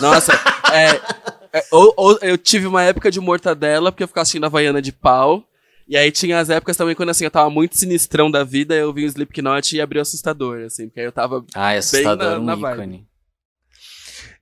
Nossa, 0.00 0.32
é, 0.72 1.58
é, 1.58 1.64
ou, 1.70 1.92
ou 1.96 2.18
eu 2.22 2.38
tive 2.38 2.66
uma 2.66 2.82
época 2.82 3.10
de 3.10 3.20
mortadela, 3.20 3.92
porque 3.92 4.02
eu 4.02 4.08
ficava 4.08 4.22
assistindo 4.22 4.44
a 4.44 4.46
Havaiana 4.46 4.80
de 4.80 4.92
pau. 4.92 5.44
E 5.86 5.96
aí 5.96 6.10
tinha 6.10 6.38
as 6.38 6.48
épocas 6.48 6.76
também 6.76 6.94
quando 6.94 7.10
assim, 7.10 7.24
eu 7.24 7.30
tava 7.30 7.50
muito 7.50 7.76
sinistrão 7.76 8.30
da 8.30 8.42
vida, 8.42 8.74
eu 8.74 8.92
vi 8.92 9.04
o 9.04 9.06
Slipknot 9.08 9.76
e 9.76 9.80
abri 9.80 9.98
o 9.98 10.02
assustador, 10.02 10.62
assim, 10.64 10.86
porque 10.88 11.00
aí 11.00 11.06
eu 11.06 11.12
tava. 11.12 11.44
Ai, 11.54 11.76
assustador, 11.78 12.32
na- 12.32 12.38
um 12.38 12.44
na 12.44 12.54
vibe. 12.56 12.72
ícone. 12.74 13.08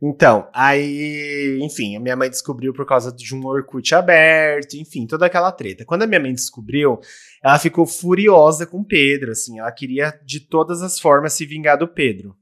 Então, 0.05 0.49
aí, 0.53 1.59
enfim, 1.63 1.97
a 1.97 2.01
minha 2.01 2.17
mãe 2.17 2.29
descobriu 2.29 2.73
por 2.73 2.85
causa 2.85 3.13
de 3.13 3.35
um 3.35 3.47
Orkut 3.47 3.95
aberto, 3.95 4.75
enfim, 4.75 5.07
toda 5.07 5.27
aquela 5.27 5.53
treta. 5.53 5.85
Quando 5.85 6.03
a 6.03 6.07
minha 6.09 6.19
mãe 6.21 6.33
descobriu, 6.33 6.99
ela 7.43 7.57
ficou 7.59 7.87
furiosa 7.87 8.67
com 8.67 8.81
o 8.81 8.85
Pedro, 8.85 9.31
assim, 9.31 9.61
ela 9.61 9.71
queria 9.71 10.11
de 10.25 10.41
todas 10.41 10.83
as 10.83 10.99
formas 10.99 11.33
se 11.35 11.47
vingar 11.47 11.79
do 11.79 11.87
Pedro. 11.87 12.37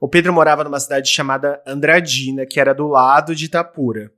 O 0.00 0.08
Pedro 0.08 0.32
morava 0.32 0.62
numa 0.64 0.78
cidade 0.80 1.08
chamada 1.10 1.60
Andradina, 1.66 2.46
que 2.46 2.60
era 2.60 2.72
do 2.72 2.86
lado 2.86 3.34
de 3.34 3.46
Itapura. 3.46 4.12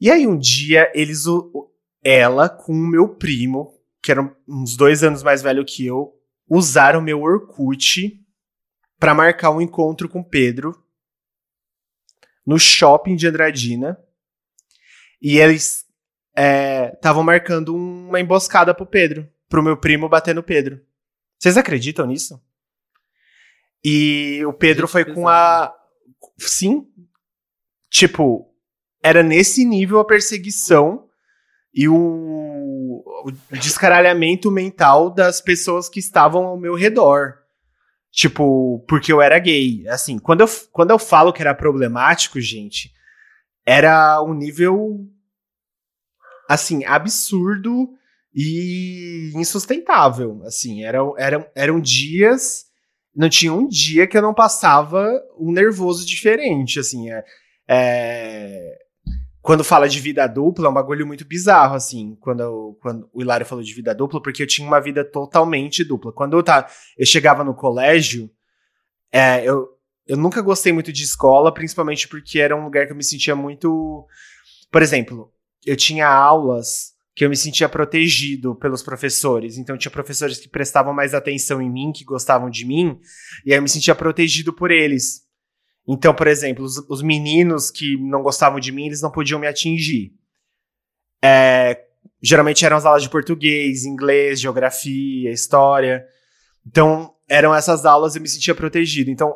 E 0.00 0.10
aí 0.10 0.26
um 0.26 0.38
dia 0.38 0.90
eles, 0.94 1.26
o- 1.26 1.69
ela 2.02 2.48
com 2.48 2.72
o 2.72 2.86
meu 2.86 3.08
primo, 3.08 3.74
que 4.02 4.10
era 4.10 4.34
uns 4.48 4.76
dois 4.76 5.02
anos 5.02 5.22
mais 5.22 5.42
velho 5.42 5.64
que 5.64 5.86
eu, 5.86 6.14
usaram 6.48 7.00
meu 7.00 7.22
Orkut 7.22 8.20
para 8.98 9.14
marcar 9.14 9.50
um 9.50 9.60
encontro 9.60 10.08
com 10.08 10.20
o 10.20 10.28
Pedro 10.28 10.84
no 12.44 12.58
shopping 12.58 13.16
de 13.16 13.26
Andradina. 13.26 13.98
E 15.20 15.38
eles 15.38 15.86
estavam 16.94 17.22
marcando 17.22 17.74
uma 17.74 18.20
emboscada 18.20 18.74
pro 18.74 18.86
Pedro, 18.86 19.28
pro 19.48 19.62
meu 19.62 19.76
primo 19.76 20.08
bater 20.08 20.34
no 20.34 20.42
Pedro. 20.42 20.80
Vocês 21.38 21.56
acreditam 21.56 22.06
nisso? 22.06 22.42
E 23.84 24.44
o 24.44 24.52
Pedro 24.52 24.86
Gente, 24.86 24.92
foi 24.92 25.04
com 25.04 25.28
a. 25.28 25.74
Sim. 26.38 26.86
Tipo, 27.90 28.54
era 29.02 29.22
nesse 29.22 29.64
nível 29.64 29.98
a 29.98 30.04
perseguição 30.04 31.09
e 31.72 31.88
o, 31.88 31.94
o 33.24 33.32
descaralhamento 33.52 34.50
mental 34.50 35.10
das 35.10 35.40
pessoas 35.40 35.88
que 35.88 36.00
estavam 36.00 36.44
ao 36.44 36.58
meu 36.58 36.74
redor. 36.74 37.38
Tipo, 38.10 38.84
porque 38.88 39.12
eu 39.12 39.22
era 39.22 39.38
gay. 39.38 39.86
Assim, 39.88 40.18
quando 40.18 40.40
eu, 40.40 40.48
quando 40.72 40.90
eu 40.90 40.98
falo 40.98 41.32
que 41.32 41.40
era 41.40 41.54
problemático, 41.54 42.40
gente, 42.40 42.92
era 43.64 44.20
um 44.22 44.34
nível, 44.34 45.06
assim, 46.48 46.84
absurdo 46.84 47.88
e 48.34 49.30
insustentável. 49.36 50.42
Assim, 50.44 50.84
eram, 50.84 51.14
eram, 51.16 51.46
eram 51.54 51.80
dias. 51.80 52.64
Não 53.14 53.28
tinha 53.28 53.52
um 53.52 53.68
dia 53.68 54.08
que 54.08 54.16
eu 54.16 54.22
não 54.22 54.34
passava 54.34 55.08
um 55.38 55.52
nervoso 55.52 56.04
diferente. 56.04 56.80
Assim, 56.80 57.10
é, 57.12 57.24
é 57.68 58.78
quando 59.42 59.64
fala 59.64 59.88
de 59.88 59.98
vida 60.00 60.26
dupla, 60.26 60.66
é 60.66 60.70
um 60.70 60.74
bagulho 60.74 61.06
muito 61.06 61.24
bizarro, 61.24 61.74
assim, 61.74 62.16
quando, 62.20 62.40
eu, 62.40 62.78
quando 62.82 63.08
o 63.12 63.22
Hilário 63.22 63.46
falou 63.46 63.64
de 63.64 63.72
vida 63.72 63.94
dupla, 63.94 64.20
porque 64.20 64.42
eu 64.42 64.46
tinha 64.46 64.66
uma 64.66 64.80
vida 64.80 65.02
totalmente 65.04 65.82
dupla. 65.82 66.12
Quando 66.12 66.36
eu, 66.36 66.42
tá, 66.42 66.68
eu 66.98 67.06
chegava 67.06 67.42
no 67.42 67.54
colégio, 67.54 68.30
é, 69.10 69.42
eu, 69.44 69.68
eu 70.06 70.16
nunca 70.16 70.42
gostei 70.42 70.72
muito 70.72 70.92
de 70.92 71.04
escola, 71.04 71.52
principalmente 71.52 72.06
porque 72.06 72.38
era 72.38 72.54
um 72.54 72.64
lugar 72.64 72.86
que 72.86 72.92
eu 72.92 72.96
me 72.96 73.04
sentia 73.04 73.34
muito. 73.34 74.06
Por 74.70 74.82
exemplo, 74.82 75.32
eu 75.64 75.76
tinha 75.76 76.06
aulas 76.06 76.92
que 77.14 77.24
eu 77.24 77.30
me 77.30 77.36
sentia 77.36 77.68
protegido 77.68 78.54
pelos 78.54 78.82
professores. 78.82 79.56
Então, 79.56 79.76
tinha 79.76 79.90
professores 79.90 80.38
que 80.38 80.48
prestavam 80.48 80.92
mais 80.92 81.14
atenção 81.14 81.60
em 81.60 81.70
mim, 81.70 81.92
que 81.92 82.04
gostavam 82.04 82.48
de 82.48 82.64
mim, 82.64 82.98
e 83.44 83.52
aí 83.52 83.58
eu 83.58 83.62
me 83.62 83.68
sentia 83.68 83.94
protegido 83.94 84.52
por 84.52 84.70
eles. 84.70 85.22
Então, 85.92 86.14
por 86.14 86.28
exemplo, 86.28 86.64
os, 86.64 86.78
os, 86.88 87.02
meninos 87.02 87.70
que 87.70 87.96
não 87.96 88.22
gostavam 88.22 88.60
de 88.60 88.70
mim, 88.70 88.86
eles 88.86 89.02
não 89.02 89.10
podiam 89.10 89.40
me 89.40 89.48
atingir. 89.48 90.12
É, 91.22 91.84
geralmente 92.22 92.64
eram 92.64 92.76
as 92.76 92.86
aulas 92.86 93.02
de 93.02 93.10
português, 93.10 93.84
inglês, 93.84 94.40
geografia, 94.40 95.32
história. 95.32 96.06
Então, 96.64 97.12
eram 97.28 97.52
essas 97.52 97.84
aulas 97.84 98.14
e 98.14 98.18
eu 98.18 98.22
me 98.22 98.28
sentia 98.28 98.54
protegido. 98.54 99.10
Então, 99.10 99.34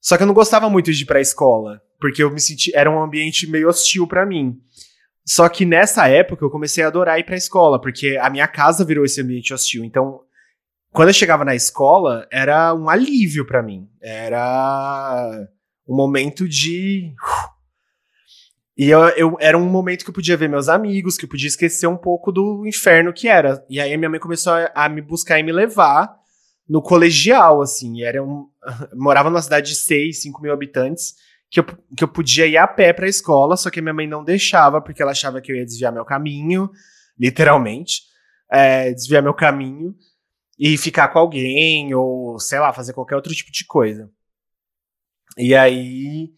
só 0.00 0.16
que 0.16 0.22
eu 0.22 0.26
não 0.26 0.34
gostava 0.34 0.70
muito 0.70 0.92
de 0.92 1.02
ir 1.02 1.06
pra 1.06 1.20
escola, 1.20 1.82
porque 2.00 2.22
eu 2.22 2.30
me 2.30 2.40
sentia, 2.40 2.72
era 2.76 2.90
um 2.90 3.02
ambiente 3.02 3.50
meio 3.50 3.68
hostil 3.68 4.06
para 4.06 4.24
mim. 4.24 4.56
Só 5.26 5.48
que 5.48 5.64
nessa 5.64 6.06
época 6.06 6.44
eu 6.44 6.50
comecei 6.50 6.84
a 6.84 6.86
adorar 6.86 7.18
ir 7.18 7.24
pra 7.24 7.36
escola, 7.36 7.80
porque 7.80 8.16
a 8.20 8.30
minha 8.30 8.46
casa 8.46 8.84
virou 8.84 9.04
esse 9.04 9.20
ambiente 9.20 9.52
hostil. 9.52 9.82
Então, 9.82 10.20
quando 10.92 11.08
eu 11.08 11.14
chegava 11.14 11.44
na 11.44 11.56
escola, 11.56 12.28
era 12.30 12.72
um 12.74 12.88
alívio 12.88 13.44
para 13.44 13.62
mim. 13.62 13.88
Era 14.00 15.48
um 15.86 15.94
momento 15.94 16.48
de. 16.48 17.14
E 18.76 18.90
eu, 18.90 19.00
eu, 19.10 19.36
era 19.38 19.56
um 19.56 19.66
momento 19.66 20.04
que 20.04 20.10
eu 20.10 20.14
podia 20.14 20.36
ver 20.36 20.48
meus 20.48 20.68
amigos, 20.68 21.16
que 21.16 21.24
eu 21.24 21.28
podia 21.28 21.46
esquecer 21.46 21.86
um 21.86 21.96
pouco 21.96 22.32
do 22.32 22.66
inferno 22.66 23.12
que 23.12 23.28
era. 23.28 23.64
E 23.68 23.80
aí 23.80 23.96
minha 23.96 24.10
mãe 24.10 24.18
começou 24.18 24.52
a, 24.52 24.70
a 24.74 24.88
me 24.88 25.00
buscar 25.00 25.38
e 25.38 25.42
me 25.42 25.52
levar 25.52 26.12
no 26.68 26.82
colegial, 26.82 27.62
assim. 27.62 28.02
Era 28.02 28.22
um, 28.22 28.48
morava 28.94 29.30
numa 29.30 29.42
cidade 29.42 29.70
de 29.70 29.76
6, 29.76 30.22
5 30.22 30.42
mil 30.42 30.52
habitantes, 30.52 31.14
que 31.50 31.60
eu, 31.60 31.64
que 31.96 32.02
eu 32.02 32.08
podia 32.08 32.46
ir 32.46 32.56
a 32.56 32.66
pé 32.66 32.92
pra 32.92 33.08
escola, 33.08 33.56
só 33.56 33.70
que 33.70 33.80
minha 33.80 33.94
mãe 33.94 34.08
não 34.08 34.24
deixava, 34.24 34.80
porque 34.80 35.00
ela 35.00 35.12
achava 35.12 35.40
que 35.40 35.52
eu 35.52 35.56
ia 35.56 35.64
desviar 35.64 35.92
meu 35.92 36.04
caminho, 36.04 36.68
literalmente. 37.18 38.02
É, 38.50 38.92
desviar 38.92 39.22
meu 39.22 39.34
caminho 39.34 39.94
e 40.58 40.76
ficar 40.76 41.08
com 41.08 41.18
alguém, 41.18 41.94
ou 41.94 42.38
sei 42.38 42.58
lá, 42.58 42.72
fazer 42.72 42.92
qualquer 42.92 43.16
outro 43.16 43.34
tipo 43.34 43.50
de 43.50 43.64
coisa. 43.64 44.10
E 45.36 45.54
aí 45.54 46.30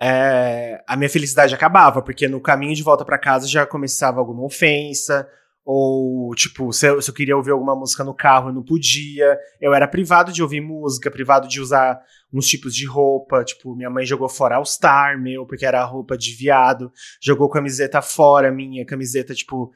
é, 0.00 0.82
a 0.86 0.96
minha 0.96 1.10
felicidade 1.10 1.54
acabava, 1.54 2.00
porque 2.00 2.26
no 2.26 2.40
caminho 2.40 2.74
de 2.74 2.82
volta 2.82 3.04
para 3.04 3.18
casa 3.18 3.46
já 3.46 3.66
começava 3.66 4.18
alguma 4.18 4.44
ofensa, 4.44 5.28
ou 5.64 6.34
tipo, 6.34 6.72
se 6.72 6.86
eu, 6.86 7.02
se 7.02 7.10
eu, 7.10 7.14
queria 7.14 7.36
ouvir 7.36 7.50
alguma 7.50 7.76
música 7.76 8.02
no 8.02 8.14
carro, 8.14 8.48
eu 8.48 8.52
não 8.52 8.62
podia. 8.62 9.38
Eu 9.60 9.74
era 9.74 9.86
privado 9.86 10.32
de 10.32 10.42
ouvir 10.42 10.60
música, 10.60 11.10
privado 11.10 11.46
de 11.46 11.60
usar 11.60 12.00
uns 12.32 12.46
tipos 12.46 12.74
de 12.74 12.86
roupa. 12.86 13.44
Tipo, 13.44 13.76
minha 13.76 13.90
mãe 13.90 14.06
jogou 14.06 14.28
fora 14.28 14.56
All 14.56 14.64
Star, 14.64 15.20
meu, 15.20 15.46
porque 15.46 15.66
era 15.66 15.84
roupa 15.84 16.16
de 16.16 16.32
viado. 16.32 16.90
Jogou 17.22 17.48
camiseta 17.50 18.00
fora, 18.00 18.50
minha 18.50 18.84
camiseta, 18.86 19.34
tipo, 19.34 19.70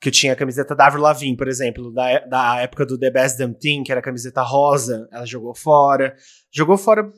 que 0.00 0.08
eu 0.08 0.12
tinha 0.12 0.32
a 0.32 0.36
camiseta 0.36 0.74
da 0.74 0.86
Avril 0.86 1.02
Lavigne, 1.02 1.36
por 1.36 1.48
exemplo, 1.48 1.92
da, 1.92 2.20
da 2.20 2.60
época 2.60 2.86
do 2.86 2.98
The 2.98 3.10
Best 3.10 3.36
Damn 3.36 3.54
Thing, 3.54 3.82
que 3.82 3.90
era 3.90 4.00
camiseta 4.00 4.40
rosa, 4.40 5.08
ela 5.12 5.26
jogou 5.26 5.54
fora. 5.54 6.14
Jogou 6.52 6.78
fora 6.78 7.10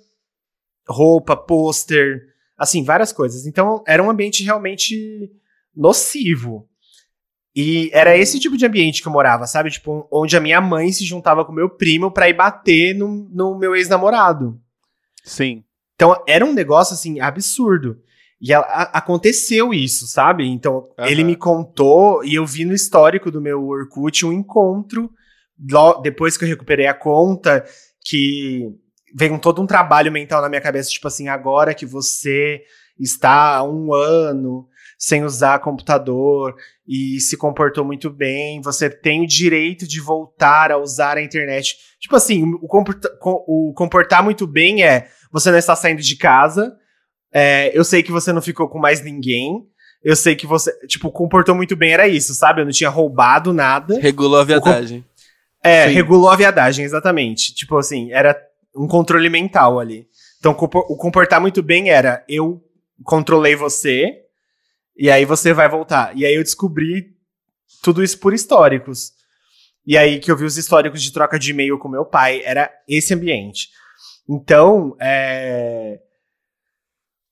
roupa, 0.89 1.37
pôster, 1.37 2.23
assim, 2.57 2.85
várias 2.85 3.13
coisas. 3.13 3.47
Então, 3.47 3.83
era 3.87 4.03
um 4.03 4.11
ambiente 4.11 4.43
realmente 4.45 5.31
nocivo. 5.75 6.69
E 7.55 7.91
era 7.93 8.17
esse 8.17 8.39
tipo 8.39 8.57
de 8.57 8.67
ambiente 8.67 9.01
que 9.01 9.09
eu 9.09 9.13
morava, 9.13 9.47
sabe? 9.47 9.71
Tipo, 9.71 10.07
onde 10.13 10.37
a 10.37 10.41
minha 10.41 10.61
mãe 10.61 10.93
se 10.93 11.05
juntava 11.05 11.45
com 11.45 11.53
meu 11.53 11.71
primo 11.71 12.11
pra 12.11 12.29
ir 12.29 12.35
bater 12.35 12.95
no, 12.95 13.29
no 13.33 13.59
meu 13.59 13.75
ex-namorado. 13.75 14.61
Sim. 15.25 15.65
Então, 15.95 16.23
era 16.29 16.45
um 16.45 16.53
negócio, 16.53 16.95
assim, 16.95 17.19
absurdo. 17.19 17.99
E 18.39 18.53
a, 18.53 18.59
a, 18.59 18.83
aconteceu 18.99 19.73
isso, 19.73 20.07
sabe? 20.07 20.47
Então, 20.47 20.89
uhum. 20.99 21.07
ele 21.07 21.25
me 21.25 21.35
contou 21.35 22.23
e 22.23 22.35
eu 22.35 22.45
vi 22.47 22.65
no 22.67 22.75
histórico 22.75 23.31
do 23.31 23.41
meu 23.41 23.67
Orkut 23.67 24.27
um 24.27 24.33
encontro, 24.33 25.11
depois 26.03 26.37
que 26.37 26.45
eu 26.45 26.49
recuperei 26.49 26.87
a 26.87 26.95
conta, 26.95 27.65
que 28.05 28.71
veio 29.15 29.39
todo 29.39 29.63
um 29.63 29.67
trabalho 29.67 30.11
mental 30.13 30.43
na 30.43 30.49
minha 30.49 30.61
cabeça, 30.61 30.91
tipo 30.91 31.09
assim, 31.09 31.29
agora 31.29 31.75
que 31.75 31.87
você 31.87 32.63
está 32.99 33.57
há 33.57 33.63
um 33.63 33.93
ano 33.93 34.69
sem 34.99 35.25
usar 35.25 35.59
computador 35.59 36.55
e 36.89 37.21
se 37.21 37.37
comportou 37.37 37.85
muito 37.85 38.09
bem, 38.09 38.61
você 38.63 38.89
tem 38.89 39.23
o 39.23 39.27
direito 39.27 39.87
de 39.87 40.01
voltar 40.01 40.73
a 40.73 40.79
usar 40.79 41.19
a 41.19 41.23
internet. 41.23 41.77
Tipo 42.01 42.17
assim, 42.17 42.43
o, 42.63 42.67
comporta 42.67 43.11
o 43.23 43.75
comportar 43.75 44.25
muito 44.25 44.47
bem 44.47 44.83
é 44.83 45.09
você 45.31 45.51
não 45.51 45.59
está 45.59 45.77
saindo 45.77 46.01
de 46.01 46.17
casa, 46.17 46.75
é, 47.33 47.77
eu 47.77 47.85
sei 47.85 48.03
que 48.03 48.13
você 48.13 48.33
não 48.33 48.41
ficou 48.41 48.69
com 48.69 48.79
mais 48.79 49.03
ninguém, 49.03 49.67
eu 50.03 50.17
sei 50.17 50.35
que 50.35 50.47
você, 50.47 50.73
tipo, 50.87 51.11
comportou 51.11 51.55
muito 51.55 51.77
bem, 51.77 51.93
era 51.93 52.07
isso, 52.09 52.35
sabe? 52.35 52.61
Eu 52.61 52.65
não 52.65 52.73
tinha 52.73 52.89
roubado 52.89 53.53
nada. 53.53 53.99
Regulou 54.01 54.39
a 54.39 54.45
viadagem. 54.45 55.05
É, 55.63 55.89
Sim. 55.89 55.95
regulou 55.95 56.31
a 56.31 56.37
viadagem, 56.37 56.85
exatamente. 56.85 57.53
Tipo 57.55 57.77
assim, 57.77 58.13
era 58.13 58.35
um 58.77 58.87
controle 58.87 59.29
mental 59.29 59.81
ali. 59.81 60.07
Então, 60.39 60.53
o 60.53 60.97
comportar 60.97 61.41
muito 61.41 61.63
bem 61.63 61.91
era 61.91 62.25
eu 62.29 62.63
controlei 63.03 63.57
você 63.57 64.23
e 64.97 65.11
aí 65.11 65.25
você 65.25 65.53
vai 65.53 65.69
voltar. 65.69 66.17
E 66.17 66.25
aí 66.25 66.35
eu 66.35 66.43
descobri 66.43 67.17
tudo 67.83 68.03
isso 68.03 68.19
por 68.19 68.33
históricos. 68.33 69.13
E 69.87 69.97
aí 69.97 70.19
que 70.19 70.31
eu 70.31 70.37
vi 70.37 70.45
os 70.45 70.57
históricos 70.57 71.03
de 71.03 71.13
troca 71.13 71.39
de 71.39 71.51
e-mail 71.51 71.79
com 71.79 71.89
meu 71.89 72.05
pai, 72.05 72.43
era 72.45 72.71
esse 72.89 73.15
ambiente. 73.15 73.69
Então, 74.29 74.97
é... 75.01 76.01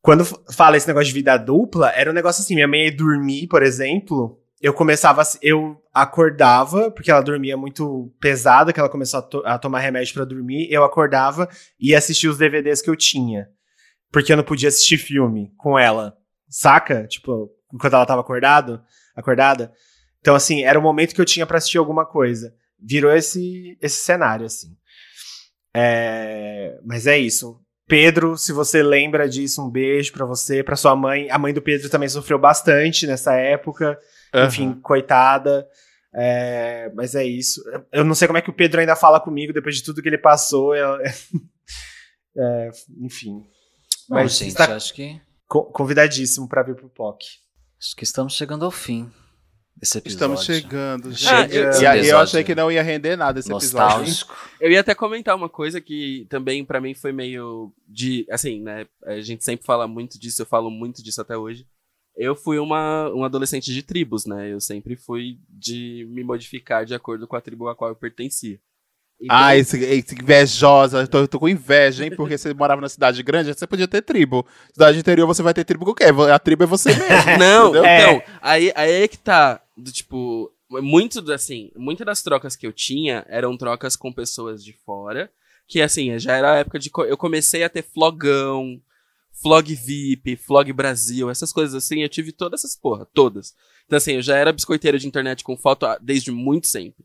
quando 0.00 0.24
fala 0.52 0.76
esse 0.76 0.86
negócio 0.86 1.08
de 1.08 1.14
vida 1.14 1.36
dupla, 1.36 1.90
era 1.90 2.10
um 2.10 2.14
negócio 2.14 2.42
assim, 2.42 2.54
minha 2.54 2.68
mãe 2.68 2.86
ia 2.86 2.96
dormir, 2.96 3.48
por 3.48 3.62
exemplo, 3.62 4.40
eu 4.60 4.72
começava, 4.72 5.22
eu 5.42 5.82
acordava, 5.92 6.90
porque 6.90 7.10
ela 7.10 7.22
dormia 7.22 7.56
muito 7.56 8.12
pesada, 8.20 8.72
que 8.72 8.80
ela 8.80 8.88
começou 8.88 9.20
a, 9.20 9.22
to 9.22 9.42
a 9.44 9.58
tomar 9.58 9.80
remédio 9.80 10.14
para 10.14 10.24
dormir, 10.24 10.68
eu 10.70 10.84
acordava 10.84 11.48
e 11.78 11.94
assistia 11.94 12.30
os 12.30 12.38
DVDs 12.38 12.80
que 12.80 12.90
eu 12.90 12.96
tinha. 12.96 13.48
Porque 14.10 14.32
eu 14.32 14.36
não 14.36 14.44
podia 14.44 14.68
assistir 14.68 14.96
filme 14.96 15.52
com 15.56 15.78
ela, 15.78 16.16
saca? 16.48 17.06
Tipo, 17.06 17.50
enquanto 17.72 17.94
ela 17.94 18.06
tava 18.06 18.20
acordado, 18.20 18.82
acordada. 19.14 19.72
Então, 20.20 20.34
assim, 20.34 20.62
era 20.62 20.78
o 20.78 20.82
momento 20.82 21.14
que 21.14 21.20
eu 21.20 21.24
tinha 21.24 21.46
para 21.46 21.58
assistir 21.58 21.78
alguma 21.78 22.06
coisa. 22.06 22.54
Virou 22.78 23.12
esse, 23.14 23.76
esse 23.80 23.96
cenário, 23.96 24.46
assim. 24.46 24.76
É... 25.74 26.78
Mas 26.84 27.06
é 27.06 27.18
isso. 27.18 27.60
Pedro, 27.86 28.36
se 28.36 28.52
você 28.52 28.82
lembra 28.82 29.28
disso, 29.28 29.62
um 29.62 29.70
beijo 29.70 30.12
para 30.12 30.24
você, 30.24 30.62
para 30.62 30.76
sua 30.76 30.96
mãe. 30.96 31.30
A 31.30 31.38
mãe 31.38 31.52
do 31.52 31.60
Pedro 31.60 31.90
também 31.90 32.08
sofreu 32.08 32.38
bastante 32.38 33.06
nessa 33.06 33.34
época. 33.34 33.98
Uhum. 34.34 34.44
Enfim, 34.46 34.72
coitada. 34.80 35.68
É, 36.14 36.90
mas 36.94 37.14
é 37.14 37.24
isso. 37.24 37.62
Eu 37.92 38.04
não 38.04 38.14
sei 38.14 38.26
como 38.26 38.38
é 38.38 38.42
que 38.42 38.50
o 38.50 38.54
Pedro 38.54 38.80
ainda 38.80 38.96
fala 38.96 39.20
comigo 39.20 39.52
depois 39.52 39.76
de 39.76 39.82
tudo 39.82 40.00
que 40.00 40.08
ele 40.08 40.18
passou. 40.18 40.74
Eu, 40.74 40.96
é, 42.36 42.70
enfim. 43.00 43.44
Bom, 44.08 44.16
mas 44.16 44.36
gente, 44.36 44.48
está 44.48 44.74
acho 44.74 44.94
que. 44.94 45.20
Convidadíssimo 45.46 46.48
para 46.48 46.62
vir 46.62 46.74
pro 46.74 46.88
POC. 46.88 47.24
Acho 47.78 47.94
que 47.96 48.04
estamos 48.04 48.34
chegando 48.34 48.64
ao 48.64 48.70
fim 48.70 49.12
desse 49.76 49.98
episódio. 49.98 50.34
Estamos 50.34 50.44
chegando. 50.44 51.10
Ah, 51.28 51.46
eu, 51.48 51.70
eu, 51.70 52.04
eu, 52.04 52.18
achei 52.18 52.44
que 52.44 52.54
não 52.54 52.70
ia 52.70 52.82
render 52.82 53.16
nada 53.16 53.40
esse 53.40 53.48
nostálgico. 53.48 54.32
episódio. 54.32 54.44
Eu 54.60 54.70
ia 54.70 54.80
até 54.80 54.94
comentar 54.94 55.36
uma 55.36 55.48
coisa 55.48 55.78
que 55.78 56.26
também 56.30 56.64
para 56.64 56.80
mim 56.80 56.94
foi 56.94 57.12
meio 57.12 57.70
de. 57.86 58.26
Assim, 58.30 58.62
né? 58.62 58.86
A 59.04 59.20
gente 59.20 59.44
sempre 59.44 59.66
fala 59.66 59.86
muito 59.86 60.18
disso, 60.18 60.40
eu 60.40 60.46
falo 60.46 60.70
muito 60.70 61.02
disso 61.02 61.20
até 61.20 61.36
hoje 61.36 61.66
eu 62.16 62.36
fui 62.36 62.58
uma, 62.58 63.10
um 63.12 63.24
adolescente 63.24 63.72
de 63.72 63.82
tribos, 63.82 64.24
né? 64.24 64.52
Eu 64.52 64.60
sempre 64.60 64.96
fui 64.96 65.38
de 65.48 66.06
me 66.10 66.22
modificar 66.22 66.84
de 66.84 66.94
acordo 66.94 67.26
com 67.26 67.36
a 67.36 67.40
tribo 67.40 67.68
a 67.68 67.74
qual 67.74 67.90
eu 67.90 67.96
pertencia. 67.96 68.58
Então... 69.20 69.36
Ah, 69.36 69.56
esse, 69.56 69.78
esse 69.78 70.14
invejosa, 70.14 71.00
eu 71.00 71.08
tô, 71.08 71.18
eu 71.18 71.28
tô, 71.28 71.40
com 71.40 71.48
inveja, 71.48 72.04
hein? 72.04 72.14
Porque 72.14 72.36
você 72.36 72.52
morava 72.52 72.80
na 72.80 72.88
cidade 72.88 73.22
grande, 73.22 73.52
você 73.52 73.66
podia 73.66 73.88
ter 73.88 74.02
tribo. 74.02 74.46
Cidade 74.72 74.98
interior 74.98 75.26
você 75.26 75.42
vai 75.42 75.54
ter 75.54 75.64
tribo 75.64 75.84
com 75.84 75.92
o 75.92 75.94
quê? 75.94 76.04
A 76.32 76.38
tribo 76.38 76.64
é 76.64 76.66
você 76.66 76.90
mesmo. 76.90 77.38
Não, 77.38 77.70
entendeu? 77.70 77.84
então, 77.84 78.22
aí, 78.40 78.72
aí 78.74 79.02
é 79.02 79.08
que 79.08 79.18
tá, 79.18 79.60
do, 79.76 79.92
tipo, 79.92 80.52
muito 80.70 81.32
assim, 81.32 81.70
muitas 81.76 82.06
das 82.06 82.22
trocas 82.22 82.56
que 82.56 82.66
eu 82.66 82.72
tinha 82.72 83.24
eram 83.28 83.56
trocas 83.56 83.96
com 83.96 84.12
pessoas 84.12 84.64
de 84.64 84.72
fora, 84.72 85.32
Que 85.66 85.80
assim, 85.80 86.18
já 86.18 86.36
era 86.36 86.52
a 86.52 86.56
época 86.58 86.78
de. 86.78 86.90
Eu 87.08 87.16
comecei 87.16 87.64
a 87.64 87.70
ter 87.70 87.82
flogão, 87.82 88.80
flog 89.42 89.74
VIP, 89.74 90.36
flog 90.36 90.72
Brasil, 90.72 91.30
essas 91.30 91.52
coisas 91.52 91.74
assim. 91.74 92.02
Eu 92.02 92.08
tive 92.08 92.32
todas 92.32 92.60
essas 92.60 92.76
porra, 92.76 93.06
todas. 93.14 93.54
Então, 93.86 93.96
assim, 93.96 94.14
eu 94.14 94.22
já 94.22 94.36
era 94.36 94.52
biscoiteiro 94.52 94.98
de 94.98 95.06
internet 95.06 95.42
com 95.44 95.56
foto 95.56 95.86
desde 96.02 96.30
muito 96.30 96.66
sempre. 96.66 97.04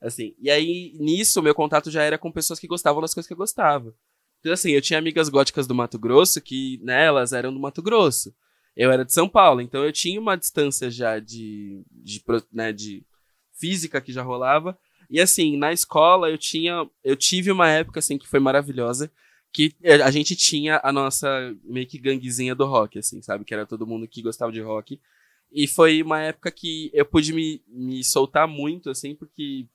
Assim, 0.00 0.34
e 0.40 0.50
aí, 0.50 0.92
nisso, 0.98 1.42
meu 1.42 1.54
contato 1.54 1.90
já 1.90 2.02
era 2.02 2.18
com 2.18 2.30
pessoas 2.30 2.58
que 2.60 2.66
gostavam 2.66 3.00
das 3.00 3.14
coisas 3.14 3.26
que 3.26 3.32
eu 3.32 3.36
gostava. 3.36 3.94
Então, 4.40 4.52
assim, 4.52 4.70
eu 4.70 4.82
tinha 4.82 4.98
amigas 4.98 5.28
góticas 5.28 5.66
do 5.66 5.74
Mato 5.74 5.98
Grosso 5.98 6.40
que, 6.40 6.78
né, 6.82 7.06
elas 7.06 7.32
eram 7.32 7.52
do 7.52 7.58
Mato 7.58 7.82
Grosso. 7.82 8.34
Eu 8.76 8.92
era 8.92 9.04
de 9.04 9.12
São 9.12 9.28
Paulo, 9.28 9.60
então 9.60 9.84
eu 9.84 9.92
tinha 9.92 10.20
uma 10.20 10.36
distância 10.36 10.90
já 10.90 11.18
de, 11.18 11.82
de, 11.90 12.22
né, 12.52 12.72
de 12.72 13.02
física 13.58 14.00
que 14.00 14.12
já 14.12 14.22
rolava. 14.22 14.78
E 15.08 15.20
assim, 15.20 15.56
na 15.56 15.72
escola 15.72 16.30
eu 16.30 16.36
tinha, 16.36 16.86
eu 17.02 17.16
tive 17.16 17.50
uma 17.50 17.68
época 17.68 18.00
assim 18.00 18.18
que 18.18 18.28
foi 18.28 18.40
maravilhosa, 18.40 19.10
que 19.52 19.74
a 20.04 20.10
gente 20.10 20.36
tinha 20.36 20.80
a 20.82 20.92
nossa 20.92 21.54
meio 21.64 21.86
que 21.86 21.98
ganguezinha 21.98 22.54
do 22.54 22.66
rock, 22.66 22.98
assim, 22.98 23.22
sabe? 23.22 23.44
Que 23.44 23.54
era 23.54 23.64
todo 23.64 23.86
mundo 23.86 24.06
que 24.06 24.20
gostava 24.20 24.52
de 24.52 24.60
rock. 24.60 25.00
E 25.50 25.66
foi 25.66 26.02
uma 26.02 26.20
época 26.20 26.50
que 26.50 26.90
eu 26.92 27.06
pude 27.06 27.32
me, 27.32 27.62
me 27.66 28.04
soltar 28.04 28.46
muito, 28.46 28.90
assim, 28.90 29.14
porque 29.14 29.66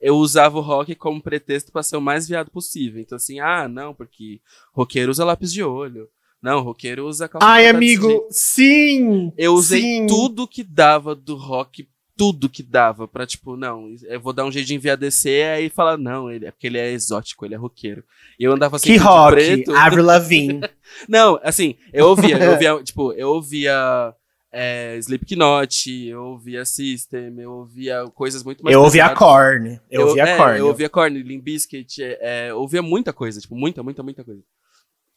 eu 0.00 0.16
usava 0.16 0.56
o 0.56 0.62
rock 0.62 0.94
como 0.94 1.20
pretexto 1.20 1.72
pra 1.72 1.82
ser 1.82 1.96
o 1.96 2.00
mais 2.00 2.26
viado 2.26 2.50
possível. 2.50 3.00
Então, 3.00 3.16
assim, 3.16 3.40
ah, 3.40 3.68
não, 3.68 3.92
porque 3.92 4.40
roqueiro 4.72 5.10
usa 5.10 5.24
lápis 5.24 5.52
de 5.52 5.62
olho. 5.62 6.08
Não, 6.42 6.62
roqueiro 6.62 7.06
usa 7.06 7.28
calça 7.28 7.46
Ai, 7.46 7.66
amigo, 7.66 8.26
sim! 8.30 9.32
Eu 9.36 9.54
usei 9.54 9.82
sim. 9.82 10.06
tudo 10.06 10.46
que 10.46 10.62
dava 10.62 11.14
do 11.14 11.34
rock, 11.34 11.88
tudo 12.16 12.48
que 12.48 12.62
dava 12.62 13.08
pra, 13.08 13.26
tipo, 13.26 13.56
não, 13.56 13.92
eu 14.04 14.20
vou 14.20 14.32
dar 14.32 14.44
um 14.44 14.52
jeito 14.52 14.66
de 14.66 14.74
enviadecer 14.74 15.48
aí 15.48 15.68
falar, 15.68 15.96
não, 15.96 16.30
ele, 16.30 16.46
é 16.46 16.50
porque 16.50 16.68
ele 16.68 16.78
é 16.78 16.92
exótico, 16.92 17.44
ele 17.44 17.54
é 17.54 17.58
roqueiro. 17.58 18.04
E 18.38 18.44
eu 18.44 18.52
andava 18.52 18.78
sempre 18.78 18.98
Que 18.98 19.04
rock, 19.04 19.34
preto. 19.34 19.74
Avril 19.74 20.04
Lavigne. 20.06 20.60
Não, 21.08 21.40
assim, 21.42 21.74
eu 21.92 22.06
ouvia, 22.06 22.38
eu 22.38 22.52
ouvia, 22.52 22.82
tipo, 22.84 23.12
eu 23.12 23.30
ouvia 23.30 24.14
é, 24.52 24.96
Slipknot, 24.98 26.08
eu 26.08 26.22
ouvia 26.22 26.64
System, 26.64 27.40
eu 27.40 27.52
ouvia 27.52 28.04
coisas 28.14 28.42
muito 28.42 28.62
mais 28.62 28.74
eu 28.74 28.82
ouvi 28.82 29.00
a 29.00 29.10
pesadas. 29.10 29.18
Korn. 29.18 29.80
Eu, 29.90 30.06
ouvi 30.08 30.20
a 30.20 30.26
é, 30.26 30.36
Korn. 30.36 30.58
Eu 30.58 30.66
ouvia 30.68 30.88
Korn, 30.88 31.22
Limp 31.22 31.42
Bizkit, 31.42 32.02
é, 32.02 32.18
é, 32.20 32.50
eu 32.50 32.60
ouvia 32.60 32.80
muita 32.80 33.12
coisa, 33.12 33.40
tipo, 33.40 33.56
muita, 33.56 33.82
muita, 33.82 34.02
muita 34.02 34.22
coisa. 34.22 34.42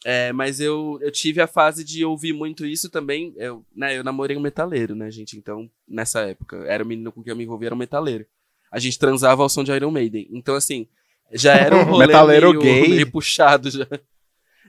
É, 0.04 0.34
mas 0.34 0.60
eu, 0.60 0.98
eu 1.02 1.12
tive 1.12 1.42
a 1.42 1.48
fase 1.48 1.84
de 1.84 2.04
ouvir 2.04 2.34
muito 2.34 2.66
isso 2.66 2.90
também. 2.90 3.34
Eu, 3.38 3.64
né, 3.76 3.96
eu 3.98 4.04
namorei 4.04 4.36
um 4.36 4.42
metaleiro, 4.42 4.96
né, 4.96 5.12
gente? 5.12 5.38
Então, 5.38 5.70
nessa 5.88 6.22
época, 6.22 6.58
era 6.68 6.84
o 6.84 6.88
menino 6.88 7.12
com 7.12 7.22
quem 7.22 7.32
eu 7.32 7.38
me 7.38 7.44
envolvia, 7.44 7.68
era 7.68 7.76
um 7.76 7.78
metaleiro. 7.78 8.26
A 8.72 8.80
gente 8.80 8.98
transava 8.98 9.44
ao 9.44 9.50
som 9.50 9.64
de 9.64 9.72
Iron 9.72 9.92
Maiden. 9.92 10.28
Então, 10.32 10.56
assim, 10.56 10.88
já 11.32 11.54
era 11.54 11.76
um 11.76 11.84
rolê 11.86 12.08
Metaleiro 12.08 12.50
meio, 12.50 12.62
gay? 12.62 12.88
meio 12.90 13.12
puxado 13.12 13.70
já. 13.70 13.86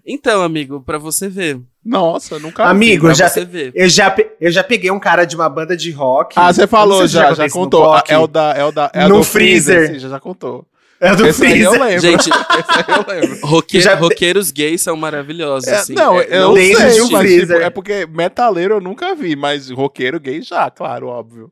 Então, 0.04 0.42
amigo, 0.42 0.82
pra 0.82 0.98
você 0.98 1.28
ver. 1.28 1.60
Nossa, 1.84 2.38
nunca 2.38 2.64
Amigo, 2.64 3.06
Pra 3.06 3.14
já, 3.14 3.28
você 3.28 3.44
ver. 3.44 3.72
eu, 3.74 3.88
já, 3.88 4.14
eu 4.40 4.50
já 4.50 4.62
peguei 4.64 4.90
um 4.90 4.98
cara 4.98 5.24
de 5.24 5.36
uma 5.36 5.48
banda 5.48 5.76
de 5.76 5.90
rock. 5.92 6.34
Ah, 6.36 6.52
você 6.52 6.66
falou 6.66 7.06
já, 7.06 7.32
já 7.34 7.44
no 7.46 7.50
contou. 7.52 7.84
POC. 7.84 8.12
É 8.12 8.18
o 8.18 8.26
da, 8.26 8.52
é 8.52 8.64
o 8.64 8.72
da, 8.72 8.90
é 8.92 9.06
No 9.08 9.18
do 9.18 9.24
freezer. 9.24 9.92
Sim, 9.94 9.98
já, 10.00 10.08
já 10.08 10.20
contou. 10.20 10.66
É 11.02 11.16
do 11.16 11.26
Esse 11.26 11.44
aí 11.44 11.60
eu 11.60 11.72
Freezer. 11.72 11.88
lembro. 11.88 12.00
Gente, 12.00 12.30
aí 12.32 12.84
eu 12.88 13.20
lembro. 13.20 13.46
roque- 13.46 13.80
Já- 13.80 13.94
roqueiros 13.96 14.50
gays 14.52 14.80
são 14.82 14.96
maravilhosos, 14.96 15.68
É, 15.68 15.76
assim. 15.76 15.94
não, 15.94 16.20
É, 16.20 16.26
eu 16.30 16.52
desde 16.54 16.76
sei, 16.92 17.00
o 17.00 17.10
mas, 17.10 17.20
freezer. 17.22 17.46
tipo, 17.56 17.66
é 17.66 17.70
porque 17.70 18.06
metaleiro 18.06 18.74
eu 18.74 18.80
nunca 18.80 19.14
vi, 19.14 19.34
mas 19.34 19.68
roqueiro 19.68 20.20
gay 20.20 20.40
já, 20.42 20.70
claro, 20.70 21.08
óbvio. 21.08 21.50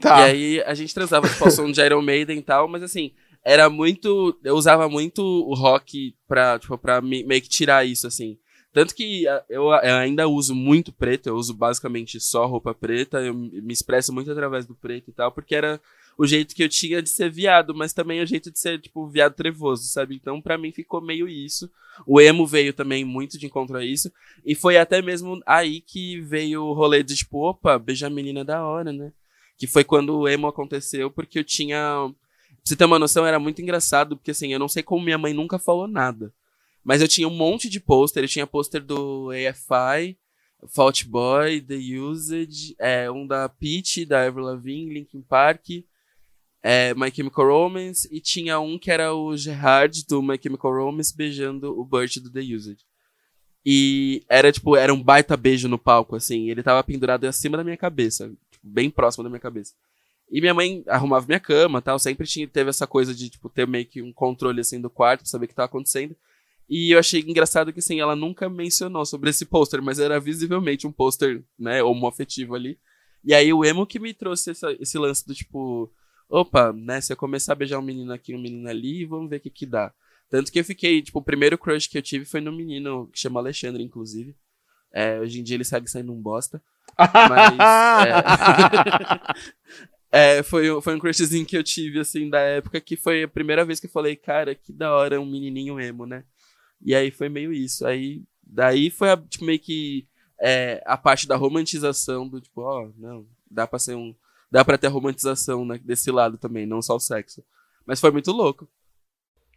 Tá. 0.00 0.20
E 0.28 0.30
aí 0.30 0.62
a 0.66 0.74
gente 0.74 0.92
transava 0.92 1.28
tipo, 1.28 1.42
ao 1.44 1.50
som 1.50 1.70
de 1.70 1.80
Iron 1.80 2.02
Maiden 2.02 2.38
e 2.38 2.42
tal, 2.42 2.68
mas 2.68 2.82
assim, 2.82 3.12
era 3.44 3.70
muito. 3.70 4.38
Eu 4.44 4.56
usava 4.56 4.88
muito 4.88 5.22
o 5.22 5.54
rock 5.54 6.14
pra, 6.28 6.58
tipo, 6.58 6.76
pra 6.76 7.00
me- 7.00 7.24
meio 7.24 7.40
que 7.40 7.48
tirar 7.48 7.86
isso, 7.86 8.06
assim. 8.06 8.36
Tanto 8.72 8.92
que 8.94 9.24
eu, 9.48 9.70
eu 9.70 9.94
ainda 9.94 10.26
uso 10.26 10.52
muito 10.54 10.92
preto, 10.92 11.28
eu 11.28 11.36
uso 11.36 11.54
basicamente 11.54 12.18
só 12.20 12.44
roupa 12.44 12.74
preta, 12.74 13.20
eu 13.20 13.32
me 13.32 13.60
me 13.62 13.72
expresso 13.72 14.12
muito 14.12 14.30
através 14.32 14.66
do 14.66 14.74
preto 14.74 15.10
e 15.10 15.12
tal, 15.14 15.30
porque 15.30 15.54
era 15.54 15.80
o 16.16 16.26
jeito 16.26 16.54
que 16.54 16.62
eu 16.62 16.68
tinha 16.68 17.02
de 17.02 17.10
ser 17.10 17.30
viado, 17.30 17.74
mas 17.74 17.92
também 17.92 18.22
o 18.22 18.26
jeito 18.26 18.50
de 18.50 18.58
ser, 18.58 18.80
tipo, 18.80 19.08
viado 19.08 19.34
trevoso, 19.34 19.84
sabe? 19.84 20.14
Então, 20.14 20.40
pra 20.40 20.56
mim, 20.56 20.72
ficou 20.72 21.00
meio 21.00 21.28
isso. 21.28 21.70
O 22.06 22.20
emo 22.20 22.46
veio 22.46 22.72
também 22.72 23.04
muito 23.04 23.38
de 23.38 23.46
encontro 23.46 23.76
a 23.76 23.84
isso. 23.84 24.12
E 24.44 24.54
foi 24.54 24.76
até 24.76 25.02
mesmo 25.02 25.40
aí 25.46 25.80
que 25.80 26.20
veio 26.20 26.64
o 26.64 26.72
rolê 26.72 27.02
de, 27.02 27.16
tipo, 27.16 27.38
opa, 27.38 27.78
beijar 27.78 28.10
menina 28.10 28.44
da 28.44 28.64
hora, 28.64 28.92
né? 28.92 29.12
Que 29.56 29.66
foi 29.66 29.84
quando 29.84 30.18
o 30.18 30.28
emo 30.28 30.46
aconteceu, 30.46 31.10
porque 31.10 31.38
eu 31.38 31.44
tinha. 31.44 31.76
Pra 31.76 32.58
você 32.64 32.76
ter 32.76 32.84
uma 32.84 32.98
noção, 32.98 33.26
era 33.26 33.38
muito 33.38 33.60
engraçado, 33.60 34.16
porque 34.16 34.30
assim, 34.30 34.52
eu 34.52 34.58
não 34.58 34.68
sei 34.68 34.82
como 34.82 35.04
minha 35.04 35.18
mãe 35.18 35.34
nunca 35.34 35.58
falou 35.58 35.86
nada. 35.86 36.32
Mas 36.82 37.00
eu 37.00 37.08
tinha 37.08 37.28
um 37.28 37.34
monte 37.34 37.68
de 37.68 37.80
pôster, 37.80 38.24
eu 38.24 38.28
tinha 38.28 38.46
pôster 38.46 38.82
do 38.82 39.30
AFI, 39.30 40.16
Fault 40.68 41.06
Boy, 41.06 41.60
The 41.60 41.76
Usage, 41.76 42.74
é, 42.78 43.10
um 43.10 43.26
da 43.26 43.48
Peach, 43.48 44.04
da 44.04 44.26
Avril 44.26 44.44
Lavigne, 44.44 44.94
Linkin 44.94 45.22
Park, 45.22 45.84
é, 46.66 46.94
My 46.94 47.10
Chemical 47.14 47.46
Romance, 47.46 48.08
e 48.10 48.18
tinha 48.20 48.58
um 48.58 48.78
que 48.78 48.90
era 48.90 49.12
o 49.14 49.36
Gerard 49.36 50.02
do 50.08 50.22
My 50.22 50.40
Chemical 50.42 50.72
Romance 50.72 51.14
beijando 51.14 51.78
o 51.78 51.84
Burt 51.84 52.16
do 52.16 52.30
The 52.32 52.40
Usage. 52.40 52.78
E 53.66 54.24
era 54.30 54.50
tipo, 54.50 54.74
era 54.74 54.92
um 54.92 55.02
baita 55.02 55.36
beijo 55.36 55.68
no 55.68 55.78
palco, 55.78 56.16
assim, 56.16 56.48
ele 56.48 56.62
tava 56.62 56.82
pendurado 56.82 57.26
acima 57.26 57.58
da 57.58 57.64
minha 57.64 57.76
cabeça, 57.76 58.32
tipo, 58.50 58.66
bem 58.66 58.88
próximo 58.88 59.22
da 59.22 59.28
minha 59.28 59.40
cabeça. 59.40 59.74
E 60.30 60.40
minha 60.40 60.54
mãe 60.54 60.82
arrumava 60.86 61.26
minha 61.26 61.38
cama 61.38 61.82
tal, 61.82 61.98
sempre 61.98 62.26
tinha, 62.26 62.48
teve 62.48 62.70
essa 62.70 62.86
coisa 62.86 63.14
de, 63.14 63.28
tipo, 63.28 63.50
ter 63.50 63.66
meio 63.66 63.84
que 63.84 64.00
um 64.00 64.10
controle, 64.10 64.62
assim, 64.62 64.80
do 64.80 64.88
quarto, 64.88 65.20
pra 65.20 65.28
saber 65.28 65.44
o 65.44 65.48
que 65.48 65.54
tava 65.54 65.66
acontecendo. 65.66 66.16
E 66.66 66.94
eu 66.94 66.98
achei 66.98 67.20
engraçado 67.20 67.74
que, 67.74 67.80
assim, 67.80 68.00
ela 68.00 68.16
nunca 68.16 68.48
mencionou 68.48 69.04
sobre 69.04 69.28
esse 69.28 69.44
pôster, 69.44 69.82
mas 69.82 69.98
era 69.98 70.18
visivelmente 70.18 70.86
um 70.86 70.92
pôster, 70.92 71.42
né, 71.58 71.82
homoafetivo 71.82 72.54
ali. 72.54 72.78
E 73.22 73.34
aí 73.34 73.52
o 73.52 73.66
emo 73.66 73.86
que 73.86 73.98
me 73.98 74.14
trouxe 74.14 74.50
essa- 74.50 74.72
esse 74.80 74.96
lance 74.96 75.26
do, 75.26 75.34
tipo, 75.34 75.92
opa, 76.28 76.72
né, 76.72 77.00
se 77.00 77.12
eu 77.12 77.16
começar 77.16 77.52
a 77.52 77.56
beijar 77.56 77.78
um 77.78 77.82
menino 77.82 78.12
aqui, 78.12 78.34
um 78.34 78.40
menino 78.40 78.68
ali, 78.68 79.04
vamos 79.04 79.30
ver 79.30 79.36
o 79.36 79.40
que 79.40 79.50
que 79.50 79.66
dá. 79.66 79.92
Tanto 80.28 80.50
que 80.50 80.58
eu 80.58 80.64
fiquei, 80.64 81.02
tipo, 81.02 81.18
o 81.18 81.24
primeiro 81.24 81.58
crush 81.58 81.88
que 81.88 81.98
eu 81.98 82.02
tive 82.02 82.24
foi 82.24 82.40
no 82.40 82.52
menino, 82.52 83.08
que 83.12 83.18
chama 83.18 83.40
Alexandre, 83.40 83.82
inclusive. 83.82 84.34
É, 84.92 85.18
hoje 85.20 85.40
em 85.40 85.42
dia 85.42 85.56
ele 85.56 85.64
segue 85.64 85.88
sendo 85.88 86.12
um 86.12 86.20
bosta. 86.20 86.62
Mas. 86.98 87.58
é, 90.10 90.38
é, 90.38 90.42
foi, 90.42 90.80
foi 90.80 90.94
um 90.94 90.98
crushzinho 90.98 91.44
que 91.44 91.56
eu 91.56 91.62
tive, 91.62 92.00
assim, 92.00 92.30
da 92.30 92.38
época, 92.40 92.80
que 92.80 92.96
foi 92.96 93.24
a 93.24 93.28
primeira 93.28 93.64
vez 93.64 93.80
que 93.80 93.86
eu 93.86 93.90
falei, 93.90 94.16
cara, 94.16 94.54
que 94.54 94.72
da 94.72 94.94
hora 94.94 95.20
um 95.20 95.26
menininho 95.26 95.80
emo, 95.80 96.06
né? 96.06 96.24
E 96.80 96.94
aí 96.94 97.10
foi 97.10 97.28
meio 97.28 97.52
isso. 97.52 97.86
Aí, 97.86 98.22
daí 98.42 98.90
foi 98.90 99.10
a, 99.10 99.16
tipo, 99.16 99.44
meio 99.44 99.58
que 99.58 100.06
é, 100.40 100.82
a 100.86 100.96
parte 100.96 101.26
da 101.26 101.36
romantização 101.36 102.28
do 102.28 102.40
tipo, 102.40 102.60
ó, 102.60 102.90
não, 102.96 103.26
dá 103.50 103.66
pra 103.66 103.78
ser 103.78 103.94
um. 103.94 104.14
Dá 104.54 104.64
pra 104.64 104.78
ter 104.78 104.86
a 104.86 104.90
romantização 104.90 105.64
né, 105.64 105.80
desse 105.82 106.12
lado 106.12 106.38
também, 106.38 106.64
não 106.64 106.80
só 106.80 106.94
o 106.94 107.00
sexo. 107.00 107.42
Mas 107.84 107.98
foi 107.98 108.12
muito 108.12 108.30
louco. 108.30 108.68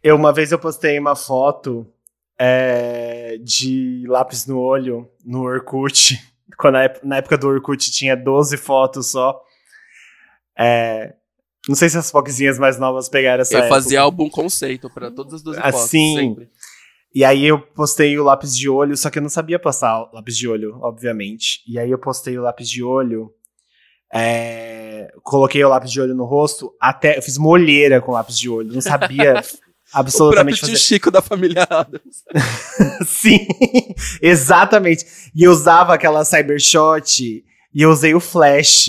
Eu, 0.02 0.16
uma 0.16 0.32
vez 0.32 0.50
eu 0.50 0.58
postei 0.58 0.98
uma 0.98 1.14
foto 1.14 1.86
é, 2.36 3.38
de 3.38 4.02
lápis 4.08 4.44
no 4.44 4.58
olho 4.58 5.08
no 5.24 5.42
Orkut. 5.42 6.18
Quando 6.58 6.74
na, 6.74 6.82
ép- 6.86 7.04
na 7.04 7.16
época 7.18 7.38
do 7.38 7.46
Orkut 7.46 7.92
tinha 7.92 8.16
12 8.16 8.56
fotos 8.56 9.12
só. 9.12 9.40
É, 10.58 11.14
não 11.68 11.76
sei 11.76 11.88
se 11.88 11.96
as 11.96 12.10
foquezinhas 12.10 12.58
mais 12.58 12.76
novas 12.76 13.08
pegaram 13.08 13.42
essa 13.42 13.54
eu 13.54 13.58
época. 13.58 13.74
fazia 13.76 14.00
álbum 14.00 14.28
conceito 14.28 14.90
pra 14.90 15.12
todas 15.12 15.34
as 15.34 15.42
12 15.44 15.60
fotos. 15.60 15.74
Assim. 15.84 16.48
E 17.14 17.24
aí 17.24 17.44
eu 17.46 17.60
postei 17.60 18.18
o 18.18 18.24
lápis 18.24 18.56
de 18.56 18.68
olho, 18.68 18.96
só 18.96 19.10
que 19.10 19.18
eu 19.18 19.22
não 19.22 19.28
sabia 19.28 19.60
passar 19.60 20.02
o 20.02 20.12
lápis 20.12 20.36
de 20.36 20.48
olho, 20.48 20.76
obviamente. 20.82 21.62
E 21.68 21.78
aí 21.78 21.88
eu 21.88 21.98
postei 22.00 22.36
o 22.36 22.42
lápis 22.42 22.68
de 22.68 22.82
olho, 22.82 23.32
é, 24.12 24.87
coloquei 25.22 25.64
o 25.64 25.68
lápis 25.68 25.90
de 25.90 26.00
olho 26.00 26.14
no 26.14 26.24
rosto, 26.24 26.72
até 26.80 27.18
eu 27.18 27.22
fiz 27.22 27.36
uma 27.36 27.48
olheira 27.48 28.00
com 28.00 28.12
lápis 28.12 28.38
de 28.38 28.48
olho, 28.48 28.72
não 28.72 28.80
sabia 28.80 29.42
O 29.94 29.98
absolutamente 29.98 30.58
tio 30.58 30.68
fazer. 30.68 30.78
Chico 30.78 31.10
da 31.10 31.22
família 31.22 31.66
Adams. 31.68 32.22
Sim, 33.06 33.46
exatamente. 34.20 35.06
E 35.34 35.44
eu 35.44 35.50
usava 35.50 35.94
aquela 35.94 36.24
Cybershot 36.24 37.42
e 37.74 37.82
eu 37.82 37.90
usei 37.90 38.14
o 38.14 38.20
Flash. 38.20 38.88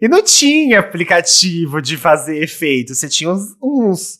E 0.00 0.08
não 0.08 0.22
tinha 0.22 0.78
aplicativo 0.78 1.82
de 1.82 1.96
fazer 1.96 2.40
efeito. 2.40 2.94
Você 2.94 3.08
tinha 3.08 3.30
uns, 3.30 3.56
uns, 3.60 4.18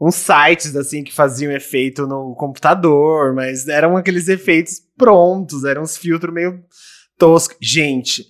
uns 0.00 0.16
sites 0.16 0.74
assim 0.74 1.04
que 1.04 1.12
faziam 1.12 1.52
efeito 1.52 2.08
no 2.08 2.34
computador, 2.34 3.32
mas 3.32 3.68
eram 3.68 3.96
aqueles 3.96 4.26
efeitos 4.26 4.82
prontos, 4.98 5.64
eram 5.64 5.82
uns 5.82 5.96
filtros 5.96 6.34
meio 6.34 6.60
toscos. 7.16 7.56
Gente, 7.60 8.26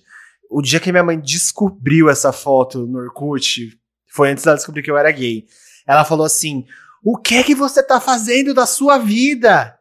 o 0.51 0.61
dia 0.61 0.81
que 0.81 0.91
minha 0.91 1.03
mãe 1.03 1.17
descobriu 1.17 2.09
essa 2.09 2.33
foto 2.33 2.85
no 2.85 2.99
Orkut, 2.99 3.79
foi 4.05 4.31
antes 4.31 4.43
dela 4.43 4.57
descobrir 4.57 4.83
que 4.83 4.91
eu 4.91 4.97
era 4.97 5.09
gay. 5.09 5.45
Ela 5.87 6.03
falou 6.03 6.25
assim: 6.25 6.65
O 7.01 7.17
que 7.17 7.35
é 7.35 7.43
que 7.43 7.55
você 7.55 7.81
tá 7.81 8.01
fazendo 8.01 8.53
da 8.53 8.65
sua 8.65 8.97
vida? 8.97 9.77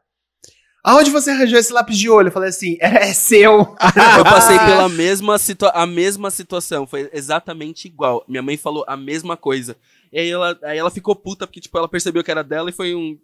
Aonde 0.83 1.11
você 1.11 1.31
arranjou 1.31 1.59
esse 1.59 1.73
lápis 1.73 1.99
de 1.99 2.09
olho? 2.09 2.29
Eu 2.29 2.33
falei 2.33 2.51
assim: 2.51 2.79
É, 2.81 3.13
seu. 3.13 3.77
Eu 4.17 4.25
passei 4.25 4.57
pela 4.65 4.89
mesma, 4.89 5.37
situa 5.39 5.71
a 5.71 5.85
mesma 5.85 6.31
situação. 6.31 6.87
Foi 6.87 7.11
exatamente 7.13 7.89
igual. 7.89 8.25
Minha 8.29 8.43
mãe 8.43 8.57
falou 8.57 8.85
a 8.87 8.97
mesma 8.97 9.37
coisa. 9.37 9.77
E 10.13 10.21
aí 10.21 10.31
ela, 10.31 10.57
aí 10.63 10.79
ela 10.79 10.91
ficou 10.91 11.17
puta 11.17 11.49
porque, 11.49 11.61
tipo, 11.61 11.77
ela 11.77 11.89
percebeu 11.89 12.23
que 12.23 12.31
era 12.31 12.45
dela 12.45 12.71
e 12.71 12.73
foi 12.73 12.95
um. 12.95 13.19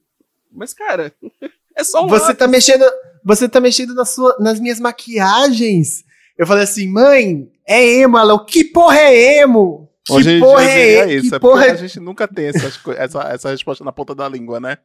Mas, 0.51 0.75
cara, 0.75 1.15
é 1.77 1.85
só 1.85 2.05
um. 2.05 2.09
Você 2.09 2.25
lápis. 2.25 2.39
tá 2.39 2.49
mexendo, 2.49 2.85
você 3.25 3.49
tá 3.49 3.61
mexendo 3.61 3.95
na 3.95 4.05
sua, 4.05 4.37
nas 4.41 4.59
minhas 4.59 4.81
maquiagens. 4.81 6.05
Eu 6.39 6.47
falei 6.47 6.65
assim, 6.65 6.89
mãe, 6.89 7.51
é 7.67 7.83
emo. 8.01 8.19
Ela, 8.19 8.35
o 8.35 8.45
que 8.45 8.65
porra 8.65 8.99
é 8.99 9.39
emo? 9.41 9.91
Que 10.05 10.13
Hoje 10.13 10.39
porra 10.39 10.65
é 10.65 10.99
emo? 11.03 11.11
isso, 11.13 11.31
Que 11.31 11.37
é 11.37 11.39
porra 11.39 11.65
a 11.65 11.69
é... 11.69 11.77
gente 11.77 11.99
nunca 11.99 12.29
tem 12.29 12.47
essas 12.47 12.79
essa, 12.97 13.21
essa 13.23 13.51
resposta 13.51 13.83
na 13.85 13.91
ponta 13.93 14.15
da 14.15 14.29
língua, 14.29 14.61
né? 14.61 14.79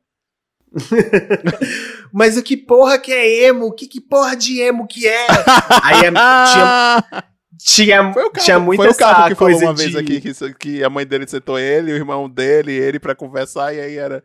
Mas 2.11 2.37
o 2.37 2.43
que 2.43 2.55
porra 2.57 2.97
que 2.97 3.11
é 3.11 3.43
emo? 3.47 3.71
Que, 3.73 3.87
que 3.87 4.01
porra 4.01 4.35
de 4.35 4.59
emo 4.61 4.87
que 4.87 5.07
é? 5.07 5.27
Aí 5.83 6.05
é- 6.05 6.11
tinha, 6.11 7.23
tinha, 7.59 8.13
Foi 8.13 8.25
o 8.25 8.31
tinha 8.31 8.59
muita 8.59 8.83
foi 8.83 8.87
o 8.87 8.91
essa 8.91 9.29
que 9.29 9.35
falou 9.35 9.59
uma 9.59 9.73
vez 9.73 9.91
de- 9.91 9.97
aqui 9.97 10.21
que, 10.21 10.53
que 10.53 10.83
a 10.83 10.89
mãe 10.89 11.05
dele 11.05 11.27
sentou 11.27 11.59
ele, 11.59 11.91
o 11.91 11.95
irmão 11.95 12.29
dele, 12.29 12.71
ele 12.73 12.99
pra 12.99 13.13
conversar, 13.15 13.73
e 13.73 13.79
aí 13.79 13.97
era. 13.97 14.23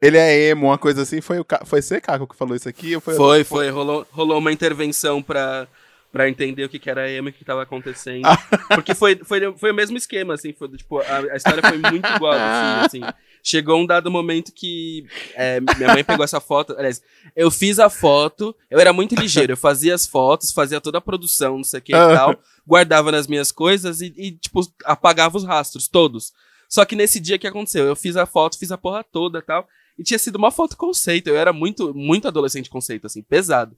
Ele 0.00 0.16
é 0.16 0.50
emo, 0.50 0.66
uma 0.66 0.78
coisa 0.78 1.02
assim. 1.02 1.20
Foi, 1.20 1.40
o 1.40 1.46
foi 1.66 1.82
você, 1.82 2.00
Caco, 2.00 2.28
que 2.28 2.36
falou 2.36 2.54
isso 2.54 2.68
aqui? 2.68 2.98
Foi, 3.00 3.14
Foi, 3.16 3.42
foi. 3.44 3.68
Rolou, 3.68 4.06
rolou 4.12 4.38
uma 4.38 4.52
intervenção 4.52 5.20
pra, 5.20 5.66
pra 6.10 6.28
entender 6.28 6.64
o 6.64 6.68
que, 6.68 6.78
que 6.78 6.88
era 6.90 7.10
emo 7.10 7.28
e 7.28 7.30
o 7.30 7.32
que 7.34 7.44
tava 7.44 7.62
acontecendo. 7.62 8.26
Porque 8.68 8.94
foi, 8.94 9.16
foi, 9.16 9.52
foi 9.56 9.70
o 9.70 9.74
mesmo 9.74 9.96
esquema, 9.96 10.34
assim. 10.34 10.52
Foi, 10.52 10.68
tipo, 10.68 10.98
a, 10.98 11.18
a 11.32 11.36
história 11.36 11.62
foi 11.62 11.78
muito 11.78 12.06
igual, 12.08 12.32
assim, 12.32 13.00
assim. 13.06 13.14
Chegou 13.42 13.78
um 13.78 13.86
dado 13.86 14.10
momento 14.10 14.52
que 14.52 15.06
é, 15.34 15.60
minha 15.60 15.92
mãe 15.94 16.02
pegou 16.04 16.24
essa 16.24 16.40
foto. 16.40 16.74
Aliás, 16.76 17.02
eu 17.36 17.50
fiz 17.50 17.78
a 17.78 17.88
foto, 17.90 18.54
eu 18.70 18.80
era 18.80 18.92
muito 18.92 19.14
ligeiro. 19.14 19.52
Eu 19.52 19.56
fazia 19.56 19.94
as 19.94 20.06
fotos, 20.06 20.50
fazia 20.52 20.80
toda 20.80 20.98
a 20.98 21.00
produção, 21.00 21.56
não 21.58 21.64
sei 21.64 21.78
o 21.78 21.82
que 21.82 21.92
e 21.92 21.94
Ah. 21.94 22.14
tal. 22.14 22.36
Guardava 22.66 23.12
nas 23.12 23.26
minhas 23.26 23.52
coisas 23.52 24.00
e, 24.00 24.12
e, 24.16 24.32
tipo, 24.32 24.60
apagava 24.84 25.36
os 25.36 25.44
rastros, 25.44 25.88
todos. 25.88 26.32
Só 26.68 26.84
que 26.84 26.96
nesse 26.96 27.18
dia 27.20 27.38
que 27.38 27.46
aconteceu, 27.46 27.84
eu 27.86 27.96
fiz 27.96 28.16
a 28.16 28.26
foto, 28.26 28.58
fiz 28.58 28.70
a 28.72 28.76
porra 28.76 29.02
toda 29.04 29.38
e 29.38 29.42
tal. 29.42 29.66
E 29.98 30.02
tinha 30.02 30.18
sido 30.18 30.36
uma 30.36 30.50
foto 30.50 30.76
conceito. 30.76 31.28
Eu 31.28 31.36
era 31.36 31.52
muito, 31.52 31.94
muito 31.94 32.28
adolescente 32.28 32.68
conceito, 32.70 33.06
assim, 33.06 33.22
pesado. 33.22 33.76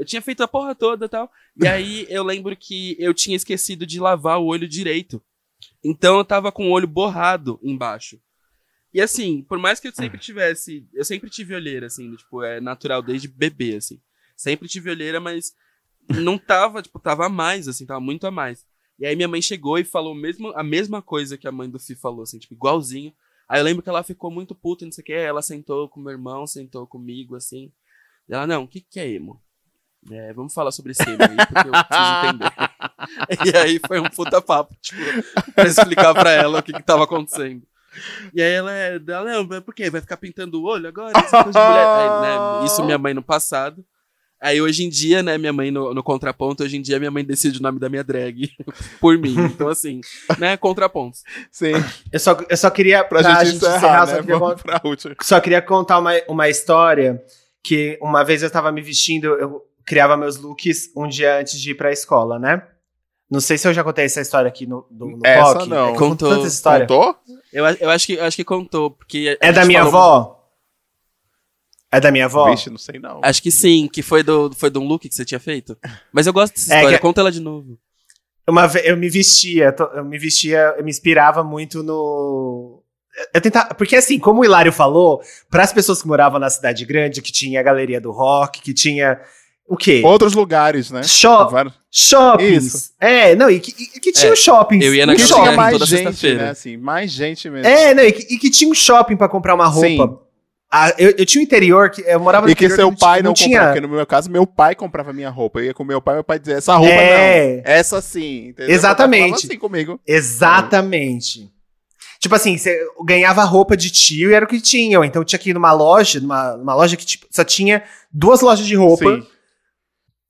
Eu 0.00 0.06
tinha 0.06 0.22
feito 0.22 0.42
a 0.42 0.48
porra 0.48 0.74
toda 0.74 1.04
e 1.04 1.08
tal. 1.10 1.30
E 1.54 1.68
aí 1.68 2.06
eu 2.08 2.24
lembro 2.24 2.56
que 2.56 2.96
eu 2.98 3.12
tinha 3.12 3.36
esquecido 3.36 3.84
de 3.84 4.00
lavar 4.00 4.40
o 4.40 4.46
olho 4.46 4.66
direito. 4.66 5.22
Então 5.84 6.16
eu 6.16 6.24
tava 6.24 6.50
com 6.50 6.68
o 6.68 6.70
olho 6.70 6.88
borrado 6.88 7.60
embaixo. 7.62 8.18
E 8.94 9.00
assim, 9.02 9.42
por 9.42 9.58
mais 9.58 9.78
que 9.78 9.88
eu 9.88 9.92
sempre 9.92 10.18
tivesse. 10.18 10.88
Eu 10.94 11.04
sempre 11.04 11.28
tive 11.28 11.54
olheira, 11.54 11.88
assim, 11.88 12.16
tipo, 12.16 12.42
é 12.42 12.62
natural 12.62 13.02
desde 13.02 13.28
bebê, 13.28 13.76
assim. 13.76 14.00
Sempre 14.34 14.66
tive 14.68 14.88
olheira, 14.88 15.20
mas 15.20 15.54
não 16.08 16.38
tava, 16.38 16.80
tipo, 16.80 16.98
tava 16.98 17.26
a 17.26 17.28
mais, 17.28 17.68
assim, 17.68 17.84
tava 17.84 18.00
muito 18.00 18.26
a 18.26 18.30
mais. 18.30 18.64
E 18.98 19.04
aí 19.04 19.14
minha 19.14 19.28
mãe 19.28 19.42
chegou 19.42 19.78
e 19.78 19.84
falou 19.84 20.14
mesmo, 20.14 20.48
a 20.56 20.62
mesma 20.62 21.02
coisa 21.02 21.36
que 21.36 21.46
a 21.46 21.52
mãe 21.52 21.68
do 21.68 21.78
Fi 21.78 21.94
falou, 21.94 22.22
assim, 22.22 22.38
tipo, 22.38 22.54
igualzinho. 22.54 23.12
Aí 23.46 23.60
eu 23.60 23.64
lembro 23.64 23.82
que 23.82 23.90
ela 23.90 24.02
ficou 24.02 24.30
muito 24.30 24.54
puta, 24.54 24.86
não 24.86 24.92
sei 24.92 25.02
o 25.02 25.04
que. 25.04 25.12
Ela 25.12 25.42
sentou 25.42 25.90
com 25.90 26.00
meu 26.00 26.12
irmão, 26.12 26.46
sentou 26.46 26.86
comigo, 26.86 27.36
assim. 27.36 27.70
E 28.26 28.32
ela, 28.32 28.46
não, 28.46 28.64
o 28.64 28.66
que, 28.66 28.80
que 28.80 28.98
é 28.98 29.06
emo? 29.06 29.38
É, 30.10 30.32
vamos 30.32 30.54
falar 30.54 30.72
sobre 30.72 30.92
esse 30.92 31.02
emo 31.02 31.18
aí, 31.20 31.36
porque 31.36 31.68
eu 31.68 31.72
preciso 31.72 32.26
entender. 32.26 32.52
e 33.52 33.56
aí 33.56 33.80
foi 33.86 34.00
um 34.00 34.08
puta 34.08 34.40
papo, 34.40 34.74
tipo, 34.80 35.02
pra 35.54 35.64
explicar 35.64 36.14
pra 36.14 36.30
ela 36.30 36.58
o 36.58 36.62
que, 36.62 36.72
que 36.72 36.82
tava 36.82 37.04
acontecendo. 37.04 37.62
E 38.32 38.40
aí 38.40 38.52
ela, 38.52 38.72
é- 38.72 39.00
ela 39.06 39.24
não, 39.24 39.46
mas 39.46 39.60
por 39.60 39.74
quê? 39.74 39.90
Vai 39.90 40.00
ficar 40.00 40.16
pintando 40.16 40.60
o 40.60 40.64
olho 40.64 40.88
agora? 40.88 41.12
Essa 41.18 41.42
coisa 41.44 41.60
de 41.60 41.66
mulher. 41.66 41.86
Aí, 41.86 42.20
né, 42.22 42.64
isso 42.66 42.82
minha 42.84 42.96
mãe 42.98 43.12
no 43.12 43.22
passado. 43.22 43.84
Aí 44.42 44.58
hoje 44.62 44.84
em 44.84 44.88
dia, 44.88 45.22
né, 45.22 45.36
minha 45.36 45.52
mãe 45.52 45.70
no, 45.70 45.92
no 45.92 46.02
contraponto, 46.02 46.64
hoje 46.64 46.78
em 46.78 46.80
dia 46.80 46.98
minha 46.98 47.10
mãe 47.10 47.22
decide 47.22 47.58
o 47.58 47.62
nome 47.62 47.78
da 47.78 47.90
minha 47.90 48.02
drag 48.02 48.48
por 48.98 49.18
mim. 49.18 49.34
Então, 49.38 49.68
assim, 49.68 50.00
né, 50.38 50.56
contrapontos. 50.56 51.22
Sim, 51.52 51.72
Eu 52.10 52.18
só, 52.18 52.38
eu 52.48 52.56
só 52.56 52.70
queria, 52.70 53.04
pra, 53.04 53.22
gente 53.22 53.56
encerrar, 53.56 54.06
só 54.06 54.14
né? 54.14 54.20
queria 54.20 54.38
Vamos 54.38 54.62
pra 54.62 54.80
última. 54.82 55.14
Só 55.20 55.38
queria 55.40 55.60
contar 55.60 55.98
uma, 55.98 56.12
uma 56.26 56.48
história 56.48 57.22
que 57.62 57.98
uma 58.00 58.24
vez 58.24 58.42
eu 58.42 58.50
tava 58.50 58.72
me 58.72 58.80
vestindo, 58.80 59.26
eu 59.26 59.62
criava 59.86 60.16
meus 60.16 60.36
looks 60.36 60.90
um 60.96 61.06
dia 61.08 61.38
antes 61.38 61.60
de 61.60 61.70
ir 61.70 61.74
pra 61.74 61.92
escola, 61.92 62.38
né? 62.38 62.62
Não 63.30 63.40
sei 63.40 63.56
se 63.56 63.66
eu 63.68 63.72
já 63.72 63.84
contei 63.84 64.04
essa 64.06 64.20
história 64.20 64.48
aqui 64.48 64.66
no, 64.66 64.84
do, 64.90 65.06
no 65.06 65.20
Essa 65.24 65.54
POC. 65.54 65.68
não. 65.68 65.88
É 65.94 65.96
Contou. 65.96 66.28
tanta 66.30 66.46
história. 66.48 66.86
Contou? 66.86 67.16
Eu, 67.52 67.64
eu, 67.66 67.90
acho, 67.90 68.06
que, 68.06 68.14
eu 68.14 68.24
acho 68.24 68.36
que 68.36 68.44
contou, 68.44 68.90
porque. 68.90 69.38
É 69.40 69.52
da 69.52 69.64
minha 69.64 69.84
falou- 69.84 70.00
avó? 70.00 70.36
É 71.92 72.00
da 72.00 72.10
minha 72.10 72.24
avó? 72.26 72.50
Vixe, 72.50 72.70
não 72.70 72.78
sei 72.78 72.98
não. 73.00 73.20
Acho 73.22 73.42
que 73.42 73.50
sim, 73.50 73.88
que 73.92 74.02
foi 74.02 74.22
do, 74.22 74.50
foi 74.54 74.70
de 74.70 74.78
um 74.78 74.86
look 74.86 75.08
que 75.08 75.14
você 75.14 75.24
tinha 75.24 75.40
feito. 75.40 75.76
Mas 76.12 76.26
eu 76.26 76.32
gosto 76.32 76.54
dessa 76.54 76.74
É 76.74 76.76
história, 76.78 76.98
que- 76.98 77.02
conta 77.02 77.20
ela 77.20 77.32
de 77.32 77.40
novo. 77.40 77.78
Uma 78.48 78.66
vez 78.66 78.84
eu 78.86 78.96
me 78.96 79.08
vestia, 79.08 79.74
eu 79.94 80.04
me 80.04 80.18
vestia, 80.18 80.74
eu 80.76 80.84
me 80.84 80.90
inspirava 80.90 81.42
muito 81.44 81.82
no. 81.82 82.82
Eu 83.34 83.40
tentava, 83.40 83.74
porque 83.74 83.96
assim, 83.96 84.18
como 84.18 84.40
o 84.40 84.44
Hilário 84.44 84.72
falou, 84.72 85.20
para 85.50 85.62
as 85.64 85.72
pessoas 85.72 86.00
que 86.00 86.08
moravam 86.08 86.38
na 86.40 86.48
cidade 86.50 86.84
grande, 86.84 87.20
que 87.22 87.30
tinha 87.32 87.60
a 87.60 87.62
galeria 87.62 88.00
do 88.00 88.10
rock, 88.12 88.60
que 88.62 88.72
tinha 88.72 89.20
o 89.70 89.76
quê? 89.76 90.02
Outros 90.04 90.34
lugares, 90.34 90.90
né? 90.90 91.02
Shop, 91.02 91.52
Vários- 91.52 91.74
shoppings. 91.90 92.64
Isso. 92.66 92.90
É, 93.00 93.34
não, 93.34 93.50
e 93.50 93.60
que, 93.60 93.70
e 93.96 94.00
que 94.00 94.12
tinha 94.12 94.30
É, 94.30 94.32
os 94.32 94.38
shoppings. 94.38 94.84
eu 94.84 94.94
ia 94.94 95.04
um 95.04 95.06
na 95.06 95.14
Que 95.14 95.20
Shopping 95.20 95.32
tinha 95.34 95.44
shopping. 95.44 95.56
mais 95.56 95.72
toda 95.72 95.86
gente, 95.86 96.02
sexta-feira. 96.04 96.42
né? 96.44 96.50
Assim, 96.50 96.76
mais 96.76 97.10
gente 97.10 97.48
mesmo. 97.48 97.66
É, 97.66 97.94
não, 97.94 98.02
e 98.02 98.12
que, 98.12 98.34
e 98.34 98.38
que 98.38 98.50
tinha 98.50 98.70
um 98.70 98.74
shopping 98.74 99.16
pra 99.16 99.28
comprar 99.28 99.54
uma 99.54 99.66
roupa. 99.66 99.88
Sim. 99.88 100.18
Ah, 100.72 100.94
eu, 100.98 101.10
eu 101.18 101.26
tinha 101.26 101.40
um 101.40 101.44
interior 101.44 101.90
que 101.90 102.00
eu 102.02 102.20
morava 102.20 102.46
no 102.46 102.52
E 102.52 102.54
que 102.54 102.68
seu 102.70 102.94
pai 102.94 103.18
tinha- 103.20 103.22
não, 103.24 103.30
não 103.30 103.34
comprava, 103.34 103.34
tinha. 103.34 103.66
porque 103.66 103.80
no 103.80 103.88
meu 103.88 104.06
caso, 104.06 104.30
meu 104.30 104.46
pai 104.46 104.74
comprava 104.76 105.12
minha 105.12 105.28
roupa. 105.28 105.58
Eu 105.58 105.64
ia 105.64 105.74
com 105.74 105.82
meu 105.82 106.00
pai, 106.00 106.14
meu 106.14 106.22
pai 106.22 106.38
dizia, 106.38 106.54
essa 106.58 106.76
roupa 106.76 106.92
É. 106.94 107.56
não, 107.56 107.62
essa 107.64 108.00
sim. 108.00 108.48
Entendeu? 108.50 108.72
Exatamente. 108.74 109.46
Assim 109.46 109.58
comigo. 109.58 109.98
Exatamente. 110.06 111.50
Tipo 112.20 112.34
assim, 112.34 112.56
você 112.56 112.78
ganhava 113.04 113.42
roupa 113.44 113.76
de 113.76 113.90
tio 113.90 114.30
e 114.30 114.34
era 114.34 114.44
o 114.44 114.48
que 114.48 114.60
tinham. 114.60 115.04
Então 115.04 115.24
tinha 115.24 115.38
que 115.38 115.50
ir 115.50 115.54
numa 115.54 115.72
loja, 115.72 116.20
numa, 116.20 116.56
numa 116.56 116.74
loja 116.74 116.96
que 116.96 117.04
tipo, 117.06 117.26
só 117.30 117.42
tinha 117.42 117.82
duas 118.12 118.40
lojas 118.40 118.66
de 118.66 118.74
roupa. 118.76 119.16
Sim. 119.16 119.26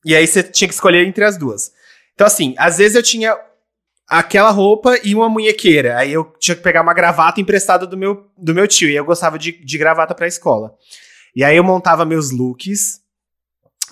E 0.04 0.14
aí 0.14 0.26
você 0.26 0.42
tinha 0.42 0.68
que 0.68 0.74
escolher 0.74 1.06
entre 1.06 1.24
as 1.24 1.36
duas. 1.36 1.72
Então, 2.14 2.26
assim, 2.26 2.54
às 2.58 2.78
vezes 2.78 2.96
eu 2.96 3.02
tinha 3.02 3.36
aquela 4.08 4.50
roupa 4.50 4.98
e 5.04 5.14
uma 5.14 5.28
munhequeira. 5.28 5.96
Aí 5.98 6.12
eu 6.12 6.34
tinha 6.38 6.56
que 6.56 6.62
pegar 6.62 6.82
uma 6.82 6.94
gravata 6.94 7.40
emprestada 7.40 7.86
do 7.86 7.96
meu, 7.96 8.26
do 8.36 8.54
meu 8.54 8.66
tio. 8.66 8.88
E 8.90 8.96
eu 8.96 9.04
gostava 9.04 9.38
de, 9.38 9.52
de 9.52 9.78
gravata 9.78 10.14
pra 10.14 10.26
escola. 10.26 10.74
E 11.34 11.44
aí 11.44 11.56
eu 11.56 11.64
montava 11.64 12.04
meus 12.04 12.30
looks 12.30 13.00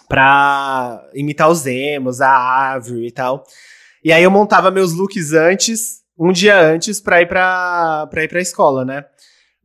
pra 0.09 1.07
imitar 1.15 1.49
os 1.49 1.67
emos, 1.67 2.21
a 2.21 2.31
árvore 2.31 3.07
e 3.07 3.13
tal. 3.13 3.45
E 4.03 4.13
aí 4.13 4.23
eu 4.23 4.31
montava 4.31 4.71
meus 4.71 4.93
looks 4.93 5.33
antes, 5.33 6.03
um 6.19 6.33
dia 6.33 6.59
antes, 6.59 7.01
pra 7.01 7.21
ir 7.21 7.27
pra, 7.27 8.07
pra 8.09 8.25
ir 8.25 8.29
pra 8.29 8.41
escola, 8.41 8.85
né? 8.85 9.05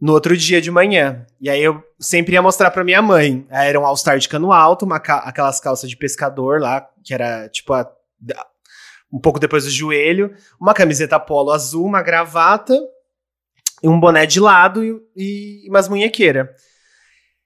No 0.02 0.12
outro 0.14 0.36
dia 0.36 0.60
de 0.62 0.70
manhã. 0.70 1.26
E 1.40 1.50
aí 1.50 1.64
eu 1.64 1.82
sempre 2.00 2.34
ia 2.34 2.42
mostrar 2.42 2.72
pra 2.72 2.84
minha 2.84 3.02
mãe. 3.02 3.46
Era 3.50 3.80
um 3.80 3.86
All-Star 3.86 4.18
de 4.20 4.28
cano 4.28 4.52
alto, 4.52 4.84
uma 4.86 5.00
ca- 5.00 5.20
aquelas 5.20 5.60
calças 5.60 5.90
de 5.90 5.96
pescador 5.96 6.60
lá, 6.60 6.88
que 7.04 7.14
era 7.14 7.48
tipo 7.50 7.74
a- 7.74 7.90
um 9.12 9.20
pouco 9.20 9.40
depois 9.40 9.64
do 9.64 9.70
joelho, 9.70 10.34
uma 10.60 10.74
camiseta 10.74 11.20
polo 11.20 11.52
azul, 11.52 11.86
uma 11.86 12.02
gravata, 12.02 12.76
e 13.82 13.88
um 13.88 14.00
boné 14.00 14.26
de 14.26 14.40
lado 14.40 14.84
e, 14.84 15.66
e 15.66 15.70
umas 15.70 15.88
munhequeiras. 15.88 16.48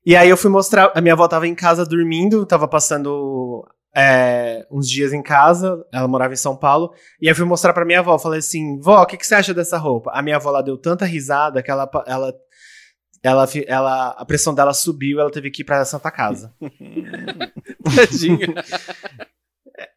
E 0.06 0.15
aí 0.15 0.30
eu 0.30 0.38
fui 0.38 0.49
mostrar. 0.49 0.91
A 0.95 1.02
minha 1.02 1.14
avó 1.14 1.28
tava 1.28 1.48
em 1.48 1.53
casa 1.56 1.86
dormindo, 1.86 2.45
tava 2.45 2.68
passando 2.68 3.68
é, 3.99 4.64
uns 4.69 4.88
dias 4.88 5.11
em 5.11 5.24
casa, 5.24 5.84
ela 5.91 6.07
morava 6.07 6.32
em 6.32 6.38
São 6.38 6.56
Paulo, 6.56 6.94
e 7.19 7.28
aí 7.28 7.32
eu 7.32 7.36
fui 7.36 7.45
mostrar 7.45 7.74
pra 7.74 7.84
minha 7.84 7.99
avó. 7.99 8.19
Falei 8.19 8.38
assim: 8.38 8.80
vó, 8.80 9.02
o 9.02 9.06
que, 9.07 9.18
que 9.18 9.26
você 9.26 9.34
acha 9.34 9.56
dessa 9.56 9.76
roupa? 9.76 10.11
A 10.14 10.22
minha 10.22 10.36
avó 10.36 10.52
lá 10.52 10.61
deu 10.61 10.78
tanta 10.78 11.03
risada 11.03 11.64
que 11.64 11.72
ela, 11.72 11.90
ela, 12.06 12.34
ela, 13.24 13.48
ela, 13.65 14.10
a 14.10 14.24
pressão 14.24 14.53
dela 14.53 14.72
subiu 14.72 15.19
ela 15.19 15.32
teve 15.32 15.49
que 15.49 15.64
ir 15.64 15.65
pra 15.65 15.84
Santa 15.84 16.11
Casa. 16.11 16.53
Tadinha. 17.95 18.53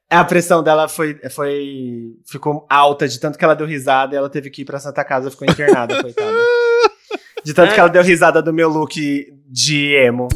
A 0.08 0.24
pressão 0.24 0.62
dela 0.62 0.88
foi, 0.88 1.20
foi. 1.30 2.14
ficou 2.26 2.66
alta 2.70 3.06
de 3.06 3.20
tanto 3.20 3.38
que 3.38 3.44
ela 3.44 3.54
deu 3.54 3.66
risada 3.66 4.14
e 4.14 4.18
ela 4.18 4.30
teve 4.30 4.48
que 4.48 4.62
ir 4.62 4.64
pra 4.64 4.80
Santa 4.80 5.04
Casa, 5.04 5.30
ficou 5.30 5.46
internada, 5.46 6.00
coitada. 6.00 6.38
De 7.44 7.52
tanto 7.52 7.74
que 7.74 7.80
ela 7.80 7.88
deu 7.88 8.02
risada 8.02 8.40
do 8.42 8.52
meu 8.52 8.70
look 8.70 8.96
de 9.46 9.94
emo. 9.94 10.28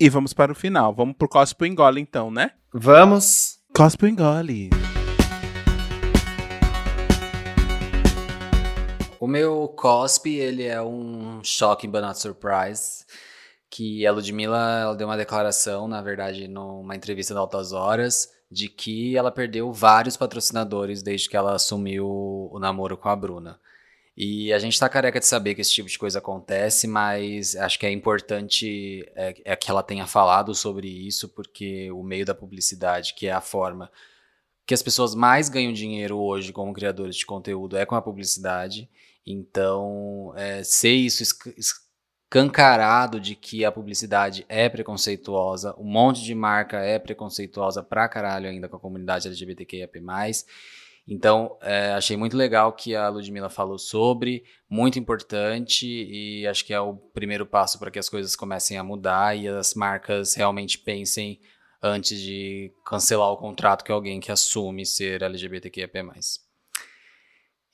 E 0.00 0.08
vamos 0.08 0.32
para 0.32 0.52
o 0.52 0.54
final. 0.54 0.94
Vamos 0.94 1.16
pro 1.16 1.28
Cospo 1.28 1.64
Engole, 1.64 2.00
então, 2.00 2.30
né? 2.30 2.52
Vamos. 2.72 3.58
Cospo 3.74 4.06
Engole. 4.06 4.70
O 9.18 9.26
meu 9.26 9.66
cospe, 9.76 10.36
ele 10.36 10.62
é 10.62 10.80
um 10.80 11.42
shocking 11.42 11.90
but 11.90 12.00
not 12.00 12.16
surprise, 12.16 13.04
que 13.68 14.06
a 14.06 14.12
Ludmilla 14.12 14.78
ela 14.82 14.94
deu 14.94 15.08
uma 15.08 15.16
declaração, 15.16 15.88
na 15.88 16.00
verdade, 16.00 16.46
numa 16.46 16.94
entrevista 16.94 17.34
da 17.34 17.40
Altas 17.40 17.72
Horas, 17.72 18.30
de 18.48 18.68
que 18.68 19.16
ela 19.16 19.32
perdeu 19.32 19.72
vários 19.72 20.16
patrocinadores 20.16 21.02
desde 21.02 21.28
que 21.28 21.36
ela 21.36 21.56
assumiu 21.56 22.06
o 22.06 22.58
namoro 22.60 22.96
com 22.96 23.08
a 23.08 23.16
Bruna. 23.16 23.58
E 24.20 24.52
a 24.52 24.58
gente 24.58 24.76
tá 24.80 24.88
careca 24.88 25.20
de 25.20 25.26
saber 25.26 25.54
que 25.54 25.60
esse 25.60 25.72
tipo 25.72 25.88
de 25.88 25.96
coisa 25.96 26.18
acontece, 26.18 26.88
mas 26.88 27.54
acho 27.54 27.78
que 27.78 27.86
é 27.86 27.92
importante 27.92 29.08
é, 29.14 29.32
é 29.44 29.54
que 29.54 29.70
ela 29.70 29.80
tenha 29.80 30.08
falado 30.08 30.56
sobre 30.56 30.88
isso, 30.88 31.28
porque 31.28 31.88
o 31.92 32.02
meio 32.02 32.26
da 32.26 32.34
publicidade, 32.34 33.14
que 33.14 33.28
é 33.28 33.32
a 33.32 33.40
forma 33.40 33.88
que 34.66 34.74
as 34.74 34.82
pessoas 34.82 35.14
mais 35.14 35.48
ganham 35.48 35.72
dinheiro 35.72 36.18
hoje 36.18 36.52
como 36.52 36.72
criadores 36.72 37.14
de 37.14 37.24
conteúdo 37.24 37.76
é 37.76 37.86
com 37.86 37.94
a 37.94 38.02
publicidade. 38.02 38.90
Então, 39.24 40.32
é, 40.36 40.64
ser 40.64 40.94
isso 40.94 41.22
escancarado 42.26 43.20
de 43.20 43.36
que 43.36 43.64
a 43.64 43.70
publicidade 43.70 44.44
é 44.48 44.68
preconceituosa, 44.68 45.76
um 45.78 45.84
monte 45.84 46.24
de 46.24 46.34
marca 46.34 46.78
é 46.78 46.98
preconceituosa 46.98 47.84
pra 47.84 48.08
caralho 48.08 48.48
ainda 48.48 48.68
com 48.68 48.76
a 48.76 48.80
comunidade 48.80 49.28
LGBTQIAP+. 49.28 50.00
Então, 51.10 51.56
é, 51.62 51.92
achei 51.92 52.18
muito 52.18 52.36
legal 52.36 52.70
que 52.74 52.94
a 52.94 53.08
Ludmilla 53.08 53.48
falou 53.48 53.78
sobre, 53.78 54.44
muito 54.68 54.98
importante, 54.98 55.86
e 55.86 56.46
acho 56.46 56.62
que 56.66 56.74
é 56.74 56.80
o 56.80 56.96
primeiro 56.96 57.46
passo 57.46 57.78
para 57.78 57.90
que 57.90 57.98
as 57.98 58.10
coisas 58.10 58.36
comecem 58.36 58.76
a 58.76 58.84
mudar 58.84 59.34
e 59.34 59.48
as 59.48 59.72
marcas 59.72 60.34
realmente 60.34 60.78
pensem 60.78 61.40
antes 61.82 62.20
de 62.20 62.70
cancelar 62.84 63.30
o 63.32 63.38
contrato 63.38 63.86
com 63.86 63.92
alguém 63.94 64.20
que 64.20 64.30
assume 64.30 64.84
ser 64.84 65.22
LGBTQIA+. 65.22 65.88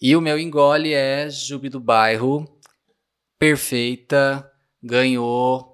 E 0.00 0.14
o 0.14 0.20
meu 0.20 0.38
engole 0.38 0.92
é 0.92 1.28
Jubi 1.28 1.68
do 1.68 1.80
Bairro, 1.80 2.46
perfeita, 3.36 4.48
ganhou 4.80 5.73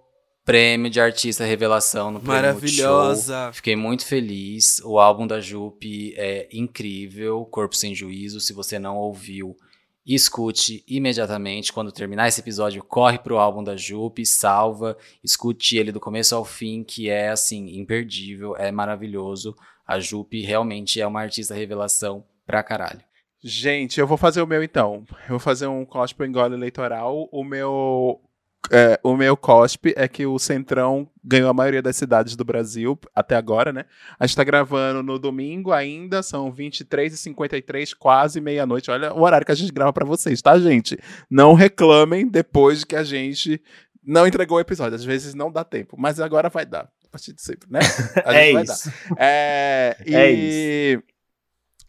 prêmio 0.51 0.91
de 0.91 1.01
artista 1.01 1.45
revelação 1.45 2.11
no 2.11 2.19
prêmio 2.19 2.43
Maravilhosa. 2.43 3.45
Show. 3.45 3.53
Fiquei 3.53 3.77
muito 3.77 4.05
feliz. 4.05 4.81
O 4.85 4.99
álbum 4.99 5.25
da 5.25 5.41
Jupe 5.41 6.13
é 6.17 6.49
incrível, 6.53 7.45
Corpo 7.45 7.77
Sem 7.77 7.95
Juízo. 7.95 8.41
Se 8.41 8.53
você 8.53 8.77
não 8.77 8.97
ouviu, 8.97 9.57
escute 10.05 10.83
imediatamente. 10.89 11.73
Quando 11.73 11.93
terminar 11.93 12.27
esse 12.27 12.41
episódio, 12.41 12.83
corre 12.83 13.17
pro 13.17 13.39
álbum 13.39 13.63
da 13.63 13.77
Jupe, 13.77 14.27
salva, 14.27 14.97
escute 15.23 15.77
ele 15.77 15.93
do 15.93 16.01
começo 16.01 16.35
ao 16.35 16.45
fim, 16.45 16.83
que 16.83 17.09
é 17.09 17.29
assim, 17.29 17.79
imperdível, 17.79 18.57
é 18.57 18.73
maravilhoso. 18.73 19.55
A 19.87 20.01
Jupe 20.01 20.43
realmente 20.43 21.01
é 21.01 21.07
uma 21.07 21.21
artista 21.21 21.55
revelação 21.55 22.25
pra 22.45 22.65
caralho. 22.65 23.03
Gente, 23.41 24.01
eu 24.01 24.07
vou 24.07 24.19
fazer 24.19 24.43
o 24.43 24.47
meu 24.49 24.65
então. 24.65 25.05
Eu 25.23 25.31
vou 25.31 25.39
fazer 25.39 25.69
um 25.69 25.85
cosplay 25.85 26.29
engole 26.29 26.55
eleitoral. 26.55 27.29
O 27.31 27.45
meu 27.45 28.21
é, 28.71 29.01
o 29.03 29.17
meu 29.17 29.37
cospe 29.37 29.95
é 29.97 30.07
que 30.07 30.27
o 30.27 30.39
Centrão 30.39 31.09
ganhou 31.25 31.49
a 31.49 31.55
maioria 31.55 31.81
das 31.81 31.97
cidades 31.97 32.37
do 32.37 32.45
Brasil 32.45 32.99
até 33.15 33.35
agora, 33.35 33.73
né? 33.73 33.85
A 34.19 34.27
gente 34.27 34.37
tá 34.37 34.45
gravando 34.45 35.03
no 35.03 35.19
domingo 35.19 35.73
ainda, 35.73 36.23
são 36.23 36.53
23h53, 36.53 37.95
quase 37.99 38.41
meia-noite. 38.41 38.91
Olha 38.91 39.13
o 39.15 39.23
horário 39.23 39.47
que 39.47 39.53
a 39.53 39.57
gente 39.57 39.73
grava 39.73 39.93
para 39.93 40.05
vocês, 40.05 40.43
tá, 40.43 40.59
gente? 40.59 40.99
Não 41.29 41.55
reclamem 41.55 42.29
depois 42.29 42.85
que 42.85 42.95
a 42.95 43.03
gente 43.03 43.61
não 44.05 44.27
entregou 44.27 44.59
o 44.59 44.61
episódio. 44.61 44.95
Às 44.95 45.05
vezes 45.05 45.35
não 45.35 45.51
dá 45.51 45.65
tempo, 45.65 45.97
mas 45.99 46.21
agora 46.21 46.49
vai 46.49 46.67
dar. 46.67 46.91
A 47.07 47.11
partir 47.11 47.33
de 47.33 47.43
sempre, 47.43 47.69
né? 47.71 47.81
A 48.25 48.33
gente 48.33 48.51
é 48.51 48.53
vai 48.53 48.63
isso. 48.63 48.89
dar. 48.89 49.17
É, 49.19 49.97
e 50.07 50.15
é 50.15 50.31
isso. 50.31 51.03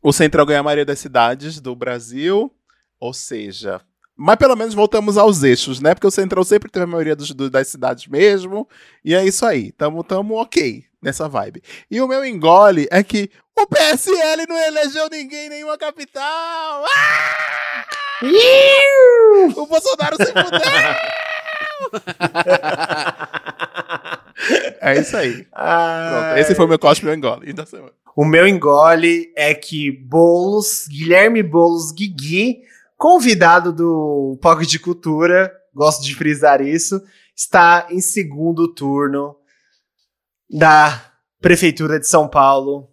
o 0.01 0.11
Centrão 0.11 0.45
ganhou 0.45 0.61
a 0.61 0.63
maioria 0.63 0.85
das 0.85 0.97
cidades 0.97 1.59
do 1.59 1.75
Brasil, 1.75 2.51
ou 2.99 3.13
seja, 3.13 3.81
mas 4.21 4.35
pelo 4.35 4.55
menos 4.55 4.75
voltamos 4.75 5.17
aos 5.17 5.41
eixos, 5.41 5.81
né? 5.81 5.95
Porque 5.95 6.05
o 6.05 6.11
Centrão 6.11 6.43
sempre 6.43 6.69
teve 6.69 6.83
a 6.83 6.87
maioria 6.87 7.15
dos, 7.15 7.31
do, 7.33 7.49
das 7.49 7.69
cidades 7.69 8.05
mesmo. 8.05 8.69
E 9.03 9.15
é 9.15 9.25
isso 9.25 9.43
aí. 9.43 9.71
Tamo, 9.71 10.03
tamo 10.03 10.35
ok 10.35 10.83
nessa 11.01 11.27
vibe. 11.27 11.63
E 11.89 11.99
o 11.99 12.07
meu 12.07 12.23
engole 12.23 12.87
é 12.91 13.01
que 13.03 13.31
o 13.57 13.65
PSL 13.65 14.45
não 14.47 14.55
elegeu 14.55 15.09
ninguém 15.09 15.47
em 15.47 15.49
nenhuma 15.49 15.75
capital. 15.75 16.85
Ah! 16.85 17.85
o 19.55 19.65
Bolsonaro 19.65 20.15
se 20.17 20.27
fudeu! 20.27 20.61
é 24.81 24.99
isso 24.99 25.17
aí. 25.17 25.45
Pronto, 25.45 26.37
esse 26.37 26.53
foi 26.53 26.65
o 26.65 26.67
meu 26.67 26.77
cosplay 26.77 27.15
engole 27.15 27.51
da 27.53 27.65
semana. 27.65 27.93
O 28.15 28.23
meu 28.23 28.47
engole 28.47 29.33
é 29.35 29.55
que 29.55 29.91
Bolos, 29.91 30.85
Guilherme 30.87 31.41
Bolos 31.41 31.91
Guigui 31.91 32.69
convidado 33.01 33.73
do 33.73 34.37
POC 34.43 34.63
de 34.67 34.77
Cultura, 34.77 35.51
gosto 35.73 36.03
de 36.03 36.13
frisar 36.13 36.61
isso, 36.61 37.01
está 37.35 37.87
em 37.89 37.99
segundo 37.99 38.71
turno 38.71 39.35
da 40.47 41.03
Prefeitura 41.41 41.99
de 41.99 42.07
São 42.07 42.27
Paulo. 42.27 42.89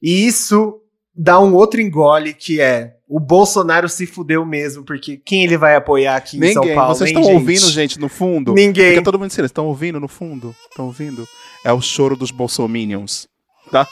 E 0.00 0.26
isso 0.26 0.80
dá 1.14 1.38
um 1.38 1.54
outro 1.54 1.82
engole 1.82 2.32
que 2.32 2.62
é 2.62 2.96
o 3.06 3.20
Bolsonaro 3.20 3.90
se 3.90 4.06
fudeu 4.06 4.46
mesmo, 4.46 4.84
porque 4.84 5.18
quem 5.18 5.44
ele 5.44 5.58
vai 5.58 5.76
apoiar 5.76 6.16
aqui 6.16 6.38
Ninguém. 6.38 6.50
em 6.52 6.54
São 6.54 6.74
Paulo? 6.74 6.94
Vocês 6.94 7.10
estão 7.10 7.34
ouvindo, 7.34 7.68
gente, 7.68 8.00
no 8.00 8.08
fundo? 8.08 8.54
Ninguém. 8.54 8.92
Fica 8.92 9.04
todo 9.04 9.18
mundo 9.18 9.30
silêncio. 9.30 9.52
Estão 9.52 9.66
ouvindo 9.66 10.00
no 10.00 10.08
fundo? 10.08 10.56
Estão 10.70 10.86
ouvindo? 10.86 11.28
É 11.62 11.70
o 11.70 11.82
choro 11.82 12.16
dos 12.16 12.30
bolsominions, 12.30 13.28
tá? 13.70 13.86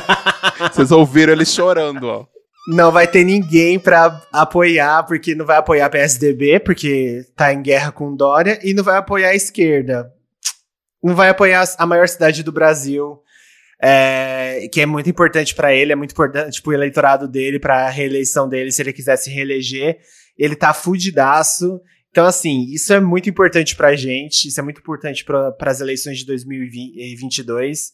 Vocês 0.74 0.90
ouviram 0.90 1.32
ele 1.32 1.46
chorando, 1.46 2.04
ó 2.04 2.37
não 2.68 2.92
vai 2.92 3.08
ter 3.08 3.24
ninguém 3.24 3.78
para 3.78 4.22
apoiar, 4.30 5.02
porque 5.04 5.34
não 5.34 5.46
vai 5.46 5.56
apoiar 5.56 5.88
PSDB, 5.88 6.60
porque 6.60 7.24
tá 7.34 7.50
em 7.50 7.62
guerra 7.62 7.90
com 7.90 8.14
Dória, 8.14 8.60
e 8.62 8.74
não 8.74 8.84
vai 8.84 8.98
apoiar 8.98 9.30
a 9.30 9.34
esquerda. 9.34 10.12
Não 11.02 11.14
vai 11.14 11.30
apoiar 11.30 11.64
a 11.78 11.86
maior 11.86 12.06
cidade 12.06 12.42
do 12.42 12.52
Brasil, 12.52 13.22
é, 13.82 14.68
que 14.70 14.82
é 14.82 14.86
muito 14.86 15.08
importante 15.08 15.54
para 15.54 15.74
ele, 15.74 15.92
é 15.92 15.96
muito 15.96 16.10
importante 16.10 16.60
pro 16.60 16.74
eleitorado 16.74 17.26
dele, 17.26 17.58
para 17.58 17.86
a 17.86 17.90
reeleição 17.90 18.46
dele, 18.46 18.70
se 18.70 18.82
ele 18.82 18.92
quiser 18.92 19.16
se 19.16 19.30
reeleger. 19.30 19.98
Ele 20.36 20.54
tá 20.54 20.74
fudidaço. 20.74 21.80
Então, 22.10 22.26
assim, 22.26 22.66
isso 22.70 22.92
é 22.92 23.00
muito 23.00 23.30
importante 23.30 23.76
pra 23.76 23.96
gente, 23.96 24.48
isso 24.48 24.60
é 24.60 24.62
muito 24.62 24.80
importante 24.80 25.24
para 25.24 25.56
as 25.62 25.80
eleições 25.80 26.18
de 26.18 26.26
2022. 26.26 27.92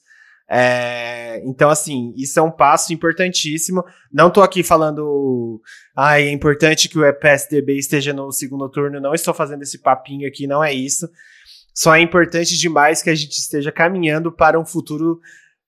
É, 0.49 1.43
então, 1.45 1.71
assim, 1.71 2.13
isso 2.17 2.39
é 2.39 2.43
um 2.43 2.51
passo 2.51 2.93
importantíssimo. 2.93 3.83
Não 4.13 4.29
estou 4.29 4.43
aqui 4.43 4.63
falando, 4.63 5.61
ah, 5.97 6.21
é 6.21 6.31
importante 6.31 6.89
que 6.89 6.99
o 6.99 7.15
PSDB 7.15 7.79
esteja 7.79 8.13
no 8.13 8.31
segundo 8.31 8.69
turno. 8.69 9.01
Não 9.01 9.15
estou 9.15 9.33
fazendo 9.33 9.63
esse 9.63 9.79
papinho 9.79 10.29
aqui, 10.29 10.47
não 10.47 10.63
é 10.63 10.73
isso. 10.73 11.09
Só 11.75 11.95
é 11.95 12.01
importante 12.01 12.57
demais 12.57 13.03
que 13.03 13.11
a 13.11 13.15
gente 13.15 13.39
esteja 13.39 13.73
caminhando 13.73 14.31
para 14.31 14.61
um 14.61 14.65
futuro 14.65 15.19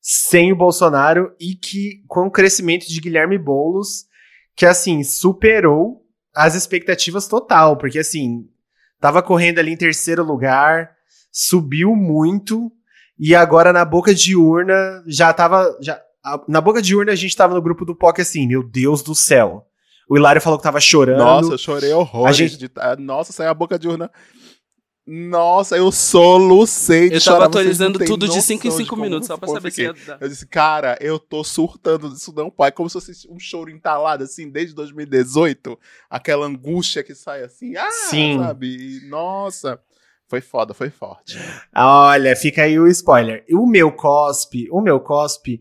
sem 0.00 0.52
o 0.52 0.56
Bolsonaro 0.56 1.34
e 1.40 1.56
que 1.56 2.04
com 2.06 2.26
o 2.26 2.30
crescimento 2.30 2.86
de 2.86 3.00
Guilherme 3.00 3.36
Boulos, 3.36 4.04
que 4.54 4.64
assim, 4.64 5.02
superou 5.02 6.06
as 6.32 6.54
expectativas 6.54 7.26
total, 7.26 7.76
porque 7.76 7.98
assim, 7.98 8.48
tava 9.00 9.20
correndo 9.20 9.58
ali 9.58 9.72
em 9.72 9.76
terceiro 9.76 10.22
lugar, 10.22 10.92
subiu 11.32 11.96
muito, 11.96 12.70
e 13.18 13.34
agora 13.34 13.72
na 13.72 13.84
boca 13.84 14.14
de 14.14 14.36
urna 14.36 15.02
já 15.06 15.32
tava. 15.32 15.76
Já, 15.80 16.00
a, 16.24 16.40
na 16.48 16.60
boca 16.60 16.82
de 16.82 16.94
urna 16.94 17.12
a 17.12 17.16
gente 17.16 17.36
tava 17.36 17.54
no 17.54 17.62
grupo 17.62 17.84
do 17.84 17.94
POC 17.94 18.20
assim, 18.20 18.46
meu 18.46 18.62
Deus 18.62 19.02
do 19.02 19.14
céu. 19.14 19.66
O 20.08 20.16
Hilário 20.16 20.40
falou 20.40 20.58
que 20.58 20.62
tava 20.62 20.80
chorando. 20.80 21.18
Nossa, 21.18 21.52
eu 21.54 21.58
chorei 21.58 21.92
horror. 21.92 22.26
A 22.26 22.32
gente... 22.32 22.56
De, 22.56 22.70
nossa, 22.98 23.32
saiu 23.32 23.50
a 23.50 23.54
boca 23.54 23.76
de 23.76 23.88
urna. 23.88 24.10
Nossa, 25.06 25.76
eu 25.76 25.92
solucei 25.92 27.08
de 27.08 27.14
Eu 27.16 27.22
tava 27.22 27.46
atualizando 27.46 27.96
tudo 28.04 28.28
de 28.28 28.42
5 28.42 28.66
em 28.66 28.70
5 28.72 28.96
minutos, 28.96 29.28
só 29.28 29.36
pra 29.36 29.46
saber 29.46 29.70
se 29.70 29.82
ia 29.82 29.92
dar. 29.92 30.18
Eu 30.20 30.28
disse, 30.28 30.44
cara, 30.48 30.98
eu 31.00 31.16
tô 31.16 31.44
surtando 31.44 32.10
disso 32.10 32.32
não, 32.34 32.50
pai. 32.50 32.72
Como 32.72 32.90
se 32.90 32.94
fosse 32.94 33.28
um 33.30 33.38
choro 33.38 33.70
entalado, 33.70 34.24
assim, 34.24 34.50
desde 34.50 34.74
2018. 34.74 35.78
Aquela 36.10 36.46
angústia 36.46 37.04
que 37.04 37.14
sai 37.14 37.44
assim, 37.44 37.76
ah, 37.76 37.90
Sim. 38.10 38.38
sabe? 38.40 38.66
E, 38.66 39.08
nossa. 39.08 39.80
Foi 40.28 40.40
foda, 40.40 40.74
foi 40.74 40.90
forte. 40.90 41.38
Olha, 41.74 42.34
fica 42.34 42.62
aí 42.62 42.78
o 42.78 42.88
spoiler. 42.88 43.44
O 43.52 43.66
meu 43.66 43.92
cospe, 43.92 44.68
o 44.70 44.80
meu 44.80 44.98
cospe, 44.98 45.60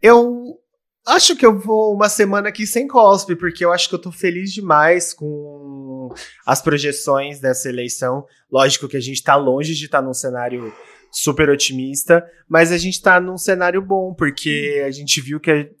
eu 0.00 0.58
acho 1.06 1.36
que 1.36 1.44
eu 1.44 1.58
vou 1.58 1.94
uma 1.94 2.08
semana 2.08 2.48
aqui 2.48 2.66
sem 2.66 2.86
cospe, 2.86 3.36
porque 3.36 3.64
eu 3.64 3.72
acho 3.72 3.88
que 3.88 3.94
eu 3.94 4.00
tô 4.00 4.10
feliz 4.10 4.52
demais 4.52 5.12
com 5.12 6.08
as 6.46 6.62
projeções 6.62 7.40
dessa 7.40 7.68
eleição. 7.68 8.24
Lógico 8.50 8.88
que 8.88 8.96
a 8.96 9.00
gente 9.00 9.22
tá 9.22 9.36
longe 9.36 9.74
de 9.74 9.84
estar 9.84 10.00
tá 10.00 10.06
num 10.06 10.14
cenário 10.14 10.72
super 11.12 11.50
otimista, 11.50 12.24
mas 12.48 12.72
a 12.72 12.78
gente 12.78 13.02
tá 13.02 13.20
num 13.20 13.36
cenário 13.36 13.82
bom, 13.82 14.14
porque 14.14 14.82
a 14.86 14.90
gente 14.90 15.20
viu 15.20 15.40
que, 15.40 15.72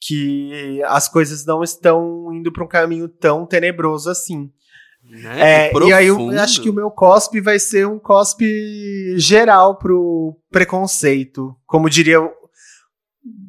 que 0.00 0.82
as 0.84 1.08
coisas 1.08 1.44
não 1.44 1.62
estão 1.62 2.32
indo 2.32 2.50
para 2.50 2.64
um 2.64 2.68
caminho 2.68 3.08
tão 3.08 3.46
tenebroso 3.46 4.10
assim. 4.10 4.50
Né? 5.08 5.70
É, 5.70 5.72
e 5.72 5.92
aí 5.92 6.06
eu 6.08 6.30
acho 6.38 6.60
que 6.60 6.68
o 6.68 6.72
meu 6.72 6.90
cospe 6.90 7.40
vai 7.40 7.58
ser 7.58 7.86
um 7.86 7.98
cospe 7.98 9.14
geral 9.16 9.76
pro 9.76 10.36
preconceito. 10.50 11.56
Como 11.66 11.88
diria. 11.88 12.18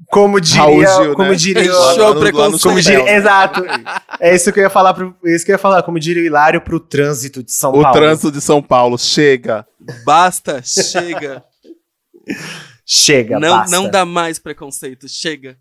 Como 0.10 0.40
diria. 0.40 0.88
Gil, 0.88 1.15
como 1.15 1.31
né? 1.31 1.36
diria. 1.36 1.72
Show 1.72 2.15
preconceito. 2.19 2.64
Como 2.64 2.81
diria, 2.81 3.15
exato. 3.15 3.61
É 4.19 4.34
isso 4.34 4.52
que 4.53 4.60
eu 4.60 4.64
ia 4.64 4.69
falar 4.69 4.94
pro, 4.94 5.15
é 5.26 5.36
isso 5.36 5.45
que 5.45 5.52
eu 5.52 5.56
ia 5.56 5.60
falar, 5.60 5.84
como 5.84 5.99
diria 5.99 6.23
o 6.23 6.26
Hilário, 6.26 6.61
pro 6.61 6.80
trânsito 6.80 7.44
de 7.44 7.52
São 7.52 7.72
o 7.72 7.81
Paulo. 7.81 7.90
O 7.90 7.91
trânsito 7.91 8.31
de 8.31 8.41
São 8.41 8.64
Paulo, 8.64 8.98
chega. 8.98 9.68
Basta, 10.06 10.61
chega. 10.64 11.44
chega, 12.86 13.40
não, 13.40 13.57
basta. 13.57 13.76
Não 13.76 13.90
dá 13.90 14.06
mais 14.06 14.40
preconceito, 14.40 15.07
chega. 15.07 15.57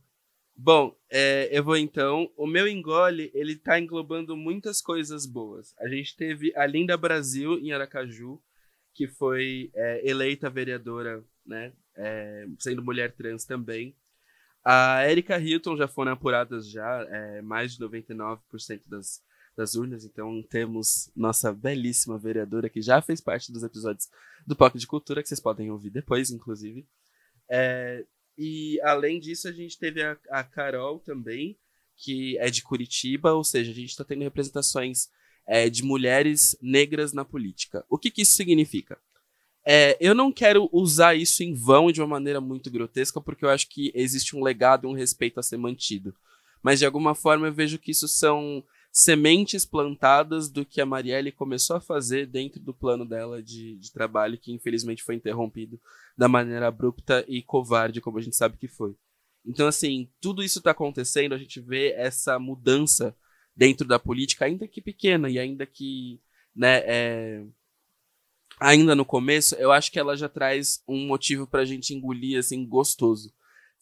Bom, 0.60 0.93
é, 1.09 1.48
eu 1.56 1.62
vou 1.62 1.76
então. 1.76 2.28
O 2.36 2.44
meu 2.44 2.66
engole, 2.66 3.30
ele 3.32 3.55
tá 3.55 3.78
englobando 3.78 4.36
muitas 4.36 4.80
coisas 4.80 5.24
boas. 5.24 5.72
A 5.78 5.86
gente 5.86 6.16
teve 6.16 6.52
a 6.56 6.66
Linda 6.66 6.97
Brasil 6.97 7.56
em 7.60 7.70
Aracaju, 7.70 8.43
que 8.93 9.06
foi 9.06 9.70
é, 9.72 10.10
eleita 10.10 10.51
vereadora, 10.51 11.22
né? 11.47 11.72
É, 11.97 12.44
sendo 12.59 12.82
mulher 12.82 13.12
trans 13.12 13.44
também. 13.44 13.94
A 14.64 15.09
Erika 15.09 15.39
Hilton 15.39 15.76
já 15.76 15.86
foram 15.86 16.10
apuradas 16.10 16.68
já, 16.68 17.06
é, 17.09 17.40
mais 17.40 17.74
de 17.76 17.85
99% 17.85 18.82
das, 18.89 19.22
das 19.56 19.76
urnas, 19.76 20.05
então 20.05 20.43
temos 20.51 21.09
nossa 21.14 21.52
belíssima 21.52 22.18
vereadora 22.18 22.68
que 22.68 22.82
já 22.82 23.01
fez 23.01 23.20
parte 23.20 23.52
dos 23.52 23.62
episódios 23.62 24.10
do 24.44 24.56
POC 24.56 24.76
de 24.76 24.86
Cultura, 24.89 25.22
que 25.22 25.28
vocês 25.28 25.40
podem 25.40 25.70
ouvir 25.70 25.90
depois, 25.90 26.32
inclusive. 26.32 26.85
É, 27.48 28.05
e 28.39 28.81
além 28.82 29.19
disso, 29.19 29.48
a 29.48 29.52
gente 29.52 29.77
teve 29.77 30.01
a, 30.01 30.16
a 30.31 30.44
Carol 30.44 31.01
também, 31.01 31.59
que 31.97 32.39
é 32.39 32.48
de 32.48 32.62
Curitiba, 32.62 33.32
ou 33.32 33.43
seja, 33.43 33.73
a 33.73 33.74
gente 33.74 33.90
está 33.90 34.05
tendo 34.05 34.23
representações 34.23 35.09
é, 35.44 35.69
de 35.69 35.82
mulheres 35.82 36.56
negras 36.62 37.12
na 37.12 37.24
política. 37.24 37.85
O 37.90 37.98
que, 37.98 38.12
que 38.12 38.23
isso 38.23 38.35
significa? 38.35 38.97
É, 39.66 39.97
eu 40.01 40.15
não 40.15 40.32
quero 40.32 40.69
usar 40.73 41.16
isso 41.16 41.43
em 41.43 41.52
vão 41.52 41.90
de 41.90 42.01
uma 42.01 42.06
maneira 42.06 42.40
muito 42.40 42.70
grotesca, 42.70 43.20
porque 43.20 43.44
eu 43.44 43.51
acho 43.51 43.69
que 43.69 43.90
existe 43.94 44.36
um 44.36 44.43
legado 44.43 44.86
e 44.86 44.90
um 44.90 44.94
respeito 44.94 45.40
a 45.40 45.43
ser 45.43 45.56
mantido. 45.56 46.15
Mas 46.62 46.78
de 46.78 46.86
alguma 46.86 47.15
forma 47.15 47.48
eu 47.48 47.52
vejo 47.52 47.78
que 47.78 47.90
isso 47.90 48.06
são 48.06 48.65
sementes 48.90 49.65
plantadas 49.65 50.48
do 50.48 50.65
que 50.65 50.81
a 50.81 50.86
Marielle 50.86 51.31
começou 51.31 51.77
a 51.77 51.81
fazer 51.81 52.27
dentro 52.27 52.60
do 52.60 52.74
plano 52.74 53.05
dela 53.05 53.43
de, 53.43 53.77
de 53.77 53.93
trabalho, 53.93 54.39
que 54.39 54.52
infelizmente 54.52 55.02
foi 55.02 55.15
interrompido 55.15 55.81
da 56.16 56.28
maneira 56.28 56.66
abrupta 56.66 57.24
e 57.28 57.43
covarde, 57.43 58.01
como 58.01 58.19
a 58.19 58.23
gente 58.23 58.36
sabe 58.36 58.56
que 58.56 58.69
foi. 58.69 58.94
Então, 59.47 59.69
assim, 59.69 60.10
tudo 60.20 60.43
isso 60.43 60.59
está 60.59 60.73
acontecendo, 60.73 61.35
a 61.35 61.39
gente 61.39 61.60
vê 61.60 61.93
essa 61.93 62.39
mudança 62.39 63.16
dentro 63.55 63.86
da 63.86 63.98
política, 63.98 64.44
ainda 64.44 64.69
que 64.69 64.81
pequena 64.81 65.31
e 65.31 65.39
ainda 65.39 65.65
que 65.65 66.20
né, 66.55 66.82
é, 66.85 67.44
ainda 68.60 68.94
no 68.94 69.05
começo, 69.05 69.55
eu 69.56 69.70
acho 69.70 69.90
que 69.93 69.98
ela 69.98 70.16
já 70.16 70.28
traz 70.28 70.82
um 70.86 71.06
motivo 71.06 71.47
pra 71.47 71.65
gente 71.65 71.94
engolir, 71.94 72.39
assim, 72.39 72.66
gostoso. 72.66 73.32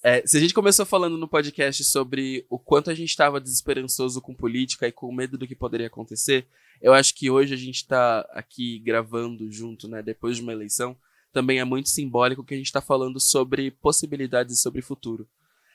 É, 0.02 0.24
se 0.26 0.36
a 0.36 0.40
gente 0.40 0.54
começou 0.54 0.86
falando 0.86 1.16
no 1.16 1.26
podcast 1.26 1.82
sobre 1.84 2.46
o 2.48 2.58
quanto 2.58 2.90
a 2.90 2.94
gente 2.94 3.08
estava 3.08 3.40
desesperançoso 3.40 4.20
com 4.20 4.34
política 4.34 4.86
e 4.86 4.92
com 4.92 5.12
medo 5.12 5.36
do 5.38 5.46
que 5.46 5.54
poderia 5.54 5.86
acontecer, 5.86 6.46
eu 6.80 6.92
acho 6.92 7.14
que 7.14 7.30
hoje 7.30 7.54
a 7.54 7.56
gente 7.56 7.76
está 7.76 8.20
aqui 8.32 8.78
gravando 8.80 9.50
junto, 9.50 9.88
né, 9.88 10.02
depois 10.02 10.36
de 10.36 10.42
uma 10.42 10.52
eleição, 10.52 10.96
também 11.32 11.58
é 11.58 11.64
muito 11.64 11.88
simbólico 11.88 12.44
que 12.44 12.54
a 12.54 12.56
gente 12.56 12.66
está 12.66 12.80
falando 12.80 13.18
sobre 13.18 13.70
possibilidades 13.70 14.58
e 14.58 14.62
sobre 14.62 14.82
futuro. 14.82 15.26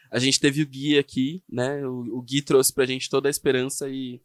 A 0.10 0.20
gente 0.20 0.40
teve 0.40 0.62
o 0.62 0.68
Gui 0.68 0.98
aqui, 0.98 1.44
né, 1.50 1.86
o, 1.86 2.18
o 2.18 2.22
Gui 2.22 2.42
trouxe 2.42 2.72
pra 2.72 2.86
gente 2.86 3.10
toda 3.10 3.28
a 3.28 3.32
esperança 3.32 3.90
e 3.90 4.22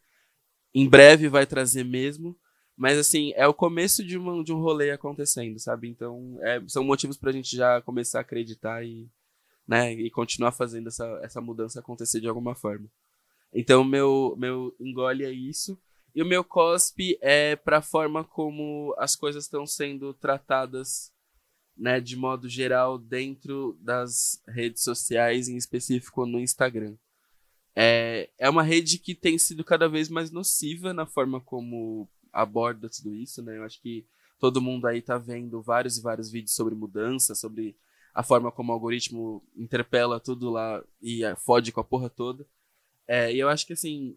em 0.74 0.88
breve 0.88 1.28
vai 1.28 1.46
trazer 1.46 1.84
mesmo. 1.84 2.36
Mas, 2.76 2.98
assim, 2.98 3.32
é 3.36 3.46
o 3.46 3.54
começo 3.54 4.04
de, 4.04 4.18
uma, 4.18 4.44
de 4.44 4.52
um 4.52 4.60
rolê 4.60 4.90
acontecendo, 4.90 5.58
sabe? 5.58 5.88
Então, 5.88 6.38
é, 6.42 6.62
são 6.66 6.84
motivos 6.84 7.16
pra 7.16 7.32
gente 7.32 7.56
já 7.56 7.80
começar 7.80 8.18
a 8.18 8.20
acreditar 8.20 8.84
e, 8.84 9.08
né, 9.66 9.92
e 9.92 10.10
continuar 10.10 10.52
fazendo 10.52 10.88
essa, 10.88 11.04
essa 11.22 11.40
mudança 11.40 11.80
acontecer 11.80 12.20
de 12.20 12.28
alguma 12.28 12.54
forma. 12.54 12.88
Então, 13.52 13.82
meu, 13.82 14.34
meu 14.38 14.74
engole 14.78 15.24
é 15.24 15.30
isso. 15.30 15.78
E 16.14 16.22
o 16.22 16.26
meu 16.26 16.42
cospe 16.42 17.18
é 17.20 17.56
pra 17.56 17.82
forma 17.82 18.24
como 18.24 18.94
as 18.98 19.14
coisas 19.14 19.44
estão 19.44 19.66
sendo 19.66 20.14
tratadas, 20.14 21.12
né, 21.76 22.00
de 22.00 22.16
modo 22.16 22.48
geral, 22.48 22.98
dentro 22.98 23.76
das 23.80 24.42
redes 24.48 24.82
sociais, 24.82 25.48
em 25.48 25.56
específico 25.56 26.24
no 26.24 26.40
Instagram. 26.40 26.96
É, 27.74 28.30
é 28.38 28.48
uma 28.48 28.62
rede 28.62 28.98
que 28.98 29.14
tem 29.14 29.36
sido 29.36 29.62
cada 29.62 29.86
vez 29.86 30.08
mais 30.08 30.30
nociva 30.30 30.94
na 30.94 31.04
forma 31.04 31.40
como 31.40 32.08
aborda 32.32 32.88
tudo 32.88 33.14
isso, 33.14 33.42
né? 33.42 33.58
Eu 33.58 33.64
acho 33.64 33.80
que 33.82 34.06
todo 34.38 34.62
mundo 34.62 34.86
aí 34.86 35.02
tá 35.02 35.18
vendo 35.18 35.60
vários 35.60 35.98
e 35.98 36.02
vários 36.02 36.30
vídeos 36.30 36.54
sobre 36.54 36.74
mudança, 36.74 37.34
sobre 37.34 37.76
a 38.16 38.22
forma 38.22 38.50
como 38.50 38.72
o 38.72 38.74
algoritmo 38.74 39.44
interpela 39.54 40.18
tudo 40.18 40.48
lá 40.48 40.82
e 41.02 41.22
eh, 41.22 41.36
fode 41.36 41.70
com 41.70 41.82
a 41.82 41.84
porra 41.84 42.08
toda. 42.08 42.46
É, 43.06 43.30
e 43.30 43.38
eu 43.38 43.46
acho 43.46 43.66
que 43.66 43.74
assim, 43.74 44.16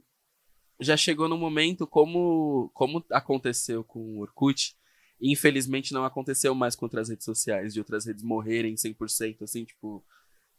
já 0.80 0.96
chegou 0.96 1.28
no 1.28 1.38
momento 1.38 1.86
como, 1.86 2.72
como 2.74 3.06
aconteceu 3.12 3.84
com 3.84 4.00
o 4.00 4.22
Orkut, 4.22 4.74
infelizmente 5.22 5.94
não 5.94 6.06
aconteceu 6.06 6.56
mais 6.56 6.78
com 6.78 6.86
outras 6.86 7.10
redes 7.10 7.26
sociais, 7.26 7.74
de 7.74 7.82
outras 7.82 8.06
redes 8.06 8.24
morrerem 8.24 8.76
100%, 8.76 9.42
assim, 9.42 9.66
tipo, 9.66 10.02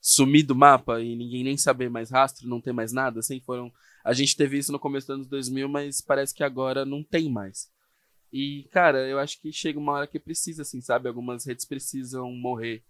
sumir 0.03 0.43
do 0.43 0.55
mapa 0.55 1.01
e 1.01 1.17
ninguém 1.17 1.43
nem 1.43 1.57
saber 1.57 1.89
mais 1.89 2.11
rastro, 2.11 2.47
não 2.47 2.61
ter 2.61 2.75
mais 2.75 2.93
nada, 2.93 3.21
assim, 3.21 3.41
foram 3.41 3.73
a 4.05 4.13
gente 4.13 4.37
teve 4.37 4.59
isso 4.59 4.71
no 4.71 4.79
começo 4.79 5.07
dos 5.07 5.15
anos 5.15 5.27
2000, 5.29 5.67
mas 5.67 6.03
parece 6.03 6.35
que 6.35 6.45
agora 6.45 6.85
não 6.85 7.03
tem 7.03 7.31
mais. 7.31 7.71
E, 8.31 8.69
cara, 8.71 9.09
eu 9.09 9.19
acho 9.19 9.41
que 9.41 9.51
chega 9.51 9.79
uma 9.79 9.93
hora 9.93 10.07
que 10.07 10.21
precisa, 10.21 10.61
assim, 10.63 10.81
sabe? 10.81 11.09
Algumas 11.09 11.47
redes 11.47 11.65
precisam 11.65 12.31
morrer, 12.33 12.85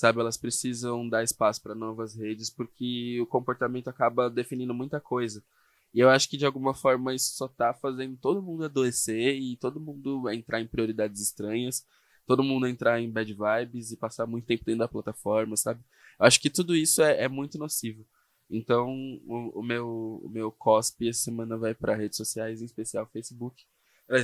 sabe? 0.00 0.20
Elas 0.20 0.38
precisam 0.38 1.06
dar 1.08 1.22
espaço 1.22 1.62
para 1.62 1.74
novas 1.74 2.14
redes, 2.14 2.48
porque 2.48 3.20
o 3.20 3.26
comportamento 3.26 3.88
acaba 3.88 4.30
definindo 4.30 4.72
muita 4.72 4.98
coisa. 4.98 5.44
E 5.92 6.00
eu 6.00 6.08
acho 6.08 6.28
que 6.28 6.36
de 6.38 6.46
alguma 6.46 6.72
forma 6.72 7.14
isso 7.14 7.34
só 7.36 7.46
tá 7.48 7.74
fazendo 7.74 8.16
todo 8.16 8.42
mundo 8.42 8.64
adoecer 8.64 9.36
e 9.36 9.56
todo 9.56 9.80
mundo 9.80 10.30
entrar 10.30 10.60
em 10.60 10.66
prioridades 10.66 11.20
estranhas, 11.20 11.84
todo 12.26 12.42
mundo 12.42 12.66
entrar 12.66 13.00
em 13.00 13.10
bad 13.10 13.34
vibes 13.34 13.92
e 13.92 13.96
passar 13.96 14.26
muito 14.26 14.46
tempo 14.46 14.64
dentro 14.64 14.80
da 14.80 14.88
plataforma, 14.88 15.56
sabe? 15.56 15.80
Eu 16.18 16.26
acho 16.26 16.40
que 16.40 16.48
tudo 16.48 16.74
isso 16.74 17.02
é, 17.02 17.24
é 17.24 17.28
muito 17.28 17.58
nocivo. 17.58 18.06
Então, 18.48 18.90
o, 19.26 19.60
o, 19.60 19.62
meu, 19.62 20.20
o 20.24 20.28
meu 20.30 20.50
cospe 20.50 21.08
essa 21.08 21.20
semana 21.20 21.56
vai 21.58 21.74
para 21.74 21.94
redes 21.94 22.16
sociais, 22.16 22.62
em 22.62 22.64
especial 22.64 23.06
Facebook. 23.06 23.64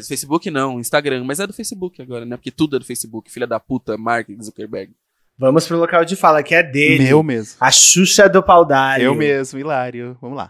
Facebook 0.09 0.51
não, 0.51 0.81
Instagram, 0.81 1.23
mas 1.25 1.39
é 1.39 1.47
do 1.47 1.53
Facebook 1.53 2.01
agora, 2.01 2.25
né? 2.25 2.37
Porque 2.37 2.51
tudo 2.51 2.77
é 2.77 2.79
do 2.79 2.85
Facebook, 2.85 3.31
filha 3.31 3.47
da 3.47 3.61
puta, 3.61 3.97
Mark 3.97 4.29
Zuckerberg. 4.43 4.93
Vamos 5.39 5.67
pro 5.67 5.77
local 5.77 6.03
de 6.03 6.17
fala, 6.17 6.43
que 6.43 6.55
é 6.55 6.63
dele. 6.63 7.05
Meu 7.05 7.23
mesmo. 7.23 7.59
A 7.61 7.71
Xuxa 7.71 8.27
do 8.27 8.43
Paudalho. 8.43 9.05
Eu 9.05 9.15
mesmo, 9.15 9.59
Hilário. 9.59 10.17
Vamos 10.19 10.39
lá. 10.39 10.49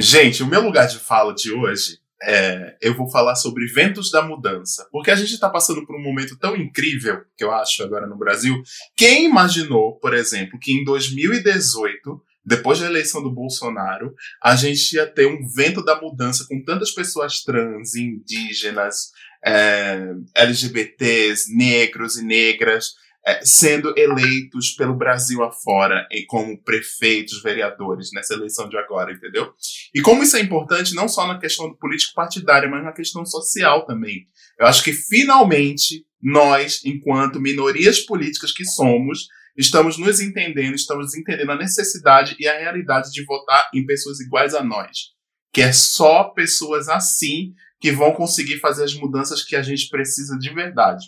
Gente, 0.00 0.42
o 0.42 0.46
meu 0.48 0.60
lugar 0.60 0.88
de 0.88 0.98
fala 0.98 1.32
de 1.32 1.52
hoje 1.52 1.98
é, 2.24 2.76
eu 2.82 2.92
vou 2.96 3.08
falar 3.08 3.36
sobre 3.36 3.66
ventos 3.66 4.10
da 4.10 4.20
mudança. 4.20 4.88
Porque 4.90 5.12
a 5.12 5.14
gente 5.14 5.32
está 5.32 5.48
passando 5.48 5.86
por 5.86 5.94
um 5.94 6.02
momento 6.02 6.36
tão 6.36 6.56
incrível, 6.56 7.20
que 7.36 7.44
eu 7.44 7.52
acho 7.52 7.84
agora 7.84 8.08
no 8.08 8.18
Brasil. 8.18 8.60
Quem 8.96 9.26
imaginou, 9.26 9.96
por 10.00 10.12
exemplo, 10.12 10.58
que 10.58 10.72
em 10.72 10.82
2018, 10.82 12.20
depois 12.44 12.80
da 12.80 12.86
eleição 12.86 13.22
do 13.22 13.30
Bolsonaro, 13.30 14.12
a 14.42 14.56
gente 14.56 14.96
ia 14.96 15.06
ter 15.06 15.26
um 15.28 15.46
vento 15.54 15.84
da 15.84 16.00
mudança 16.00 16.44
com 16.48 16.60
tantas 16.64 16.90
pessoas 16.90 17.44
trans, 17.44 17.94
indígenas, 17.94 19.12
LGBTs, 20.34 21.54
negros 21.54 22.16
e 22.16 22.24
negras, 22.24 22.94
é, 23.24 23.40
sendo 23.44 23.96
eleitos 23.96 24.72
pelo 24.72 24.96
Brasil 24.96 25.44
afora 25.44 26.06
como 26.26 26.60
prefeitos, 26.60 27.40
vereadores 27.40 28.10
nessa 28.12 28.34
eleição 28.34 28.68
de 28.68 28.76
agora, 28.76 29.12
entendeu? 29.12 29.52
E 29.94 30.00
como 30.00 30.22
isso 30.24 30.36
é 30.36 30.40
importante 30.40 30.94
não 30.94 31.08
só 31.08 31.26
na 31.26 31.38
questão 31.38 31.68
do 31.68 31.76
político 31.76 32.14
partidário, 32.14 32.70
mas 32.70 32.82
na 32.82 32.92
questão 32.92 33.24
social 33.24 33.86
também. 33.86 34.26
Eu 34.58 34.66
acho 34.66 34.82
que 34.82 34.92
finalmente 34.92 36.04
nós, 36.20 36.80
enquanto 36.84 37.40
minorias 37.40 38.00
políticas 38.00 38.52
que 38.52 38.64
somos, 38.64 39.28
estamos 39.56 39.98
nos 39.98 40.20
entendendo, 40.20 40.74
estamos 40.74 41.14
entendendo 41.14 41.52
a 41.52 41.58
necessidade 41.58 42.34
e 42.38 42.48
a 42.48 42.58
realidade 42.58 43.10
de 43.10 43.24
votar 43.24 43.70
em 43.74 43.86
pessoas 43.86 44.20
iguais 44.20 44.54
a 44.54 44.64
nós. 44.64 45.12
Que 45.52 45.62
é 45.62 45.72
só 45.72 46.24
pessoas 46.24 46.88
assim 46.88 47.54
que 47.82 47.92
vão 47.92 48.12
conseguir 48.12 48.58
fazer 48.60 48.84
as 48.84 48.94
mudanças 48.94 49.42
que 49.42 49.54
a 49.54 49.62
gente 49.62 49.90
precisa 49.90 50.38
de 50.38 50.54
verdade. 50.54 51.04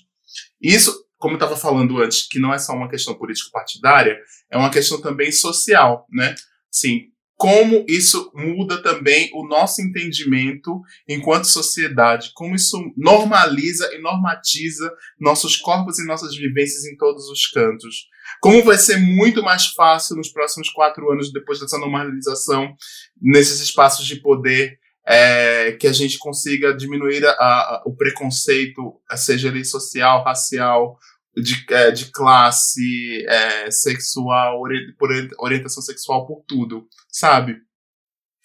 Isso 0.61 1.05
como 1.25 1.37
eu 1.37 1.39
estava 1.39 1.57
falando 1.57 2.03
antes, 2.03 2.29
que 2.29 2.39
não 2.39 2.53
é 2.53 2.59
só 2.59 2.75
uma 2.75 2.91
questão 2.91 3.15
político-partidária, 3.15 4.19
é 4.51 4.59
uma 4.59 4.71
questão 4.71 5.01
também 5.01 5.33
social, 5.33 6.07
né? 6.13 6.35
Sim, 6.71 7.05
como 7.35 7.83
isso 7.89 8.31
muda 8.35 8.83
também 8.83 9.31
o 9.33 9.49
nosso 9.49 9.81
entendimento 9.81 10.83
enquanto 11.09 11.47
sociedade, 11.47 12.31
como 12.35 12.55
isso 12.55 12.79
normaliza 12.95 13.91
e 13.95 14.03
normatiza 14.03 14.93
nossos 15.19 15.57
corpos 15.57 15.99
e 15.99 16.07
nossas 16.07 16.37
vivências 16.37 16.85
em 16.85 16.95
todos 16.97 17.27
os 17.31 17.47
cantos. 17.47 18.07
Como 18.39 18.63
vai 18.63 18.77
ser 18.77 18.99
muito 18.99 19.43
mais 19.43 19.69
fácil 19.69 20.17
nos 20.17 20.29
próximos 20.29 20.69
quatro 20.69 21.11
anos, 21.11 21.33
depois 21.33 21.59
dessa 21.59 21.79
normalização, 21.79 22.75
nesses 23.19 23.61
espaços 23.61 24.07
de 24.07 24.17
poder, 24.21 24.79
é, 25.07 25.73
que 25.73 25.87
a 25.87 25.93
gente 25.93 26.19
consiga 26.19 26.75
diminuir 26.75 27.25
a, 27.27 27.33
a, 27.33 27.83
o 27.85 27.95
preconceito, 27.95 29.01
seja 29.17 29.49
ele 29.49 29.65
social, 29.65 30.25
racial, 30.25 30.99
de, 31.37 31.65
é, 31.71 31.91
de 31.91 32.11
classe, 32.11 33.25
é, 33.27 33.71
sexual, 33.71 34.63
por 34.99 35.11
orientação 35.39 35.83
sexual, 35.83 36.27
por 36.27 36.43
tudo, 36.47 36.87
sabe? 37.09 37.57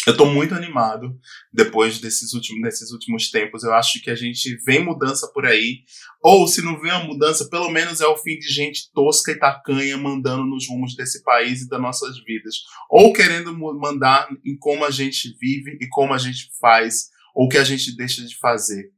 Eu 0.07 0.15
tô 0.15 0.26
muito 0.26 0.55
animado 0.55 1.13
depois 1.51 1.99
desses 1.99 2.34
últimos, 2.34 2.61
desses 2.61 2.91
últimos 2.91 3.30
tempos. 3.30 3.63
Eu 3.63 3.73
acho 3.73 4.01
que 4.01 4.09
a 4.09 4.15
gente 4.15 4.55
vem 4.65 4.84
mudança 4.84 5.30
por 5.34 5.45
aí. 5.45 5.84
Ou 6.23 6.47
se 6.47 6.61
não 6.61 6.80
vem 6.80 6.89
a 6.89 7.03
mudança, 7.03 7.49
pelo 7.49 7.69
menos 7.69 7.99
é 7.99 8.07
o 8.07 8.17
fim 8.17 8.38
de 8.39 8.47
gente 8.47 8.89
tosca 8.93 9.31
e 9.31 9.38
tacanha 9.38 9.97
mandando 9.97 10.45
nos 10.45 10.67
rumos 10.69 10.95
desse 10.95 11.21
país 11.21 11.61
e 11.61 11.69
das 11.69 11.81
nossas 11.81 12.17
vidas. 12.23 12.55
Ou 12.89 13.11
querendo 13.11 13.53
mandar 13.57 14.30
em 14.45 14.57
como 14.57 14.85
a 14.85 14.91
gente 14.91 15.35
vive 15.39 15.77
e 15.81 15.88
como 15.89 16.13
a 16.13 16.17
gente 16.17 16.49
faz, 16.61 17.09
ou 17.35 17.45
o 17.45 17.49
que 17.49 17.57
a 17.57 17.63
gente 17.63 17.95
deixa 17.95 18.26
de 18.26 18.38
fazer. 18.38 18.91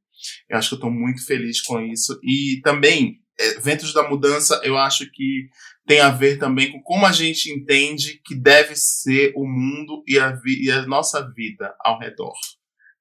Eu 0.48 0.58
acho 0.58 0.70
que 0.70 0.76
eu 0.76 0.80
tô 0.80 0.92
muito 0.92 1.26
feliz 1.26 1.62
com 1.62 1.82
isso. 1.82 2.20
E 2.24 2.62
também 2.64 3.21
Ventos 3.62 3.94
da 3.94 4.08
Mudança, 4.08 4.60
eu 4.64 4.78
acho 4.78 5.10
que 5.12 5.50
tem 5.86 6.00
a 6.00 6.10
ver 6.10 6.38
também 6.38 6.72
com 6.72 6.82
como 6.82 7.06
a 7.06 7.12
gente 7.12 7.52
entende 7.52 8.22
que 8.24 8.36
deve 8.36 8.76
ser 8.76 9.34
o 9.36 9.46
mundo 9.46 10.04
e 10.08 10.20
a, 10.20 10.40
e 10.46 10.72
a 10.72 10.86
nossa 10.86 11.22
vida 11.34 11.74
ao 11.84 12.00
redor, 12.00 12.34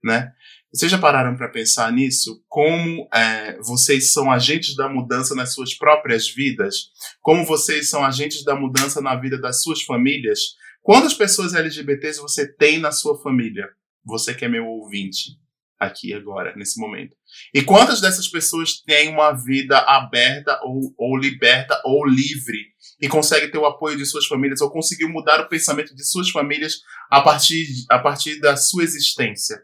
né? 0.02 0.32
Vocês 0.72 0.90
já 0.90 0.98
pararam 0.98 1.36
para 1.36 1.48
pensar 1.48 1.92
nisso? 1.92 2.44
Como 2.48 3.08
é, 3.12 3.58
vocês 3.60 4.12
são 4.12 4.30
agentes 4.30 4.76
da 4.76 4.88
mudança 4.88 5.34
nas 5.34 5.52
suas 5.52 5.74
próprias 5.74 6.32
vidas? 6.32 6.90
Como 7.20 7.44
vocês 7.44 7.90
são 7.90 8.04
agentes 8.04 8.44
da 8.44 8.54
mudança 8.54 9.00
na 9.00 9.16
vida 9.16 9.38
das 9.38 9.62
suas 9.62 9.82
famílias? 9.82 10.54
Quantas 10.80 11.12
pessoas 11.12 11.54
LGBTs 11.54 12.20
você 12.20 12.46
tem 12.46 12.78
na 12.78 12.92
sua 12.92 13.20
família? 13.20 13.68
Você 14.04 14.32
que 14.32 14.44
é 14.44 14.48
meu 14.48 14.64
ouvinte 14.64 15.40
aqui 15.80 16.12
agora, 16.12 16.54
nesse 16.54 16.78
momento. 16.78 17.16
E 17.54 17.62
quantas 17.62 18.00
dessas 18.00 18.28
pessoas 18.28 18.82
têm 18.82 19.08
uma 19.08 19.32
vida 19.32 19.78
aberta 19.78 20.60
ou, 20.62 20.94
ou 20.98 21.16
liberta 21.16 21.80
ou 21.84 22.06
livre 22.06 22.58
e 23.00 23.08
consegue 23.08 23.48
ter 23.48 23.56
o 23.56 23.64
apoio 23.64 23.96
de 23.96 24.04
suas 24.04 24.26
famílias 24.26 24.60
ou 24.60 24.70
conseguiu 24.70 25.08
mudar 25.08 25.40
o 25.40 25.48
pensamento 25.48 25.94
de 25.94 26.06
suas 26.06 26.28
famílias 26.28 26.74
a 27.10 27.22
partir, 27.22 27.66
a 27.88 27.98
partir 27.98 28.38
da 28.40 28.56
sua 28.56 28.84
existência? 28.84 29.56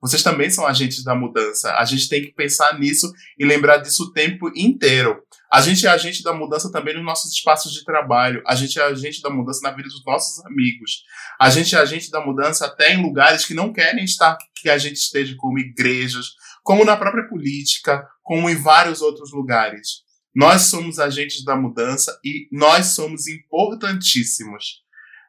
Vocês 0.00 0.22
também 0.22 0.50
são 0.50 0.66
agentes 0.66 1.04
da 1.04 1.14
mudança. 1.14 1.74
A 1.74 1.84
gente 1.84 2.08
tem 2.08 2.22
que 2.22 2.32
pensar 2.32 2.78
nisso 2.78 3.12
e 3.38 3.44
lembrar 3.44 3.78
disso 3.78 4.04
o 4.04 4.12
tempo 4.12 4.50
inteiro. 4.56 5.22
A 5.52 5.60
gente 5.60 5.86
é 5.86 5.90
agente 5.90 6.22
da 6.22 6.32
mudança 6.32 6.70
também 6.72 6.94
nos 6.94 7.04
nossos 7.04 7.32
espaços 7.32 7.72
de 7.72 7.84
trabalho. 7.84 8.42
A 8.46 8.54
gente 8.54 8.78
é 8.78 8.82
agente 8.82 9.20
da 9.20 9.28
mudança 9.28 9.60
na 9.62 9.70
vida 9.70 9.88
dos 9.88 10.04
nossos 10.06 10.44
amigos. 10.46 11.02
A 11.38 11.50
gente 11.50 11.74
é 11.74 11.78
agente 11.78 12.10
da 12.10 12.24
mudança 12.24 12.66
até 12.66 12.94
em 12.94 13.02
lugares 13.02 13.44
que 13.44 13.52
não 13.52 13.72
querem 13.72 14.04
estar 14.04 14.38
que 14.54 14.70
a 14.70 14.78
gente 14.78 14.96
esteja, 14.96 15.34
como 15.36 15.58
igrejas, 15.58 16.26
como 16.62 16.84
na 16.84 16.96
própria 16.96 17.28
política, 17.28 18.06
como 18.22 18.48
em 18.48 18.54
vários 18.54 19.02
outros 19.02 19.32
lugares. 19.32 20.02
Nós 20.34 20.62
somos 20.62 20.98
agentes 20.98 21.44
da 21.44 21.56
mudança 21.56 22.18
e 22.24 22.48
nós 22.52 22.94
somos 22.94 23.26
importantíssimos. 23.26 24.82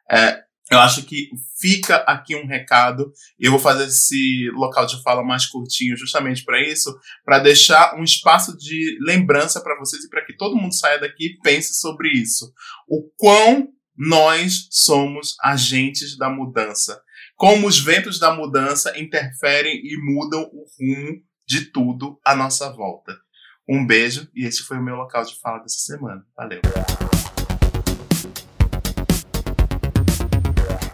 É, 0.09 0.43
eu 0.71 0.79
acho 0.79 1.03
que 1.03 1.29
fica 1.59 1.97
aqui 2.07 2.33
um 2.33 2.47
recado. 2.47 3.11
Eu 3.37 3.51
vou 3.51 3.59
fazer 3.59 3.85
esse 3.85 4.49
local 4.53 4.85
de 4.85 5.01
fala 5.03 5.21
mais 5.21 5.45
curtinho, 5.45 5.97
justamente 5.97 6.45
para 6.45 6.61
isso, 6.65 6.97
para 7.25 7.39
deixar 7.39 7.99
um 7.99 8.03
espaço 8.03 8.57
de 8.57 8.97
lembrança 9.01 9.61
para 9.61 9.77
vocês 9.77 10.05
e 10.05 10.09
para 10.09 10.25
que 10.25 10.35
todo 10.35 10.55
mundo 10.55 10.73
saia 10.73 10.97
daqui 10.97 11.25
e 11.25 11.37
pense 11.41 11.73
sobre 11.73 12.09
isso. 12.09 12.53
O 12.87 13.03
quão 13.17 13.67
nós 13.97 14.67
somos 14.71 15.35
agentes 15.43 16.17
da 16.17 16.29
mudança. 16.29 17.01
Como 17.35 17.67
os 17.67 17.77
ventos 17.77 18.17
da 18.17 18.33
mudança 18.33 18.97
interferem 18.97 19.81
e 19.83 19.97
mudam 19.97 20.43
o 20.53 20.65
rumo 20.79 21.21
de 21.45 21.65
tudo 21.65 22.17
à 22.25 22.33
nossa 22.33 22.71
volta. 22.71 23.17
Um 23.67 23.85
beijo 23.85 24.29
e 24.33 24.45
esse 24.45 24.63
foi 24.63 24.77
o 24.77 24.83
meu 24.83 24.95
local 24.95 25.25
de 25.25 25.37
fala 25.39 25.59
dessa 25.59 25.79
semana. 25.79 26.25
Valeu. 26.35 26.61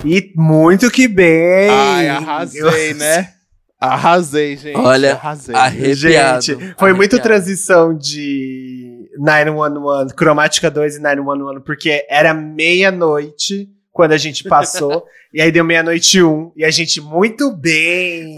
E 0.07 0.31
muito 0.35 0.89
que 0.89 1.07
bem! 1.07 1.69
Ai, 1.69 2.07
arrasei, 2.09 2.91
Eu- 2.91 2.95
né? 2.95 3.29
Arrasei, 3.79 4.57
gente. 4.57 4.75
Olha, 4.77 5.13
arrasei. 5.13 5.53
arrepiado. 5.53 6.41
Gente, 6.43 6.75
foi 6.79 6.93
muito 6.93 7.13
Arrepiado. 7.15 7.21
transição 7.23 7.95
de 7.95 9.07
911, 9.19 10.15
Cromática 10.15 10.71
2 10.71 10.95
e 10.95 10.99
911, 10.99 11.59
porque 11.63 12.03
era 12.09 12.33
meia-noite 12.33 13.69
quando 13.97 14.11
a 14.13 14.17
gente 14.17 14.43
passou, 14.47 15.05
e 15.33 15.41
aí 15.41 15.51
deu 15.51 15.65
meia-noite 15.65 16.21
um, 16.23 16.51
e 16.55 16.63
a 16.63 16.69
gente, 16.71 17.01
muito 17.01 17.51
bem! 17.51 18.35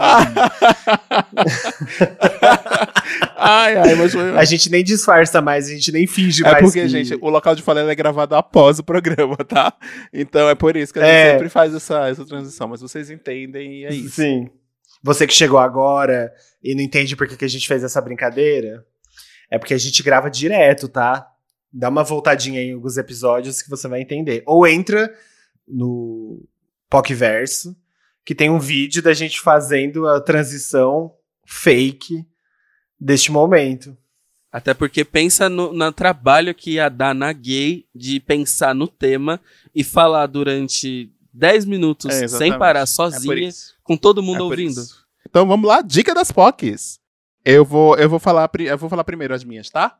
ai, 3.36 3.76
ai, 3.76 3.94
mas 3.94 4.12
foi... 4.12 4.36
A 4.36 4.44
gente 4.44 4.70
nem 4.70 4.82
disfarça 4.82 5.40
mais, 5.40 5.68
a 5.68 5.70
gente 5.72 5.92
nem 5.92 6.06
finge 6.06 6.42
É 6.44 6.50
mais. 6.50 6.64
porque, 6.64 6.80
que- 6.82 6.88
gente, 6.88 7.14
o 7.20 7.28
local 7.28 7.54
de 7.54 7.62
fala 7.62 7.80
é 7.90 7.94
gravado 7.94 8.34
após 8.34 8.78
o 8.78 8.82
programa, 8.84 9.36
tá? 9.46 9.72
Então 10.12 10.48
é 10.48 10.54
por 10.54 10.76
isso 10.76 10.92
que 10.92 10.98
a 10.98 11.02
gente 11.02 11.12
É. 11.12 11.32
sempre 11.32 11.48
faz 11.48 11.74
essa, 11.74 12.08
essa 12.08 12.24
transição. 12.24 12.68
Mas 12.68 12.80
vocês 12.80 13.10
entendem 13.10 13.82
e 13.82 13.84
é 13.84 13.92
isso. 13.94 14.16
Sim. 14.16 14.48
Você 15.02 15.26
que 15.26 15.34
chegou 15.34 15.58
agora 15.58 16.32
e 16.62 16.74
não 16.74 16.82
entende 16.82 17.16
por 17.16 17.26
que, 17.26 17.36
que 17.36 17.44
a 17.44 17.48
gente 17.48 17.66
fez 17.68 17.82
essa 17.84 18.00
brincadeira, 18.00 18.84
é 19.50 19.58
porque 19.58 19.74
a 19.74 19.78
gente 19.78 20.02
grava 20.02 20.30
direto, 20.30 20.88
tá? 20.88 21.26
Dá 21.72 21.88
uma 21.88 22.02
voltadinha 22.04 22.60
em 22.62 22.72
alguns 22.74 22.96
episódios 22.96 23.62
que 23.62 23.70
você 23.70 23.86
vai 23.88 24.00
entender. 24.02 24.42
Ou 24.46 24.66
entra 24.66 25.10
no 25.72 26.42
PocVerso, 26.88 27.76
que 28.24 28.34
tem 28.34 28.50
um 28.50 28.58
vídeo 28.58 29.02
da 29.02 29.12
gente 29.12 29.40
fazendo 29.40 30.06
a 30.06 30.20
transição 30.20 31.14
fake 31.46 32.26
deste 32.98 33.32
momento. 33.32 33.96
Até 34.52 34.74
porque 34.74 35.04
pensa 35.04 35.48
no, 35.48 35.72
no 35.72 35.92
trabalho 35.92 36.54
que 36.54 36.72
ia 36.72 36.88
dar 36.88 37.14
na 37.14 37.32
gay 37.32 37.86
de 37.94 38.18
pensar 38.18 38.74
no 38.74 38.88
tema 38.88 39.40
e 39.74 39.84
falar 39.84 40.26
durante 40.26 41.12
10 41.32 41.64
minutos 41.66 42.10
É, 42.10 42.26
sem 42.26 42.58
parar 42.58 42.80
É 42.80 42.86
sozinha, 42.86 43.48
isso. 43.48 43.74
com 43.84 43.96
todo 43.96 44.20
É 44.20 44.24
mundo 44.24 44.38
por 44.38 44.44
ouvindo. 44.44 44.80
Então 45.28 45.46
vamos 45.46 45.68
lá, 45.68 45.80
dica 45.82 46.12
das 46.14 46.32
POCs. 46.32 46.98
Eu 47.44 47.64
vou, 47.64 47.96
eu 47.96 48.08
vou 48.08 48.18
falar, 48.18 48.50
eu 48.58 48.76
vou 48.76 48.90
falar 48.90 49.04
primeiro 49.04 49.32
as 49.34 49.44
minhas, 49.44 49.70
tá? 49.70 49.96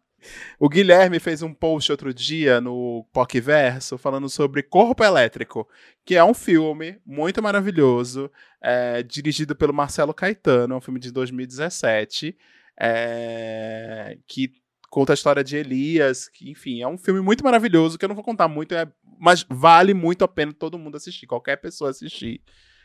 O 0.58 0.68
Guilherme 0.68 1.18
fez 1.18 1.42
um 1.42 1.52
post 1.52 1.90
outro 1.90 2.12
dia 2.12 2.60
no 2.60 3.06
PocVerso 3.12 3.96
falando 3.98 4.28
sobre 4.28 4.62
Corpo 4.62 5.02
Elétrico, 5.04 5.68
que 6.04 6.16
é 6.16 6.24
um 6.24 6.34
filme 6.34 6.98
muito 7.04 7.42
maravilhoso, 7.42 8.30
é, 8.62 9.02
dirigido 9.02 9.54
pelo 9.56 9.72
Marcelo 9.72 10.14
Caetano, 10.14 10.74
é 10.74 10.76
um 10.76 10.80
filme 10.80 11.00
de 11.00 11.10
2017, 11.10 12.36
é, 12.78 14.18
que 14.26 14.52
conta 14.90 15.12
a 15.12 15.14
história 15.14 15.44
de 15.44 15.56
Elias, 15.56 16.28
que, 16.28 16.50
enfim, 16.50 16.82
é 16.82 16.88
um 16.88 16.98
filme 16.98 17.20
muito 17.20 17.44
maravilhoso, 17.44 17.96
que 17.96 18.04
eu 18.04 18.08
não 18.08 18.14
vou 18.16 18.24
contar 18.24 18.48
muito, 18.48 18.74
é- 18.74 18.90
mas 19.18 19.46
vale 19.48 19.94
muito 19.94 20.24
a 20.24 20.28
pena 20.28 20.52
todo 20.52 20.78
mundo 20.78 20.96
assistir, 20.96 21.26
qualquer 21.26 21.56
pessoa 21.56 21.90
assistir. 21.90 22.42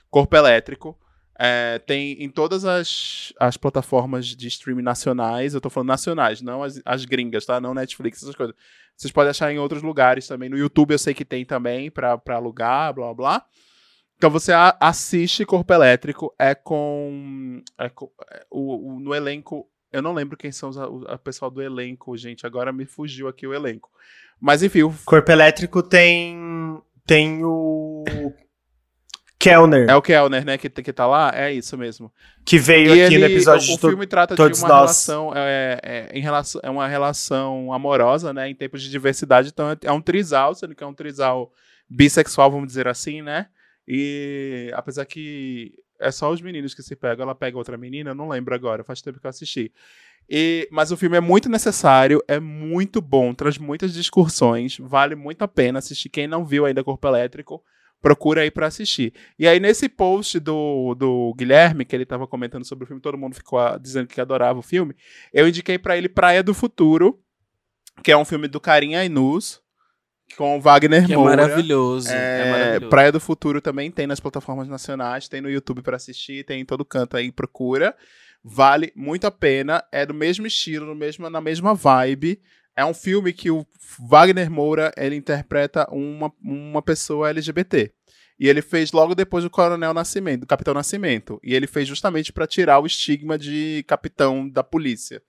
Corpo 0.09 0.35
Elétrico. 0.35 0.97
É, 1.37 1.79
tem 1.79 2.13
em 2.23 2.29
todas 2.29 2.63
as, 2.63 3.33
as 3.39 3.57
plataformas 3.57 4.25
de 4.27 4.47
streaming 4.47 4.81
nacionais, 4.83 5.53
eu 5.53 5.59
tô 5.61 5.69
falando 5.69 5.89
nacionais, 5.89 6.41
não 6.41 6.63
as, 6.63 6.81
as 6.85 7.03
gringas, 7.03 7.45
tá? 7.45 7.59
Não 7.59 7.73
Netflix, 7.73 8.23
essas 8.23 8.35
coisas. 8.35 8.55
Vocês 8.95 9.11
podem 9.11 9.31
achar 9.31 9.51
em 9.51 9.59
outros 9.59 9.81
lugares 9.83 10.25
também. 10.27 10.47
No 10.49 10.57
YouTube 10.57 10.91
eu 10.93 10.97
sei 10.99 11.13
que 11.13 11.25
tem 11.25 11.43
também 11.43 11.91
pra, 11.91 12.17
pra 12.17 12.35
alugar, 12.37 12.93
blá 12.93 13.07
blá 13.07 13.13
blá. 13.13 13.45
Então 14.17 14.29
você 14.29 14.53
a- 14.53 14.77
assiste 14.79 15.43
Corpo 15.45 15.73
Elétrico, 15.73 16.33
é 16.39 16.55
com. 16.55 17.61
É 17.77 17.89
com- 17.89 18.09
é, 18.31 18.45
o, 18.49 18.95
o- 18.95 18.99
no 19.01 19.13
elenco. 19.13 19.67
Eu 19.91 20.01
não 20.01 20.13
lembro 20.13 20.37
quem 20.37 20.51
são 20.53 20.69
os, 20.69 20.77
o 20.77 21.03
a 21.09 21.17
pessoal 21.17 21.51
do 21.51 21.61
elenco, 21.61 22.15
gente. 22.15 22.45
Agora 22.45 22.71
me 22.71 22.85
fugiu 22.85 23.27
aqui 23.27 23.45
o 23.45 23.53
elenco. 23.53 23.89
Mas 24.39 24.63
enfim, 24.63 24.83
o, 24.83 24.93
Corpo 25.05 25.29
Elétrico 25.31 25.83
tem, 25.83 26.81
tem 27.05 27.43
o 27.43 28.05
Kellner, 29.49 29.89
é 29.89 29.95
o 29.95 30.01
Kellner, 30.01 30.45
né, 30.45 30.57
que, 30.57 30.69
que 30.69 30.93
tá 30.93 31.05
lá? 31.07 31.31
É 31.35 31.51
isso 31.53 31.77
mesmo. 31.77 32.11
que 32.43 32.57
veio 32.57 32.95
E 32.95 33.03
aqui 33.03 33.17
no 33.17 33.25
ele- 33.25 33.33
episódio 33.35 33.71
o, 33.71 33.75
de 33.75 33.79
to- 33.81 33.89
filme 33.89 34.05
trata 34.07 34.35
Todos 34.35 34.57
de 34.59 34.63
uma 34.63 34.69
Nós. 34.69 34.79
relação, 34.81 35.31
é, 35.35 35.79
é, 35.83 36.09
em 36.17 36.21
relação, 36.21 36.61
é 36.63 36.69
uma 36.69 36.87
relação 36.87 37.71
amorosa, 37.73 38.33
né, 38.33 38.49
em 38.49 38.55
tempos 38.55 38.81
de 38.81 38.89
diversidade, 38.89 39.49
então 39.49 39.69
é, 39.71 39.77
é 39.83 39.91
um 39.91 40.01
trisal, 40.01 40.53
sendo 40.55 40.73
que 40.75 40.83
é 40.83 40.87
um 40.87 40.93
trisal 40.93 41.51
bissexual, 41.89 42.49
vamos 42.51 42.67
dizer 42.67 42.87
assim, 42.87 43.21
né, 43.21 43.47
e 43.87 44.71
apesar 44.73 45.05
que 45.05 45.73
é 45.99 46.11
só 46.11 46.31
os 46.31 46.41
meninos 46.41 46.73
que 46.73 46.83
se 46.83 46.95
pegam, 46.95 47.23
ela 47.23 47.35
pega 47.35 47.57
outra 47.57 47.77
menina, 47.77 48.09
eu 48.11 48.15
não 48.15 48.27
lembro 48.27 48.53
agora, 48.53 48.83
faz 48.83 49.01
tempo 49.01 49.19
que 49.19 49.25
eu 49.25 49.29
assisti. 49.29 49.71
E, 50.29 50.67
mas 50.71 50.91
o 50.91 50.97
filme 50.97 51.15
é 51.15 51.21
muito 51.21 51.47
necessário, 51.47 52.21
é 52.27 52.39
muito 52.39 52.99
bom, 52.99 53.33
traz 53.33 53.57
muitas 53.59 53.93
discussões, 53.93 54.77
vale 54.79 55.13
muito 55.15 55.43
a 55.43 55.47
pena 55.47 55.79
assistir. 55.79 56.09
Quem 56.09 56.27
não 56.27 56.43
viu 56.43 56.65
ainda 56.65 56.83
Corpo 56.83 57.07
Elétrico, 57.07 57.63
procura 58.05 58.41
aí 58.41 58.51
pra 58.51 58.67
assistir. 58.67 59.15
E 59.37 59.47
aí, 59.47 59.59
nesse 59.59 59.89
post 59.89 60.39
do, 60.39 60.93
do 60.93 61.33
Guilherme, 61.35 61.83
que 61.83 61.95
ele 61.95 62.05
tava 62.05 62.27
comentando 62.27 62.63
sobre 62.63 62.83
o 62.83 62.87
filme, 62.87 63.01
todo 63.01 63.17
mundo 63.17 63.33
ficou 63.33 63.57
ah, 63.57 63.79
dizendo 63.81 64.05
que 64.05 64.21
adorava 64.21 64.59
o 64.59 64.61
filme, 64.61 64.95
eu 65.33 65.47
indiquei 65.47 65.79
pra 65.79 65.97
ele 65.97 66.07
Praia 66.07 66.43
do 66.43 66.53
Futuro, 66.53 67.19
que 68.03 68.11
é 68.11 68.17
um 68.17 68.23
filme 68.23 68.47
do 68.47 68.59
Carinha 68.59 69.03
Inus, 69.03 69.59
com 70.37 70.61
Wagner 70.61 71.07
Que 71.07 71.13
é 71.13 71.17
Moura. 71.17 71.35
maravilhoso. 71.35 72.11
É, 72.11 72.41
É, 72.41 72.51
maravilhoso. 72.51 72.89
Praia 72.91 73.11
do 73.11 73.19
Futuro 73.19 73.59
também 73.59 73.89
tem 73.89 74.05
nas 74.05 74.19
plataformas 74.19 74.67
nacionais, 74.67 75.27
tem 75.27 75.41
no 75.41 75.49
YouTube 75.49 75.81
pra 75.81 75.95
assistir, 75.95 76.45
tem 76.45 76.61
em 76.61 76.65
todo 76.65 76.85
canto 76.85 77.17
aí, 77.17 77.31
procura. 77.31 77.95
Vale 78.43 78.93
muito 78.95 79.25
a 79.25 79.31
pena, 79.31 79.83
é 79.91 80.05
do 80.05 80.13
mesmo 80.13 80.45
estilo, 80.45 80.85
no 80.85 80.93
mesmo, 80.93 81.27
na 81.27 81.41
mesma 81.41 81.73
vibe. 81.73 82.39
É 82.75 82.83
um 82.85 82.93
filme 82.93 83.31
que 83.31 83.49
o 83.49 83.65
Wagner 83.99 84.51
Moura, 84.51 84.91
ele 84.97 85.15
interpreta 85.15 85.87
uma, 85.91 86.31
uma 86.41 86.81
pessoa 86.81 87.29
LGBT. 87.29 87.93
E 88.37 88.49
ele 88.49 88.61
fez 88.61 88.91
logo 88.91 89.15
depois 89.15 89.45
do 89.45 89.49
Coronel 89.49 89.93
Nascimento, 89.93 90.41
do 90.41 90.47
Capitão 90.47 90.73
Nascimento. 90.73 91.39
E 91.41 91.55
ele 91.55 91.67
fez 91.67 91.87
justamente 91.87 92.33
pra 92.33 92.45
tirar 92.45 92.79
o 92.79 92.85
estigma 92.85 93.37
de 93.37 93.83
capitão 93.87 94.49
da 94.49 94.61
polícia. 94.61 95.21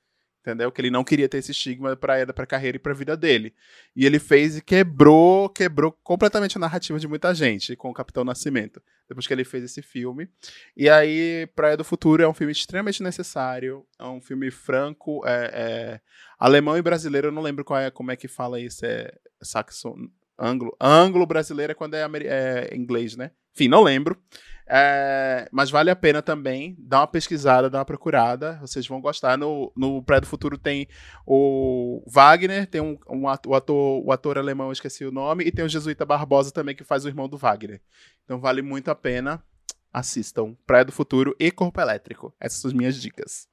Entendeu? 0.46 0.70
Que 0.70 0.80
ele 0.80 0.90
não 0.90 1.02
queria 1.02 1.28
ter 1.28 1.38
esse 1.38 1.50
estigma 1.50 1.96
para 1.96 2.22
a 2.22 2.46
carreira 2.46 2.76
e 2.76 2.78
para 2.78 2.92
a 2.92 2.94
vida 2.94 3.16
dele. 3.16 3.52
E 3.94 4.06
ele 4.06 4.20
fez 4.20 4.56
e 4.56 4.62
quebrou, 4.62 5.48
quebrou 5.48 5.90
completamente 6.04 6.56
a 6.56 6.60
narrativa 6.60 6.98
de 7.00 7.08
muita 7.08 7.34
gente 7.34 7.74
com 7.74 7.90
o 7.90 7.94
Capitão 7.94 8.24
Nascimento, 8.24 8.80
depois 9.08 9.26
que 9.26 9.34
ele 9.34 9.44
fez 9.44 9.64
esse 9.64 9.82
filme. 9.82 10.28
E 10.76 10.88
aí, 10.88 11.48
Praia 11.56 11.76
do 11.76 11.82
Futuro 11.82 12.22
é 12.22 12.28
um 12.28 12.34
filme 12.34 12.52
extremamente 12.52 13.02
necessário, 13.02 13.84
é 13.98 14.04
um 14.04 14.20
filme 14.20 14.50
franco, 14.50 15.26
é, 15.26 15.50
é 15.52 16.00
alemão 16.38 16.78
e 16.78 16.82
brasileiro, 16.82 17.28
eu 17.28 17.32
não 17.32 17.42
lembro 17.42 17.64
qual 17.64 17.80
é, 17.80 17.90
como 17.90 18.12
é 18.12 18.16
que 18.16 18.28
fala 18.28 18.60
isso, 18.60 18.86
é 18.86 19.12
saxon, 19.42 20.08
anglo, 20.38 20.76
anglo 20.80 21.26
brasileiro 21.26 21.72
é 21.72 21.74
quando 21.74 21.94
é, 21.94 22.06
é 22.26 22.76
inglês, 22.76 23.16
né? 23.16 23.32
Enfim, 23.56 23.68
não 23.68 23.82
lembro. 23.82 24.20
É, 24.68 25.48
mas 25.50 25.70
vale 25.70 25.90
a 25.90 25.96
pena 25.96 26.20
também 26.20 26.76
dar 26.78 27.00
uma 27.00 27.06
pesquisada, 27.06 27.70
dar 27.70 27.78
uma 27.78 27.84
procurada. 27.86 28.58
Vocês 28.60 28.86
vão 28.86 29.00
gostar. 29.00 29.38
No, 29.38 29.72
no 29.74 30.02
Pré 30.02 30.20
do 30.20 30.26
Futuro 30.26 30.58
tem 30.58 30.86
o 31.24 32.02
Wagner, 32.06 32.66
tem 32.66 32.82
um, 32.82 32.98
um 33.08 33.26
ator, 33.28 33.52
o, 33.52 33.54
ator, 33.54 34.04
o 34.04 34.12
ator 34.12 34.36
alemão, 34.36 34.70
esqueci 34.70 35.06
o 35.06 35.10
nome, 35.10 35.44
e 35.44 35.50
tem 35.50 35.64
o 35.64 35.68
Jesuíta 35.68 36.04
Barbosa 36.04 36.50
também, 36.50 36.76
que 36.76 36.84
faz 36.84 37.06
o 37.06 37.08
irmão 37.08 37.28
do 37.28 37.38
Wagner. 37.38 37.80
Então 38.24 38.38
vale 38.38 38.60
muito 38.60 38.90
a 38.90 38.94
pena. 38.94 39.42
Assistam 39.90 40.54
Praia 40.66 40.84
do 40.84 40.92
Futuro 40.92 41.34
e 41.40 41.50
Corpo 41.50 41.80
Elétrico. 41.80 42.34
Essas 42.38 42.60
são 42.60 42.68
as 42.68 42.74
minhas 42.74 43.00
dicas. 43.00 43.48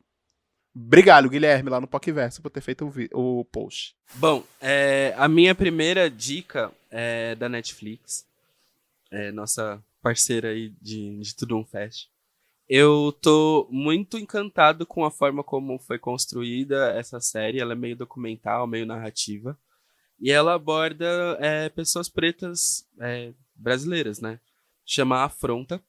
Obrigado, 0.75 1.29
Guilherme, 1.29 1.69
lá 1.69 1.79
no 1.79 1.87
PocVerso, 1.87 2.41
por 2.41 2.49
ter 2.49 2.59
feito 2.59 2.91
o, 3.13 3.39
o 3.39 3.45
post. 3.45 3.95
Bom, 4.15 4.43
é, 4.59 5.13
a 5.15 5.29
minha 5.29 5.55
primeira 5.55 6.09
dica 6.09 6.71
é 6.89 7.35
da 7.35 7.47
Netflix. 7.47 8.25
É, 9.11 9.31
nossa 9.31 9.81
parceira 10.03 10.49
aí 10.49 10.69
de, 10.81 11.17
de 11.19 11.35
Tudo 11.35 11.57
Um 11.57 11.65
Fest. 11.65 12.07
Eu 12.67 13.11
tô 13.21 13.67
muito 13.71 14.17
encantado 14.17 14.85
com 14.85 15.03
a 15.03 15.11
forma 15.11 15.43
como 15.43 15.79
foi 15.79 15.97
construída 15.97 16.91
essa 16.91 17.19
série. 17.19 17.59
Ela 17.59 17.73
é 17.73 17.75
meio 17.75 17.95
documental, 17.95 18.67
meio 18.67 18.85
narrativa. 18.85 19.57
E 20.19 20.31
ela 20.31 20.53
aborda 20.53 21.05
é, 21.39 21.69
pessoas 21.69 22.07
pretas 22.07 22.87
é, 22.99 23.33
brasileiras, 23.55 24.19
né? 24.19 24.39
Chama 24.85 25.23
Afronta. 25.23 25.81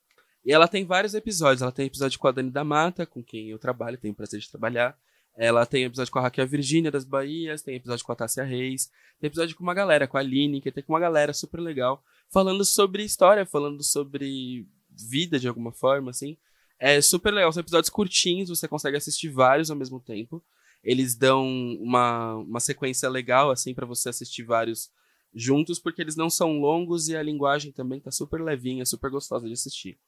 E 0.44 0.52
ela 0.52 0.68
tem 0.68 0.84
vários 0.84 1.14
episódios. 1.14 1.62
Ela 1.62 1.72
tem 1.72 1.86
episódio 1.86 2.18
com 2.18 2.28
a 2.28 2.32
Dani 2.32 2.50
da 2.50 2.64
Mata, 2.64 3.06
com 3.06 3.22
quem 3.22 3.50
eu 3.50 3.58
trabalho, 3.58 3.98
tenho 3.98 4.12
o 4.12 4.16
prazer 4.16 4.40
de 4.40 4.50
trabalhar. 4.50 4.98
Ela 5.36 5.66
tem 5.66 5.84
episódio 5.84 6.12
com 6.12 6.18
a 6.18 6.22
Raquel 6.22 6.46
Virgínia 6.46 6.90
das 6.90 7.04
Bahias, 7.04 7.62
tem 7.62 7.74
episódio 7.74 8.04
com 8.04 8.12
a 8.12 8.16
Tássia 8.16 8.44
Reis, 8.44 8.90
tem 9.20 9.26
episódio 9.26 9.56
com 9.56 9.62
uma 9.62 9.74
galera, 9.74 10.06
com 10.06 10.16
a 10.16 10.20
Aline, 10.20 10.60
que 10.60 10.70
tem 10.70 10.82
com 10.82 10.92
uma 10.92 11.00
galera 11.00 11.32
super 11.32 11.60
legal 11.60 12.02
falando 12.30 12.64
sobre 12.64 13.04
história, 13.04 13.44
falando 13.44 13.82
sobre 13.82 14.66
vida 14.90 15.38
de 15.38 15.48
alguma 15.48 15.72
forma, 15.72 16.10
assim. 16.10 16.36
É 16.78 17.00
super 17.00 17.32
legal, 17.32 17.52
são 17.52 17.60
episódios 17.60 17.90
curtinhos, 17.90 18.48
você 18.48 18.68
consegue 18.68 18.96
assistir 18.96 19.28
vários 19.28 19.70
ao 19.70 19.76
mesmo 19.76 20.00
tempo. 20.00 20.42
Eles 20.82 21.14
dão 21.14 21.46
uma, 21.80 22.34
uma 22.34 22.60
sequência 22.60 23.08
legal, 23.08 23.50
assim, 23.50 23.74
para 23.74 23.86
você 23.86 24.08
assistir 24.08 24.42
vários 24.42 24.90
juntos, 25.34 25.78
porque 25.78 26.02
eles 26.02 26.16
não 26.16 26.30
são 26.30 26.60
longos 26.60 27.08
e 27.08 27.16
a 27.16 27.22
linguagem 27.22 27.72
também 27.72 28.00
tá 28.00 28.10
super 28.10 28.40
levinha, 28.40 28.84
super 28.84 29.10
gostosa 29.10 29.46
de 29.46 29.52
assistir. 29.52 29.98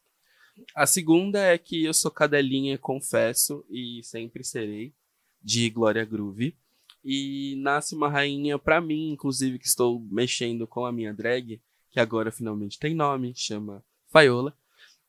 A 0.75 0.87
segunda 0.87 1.39
é 1.41 1.59
que 1.59 1.85
eu 1.85 1.95
sou 1.95 2.11
cadelinha, 2.11 2.79
confesso, 2.79 3.65
e 3.71 4.01
sempre 4.03 4.45
serei, 4.45 4.93
de 5.47 5.71
Glória 5.71 6.05
Groove. 6.05 6.57
E 7.05 7.55
nasce 7.59 7.95
uma 7.95 8.09
rainha 8.09 8.59
para 8.59 8.81
mim, 8.81 9.11
inclusive, 9.13 9.61
que 9.61 9.67
estou 9.69 10.05
mexendo 10.11 10.67
com 10.67 10.85
a 10.85 10.91
minha 10.91 11.15
drag, 11.15 11.63
que 11.89 12.01
agora 12.01 12.33
finalmente 12.33 12.81
tem 12.81 12.97
nome, 12.97 13.33
chama 13.37 13.81
Faiola. 14.09 14.53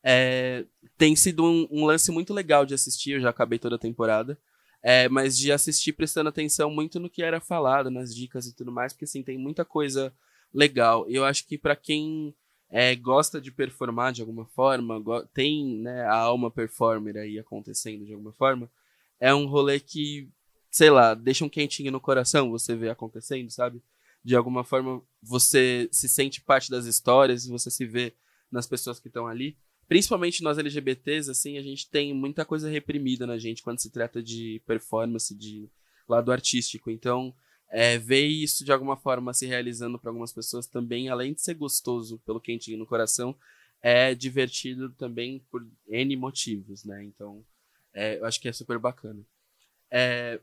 É, 0.00 0.64
tem 0.96 1.16
sido 1.16 1.44
um, 1.44 1.66
um, 1.72 1.84
lance 1.84 2.12
muito 2.12 2.32
legal 2.32 2.64
de 2.64 2.72
assistir, 2.72 3.14
eu 3.14 3.20
já 3.20 3.30
acabei 3.30 3.58
toda 3.58 3.74
a 3.74 3.80
temporada, 3.80 4.38
é, 4.80 5.08
mas 5.08 5.36
de 5.36 5.50
assistir 5.50 5.92
prestando 5.92 6.28
atenção 6.28 6.70
muito 6.70 7.00
no 7.00 7.10
que 7.10 7.20
era 7.20 7.40
falado, 7.40 7.90
nas 7.90 8.14
dicas 8.14 8.46
e 8.46 8.54
tudo 8.54 8.70
mais, 8.70 8.92
porque 8.92 9.06
assim, 9.06 9.24
tem 9.24 9.36
muita 9.36 9.64
coisa 9.64 10.14
legal. 10.54 11.04
Eu 11.08 11.24
acho 11.24 11.44
que 11.48 11.58
para 11.58 11.74
quem 11.74 12.32
é, 12.70 12.94
gosta 12.94 13.40
de 13.40 13.50
performar 13.50 14.12
de 14.12 14.20
alguma 14.20 14.46
forma, 14.46 15.02
tem 15.34 15.78
né, 15.78 16.02
a 16.02 16.14
alma 16.14 16.48
performer 16.48 17.16
aí 17.16 17.40
acontecendo 17.40 18.06
de 18.06 18.12
alguma 18.12 18.32
forma, 18.32 18.70
é 19.20 19.34
um 19.34 19.46
rolê 19.46 19.80
que, 19.80 20.28
sei 20.70 20.90
lá, 20.90 21.14
deixa 21.14 21.44
um 21.44 21.48
quentinho 21.48 21.92
no 21.92 22.00
coração 22.00 22.50
você 22.50 22.76
ver 22.76 22.90
acontecendo, 22.90 23.50
sabe? 23.50 23.82
de 24.24 24.36
alguma 24.36 24.64
forma 24.64 25.02
você 25.22 25.88
se 25.90 26.08
sente 26.08 26.42
parte 26.42 26.70
das 26.70 26.86
histórias 26.86 27.46
e 27.46 27.50
você 27.50 27.70
se 27.70 27.86
vê 27.86 28.14
nas 28.50 28.66
pessoas 28.66 29.00
que 29.00 29.08
estão 29.08 29.26
ali. 29.26 29.56
Principalmente 29.88 30.42
nós 30.42 30.58
LGBTs, 30.58 31.30
assim, 31.30 31.56
a 31.56 31.62
gente 31.62 31.88
tem 31.88 32.12
muita 32.12 32.44
coisa 32.44 32.68
reprimida 32.68 33.26
na 33.26 33.38
gente 33.38 33.62
quando 33.62 33.80
se 33.80 33.90
trata 33.90 34.22
de 34.22 34.60
performance, 34.66 35.34
de 35.34 35.70
lado 36.06 36.30
artístico. 36.30 36.90
Então, 36.90 37.34
é, 37.70 37.96
ver 37.96 38.26
isso 38.26 38.64
de 38.64 38.72
alguma 38.72 38.96
forma 38.98 39.32
se 39.32 39.46
realizando 39.46 39.98
para 39.98 40.10
algumas 40.10 40.32
pessoas 40.32 40.66
também, 40.66 41.08
além 41.08 41.32
de 41.32 41.40
ser 41.40 41.54
gostoso 41.54 42.18
pelo 42.26 42.40
quentinho 42.40 42.78
no 42.78 42.86
coração, 42.86 43.34
é 43.80 44.14
divertido 44.14 44.90
também 44.90 45.42
por 45.50 45.66
N 45.88 46.16
motivos, 46.16 46.84
né? 46.84 47.02
Então, 47.04 47.42
é, 47.98 48.18
eu 48.18 48.24
acho 48.24 48.40
que 48.40 48.48
é 48.48 48.52
super 48.52 48.78
bacana. 48.78 49.26
É, 49.90 50.40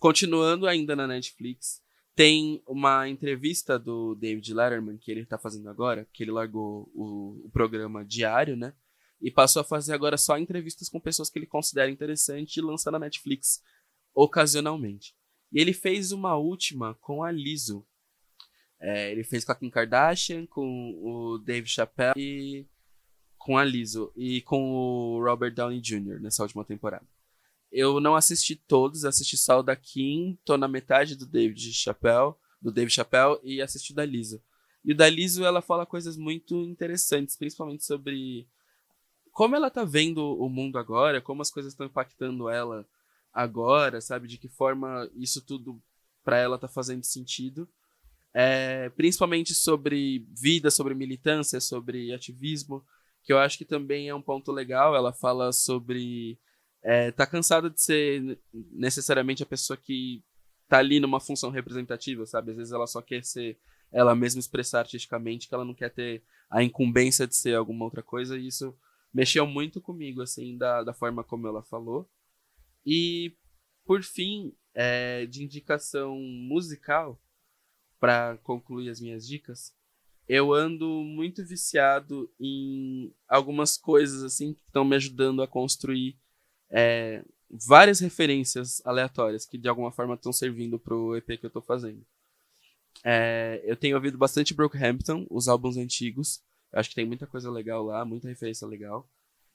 continuando 0.00 0.66
ainda 0.66 0.96
na 0.96 1.06
Netflix, 1.06 1.82
tem 2.14 2.62
uma 2.66 3.06
entrevista 3.06 3.78
do 3.78 4.14
David 4.14 4.54
Letterman 4.54 4.96
que 4.96 5.10
ele 5.10 5.20
está 5.20 5.36
fazendo 5.36 5.68
agora, 5.68 6.08
que 6.10 6.22
ele 6.22 6.30
largou 6.30 6.90
o, 6.94 7.42
o, 7.44 7.50
programa 7.50 8.02
diário, 8.02 8.56
né? 8.56 8.72
E 9.20 9.30
passou 9.30 9.60
a 9.60 9.64
fazer 9.64 9.92
agora 9.92 10.16
só 10.16 10.38
entrevistas 10.38 10.88
com 10.88 10.98
pessoas 10.98 11.28
que 11.28 11.38
ele 11.38 11.46
considera 11.46 11.90
interessante 11.90 12.56
e 12.56 12.62
lança 12.62 12.90
na 12.90 12.98
Netflix 12.98 13.62
ocasionalmente. 14.14 15.14
E 15.52 15.60
ele 15.60 15.74
fez 15.74 16.12
uma 16.12 16.36
última 16.36 16.94
com 16.94 17.22
a 17.22 17.30
Lizzo. 17.30 17.86
É, 18.80 19.12
ele 19.12 19.24
fez 19.24 19.44
com 19.44 19.52
a 19.52 19.54
Kim 19.54 19.68
Kardashian, 19.68 20.46
com 20.46 20.94
o 21.02 21.38
Dave 21.38 21.66
Chappelle 21.66 22.14
e 22.16 22.66
com 23.46 23.56
a 23.56 23.62
Lizzo. 23.64 24.12
E 24.16 24.40
com 24.40 24.72
o 24.74 25.22
Robert 25.22 25.54
Downey 25.54 25.80
Jr. 25.80 26.20
nessa 26.20 26.42
última 26.42 26.64
temporada. 26.64 27.06
Eu 27.70 28.00
não 28.00 28.16
assisti 28.16 28.56
todos, 28.56 29.04
assisti 29.04 29.36
só 29.36 29.60
o 29.60 29.62
da 29.62 29.76
Kim, 29.76 30.36
tô 30.44 30.56
na 30.56 30.66
metade 30.66 31.14
do 31.14 31.24
David 31.24 31.72
Chappelle, 31.72 32.34
do 32.60 32.72
David 32.72 32.92
Chappelle 32.92 33.38
e 33.44 33.62
assisti 33.62 33.92
o 33.92 33.94
da 33.94 34.04
Lisa. 34.04 34.42
E 34.84 34.92
o 34.92 34.96
da 34.96 35.08
Liso, 35.08 35.44
ela 35.44 35.62
fala 35.62 35.86
coisas 35.86 36.16
muito 36.16 36.64
interessantes, 36.64 37.36
principalmente 37.36 37.84
sobre 37.84 38.48
como 39.30 39.54
ela 39.54 39.70
tá 39.70 39.84
vendo 39.84 40.24
o 40.40 40.48
mundo 40.48 40.76
agora, 40.76 41.20
como 41.20 41.42
as 41.42 41.50
coisas 41.50 41.72
estão 41.72 41.86
impactando 41.86 42.48
ela 42.48 42.84
agora, 43.32 44.00
sabe? 44.00 44.26
De 44.26 44.38
que 44.38 44.48
forma 44.48 45.08
isso 45.14 45.40
tudo 45.44 45.80
para 46.24 46.38
ela 46.38 46.58
tá 46.58 46.66
fazendo 46.66 47.04
sentido. 47.04 47.68
É, 48.34 48.88
principalmente 48.90 49.54
sobre 49.54 50.26
vida, 50.30 50.70
sobre 50.70 50.94
militância, 50.94 51.60
sobre 51.60 52.12
ativismo, 52.12 52.84
que 53.26 53.32
eu 53.32 53.38
acho 53.38 53.58
que 53.58 53.64
também 53.64 54.08
é 54.08 54.14
um 54.14 54.22
ponto 54.22 54.52
legal. 54.52 54.94
Ela 54.94 55.12
fala 55.12 55.52
sobre 55.52 56.38
é, 56.82 57.10
tá 57.10 57.26
cansada 57.26 57.68
de 57.68 57.82
ser 57.82 58.38
necessariamente 58.52 59.42
a 59.42 59.46
pessoa 59.46 59.76
que 59.76 60.24
tá 60.68 60.78
ali 60.78 61.00
numa 61.00 61.18
função 61.18 61.50
representativa, 61.50 62.24
sabe? 62.24 62.52
Às 62.52 62.56
vezes 62.56 62.72
ela 62.72 62.86
só 62.86 63.02
quer 63.02 63.24
ser 63.24 63.58
ela 63.92 64.14
mesma 64.14 64.38
expressar 64.38 64.80
artisticamente, 64.80 65.48
que 65.48 65.54
ela 65.54 65.64
não 65.64 65.74
quer 65.74 65.90
ter 65.90 66.22
a 66.48 66.62
incumbência 66.62 67.26
de 67.26 67.34
ser 67.36 67.56
alguma 67.56 67.84
outra 67.84 68.02
coisa, 68.02 68.38
e 68.38 68.46
isso 68.46 68.76
mexeu 69.12 69.46
muito 69.46 69.80
comigo, 69.80 70.22
assim, 70.22 70.56
da, 70.56 70.82
da 70.82 70.92
forma 70.92 71.24
como 71.24 71.48
ela 71.48 71.62
falou. 71.62 72.08
E, 72.84 73.36
por 73.84 74.02
fim, 74.02 74.52
é, 74.74 75.26
de 75.26 75.42
indicação 75.42 76.16
musical, 76.18 77.20
para 77.98 78.36
concluir 78.38 78.90
as 78.90 79.00
minhas 79.00 79.26
dicas, 79.26 79.74
eu 80.28 80.52
ando 80.52 80.86
muito 80.88 81.44
viciado 81.44 82.30
em 82.40 83.12
algumas 83.28 83.76
coisas, 83.76 84.22
assim, 84.22 84.54
que 84.54 84.62
estão 84.62 84.84
me 84.84 84.96
ajudando 84.96 85.42
a 85.42 85.46
construir 85.46 86.16
é, 86.70 87.24
várias 87.50 88.00
referências 88.00 88.82
aleatórias 88.84 89.46
que 89.46 89.56
de 89.56 89.68
alguma 89.68 89.92
forma 89.92 90.14
estão 90.14 90.32
servindo 90.32 90.78
pro 90.78 91.16
EP 91.16 91.38
que 91.38 91.46
eu 91.46 91.50
tô 91.50 91.60
fazendo. 91.60 92.04
É, 93.04 93.60
eu 93.64 93.76
tenho 93.76 93.96
ouvido 93.96 94.18
bastante 94.18 94.54
Brockhampton, 94.54 95.26
os 95.30 95.48
álbuns 95.48 95.76
antigos. 95.76 96.42
Eu 96.72 96.80
acho 96.80 96.88
que 96.88 96.94
tem 96.96 97.06
muita 97.06 97.26
coisa 97.26 97.50
legal 97.50 97.84
lá, 97.84 98.04
muita 98.04 98.28
referência 98.28 98.66
legal. 98.66 99.08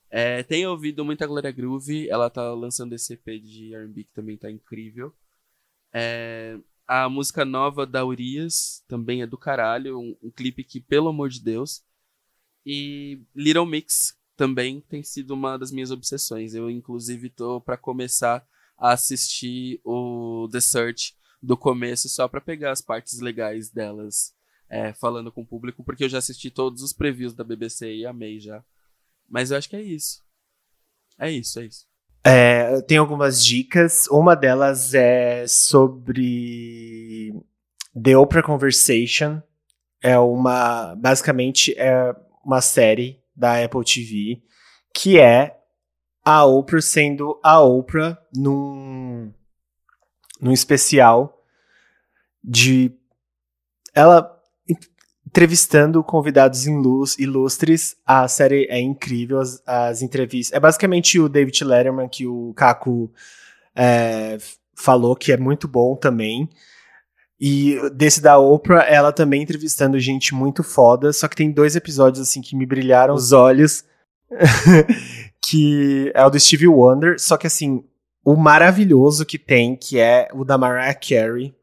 É, 0.10 0.44
tenho 0.44 0.70
ouvido 0.72 1.06
muita 1.06 1.26
Gloria 1.26 1.52
Groove, 1.52 2.10
ela 2.10 2.30
tá 2.30 2.54
lançando 2.54 2.94
esse 2.94 3.14
EP 3.14 3.42
de 3.42 3.74
R&B 3.74 4.04
que 4.04 4.14
também 4.14 4.38
tá 4.38 4.50
incrível. 4.52 5.14
É, 5.94 6.58
a 6.94 7.08
música 7.08 7.46
nova 7.46 7.86
da 7.86 8.06
Urias 8.06 8.84
também 8.86 9.22
é 9.22 9.26
do 9.26 9.38
caralho, 9.38 9.98
um, 9.98 10.18
um 10.22 10.30
clipe 10.30 10.62
que, 10.62 10.82
pelo 10.82 11.08
amor 11.08 11.30
de 11.30 11.42
Deus. 11.42 11.82
E 12.66 13.22
Little 13.34 13.66
Mix, 13.66 14.20
também 14.36 14.82
tem 14.82 15.02
sido 15.02 15.32
uma 15.32 15.58
das 15.58 15.72
minhas 15.72 15.90
obsessões. 15.90 16.54
Eu, 16.54 16.70
inclusive, 16.70 17.30
tô 17.30 17.62
para 17.62 17.78
começar 17.78 18.46
a 18.78 18.92
assistir 18.92 19.80
o 19.86 20.50
The 20.52 20.60
Search 20.60 21.16
do 21.42 21.56
começo 21.56 22.10
só 22.10 22.28
para 22.28 22.42
pegar 22.42 22.72
as 22.72 22.82
partes 22.82 23.22
legais 23.22 23.70
delas 23.70 24.36
é, 24.68 24.92
falando 24.92 25.32
com 25.32 25.44
o 25.44 25.48
público, 25.48 25.86
porque 25.86 26.04
eu 26.04 26.10
já 26.10 26.18
assisti 26.18 26.52
todos 26.52 26.82
os 26.82 26.92
previews 26.92 27.34
da 27.34 27.46
BBC 27.46 27.96
e 27.96 28.06
amei 28.06 28.38
já. 28.38 28.62
Mas 29.30 29.50
eu 29.50 29.58
acho 29.58 29.70
que 29.70 29.78
é 29.78 29.82
isso. 29.82 30.22
É 31.18 31.32
isso, 31.32 31.58
é 31.58 31.68
isso. 31.68 31.88
É, 32.24 32.82
tem 32.82 32.98
algumas 32.98 33.44
dicas. 33.44 34.08
Uma 34.08 34.36
delas 34.36 34.94
é 34.94 35.46
sobre 35.48 37.34
The 38.02 38.18
Oprah 38.18 38.44
Conversation. 38.44 39.42
É 40.02 40.18
uma. 40.18 40.96
Basicamente, 40.96 41.74
é 41.78 42.16
uma 42.44 42.62
série 42.62 43.22
da 43.36 43.64
Apple 43.64 43.84
TV 43.84 44.42
que 44.94 45.20
é 45.20 45.58
a 46.24 46.46
Oprah 46.46 46.82
sendo 46.82 47.40
a 47.44 47.62
Oprah 47.62 48.18
num, 48.36 49.34
num 50.40 50.52
especial 50.52 51.44
de 52.44 52.92
ela 53.94 54.41
entrevistando 55.32 56.04
convidados 56.04 56.66
ilustres. 56.68 57.96
A 58.06 58.28
série 58.28 58.68
é 58.70 58.80
incrível, 58.80 59.40
as, 59.40 59.64
as, 59.66 60.02
entrevistas. 60.02 60.56
É 60.56 60.60
basicamente 60.60 61.20
o 61.20 61.30
David 61.30 61.64
Letterman 61.64 62.10
que 62.10 62.28
o 62.28 62.54
Caco 62.54 63.10
é, 63.74 64.38
falou 64.76 65.16
que 65.16 65.32
é 65.32 65.38
muito 65.38 65.70
bom 65.70 65.96
também. 65.96 66.50
E 67.40 67.78
desse 67.94 68.22
da 68.22 68.38
Oprah, 68.38 68.84
ela 68.84 69.12
também 69.12 69.42
entrevistando 69.42 70.00
gente 70.00 70.36
muito 70.36 70.64
foda. 70.64 71.14
Só 71.14 71.30
que 71.30 71.36
tem 71.36 71.50
dois 71.50 71.78
episódios 71.78 72.22
assim 72.22 72.42
que 72.42 72.56
me 72.56 72.66
brilharam 72.66 73.16
os 73.16 73.32
olhos. 73.32 73.86
que 75.42 76.12
é 76.14 76.26
o 76.26 76.30
do 76.30 76.40
Stevie 76.40 76.68
Wonder. 76.68 77.20
Só 77.20 77.38
que 77.38 77.48
assim, 77.48 77.86
o 78.24 78.36
maravilhoso 78.36 79.26
que 79.26 79.40
tem, 79.40 79.78
que 79.78 79.98
é 79.98 80.28
o 80.34 80.44
da 80.44 80.58
Mariah 80.58 80.94
Carey. 80.94 81.56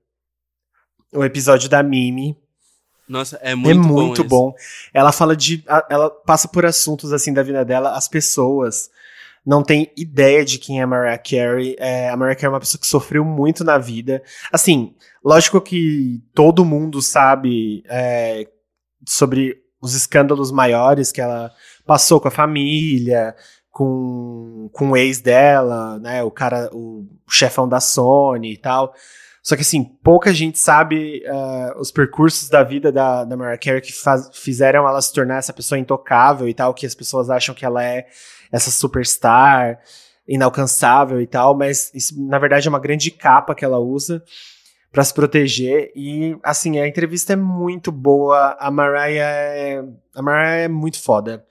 O 1.12 1.22
episódio 1.22 1.68
da 1.68 1.82
Mimi. 1.82 2.34
Nossa, 3.08 3.38
é 3.42 3.54
muito, 3.54 3.70
é 3.70 3.82
muito 3.82 4.24
bom. 4.24 4.50
bom. 4.50 4.54
Ela 4.92 5.12
fala 5.12 5.34
de. 5.34 5.64
Ela 5.88 6.10
passa 6.10 6.46
por 6.46 6.66
assuntos 6.66 7.12
assim 7.12 7.32
da 7.32 7.42
vida 7.42 7.64
dela. 7.64 7.96
As 7.96 8.06
pessoas 8.06 8.90
não 9.44 9.62
têm 9.62 9.90
ideia 9.96 10.44
de 10.44 10.58
quem 10.58 10.80
é 10.80 10.82
a 10.82 10.86
Mariah 10.86 11.18
Carey. 11.18 11.74
É, 11.78 12.10
a 12.10 12.16
Mariah 12.16 12.36
Carey 12.36 12.48
é 12.48 12.54
uma 12.54 12.60
pessoa 12.60 12.80
que 12.80 12.86
sofreu 12.86 13.24
muito 13.24 13.64
na 13.64 13.78
vida. 13.78 14.22
Assim, 14.52 14.94
lógico 15.24 15.60
que 15.60 16.22
todo 16.34 16.64
mundo 16.64 17.00
sabe 17.00 17.82
é, 17.88 18.46
sobre 19.06 19.56
os 19.80 19.94
escândalos 19.94 20.50
maiores 20.50 21.10
que 21.10 21.20
ela 21.20 21.50
passou 21.86 22.20
com 22.20 22.28
a 22.28 22.32
família, 22.32 23.34
com, 23.70 24.68
com 24.72 24.90
o 24.90 24.96
ex 24.96 25.20
dela, 25.20 25.98
né? 25.98 26.22
O 26.22 26.30
cara, 26.30 26.68
o 26.72 27.06
chefão 27.30 27.66
da 27.66 27.80
Sony 27.80 28.52
e 28.52 28.56
tal. 28.58 28.92
Só 29.48 29.56
que, 29.56 29.62
assim, 29.62 29.82
pouca 29.82 30.34
gente 30.34 30.58
sabe 30.58 31.22
uh, 31.26 31.80
os 31.80 31.90
percursos 31.90 32.50
da 32.50 32.62
vida 32.62 32.92
da, 32.92 33.24
da 33.24 33.34
Mariah 33.34 33.56
Carey 33.56 33.80
que 33.80 33.94
faz, 33.94 34.28
fizeram 34.34 34.86
ela 34.86 35.00
se 35.00 35.10
tornar 35.10 35.38
essa 35.38 35.54
pessoa 35.54 35.78
intocável 35.78 36.46
e 36.46 36.52
tal, 36.52 36.74
que 36.74 36.84
as 36.84 36.94
pessoas 36.94 37.30
acham 37.30 37.54
que 37.54 37.64
ela 37.64 37.82
é 37.82 38.06
essa 38.52 38.70
superstar 38.70 39.80
inalcançável 40.28 41.18
e 41.18 41.26
tal, 41.26 41.56
mas 41.56 41.90
isso, 41.94 42.22
na 42.28 42.38
verdade, 42.38 42.68
é 42.68 42.70
uma 42.70 42.78
grande 42.78 43.10
capa 43.10 43.54
que 43.54 43.64
ela 43.64 43.78
usa 43.78 44.22
para 44.92 45.02
se 45.02 45.14
proteger. 45.14 45.92
E, 45.96 46.36
assim, 46.42 46.78
a 46.78 46.86
entrevista 46.86 47.32
é 47.32 47.36
muito 47.36 47.90
boa. 47.90 48.54
A 48.60 48.70
Mariah 48.70 49.32
é, 49.32 49.82
a 50.14 50.20
Mariah 50.20 50.64
é 50.64 50.68
muito 50.68 51.00
foda. 51.00 51.42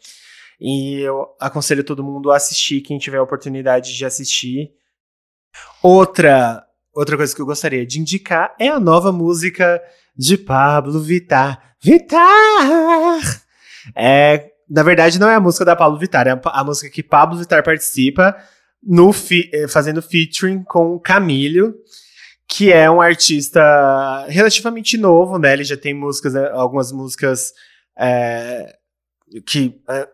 E 0.61 0.99
eu 1.01 1.35
aconselho 1.39 1.83
todo 1.83 2.03
mundo 2.03 2.31
a 2.31 2.37
assistir, 2.37 2.81
quem 2.81 2.99
tiver 2.99 3.17
a 3.17 3.23
oportunidade 3.23 3.97
de 3.97 4.05
assistir. 4.05 4.71
Outra 5.81 6.66
outra 6.99 7.15
coisa 7.15 7.35
que 7.35 7.41
eu 7.41 7.45
gostaria 7.45 7.85
de 7.85 7.99
indicar 7.99 8.55
é 8.59 8.69
a 8.69 8.79
nova 8.79 9.11
música 9.11 9.81
de 10.15 10.37
Pablo 10.37 10.99
Vittar. 10.99 11.75
Vittar! 11.81 13.41
É, 13.95 14.51
na 14.69 14.83
verdade, 14.83 15.19
não 15.19 15.29
é 15.29 15.35
a 15.35 15.39
música 15.39 15.63
da 15.63 15.75
Pablo 15.75 15.99
Vittar, 15.99 16.27
é 16.27 16.31
a, 16.31 16.41
a 16.43 16.63
música 16.63 16.89
que 16.89 17.03
Pablo 17.03 17.37
Vittar 17.37 17.63
participa 17.63 18.35
no 18.83 19.13
fi, 19.13 19.49
eh, 19.53 19.67
fazendo 19.67 20.01
featuring 20.01 20.63
com 20.63 20.99
Camilo, 20.99 21.73
que 22.47 22.71
é 22.71 22.89
um 22.89 22.99
artista 22.99 24.25
relativamente 24.27 24.97
novo, 24.97 25.37
né? 25.37 25.53
Ele 25.53 25.63
já 25.63 25.77
tem 25.77 25.93
músicas, 25.93 26.35
eh, 26.35 26.49
algumas 26.51 26.91
músicas 26.91 27.53
é, 27.97 28.75
que 29.45 29.79
é, 29.89 30.07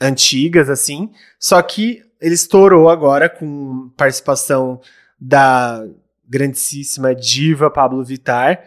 antigas, 0.00 0.68
assim. 0.68 1.10
Só 1.40 1.60
que 1.62 2.02
ele 2.20 2.34
estourou 2.34 2.88
agora 2.88 3.28
com 3.28 3.90
participação 3.96 4.80
da 5.18 5.84
grandíssima 6.32 7.14
diva 7.14 7.70
Pablo 7.70 8.02
Vittar. 8.02 8.64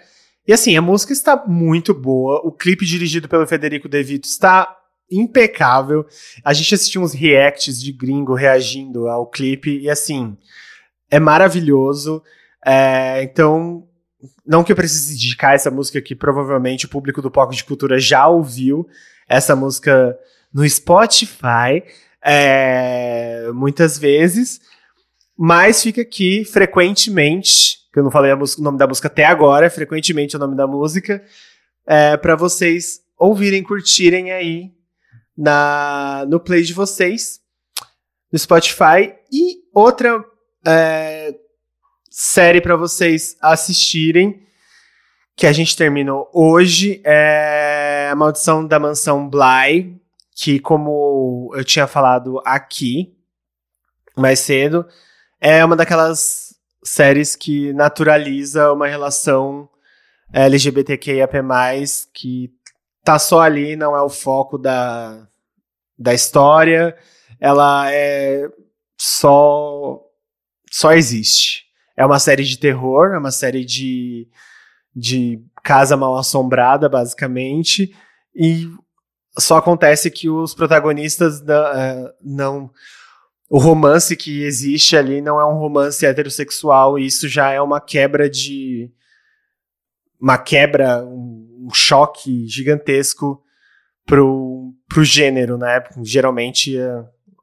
E 0.48 0.54
assim, 0.54 0.78
a 0.78 0.82
música 0.82 1.12
está 1.12 1.44
muito 1.48 1.94
boa. 1.94 2.40
O 2.44 2.52
clipe 2.52 2.86
dirigido 2.86 3.28
pelo 3.28 3.48
Federico 3.48 3.90
De 3.90 4.04
Vito 4.04 4.28
está 4.28 4.78
impecável. 5.12 6.06
A 6.44 6.54
gente 6.54 6.76
assistiu 6.76 7.02
uns 7.02 7.14
reacts 7.14 7.82
de 7.82 7.92
gringo 7.92 8.36
reagindo 8.36 9.08
ao 9.08 9.26
clipe 9.26 9.80
e 9.80 9.90
assim, 9.90 10.38
é 11.10 11.20
maravilhoso. 11.20 12.22
É, 12.64 13.24
então, 13.24 13.88
não 14.46 14.64
que 14.64 14.72
eu 14.72 14.76
precise 14.76 15.16
indicar 15.16 15.56
essa 15.56 15.72
música 15.72 16.00
que 16.00 16.16
provavelmente 16.16 16.86
o 16.86 16.90
público 16.90 17.22
do 17.22 17.32
Poco 17.32 17.54
de 17.54 17.64
Cultura 17.64 17.98
já 18.00 18.28
ouviu 18.28 18.88
essa 19.28 19.56
música 19.56 20.16
no 20.54 20.68
Spotify 20.70 21.84
é, 22.24 23.50
muitas 23.52 23.98
vezes. 23.98 24.62
Mas 25.38 25.84
fica 25.84 26.02
aqui 26.02 26.45
frequentemente, 26.45 27.80
que 27.91 27.99
eu 27.99 28.03
não 28.03 28.12
falei 28.12 28.34
música, 28.36 28.62
o 28.62 28.64
nome 28.64 28.78
da 28.78 28.88
música 28.88 29.07
até 29.07 29.26
agora, 29.26 29.70
frequentemente 29.70 30.36
é 30.36 30.38
o 30.38 30.40
nome 30.40 30.56
da 30.56 30.66
música, 30.66 31.24
é, 31.86 32.16
para 32.18 32.36
vocês 32.36 33.02
ouvirem, 33.18 33.64
curtirem 33.64 34.32
aí 34.32 34.72
na, 35.38 36.26
no 36.28 36.40
play 36.40 36.64
de 36.64 36.74
vocês, 36.74 37.41
no 38.32 38.40
Spotify. 38.40 39.14
E 39.32 39.57
outra 39.74 40.24
é, 40.66 41.36
série 42.10 42.62
para 42.62 42.76
vocês 42.76 43.38
assistirem, 43.41 44.41
que 45.36 45.45
a 45.45 45.52
gente 45.52 45.76
terminou 45.76 46.30
hoje, 46.34 47.02
é 47.03 48.07
A 48.10 48.16
Maldição 48.16 48.66
da 48.66 48.80
Mansão 48.80 49.30
Bly, 49.30 49.99
que 50.34 50.60
como 50.62 51.52
eu 51.56 51.64
tinha 51.64 51.88
falado 51.88 52.41
aqui 52.45 53.14
mais 54.16 54.40
cedo, 54.40 54.86
é 55.48 55.64
uma 55.64 55.76
daquelas 55.76 56.56
séries 56.84 57.36
que 57.36 57.72
naturaliza 57.74 58.74
uma 58.74 58.88
relação 58.88 59.70
LGBTQIAP+, 60.34 61.38
que 62.12 62.52
tá 63.04 63.20
só 63.20 63.42
ali, 63.42 63.76
não 63.76 63.96
é 63.96 64.02
o 64.02 64.10
foco 64.10 64.58
da, 64.58 65.28
da 65.96 66.16
história, 66.16 66.98
ela 67.40 67.92
é 67.92 68.50
só 68.98 70.02
só 70.72 70.94
existe. 70.94 71.66
É 71.96 72.04
uma 72.04 72.18
série 72.18 72.44
de 72.44 72.58
terror, 72.58 73.14
é 73.14 73.20
uma 73.20 73.32
série 73.32 73.64
de, 73.64 74.28
de 74.96 75.40
casa 75.64 75.96
mal 75.96 76.18
assombrada, 76.18 76.90
basicamente, 76.90 77.96
e 78.36 78.68
só 79.38 79.58
acontece 79.58 80.10
que 80.10 80.28
os 80.28 80.56
protagonistas 80.56 81.40
da, 81.40 81.72
uh, 81.72 82.14
não 82.20 82.72
o 83.50 83.60
romance 83.60 84.16
que 84.16 84.44
existe 84.44 84.98
ali 84.98 85.22
não 85.22 85.40
é 85.40 85.46
um 85.46 85.58
romance 85.58 86.06
heterossexual, 86.06 86.98
e 86.98 87.06
isso 87.06 87.28
já 87.28 87.52
é 87.52 87.62
uma 87.62 87.80
quebra 87.80 88.30
de. 88.30 88.92
Uma 90.20 90.38
quebra, 90.38 91.06
um, 91.06 91.68
um 91.68 91.74
choque 91.74 92.48
gigantesco 92.48 93.44
pro, 94.06 94.74
pro 94.88 95.04
gênero, 95.04 95.58
né? 95.58 95.84
Geralmente 96.04 96.76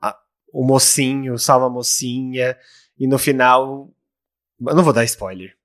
a, 0.01 0.17
o 0.53 0.65
mocinho 0.65 1.39
salva 1.39 1.67
a 1.67 1.71
mocinha, 1.71 2.57
e 2.99 3.07
no 3.07 3.19
final. 3.19 3.91
Eu 4.61 4.75
não 4.75 4.85
vou 4.85 4.93
dar 4.93 5.05
spoiler. 5.05 5.57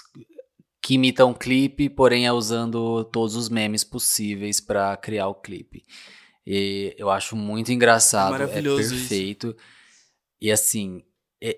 que 0.81 0.93
imitam 0.93 1.33
clipe, 1.33 1.89
porém 1.89 2.25
é 2.25 2.31
usando 2.31 3.03
todos 3.03 3.35
os 3.35 3.49
memes 3.49 3.83
possíveis 3.83 4.61
para 4.61 4.95
criar 4.95 5.27
o 5.27 5.35
clipe. 5.35 5.83
E 6.47 6.95
eu 6.97 7.09
acho 7.09 7.35
muito 7.35 7.73
engraçado, 7.73 8.35
é 8.35 8.47
perfeito. 8.47 9.49
Isso. 9.49 9.57
E 10.41 10.51
assim, 10.51 11.03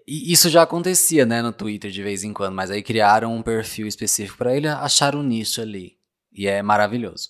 isso 0.08 0.50
já 0.50 0.64
acontecia, 0.64 1.26
né, 1.26 1.42
no 1.42 1.54
Twitter 1.54 1.92
de 1.92 2.04
vez 2.04 2.24
em 2.24 2.34
quando, 2.34 2.54
mas 2.54 2.70
aí 2.72 2.82
criaram 2.84 3.36
um 3.36 3.42
perfil 3.42 3.88
específico 3.88 4.38
para 4.38 4.56
ele, 4.56 4.68
achar 4.68 5.16
um 5.16 5.24
nicho 5.24 5.62
ali. 5.62 5.98
E 6.34 6.48
é 6.48 6.62
maravilhoso. 6.62 7.30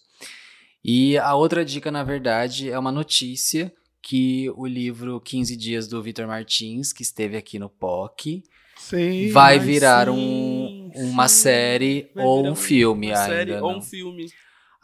E 0.84 1.18
a 1.18 1.34
outra 1.36 1.64
dica, 1.64 1.92
na 1.92 2.04
verdade, 2.04 2.70
é 2.70 2.78
uma 2.78 2.92
notícia 2.92 3.74
que 4.02 4.50
o 4.56 4.66
livro 4.66 5.20
15 5.22 5.56
Dias 5.56 5.88
do 5.88 6.02
Vitor 6.04 6.28
Martins, 6.28 6.92
que 6.92 7.04
esteve 7.04 7.38
aqui 7.38 7.58
no 7.58 7.70
POC, 7.70 8.44
sim, 8.78 9.30
vai 9.32 9.58
virar 9.60 10.10
um, 10.10 10.92
uma 10.94 11.30
série 11.30 12.12
Vai 12.14 12.26
ou 12.26 12.46
um 12.46 12.56
filme 12.56 13.08
uma 13.08 13.18
ainda. 13.18 13.34
série 13.36 13.54
ou 13.54 13.72
não. 13.72 13.78
um 13.78 13.82
filme. 13.82 14.26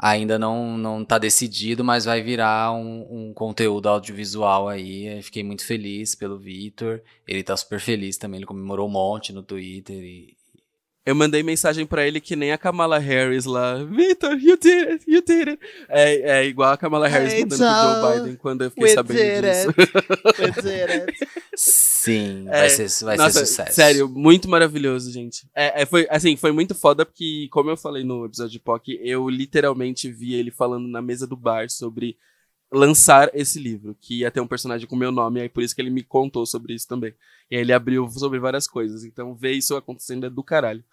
Ainda 0.01 0.39
não, 0.39 0.77
não 0.77 1.03
tá 1.03 1.17
decidido, 1.17 1.83
mas 1.83 2.05
vai 2.05 2.21
virar 2.21 2.71
um, 2.71 3.29
um 3.29 3.33
conteúdo 3.33 3.89
audiovisual 3.89 4.69
aí. 4.69 5.21
Fiquei 5.21 5.43
muito 5.43 5.65
feliz 5.65 6.15
pelo 6.15 6.39
Vitor. 6.39 7.01
Ele 7.27 7.43
tá 7.43 7.57
super 7.57 7.81
feliz 7.81 8.17
também, 8.17 8.37
ele 8.39 8.45
comemorou 8.45 8.87
um 8.87 8.91
monte 8.91 9.33
no 9.33 9.43
Twitter. 9.43 9.97
E... 10.01 10.38
Eu 11.05 11.15
mandei 11.15 11.41
mensagem 11.41 11.85
pra 11.85 12.05
ele 12.05 12.19
que 12.19 12.35
nem 12.35 12.51
a 12.51 12.57
Kamala 12.57 12.99
Harris 12.99 13.45
lá. 13.45 13.83
Victor, 13.83 14.37
you 14.37 14.57
did 14.57 14.87
it, 14.89 15.05
you 15.07 15.21
did 15.21 15.47
it. 15.47 15.59
É, 15.87 16.39
é 16.41 16.45
igual 16.45 16.71
a 16.71 16.77
Kamala 16.77 17.07
Harris 17.07 17.33
Hey, 17.33 17.41
mandando 17.41 17.57
pro 17.57 17.67
Joe, 17.67 17.93
Joe 18.11 18.19
Biden 18.21 18.35
quando 18.35 18.63
eu 18.65 18.69
fiquei 18.69 18.89
sabendo 18.89 19.41
disso. 19.41 19.73
Sim, 21.55 22.45
É, 22.47 22.59
vai, 22.61 22.69
ser, 22.69 23.05
vai 23.05 23.17
Nossa, 23.17 23.39
ser 23.39 23.45
sucesso. 23.45 23.73
sério, 23.73 24.07
muito 24.07 24.47
maravilhoso, 24.49 25.11
gente. 25.11 25.47
É, 25.53 25.81
é, 25.81 25.85
foi, 25.85 26.07
assim, 26.09 26.35
foi 26.37 26.51
muito 26.51 26.73
foda 26.73 27.05
porque, 27.05 27.47
como 27.51 27.69
eu 27.69 27.77
falei 27.77 28.03
no 28.03 28.25
episódio 28.25 28.53
de 28.53 28.59
POC, 28.59 28.99
eu 29.03 29.27
literalmente 29.29 30.09
vi 30.09 30.33
ele 30.33 30.51
falando 30.51 30.87
na 30.87 31.01
mesa 31.01 31.27
do 31.27 31.35
bar 31.35 31.69
sobre 31.69 32.15
lançar 32.71 33.29
esse 33.33 33.59
livro, 33.59 33.95
que 33.99 34.19
ia 34.19 34.31
ter 34.31 34.41
um 34.41 34.47
personagem 34.47 34.87
com 34.87 34.95
meu 34.95 35.11
nome, 35.11 35.39
e 35.39 35.43
aí 35.43 35.49
por 35.49 35.63
isso 35.63 35.75
que 35.75 35.81
ele 35.81 35.89
me 35.89 36.03
contou 36.03 36.45
sobre 36.45 36.73
isso 36.73 36.87
também. 36.87 37.13
E 37.49 37.55
aí 37.55 37.61
ele 37.61 37.73
abriu 37.73 38.07
sobre 38.09 38.39
várias 38.39 38.67
coisas. 38.67 39.03
Então, 39.03 39.35
ver 39.35 39.53
isso 39.53 39.75
acontecendo 39.75 40.25
é 40.25 40.29
do 40.29 40.43
caralho. 40.43 40.83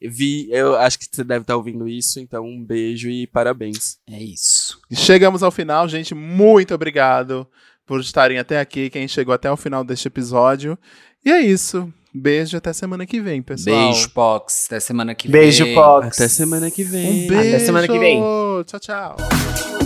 Eu 0.00 0.10
vi, 0.10 0.48
eu 0.50 0.76
acho 0.76 0.98
que 0.98 1.06
você 1.10 1.22
deve 1.22 1.42
estar 1.42 1.56
ouvindo 1.56 1.86
isso, 1.86 2.18
então 2.18 2.44
um 2.44 2.64
beijo 2.64 3.10
e 3.10 3.26
parabéns. 3.26 3.98
É 4.08 4.20
isso. 4.20 4.80
Chegamos 4.92 5.42
ao 5.42 5.50
final, 5.50 5.86
gente. 5.88 6.14
Muito 6.14 6.74
obrigado 6.74 7.46
por 7.84 8.00
estarem 8.00 8.38
até 8.38 8.60
aqui. 8.60 8.88
Quem 8.88 9.06
chegou 9.06 9.34
até 9.34 9.50
o 9.50 9.58
final 9.58 9.84
deste 9.84 10.08
episódio. 10.08 10.78
E 11.24 11.30
é 11.30 11.42
isso. 11.42 11.92
Beijo 12.14 12.56
até 12.56 12.72
semana 12.72 13.06
que 13.06 13.20
vem, 13.20 13.42
pessoal. 13.42 13.92
Beijo, 13.92 14.10
Pox. 14.10 14.66
Até 14.66 14.80
semana 14.80 15.14
que 15.14 15.28
Beijo, 15.28 15.64
vem. 15.64 15.74
Pox. 15.74 16.18
Até 16.18 16.28
semana 16.28 16.70
que 16.70 16.82
vem. 16.82 17.24
Um 17.24 17.28
beijo. 17.28 17.48
Até 17.48 17.58
semana 17.58 17.86
que 17.86 17.98
vem. 17.98 18.22
Tchau, 18.64 18.80
tchau. 18.80 19.79